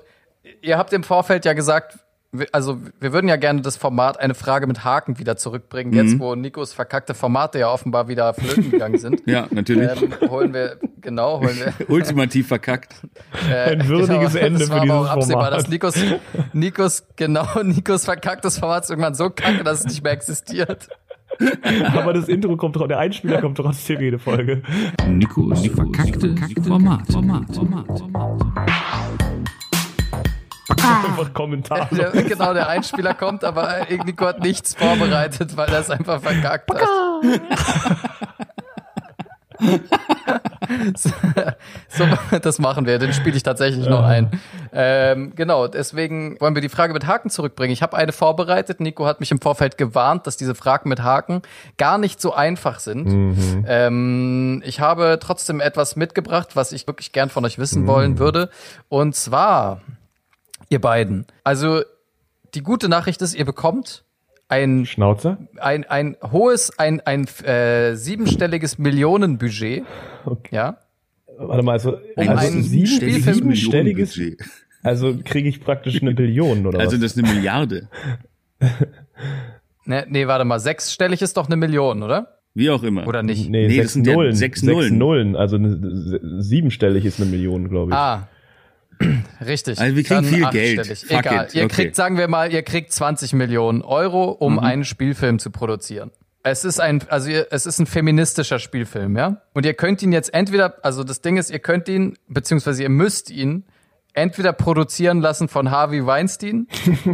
ihr 0.61 0.77
habt 0.77 0.93
im 0.93 1.03
Vorfeld 1.03 1.45
ja 1.47 1.55
gesagt, 1.55 1.99
wir- 2.33 2.47
also 2.53 2.79
wir 3.01 3.13
würden 3.13 3.29
ja 3.29 3.37
gerne 3.37 3.63
das 3.63 3.77
Format 3.77 4.21
eine 4.21 4.35
Frage 4.35 4.67
mit 4.67 4.85
Haken 4.85 5.19
wieder 5.19 5.37
zurückbringen, 5.37 5.93
jetzt 5.95 6.15
Mhm. 6.15 6.21
wo 6.21 6.35
Nikos 6.35 6.73
verkackte 6.75 7.15
Formate 7.15 7.59
ja 7.59 7.71
offenbar 7.73 8.09
wieder 8.09 8.35
flöten 8.35 8.71
gegangen 8.71 8.99
sind. 8.99 9.23
Ja, 9.27 9.47
natürlich. 9.51 9.91
Ähm, 10.03 10.13
holen 10.29 10.53
wir, 10.55 10.77
genau, 11.01 11.41
holen 11.41 11.57
wir. 11.57 11.89
Ultimativ 11.91 12.49
verkackt. 12.49 12.95
Äh, 13.49 13.73
Ein 13.73 13.89
würdiges 13.89 14.35
Ende 14.35 14.61
das 14.61 14.69
für 14.69 14.81
dieses 14.81 14.95
auch 14.97 15.09
absehbar, 15.09 15.45
Format. 15.45 15.61
dass 15.61 15.69
Nikos, 15.69 15.95
Nikos, 16.53 17.05
genau, 17.17 17.47
Nikos 17.63 18.05
verkacktes 18.05 18.59
Format 18.59 18.85
ist 18.85 18.91
irgendwann 18.91 19.15
so 19.15 19.31
kacke, 19.31 19.65
dass 19.65 19.81
es 19.81 19.87
nicht 19.87 20.03
mehr 20.03 20.13
existiert. 20.13 20.89
Aber 21.95 22.13
das 22.13 22.29
Intro 22.29 22.57
kommt, 22.57 22.77
der 22.77 22.99
Einspieler 22.99 23.41
kommt 23.41 23.57
trotzdem 23.57 24.01
jede 24.01 24.19
Folge. 24.19 24.63
Nikos 25.09 25.67
verkackte 25.67 26.35
Format. 26.63 27.11
Format. 27.11 27.47
Einfach 30.71 31.33
Kommentar. 31.33 31.89
Der, 31.91 32.11
genau, 32.11 32.55
der 32.55 32.69
Einspieler 32.69 33.15
kommt, 33.15 33.45
aber 33.45 33.87
Nico 34.05 34.27
hat 34.27 34.41
nichts 34.41 34.75
vorbereitet, 34.75 35.57
weil 35.57 35.69
er 35.69 35.81
es 35.81 35.91
einfach 35.91 36.21
verkackt 36.21 36.71
hat. 36.71 36.81
so, 40.97 41.11
so, 41.89 42.07
das 42.41 42.59
machen 42.59 42.87
wir, 42.87 42.99
den 42.99 43.13
spiele 43.13 43.37
ich 43.37 43.43
tatsächlich 43.43 43.87
noch 43.87 44.05
ein. 44.05 44.31
Ähm, 44.73 45.33
genau, 45.35 45.67
deswegen 45.67 46.41
wollen 46.41 46.55
wir 46.55 46.63
die 46.63 46.69
Frage 46.69 46.93
mit 46.93 47.07
Haken 47.07 47.31
zurückbringen. 47.31 47.73
Ich 47.73 47.83
habe 47.83 47.97
eine 47.97 48.13
vorbereitet. 48.13 48.81
Nico 48.81 49.07
hat 49.07 49.21
mich 49.21 49.31
im 49.31 49.41
Vorfeld 49.41 49.79
gewarnt, 49.79 50.27
dass 50.27 50.37
diese 50.37 50.55
Fragen 50.55 50.89
mit 50.89 51.03
Haken 51.03 51.43
gar 51.77 51.99
nicht 51.99 52.21
so 52.21 52.33
einfach 52.33 52.81
sind. 52.81 53.65
Ähm, 53.67 54.63
ich 54.65 54.81
habe 54.81 55.19
trotzdem 55.21 55.61
etwas 55.61 55.97
mitgebracht, 55.97 56.57
was 56.57 56.73
ich 56.73 56.87
wirklich 56.87 57.13
gern 57.13 57.31
von 57.31 57.45
euch 57.45 57.59
wissen 57.59 57.87
wollen 57.87 58.19
würde. 58.19 58.51
Und 58.89 59.15
zwar, 59.17 59.81
ihr 60.69 60.81
beiden. 60.81 61.27
Also, 61.45 61.83
die 62.55 62.63
gute 62.63 62.89
Nachricht 62.89 63.23
ist, 63.23 63.35
ihr 63.35 63.45
bekommt 63.45 64.05
ein 64.51 64.85
Schnauzer? 64.87 65.39
ein, 65.59 65.85
ein 65.85 66.17
hohes, 66.31 66.79
ein, 66.79 67.01
ein 67.01 67.27
äh, 67.45 67.95
siebenstelliges 67.97 68.79
Millionenbudget. 68.79 69.85
Okay. 70.27 70.55
Ja. 70.55 70.79
Warte 71.39 71.63
mal, 71.63 71.73
also, 71.73 71.97
Um 72.17 72.29
also 72.29 72.47
einen 72.53 72.63
sieben, 72.63 72.87
Spielfilm- 72.87 73.33
siebenstelliges, 73.35 74.17
Millionenbudget. 74.17 74.51
also 74.83 75.17
kriege 75.25 75.49
ich 75.49 75.63
praktisch 75.63 76.03
eine 76.03 76.13
Billion 76.15 76.67
oder 76.67 76.79
Also 76.81 76.93
was? 76.97 77.01
das 77.01 77.17
ist 77.17 77.25
eine 77.25 77.33
Milliarde. 77.35 77.89
Ne, 79.87 80.05
nee, 80.09 80.27
warte 80.27 80.45
mal, 80.45 80.61
sechsstellig 80.61 81.23
ist 81.23 81.37
doch 81.37 81.47
eine 81.47 81.57
Million, 81.57 82.03
oder? 82.03 82.37
Wie 82.55 82.69
auch 82.71 82.83
immer. 82.83 83.07
Oder 83.07 83.23
nicht? 83.23 83.49
Nee, 83.49 83.67
Nee, 83.69 83.77
sechs 83.77 83.95
sind 83.95 84.07
ja 84.07 84.13
Nullen. 84.15 84.35
sechs 84.35 84.61
Sechs 84.61 84.73
Nullen. 84.73 84.99
Nullen. 84.99 85.37
Also 85.37 85.59
siebenstellig 86.41 87.05
ist 87.07 87.21
eine 87.21 87.31
Million, 87.31 87.69
glaube 87.69 87.91
ich. 87.93 87.97
Ah. 87.97 88.29
Richtig. 89.45 89.79
Also 89.81 89.97
wir 89.97 90.05
kriegen 90.05 90.25
viel. 90.25 90.47
Geld. 90.51 91.05
Egal. 91.11 91.47
it. 91.47 91.55
Ihr 91.55 91.65
Okay. 91.65 91.75
kriegt, 91.75 91.97
sagen 91.97 92.19
wir 92.19 92.29
mal, 92.29 92.53
ihr 92.53 92.63
kriegt 92.63 92.93
20 92.93 93.33
Millionen 93.33 93.83
Euro, 93.83 94.25
um 94.31 94.55
Mhm. 94.55 94.59
einen 94.61 94.85
Spielfilm 94.85 95.39
zu 95.39 95.51
produzieren. 95.51 96.11
Es 96.43 96.65
ist 96.65 96.81
ein, 96.81 97.03
also 97.09 97.29
ihr, 97.29 97.49
es 97.51 97.67
ist 97.67 97.79
ein 97.81 97.87
feministischer 97.87 98.59
Spielfilm, 98.59 99.17
ja? 99.17 99.43
Und 99.53 99.67
ihr 99.67 99.75
könnt 99.75 100.03
ihn 100.03 100.13
jetzt 100.13 100.33
entweder, 100.33 100.77
also 100.83 101.05
das 101.05 101.21
Ding 101.21 101.37
ist, 101.37 101.51
ihr 101.51 101.59
könnt 101.59 101.87
ihn, 101.89 102.17
beziehungsweise 102.29 102.83
ihr 102.83 102.89
müsst 102.89 103.31
ihn 103.31 103.65
entweder 104.15 104.53
produzieren 104.55 105.21
lassen 105.21 105.49
von 105.49 105.71
Harvey 105.71 106.05
Weinstein 106.07 106.67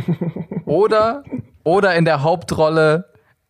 oder, 0.64 1.24
oder 1.64 1.94
in 1.96 2.04
der 2.04 2.22
Hauptrolle 2.22 3.06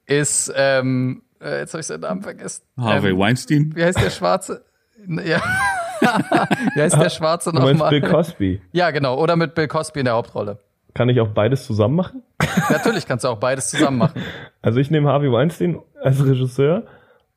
ist, 0.06 0.52
ähm, 0.56 1.22
äh, 1.42 1.60
jetzt 1.60 1.74
habe 1.74 1.80
ich 1.80 1.86
seinen 1.86 2.00
Namen 2.00 2.22
vergessen. 2.22 2.62
Harvey 2.78 3.10
ähm, 3.12 3.18
Weinstein. 3.18 3.72
Wie 3.74 3.84
heißt 3.84 4.00
der 4.00 4.10
Schwarze? 4.10 4.64
Ja. 5.06 5.42
Wie 6.74 6.80
heißt 6.82 6.96
der 7.00 7.10
Schwarze 7.10 7.50
meinst 7.52 7.66
Bill 7.88 8.00
nochmal? 8.00 8.22
Cosby. 8.24 8.60
Ja, 8.72 8.90
genau. 8.90 9.18
Oder 9.18 9.36
mit 9.36 9.54
Bill 9.54 9.68
Cosby 9.68 10.00
in 10.00 10.04
der 10.06 10.14
Hauptrolle. 10.14 10.58
Kann 10.94 11.08
ich 11.08 11.20
auch 11.20 11.28
beides 11.28 11.66
zusammen 11.66 11.94
machen? 11.96 12.22
Natürlich 12.70 13.06
kannst 13.06 13.24
du 13.24 13.28
auch 13.28 13.38
beides 13.38 13.68
zusammen 13.70 13.98
machen. 13.98 14.22
Also 14.62 14.80
ich 14.80 14.90
nehme 14.90 15.08
Harvey 15.10 15.30
Weinstein 15.30 15.78
als 16.02 16.24
Regisseur 16.26 16.82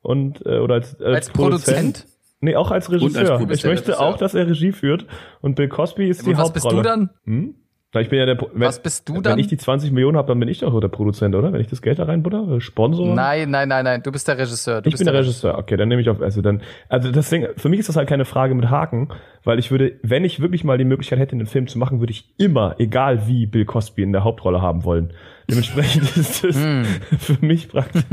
und 0.01 0.43
äh, 0.47 0.57
oder 0.57 0.76
als, 0.76 0.99
als, 0.99 1.16
Als 1.16 1.30
Produzent? 1.30 2.07
Nee, 2.41 2.55
auch 2.55 2.72
als 2.72 2.86
als 2.89 2.93
Regisseur. 2.93 3.38
Produzent. 3.38 3.51
ich 3.60 3.66
möchte 3.66 3.88
Regisseur. 3.89 3.99
auch, 4.07 4.18
dass 4.18 4.34
er 4.34 4.47
Regie 4.47 4.72
führt. 4.72 5.05
Und 5.41 5.53
Bill 5.55 5.68
Cosby 5.68 6.10
ist 6.10 6.26
die 6.26 6.32
Und 6.32 6.38
was 6.39 6.51
bist 6.53 6.66
Hauptrolle. 6.66 6.82
du 6.84 6.89
dann? 6.89 7.10
Hm? 7.26 7.55
Na, 7.91 8.01
ich 8.01 8.09
bin 8.09 8.19
ja 8.19 8.27
der, 8.27 8.35
Pro- 8.35 8.51
wenn, 8.53 8.67
Was 8.67 8.83
bist 8.83 9.09
du 9.09 9.15
Wenn 9.15 9.23
dann? 9.23 9.39
ich 9.39 9.47
die 9.47 9.57
20 9.57 9.91
Millionen 9.91 10.15
habe, 10.15 10.27
dann 10.27 10.39
bin 10.39 10.47
ich 10.47 10.59
doch 10.59 10.79
der 10.79 10.89
Produzent, 10.89 11.33
oder? 11.33 11.51
Wenn 11.51 11.59
ich 11.61 11.69
das 11.69 11.81
Geld 11.81 11.97
da 11.97 12.03
reinbutter, 12.03 12.61
Sponsor. 12.61 13.15
Nein, 13.15 13.49
nein, 13.49 13.67
nein, 13.67 13.83
nein. 13.83 14.03
Du 14.03 14.11
bist 14.11 14.27
der 14.27 14.37
Regisseur. 14.37 14.83
Du 14.83 14.89
Ich 14.89 14.93
bist 14.93 15.03
bin 15.03 15.11
der 15.11 15.19
Regisseur. 15.19 15.57
Okay, 15.57 15.75
dann 15.75 15.87
nehme 15.89 15.99
ich 15.99 16.07
auf. 16.07 16.21
Also 16.21 16.43
dann, 16.43 16.61
also 16.87 17.11
das 17.11 17.31
Ding, 17.31 17.47
für 17.57 17.67
mich 17.67 17.79
ist 17.79 17.89
das 17.89 17.95
halt 17.95 18.07
keine 18.07 18.25
Frage 18.25 18.53
mit 18.53 18.69
Haken, 18.69 19.09
weil 19.43 19.57
ich 19.57 19.71
würde, 19.71 19.99
wenn 20.03 20.23
ich 20.23 20.39
wirklich 20.39 20.63
mal 20.63 20.77
die 20.77 20.85
Möglichkeit 20.85 21.17
hätte, 21.17 21.31
einen 21.31 21.47
Film 21.47 21.65
zu 21.65 21.79
machen, 21.79 21.99
würde 21.99 22.11
ich 22.11 22.35
immer, 22.37 22.75
egal 22.77 23.27
wie, 23.27 23.47
Bill 23.47 23.65
Cosby 23.65 24.03
in 24.03 24.11
der 24.11 24.23
Hauptrolle 24.23 24.61
haben 24.61 24.83
wollen. 24.83 25.13
Dementsprechend 25.49 26.03
ist 26.15 26.43
das 26.43 26.55
Hm. 26.57 26.83
für 27.17 27.43
mich 27.43 27.69
praktisch 27.69 28.05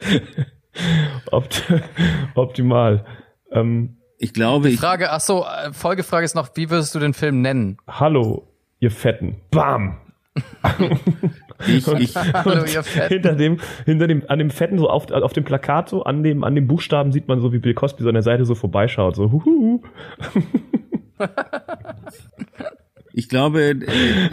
opt 1.30 1.64
optimal. 2.34 3.04
Ähm, 3.50 3.98
Ich 4.16 4.32
glaube, 4.32 4.70
ich, 4.70 4.80
Frage, 4.80 5.10
ach 5.12 5.20
so, 5.20 5.44
äh, 5.44 5.70
Folgefrage 5.72 6.24
ist 6.24 6.34
noch, 6.34 6.48
wie 6.54 6.70
würdest 6.70 6.94
du 6.94 6.98
den 6.98 7.12
Film 7.12 7.42
nennen? 7.42 7.76
Hallo, 7.86 8.48
ihr 8.82 8.90
Fetten. 8.90 9.36
Bam! 9.50 9.96
ich, 11.68 11.86
ich, 11.86 12.16
Hallo, 12.16 12.64
ihr 12.64 12.82
Fetten. 12.82 13.14
hinter 13.14 13.34
dem, 13.34 13.60
hinter 13.84 14.08
dem, 14.08 14.24
an 14.28 14.38
dem 14.40 14.50
Fetten, 14.50 14.78
so 14.78 14.90
auf, 14.90 15.10
auf 15.10 15.32
dem 15.32 15.44
Plakat, 15.44 15.88
so 15.88 16.02
an 16.02 16.22
dem, 16.22 16.42
an 16.42 16.54
dem 16.54 16.66
Buchstaben 16.66 17.12
sieht 17.12 17.28
man 17.28 17.40
so, 17.40 17.52
wie 17.52 17.58
Bill 17.58 17.74
Cosby 17.74 18.02
so 18.02 18.08
an 18.08 18.14
der 18.14 18.22
Seite 18.22 18.44
so 18.44 18.54
vorbeischaut, 18.54 19.16
so, 19.16 19.30
huhu. 19.30 19.82
Ich 23.14 23.28
glaube, 23.28 23.60
äh, 23.60 23.74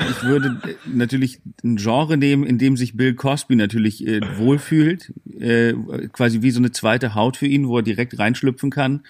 ich 0.09 0.23
würde 0.23 0.57
äh, 0.63 0.75
natürlich 0.85 1.41
ein 1.63 1.75
Genre 1.75 2.15
nehmen, 2.15 2.45
in 2.45 2.57
dem 2.57 2.77
sich 2.77 2.95
Bill 2.95 3.13
Cosby 3.13 3.57
natürlich 3.57 4.07
äh, 4.07 4.21
wohlfühlt, 4.37 5.13
äh, 5.37 5.73
quasi 6.13 6.41
wie 6.41 6.51
so 6.51 6.59
eine 6.59 6.71
zweite 6.71 7.13
Haut 7.13 7.35
für 7.35 7.45
ihn, 7.45 7.67
wo 7.67 7.77
er 7.77 7.83
direkt 7.83 8.17
reinschlüpfen 8.17 8.69
kann. 8.69 9.01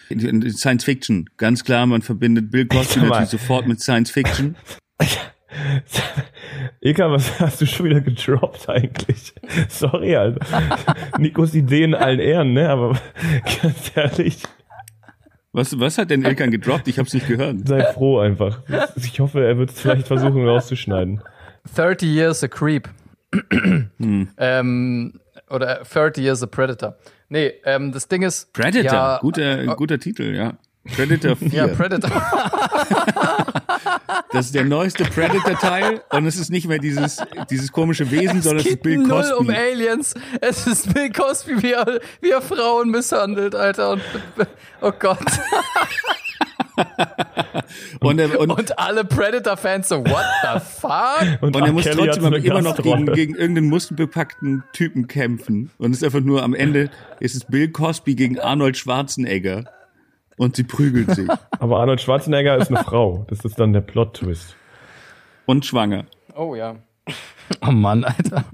Science 0.49 0.83
Fiction, 0.83 1.29
ganz 1.37 1.63
klar, 1.63 1.85
man 1.85 2.01
verbindet 2.01 2.49
Bill 2.49 2.65
Cosby 2.65 3.01
natürlich 3.01 3.29
sofort 3.29 3.67
mit 3.67 3.79
Science 3.79 4.09
Fiction. 4.09 4.55
Eka, 6.81 7.11
was 7.11 7.39
hast 7.39 7.61
du 7.61 7.65
schon 7.65 7.87
wieder 7.87 8.01
gedroppt 8.01 8.69
eigentlich? 8.69 9.33
Sorry, 9.67 10.15
Alter. 10.15 10.45
Nikos 11.17 11.53
Ideen 11.53 11.93
allen 11.95 12.19
Ehren, 12.19 12.53
ne? 12.53 12.69
Aber 12.69 12.97
ganz 13.61 13.91
ehrlich, 13.95 14.43
Was, 15.51 15.77
was 15.79 15.97
hat 15.97 16.09
denn 16.11 16.23
Ilkan 16.23 16.51
gedroppt? 16.51 16.87
Ich 16.87 16.97
habe 16.99 17.07
es 17.07 17.13
nicht 17.13 17.27
gehört. 17.27 17.67
sei 17.67 17.83
froh 17.93 18.19
einfach. 18.19 18.61
Ich 18.95 19.19
hoffe, 19.19 19.43
er 19.45 19.57
wird 19.57 19.71
es 19.71 19.81
vielleicht 19.81 20.07
versuchen 20.07 20.47
rauszuschneiden. 20.47 21.21
30 21.75 22.07
Years 22.09 22.43
a 22.43 22.47
Creep. 22.47 22.87
ähm, 24.37 25.19
oder 25.49 25.83
30 25.83 26.23
Years 26.23 26.43
a 26.43 26.47
Predator. 26.47 26.95
Nee, 27.29 27.53
ähm, 27.65 27.91
das 27.91 28.07
Ding 28.07 28.23
ist. 28.23 28.53
Predator, 28.53 28.83
Ja, 28.83 29.17
guter, 29.21 29.75
guter 29.75 29.99
Titel, 29.99 30.35
ja. 30.35 30.53
Predator 30.95 31.35
4. 31.35 31.49
ja, 31.49 31.67
Predator. 31.67 32.11
das 34.31 34.47
ist 34.47 34.55
der 34.55 34.65
neueste 34.65 35.05
Predator-Teil 35.05 36.01
und 36.09 36.25
es 36.25 36.37
ist 36.37 36.49
nicht 36.49 36.67
mehr 36.67 36.79
dieses, 36.79 37.21
dieses 37.49 37.71
komische 37.71 38.09
Wesen, 38.11 38.41
sondern 38.41 38.59
es 38.59 38.65
ist 38.65 38.71
geht 38.71 38.83
Bill 38.83 38.97
null 38.97 39.21
Cosby. 39.21 39.33
um 39.35 39.49
Aliens. 39.49 40.13
Es 40.41 40.67
ist 40.67 40.93
Bill 40.93 41.11
Cosby, 41.11 41.61
wie 41.63 41.71
er, 41.73 41.99
wie 42.21 42.31
er 42.31 42.41
Frauen 42.41 42.89
misshandelt, 42.89 43.55
Alter. 43.55 43.91
Und, 43.91 44.01
oh 44.81 44.91
Gott. 44.97 45.19
und, 47.99 48.19
er, 48.19 48.39
und, 48.39 48.51
Und 48.51 48.79
alle 48.79 49.03
Predator-Fans 49.05 49.89
so, 49.89 50.03
what 50.05 50.25
the 50.43 50.59
fuck? 50.59 51.25
Und 51.41 51.55
er 51.55 51.65
R. 51.65 51.73
muss 51.73 51.83
Kelly 51.83 52.05
trotzdem 52.05 52.33
immer 52.33 52.61
noch 52.61 52.77
gegen, 52.77 53.05
gegen 53.07 53.35
irgendeinen 53.35 53.69
muskelbepackten 53.69 54.63
Typen 54.73 55.07
kämpfen. 55.07 55.71
Und 55.77 55.91
es 55.91 55.97
ist 55.97 56.03
einfach 56.03 56.21
nur 56.21 56.43
am 56.43 56.53
Ende, 56.53 56.89
ist 57.19 57.35
es 57.35 57.45
Bill 57.45 57.69
Cosby 57.69 58.15
gegen 58.15 58.39
Arnold 58.39 58.77
Schwarzenegger. 58.77 59.65
Und 60.39 60.55
sie 60.55 60.63
prügelt 60.63 61.11
sich. 61.11 61.27
Aber 61.59 61.81
Arnold 61.81 61.99
Schwarzenegger 61.99 62.55
ist 62.55 62.69
eine 62.69 62.81
Frau. 62.81 63.25
Das 63.27 63.43
ist 63.43 63.59
dann 63.59 63.73
der 63.73 63.81
Plot-Twist. 63.81 64.55
Und 65.45 65.65
schwanger. 65.65 66.05
Oh 66.33 66.55
ja. 66.55 66.77
Oh 67.61 67.71
Mann, 67.71 68.05
Alter. 68.05 68.45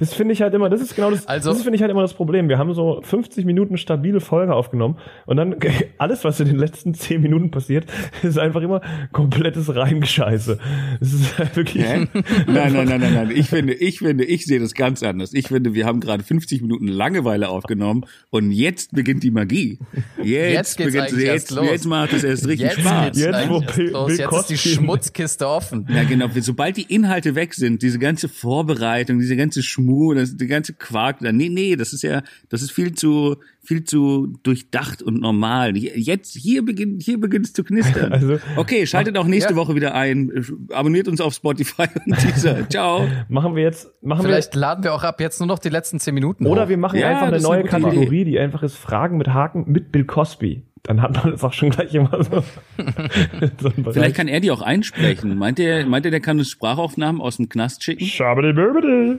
Das 0.00 0.12
finde 0.14 0.32
ich 0.32 0.42
halt 0.42 0.54
immer, 0.54 0.68
das 0.68 0.80
ist 0.80 0.96
genau 0.96 1.10
das, 1.10 1.26
Also- 1.26 1.50
das 1.52 1.62
finde 1.62 1.76
ich 1.76 1.82
halt 1.82 1.90
immer 1.90 2.02
das 2.02 2.14
Problem. 2.14 2.48
Wir 2.48 2.58
haben 2.58 2.74
so 2.74 3.00
50 3.02 3.44
Minuten 3.44 3.76
stabile 3.76 4.20
Folge 4.20 4.54
aufgenommen 4.54 4.96
und 5.26 5.36
dann 5.36 5.54
alles, 5.98 6.24
was 6.24 6.40
in 6.40 6.46
den 6.48 6.56
letzten 6.56 6.94
10 6.94 7.20
Minuten 7.22 7.50
passiert, 7.50 7.84
ist 8.22 8.38
einfach 8.38 8.62
immer 8.62 8.80
komplettes 9.12 9.74
Reingescheiße. 9.74 10.58
Das 10.98 11.12
ist 11.12 11.38
halt 11.38 11.56
wirklich, 11.56 11.84
Hä? 11.84 12.06
Nein, 12.46 12.72
nein, 12.72 12.88
nein, 12.88 13.00
nein, 13.00 13.14
nein. 13.14 13.30
Ich 13.34 13.46
finde, 13.48 13.74
ich 13.74 13.98
finde, 13.98 14.24
ich 14.24 14.44
sehe 14.46 14.58
das 14.58 14.74
ganz 14.74 15.02
anders. 15.02 15.32
Ich 15.34 15.48
finde, 15.48 15.74
wir 15.74 15.86
haben 15.86 16.00
gerade 16.00 16.22
50 16.24 16.62
Minuten 16.62 16.88
Langeweile 16.88 17.48
aufgenommen 17.48 18.04
und 18.30 18.50
jetzt 18.50 18.92
beginnt 18.92 19.22
die 19.22 19.30
Magie. 19.30 19.78
Jetzt, 20.22 20.76
Jetzt 20.78 20.78
beginnt, 20.78 21.10
jetzt, 21.12 21.18
erst 21.18 21.50
los. 21.52 21.66
jetzt 21.70 21.86
macht 21.86 22.12
es 22.12 22.24
erst 22.24 22.46
richtig 22.48 22.70
Jetzt 22.70 22.80
Spaß. 22.80 23.04
geht's 23.06 23.20
Jetzt, 23.20 23.48
wo 23.48 23.60
erst 23.60 23.76
Bill- 23.76 23.92
Jetzt 24.08 24.32
ist 24.32 24.50
die 24.50 24.56
Schmutzkiste 24.56 25.46
offen. 25.48 25.86
Ja, 25.94 26.04
genau. 26.04 26.26
Sobald 26.40 26.76
die 26.76 26.82
Inhalte 26.94 27.34
weg 27.34 27.54
sind, 27.54 27.82
diese 27.82 27.98
ganze 27.98 28.28
Vorbereitung, 28.28 29.18
diese 29.18 29.36
ganze 29.36 29.62
Schmu, 29.90 30.14
das, 30.14 30.36
die 30.36 30.46
ganze 30.46 30.72
Quark, 30.74 31.18
da- 31.20 31.32
nee, 31.32 31.48
nee, 31.48 31.76
das 31.76 31.92
ist 31.92 32.02
ja, 32.02 32.22
das 32.48 32.62
ist 32.62 32.70
viel 32.72 32.94
zu, 32.94 33.36
viel 33.62 33.84
zu 33.84 34.32
durchdacht 34.42 35.02
und 35.02 35.20
normal. 35.20 35.76
Jetzt, 35.76 36.36
hier 36.36 36.64
beginnt, 36.64 37.02
hier 37.02 37.18
beginnt 37.20 37.46
es 37.46 37.52
zu 37.52 37.64
knistern. 37.64 38.12
Also- 38.20 38.38
okay, 38.56 38.86
schaltet 38.86 39.16
auch 39.18 39.26
nächste 39.26 39.52
Ja. 39.52 39.56
Woche 39.56 39.74
wieder 39.74 39.94
ein. 39.94 40.30
Abonniert 40.72 41.08
uns 41.08 41.20
auf 41.20 41.34
Spotify 41.34 41.86
und 42.06 42.16
dieser. 42.22 42.68
Ciao. 42.68 43.06
machen 43.28 43.56
wir 43.56 43.62
jetzt, 43.62 43.88
machen 44.02 44.22
Vielleicht 44.24 44.54
laden 44.54 44.84
wir 44.84 44.94
auch 44.94 45.02
ab 45.02 45.20
jetzt 45.20 45.40
nur 45.40 45.46
noch 45.46 45.58
die 45.58 45.68
letzten 45.70 45.98
10 45.98 46.14
Minuten. 46.14 46.44
wir, 46.44 46.50
oder 46.50 46.64
hoch. 46.64 46.68
wir 46.68 46.76
machen 46.76 46.98
Ja, 46.98 47.08
einfach 47.10 47.26
eine 47.28 47.40
neue 47.40 47.60
eine 47.60 47.68
Kategorie, 47.68 48.24
die 48.24 48.38
einfach 48.38 48.62
ist 48.62 48.76
Fragen 48.76 49.16
mit 49.18 49.28
Haken 49.28 49.64
mit 49.70 49.90
Bill 49.92 50.04
Cosby. 50.04 50.62
Dann 50.82 51.02
hat 51.02 51.12
man 51.12 51.32
das 51.32 51.44
auch 51.44 51.52
schon 51.52 51.70
gleich 51.70 51.94
immer 51.94 52.22
so. 52.24 52.42
so. 53.60 53.70
Vielleicht 53.92 54.16
kann 54.16 54.28
er 54.28 54.40
die 54.40 54.50
auch 54.50 54.62
einsprechen. 54.62 55.36
Meint 55.36 55.60
er, 55.60 55.84
meint 55.86 56.04
er, 56.06 56.10
der 56.10 56.20
kann 56.20 56.38
uns 56.38 56.48
Sprachaufnahmen 56.50 57.20
aus 57.20 57.36
dem 57.36 57.48
Knast 57.48 57.84
schicken? 57.84 58.04
Schabidi-böbidi. 58.06 59.18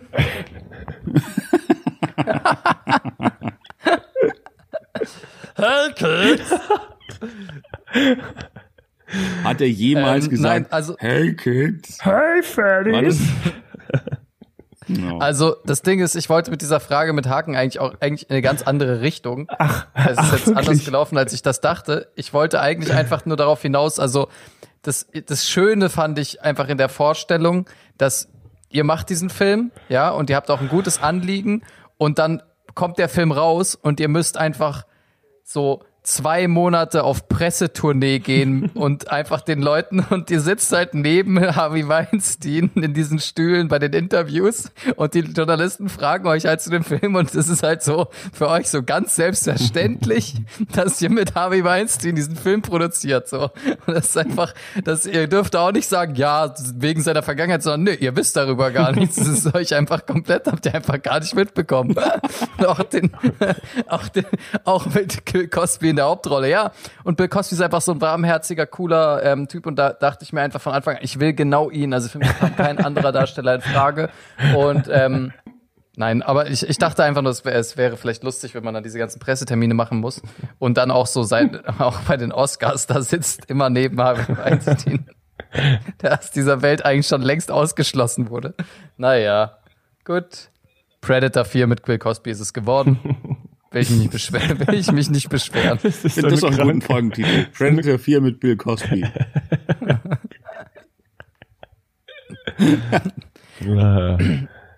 Hat 9.43 9.59
er 9.61 9.67
jemals 9.69 10.25
Ähm, 10.25 10.29
gesagt? 10.31 10.61
nein, 10.61 10.71
also- 10.71 10.95
hey 10.99 11.35
Kids. 11.35 12.03
Hey, 12.03 12.41
Fatties. 12.41 13.21
No. 14.99 15.19
Also 15.19 15.55
das 15.65 15.81
Ding 15.81 15.99
ist, 15.99 16.15
ich 16.15 16.29
wollte 16.29 16.51
mit 16.51 16.61
dieser 16.61 16.79
Frage 16.79 17.13
mit 17.13 17.27
Haken 17.27 17.55
eigentlich 17.55 17.79
auch 17.79 17.93
eigentlich 17.99 18.29
in 18.29 18.33
eine 18.33 18.41
ganz 18.41 18.61
andere 18.61 19.01
Richtung. 19.01 19.47
Ach, 19.57 19.87
es 19.93 20.17
ist 20.17 20.31
jetzt 20.31 20.47
anders 20.49 20.67
wirklich? 20.67 20.85
gelaufen, 20.85 21.17
als 21.17 21.33
ich 21.33 21.41
das 21.41 21.61
dachte. 21.61 22.11
Ich 22.15 22.33
wollte 22.33 22.59
eigentlich 22.61 22.93
einfach 22.93 23.25
nur 23.25 23.37
darauf 23.37 23.61
hinaus, 23.61 23.99
also 23.99 24.27
das, 24.81 25.07
das 25.27 25.47
Schöne 25.47 25.89
fand 25.89 26.17
ich 26.19 26.41
einfach 26.41 26.67
in 26.67 26.77
der 26.77 26.89
Vorstellung, 26.89 27.69
dass 27.97 28.29
ihr 28.69 28.83
macht 28.83 29.09
diesen 29.09 29.29
Film, 29.29 29.71
ja, 29.89 30.09
und 30.09 30.29
ihr 30.29 30.35
habt 30.35 30.49
auch 30.49 30.61
ein 30.61 30.69
gutes 30.69 31.01
Anliegen 31.01 31.63
und 31.97 32.19
dann 32.19 32.41
kommt 32.73 32.97
der 32.97 33.09
Film 33.09 33.31
raus 33.31 33.75
und 33.75 33.99
ihr 33.99 34.07
müsst 34.07 34.37
einfach 34.37 34.85
so 35.43 35.83
zwei 36.03 36.47
Monate 36.47 37.03
auf 37.03 37.27
Pressetournee 37.27 38.19
gehen 38.19 38.71
und 38.73 39.11
einfach 39.11 39.41
den 39.41 39.61
Leuten 39.61 39.99
und 39.99 40.31
ihr 40.31 40.41
sitzt 40.41 40.71
halt 40.71 40.93
neben 40.93 41.39
Harvey 41.55 41.87
Weinstein 41.87 42.71
in 42.75 42.93
diesen 42.93 43.19
Stühlen 43.19 43.67
bei 43.67 43.77
den 43.77 43.93
Interviews 43.93 44.71
und 44.95 45.13
die 45.13 45.19
Journalisten 45.19 45.89
fragen 45.89 46.27
euch 46.27 46.45
halt 46.45 46.61
zu 46.61 46.71
dem 46.71 46.83
Film 46.83 47.15
und 47.15 47.33
es 47.35 47.47
ist 47.47 47.61
halt 47.61 47.83
so 47.83 48.07
für 48.33 48.49
euch 48.49 48.69
so 48.69 48.81
ganz 48.81 49.15
selbstverständlich, 49.15 50.35
dass 50.73 51.01
ihr 51.01 51.11
mit 51.11 51.35
Harvey 51.35 51.63
Weinstein 51.63 52.15
diesen 52.15 52.35
Film 52.35 52.63
produziert 52.63 53.29
so 53.29 53.51
und 53.85 53.93
das 53.93 54.09
ist 54.09 54.17
einfach, 54.17 54.53
dass 54.83 55.05
ihr 55.05 55.27
dürft 55.27 55.55
auch 55.55 55.71
nicht 55.71 55.87
sagen, 55.87 56.15
ja, 56.15 56.53
wegen 56.75 57.01
seiner 57.01 57.21
Vergangenheit, 57.21 57.61
sondern 57.61 57.93
nee, 57.93 58.03
ihr 58.03 58.15
wisst 58.15 58.35
darüber 58.37 58.71
gar 58.71 58.91
nichts, 58.95 59.17
das 59.17 59.27
ist 59.27 59.53
euch 59.53 59.75
einfach 59.75 60.07
komplett, 60.07 60.47
habt 60.47 60.65
ihr 60.65 60.73
einfach 60.73 60.99
gar 61.01 61.19
nicht 61.19 61.35
mitbekommen. 61.35 61.95
Auch 62.57 62.83
den, 62.83 63.11
auch 63.87 64.07
den, 64.07 64.25
auch 64.63 64.87
mit 64.87 65.51
Cosby 65.51 65.90
in 65.91 65.95
der 65.97 66.05
Hauptrolle, 66.05 66.49
ja. 66.49 66.71
Und 67.03 67.17
Bill 67.17 67.27
Cosby 67.27 67.55
ist 67.55 67.61
einfach 67.61 67.81
so 67.81 67.93
ein 67.93 68.01
warmherziger, 68.01 68.65
cooler 68.65 69.23
ähm, 69.23 69.47
Typ 69.47 69.65
und 69.67 69.77
da 69.77 69.93
dachte 69.93 70.23
ich 70.23 70.33
mir 70.33 70.41
einfach 70.41 70.61
von 70.61 70.73
Anfang 70.73 70.97
an, 70.97 71.03
ich 71.03 71.19
will 71.19 71.33
genau 71.33 71.69
ihn. 71.69 71.93
Also 71.93 72.09
für 72.09 72.17
mich 72.17 72.37
kam 72.39 72.55
kein 72.55 72.79
anderer 72.79 73.11
Darsteller 73.11 73.55
in 73.55 73.61
Frage. 73.61 74.09
Und 74.55 74.89
ähm, 74.91 75.31
Nein, 75.97 76.21
aber 76.21 76.49
ich, 76.49 76.67
ich 76.67 76.77
dachte 76.77 77.03
einfach 77.03 77.21
nur, 77.21 77.31
es, 77.31 77.43
wär, 77.43 77.53
es 77.53 77.75
wäre 77.75 77.97
vielleicht 77.97 78.23
lustig, 78.23 78.55
wenn 78.55 78.63
man 78.63 78.73
dann 78.73 78.83
diese 78.83 78.97
ganzen 78.97 79.19
Pressetermine 79.19 79.73
machen 79.73 79.99
muss 79.99 80.21
und 80.57 80.77
dann 80.77 80.89
auch 80.89 81.05
so 81.05 81.23
sein, 81.23 81.63
auch 81.79 81.99
bei 82.01 82.17
den 82.17 82.31
Oscars, 82.31 82.87
da 82.87 83.01
sitzt 83.01 83.45
immer 83.49 83.69
neben 83.69 84.01
Harvey 84.01 84.37
Weinstein, 84.37 85.05
der 86.01 86.17
aus 86.17 86.31
dieser 86.31 86.61
Welt 86.61 86.85
eigentlich 86.85 87.07
schon 87.07 87.21
längst 87.21 87.51
ausgeschlossen 87.51 88.29
wurde. 88.29 88.55
Naja, 88.97 89.57
gut. 90.05 90.49
Predator 91.01 91.45
4 91.45 91.67
mit 91.67 91.83
Bill 91.83 91.97
Cosby 91.97 92.29
ist 92.29 92.39
es 92.39 92.53
geworden. 92.53 93.30
Will 93.71 93.81
ich 93.83 93.89
mich 93.89 93.99
nicht 93.99 94.11
beschweren. 94.11 94.67
Will 94.67 94.75
ich 94.75 94.91
mich 94.91 95.09
nicht 95.09 95.29
beschweren. 95.29 95.79
Das 95.81 96.03
ist, 96.03 96.15
so 96.15 96.21
das 96.23 96.33
ist 96.33 96.43
auch 96.43 96.51
ein 96.51 96.73
guter 96.73 96.85
Folgentitel. 96.85 97.47
Friends 97.53 97.77
Predator 97.77 97.99
4 97.99 98.21
mit 98.21 98.41
Bill 98.41 98.57
Cosby. 98.57 99.05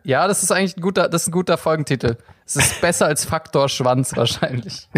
ja, 0.04 0.28
das 0.28 0.44
ist 0.44 0.52
eigentlich 0.52 0.78
ein 0.78 0.82
guter, 0.82 1.10
das 1.10 1.24
ist 1.24 1.30
ein 1.30 1.32
guter 1.32 1.58
Folgentitel. 1.58 2.18
Es 2.46 2.56
ist 2.56 2.82
besser 2.82 3.08
als 3.08 3.26
Faktor 3.26 3.68
Schwanz 3.68 4.16
wahrscheinlich. 4.16 4.88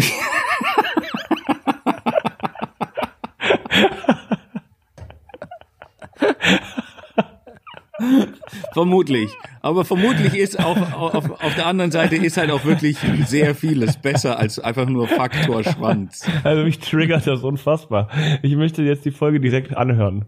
vermutlich. 8.76 9.30
Aber 9.62 9.86
vermutlich 9.86 10.34
ist 10.34 10.62
auch 10.62 10.76
auf, 10.92 11.30
auf 11.42 11.54
der 11.54 11.66
anderen 11.66 11.90
Seite 11.90 12.16
ist 12.16 12.36
halt 12.36 12.50
auch 12.50 12.66
wirklich 12.66 12.98
sehr 13.24 13.54
vieles 13.54 13.96
besser 13.96 14.38
als 14.38 14.58
einfach 14.58 14.84
nur 14.86 15.08
Faktor 15.08 15.64
Schwanz. 15.64 16.28
Also 16.44 16.62
mich 16.62 16.78
triggert 16.78 17.26
das 17.26 17.42
unfassbar. 17.42 18.10
Ich 18.42 18.54
möchte 18.54 18.82
jetzt 18.82 19.06
die 19.06 19.12
Folge 19.12 19.40
direkt 19.40 19.74
anhören. 19.74 20.26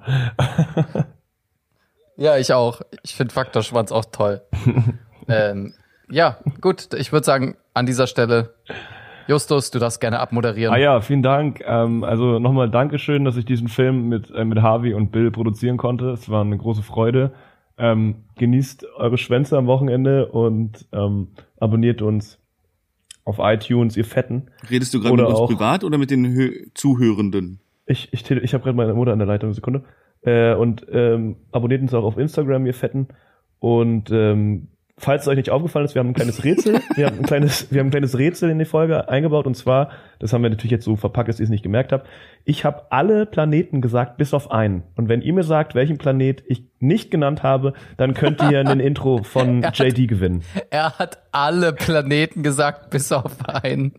Ja, 2.16 2.38
ich 2.38 2.52
auch. 2.54 2.80
Ich 3.04 3.14
finde 3.14 3.34
Faktor 3.34 3.62
Schwanz 3.62 3.92
auch 3.92 4.06
toll. 4.10 4.40
ähm, 5.28 5.74
ja, 6.10 6.38
gut. 6.60 6.88
Ich 6.94 7.12
würde 7.12 7.24
sagen, 7.24 7.56
an 7.74 7.84
dieser 7.84 8.06
Stelle, 8.06 8.54
Justus, 9.28 9.70
du 9.70 9.78
darfst 9.78 10.00
gerne 10.00 10.18
abmoderieren. 10.20 10.74
Ah 10.74 10.78
ja, 10.78 11.00
vielen 11.00 11.22
Dank. 11.22 11.60
Ähm, 11.64 12.02
also 12.02 12.38
nochmal 12.38 12.70
Dankeschön, 12.70 13.24
dass 13.24 13.36
ich 13.36 13.44
diesen 13.44 13.68
Film 13.68 14.08
mit, 14.08 14.30
äh, 14.30 14.44
mit 14.44 14.62
Harvey 14.62 14.94
und 14.94 15.12
Bill 15.12 15.30
produzieren 15.30 15.76
konnte. 15.76 16.06
Es 16.10 16.28
war 16.30 16.40
eine 16.40 16.56
große 16.56 16.82
Freude. 16.82 17.32
Ähm, 17.78 18.16
genießt 18.36 18.86
eure 18.96 19.18
Schwänze 19.18 19.56
am 19.56 19.66
Wochenende 19.66 20.26
und 20.32 20.86
ähm, 20.92 21.28
abonniert 21.58 22.02
uns 22.02 22.38
auf 23.24 23.36
iTunes, 23.40 23.96
ihr 23.96 24.04
Fetten. 24.04 24.48
Redest 24.70 24.92
du 24.94 25.00
gerade 25.00 25.16
mit 25.16 25.26
uns 25.26 25.38
auch- 25.38 25.48
privat 25.48 25.84
oder 25.84 25.98
mit 25.98 26.10
den 26.10 26.26
Hö 26.26 26.66
Zuhörenden? 26.74 27.60
Ich, 27.86 28.12
ich, 28.12 28.28
ich 28.30 28.52
habe 28.54 28.64
gerade 28.64 28.76
meine 28.76 28.94
Mutter 28.94 29.12
an 29.12 29.18
der 29.18 29.28
Leitung, 29.28 29.52
Sekunde. 29.52 29.84
Äh, 30.22 30.54
und 30.54 30.86
ähm, 30.90 31.36
abonniert 31.52 31.80
uns 31.82 31.94
auch 31.94 32.04
auf 32.04 32.18
Instagram, 32.18 32.66
ihr 32.66 32.74
Fetten. 32.74 33.08
Und 33.60 34.10
ähm, 34.12 34.68
falls 34.98 35.22
es 35.22 35.28
euch 35.28 35.36
nicht 35.36 35.50
aufgefallen 35.50 35.84
ist, 35.84 35.94
wir 35.94 36.00
haben 36.00 36.08
ein 36.08 36.14
kleines 36.14 36.44
Rätsel. 36.44 36.80
wir 36.96 37.06
haben 37.06 37.18
ein 37.18 37.24
kleines, 37.24 37.70
wir 37.70 37.80
haben 37.80 37.88
ein 37.88 37.90
kleines 37.90 38.18
Rätsel 38.18 38.50
in 38.50 38.58
die 38.58 38.64
Folge 38.64 39.08
eingebaut. 39.08 39.46
Und 39.46 39.54
zwar, 39.54 39.90
das 40.18 40.32
haben 40.32 40.42
wir 40.42 40.50
natürlich 40.50 40.72
jetzt 40.72 40.84
so 40.84 40.96
verpackt, 40.96 41.28
dass 41.28 41.40
ihr 41.40 41.44
es 41.44 41.50
nicht 41.50 41.62
gemerkt 41.62 41.92
habt. 41.92 42.06
Ich 42.44 42.64
habe 42.64 42.90
alle 42.90 43.26
Planeten 43.26 43.80
gesagt, 43.80 44.16
bis 44.16 44.34
auf 44.34 44.50
einen. 44.50 44.82
Und 44.96 45.08
wenn 45.08 45.22
ihr 45.22 45.32
mir 45.32 45.44
sagt, 45.44 45.74
welchen 45.74 45.98
Planet 45.98 46.42
ich 46.46 46.64
nicht 46.80 47.10
genannt 47.10 47.42
habe, 47.42 47.72
dann 47.96 48.14
könnt 48.14 48.42
ihr 48.42 48.60
ein 48.60 48.80
Intro 48.88 49.22
von 49.22 49.62
JD 49.62 50.08
gewinnen. 50.08 50.42
Er 50.70 50.98
hat 50.98 51.18
alle 51.32 51.72
Planeten 51.72 52.42
gesagt, 52.42 52.90
bis 52.90 53.12
auf 53.12 53.48
einen. 53.48 53.94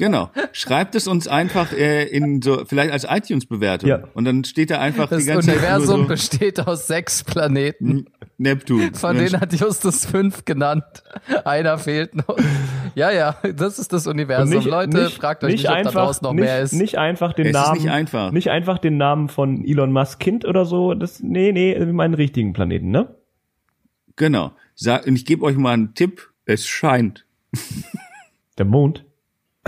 Genau. 0.00 0.30
Schreibt 0.52 0.94
es 0.94 1.06
uns 1.06 1.28
einfach 1.28 1.74
äh, 1.74 2.04
in 2.04 2.40
so 2.40 2.64
vielleicht 2.64 2.90
als 2.90 3.04
iTunes-Bewertung. 3.04 3.90
Ja. 3.90 4.04
Und 4.14 4.24
dann 4.24 4.44
steht 4.44 4.70
da 4.70 4.78
einfach 4.80 5.10
Das 5.10 5.18
die 5.24 5.26
ganze 5.26 5.50
Universum 5.50 5.86
Zeit 5.86 5.98
nur 5.98 6.08
besteht 6.08 6.60
aus 6.66 6.86
sechs 6.86 7.22
Planeten. 7.22 8.06
so 8.06 8.26
Neptun. 8.38 8.94
Von 8.94 9.16
dann 9.16 9.26
denen 9.26 9.40
hat 9.42 9.52
Justus 9.52 10.06
fünf 10.06 10.46
genannt. 10.46 10.84
Einer 11.44 11.76
fehlt 11.76 12.14
noch. 12.14 12.38
Ja, 12.94 13.10
ja, 13.10 13.36
das 13.54 13.78
ist 13.78 13.92
das 13.92 14.06
Universum. 14.06 14.56
Und 14.56 14.64
Leute, 14.64 15.10
fragt 15.10 15.44
euch 15.44 15.52
nicht, 15.52 15.68
ob 15.68 15.82
da 15.82 15.90
draußen 15.90 16.24
noch 16.24 16.32
nicht, 16.32 16.44
mehr 16.44 16.62
ist. 16.62 16.72
Nicht 16.72 16.96
einfach 16.96 17.34
den 17.34 17.48
Es 17.48 17.50
ist 17.54 17.62
Namen. 17.62 17.76
nicht 17.82 17.90
einfach. 17.90 18.32
Nicht 18.32 18.48
einfach 18.48 18.78
den 18.78 18.96
Namen 18.96 19.28
von 19.28 19.62
Elon 19.62 19.92
Musk 19.92 20.18
Kind 20.18 20.46
oder 20.46 20.64
so. 20.64 20.94
Das, 20.94 21.20
nee, 21.22 21.52
nee, 21.52 21.76
wir 21.78 21.92
meinen 21.92 22.14
richtigen 22.14 22.54
Planeten, 22.54 22.90
ne? 22.90 23.14
Genau. 24.16 24.52
Sag, 24.74 25.06
und 25.06 25.14
ich 25.14 25.26
gebe 25.26 25.44
euch 25.44 25.58
mal 25.58 25.74
einen 25.74 25.92
Tipp. 25.92 26.30
Es 26.46 26.66
scheint. 26.66 27.26
Der 28.56 28.64
Mond. 28.64 29.04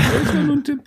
Das 0.03 0.23
ist 0.23 0.35
nur 0.35 0.57
ein 0.57 0.65
Tipp. 0.65 0.81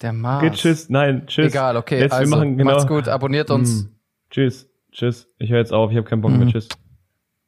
Der 0.00 0.12
Mars. 0.12 0.44
Okay, 0.44 0.54
tschüss. 0.54 0.88
Nein, 0.88 1.26
tschüss. 1.26 1.46
Egal, 1.46 1.76
okay. 1.76 2.00
Jetzt, 2.00 2.12
also, 2.12 2.30
wir 2.30 2.36
machen, 2.36 2.58
genau. 2.58 2.72
macht's 2.72 2.86
gut, 2.86 3.08
abonniert 3.08 3.50
uns. 3.50 3.84
Mm. 3.84 3.88
Tschüss. 4.30 4.68
Tschüss. 4.92 5.28
Ich 5.38 5.50
höre 5.50 5.58
jetzt 5.58 5.72
auf. 5.72 5.90
Ich 5.90 5.96
habe 5.96 6.08
keinen 6.08 6.20
Bock 6.20 6.32
mehr. 6.32 6.48
Tschüss. 6.48 6.68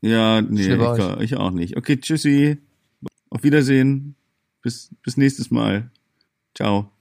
Ja, 0.00 0.42
nee, 0.42 0.74
ich, 0.74 1.20
ich 1.20 1.36
auch 1.36 1.50
nicht. 1.50 1.76
Okay, 1.76 1.98
tschüssi. 1.98 2.58
Auf 3.30 3.42
Wiedersehen. 3.42 4.16
Bis, 4.62 4.94
bis 5.02 5.16
nächstes 5.16 5.50
Mal. 5.50 5.90
Ciao. 6.54 6.93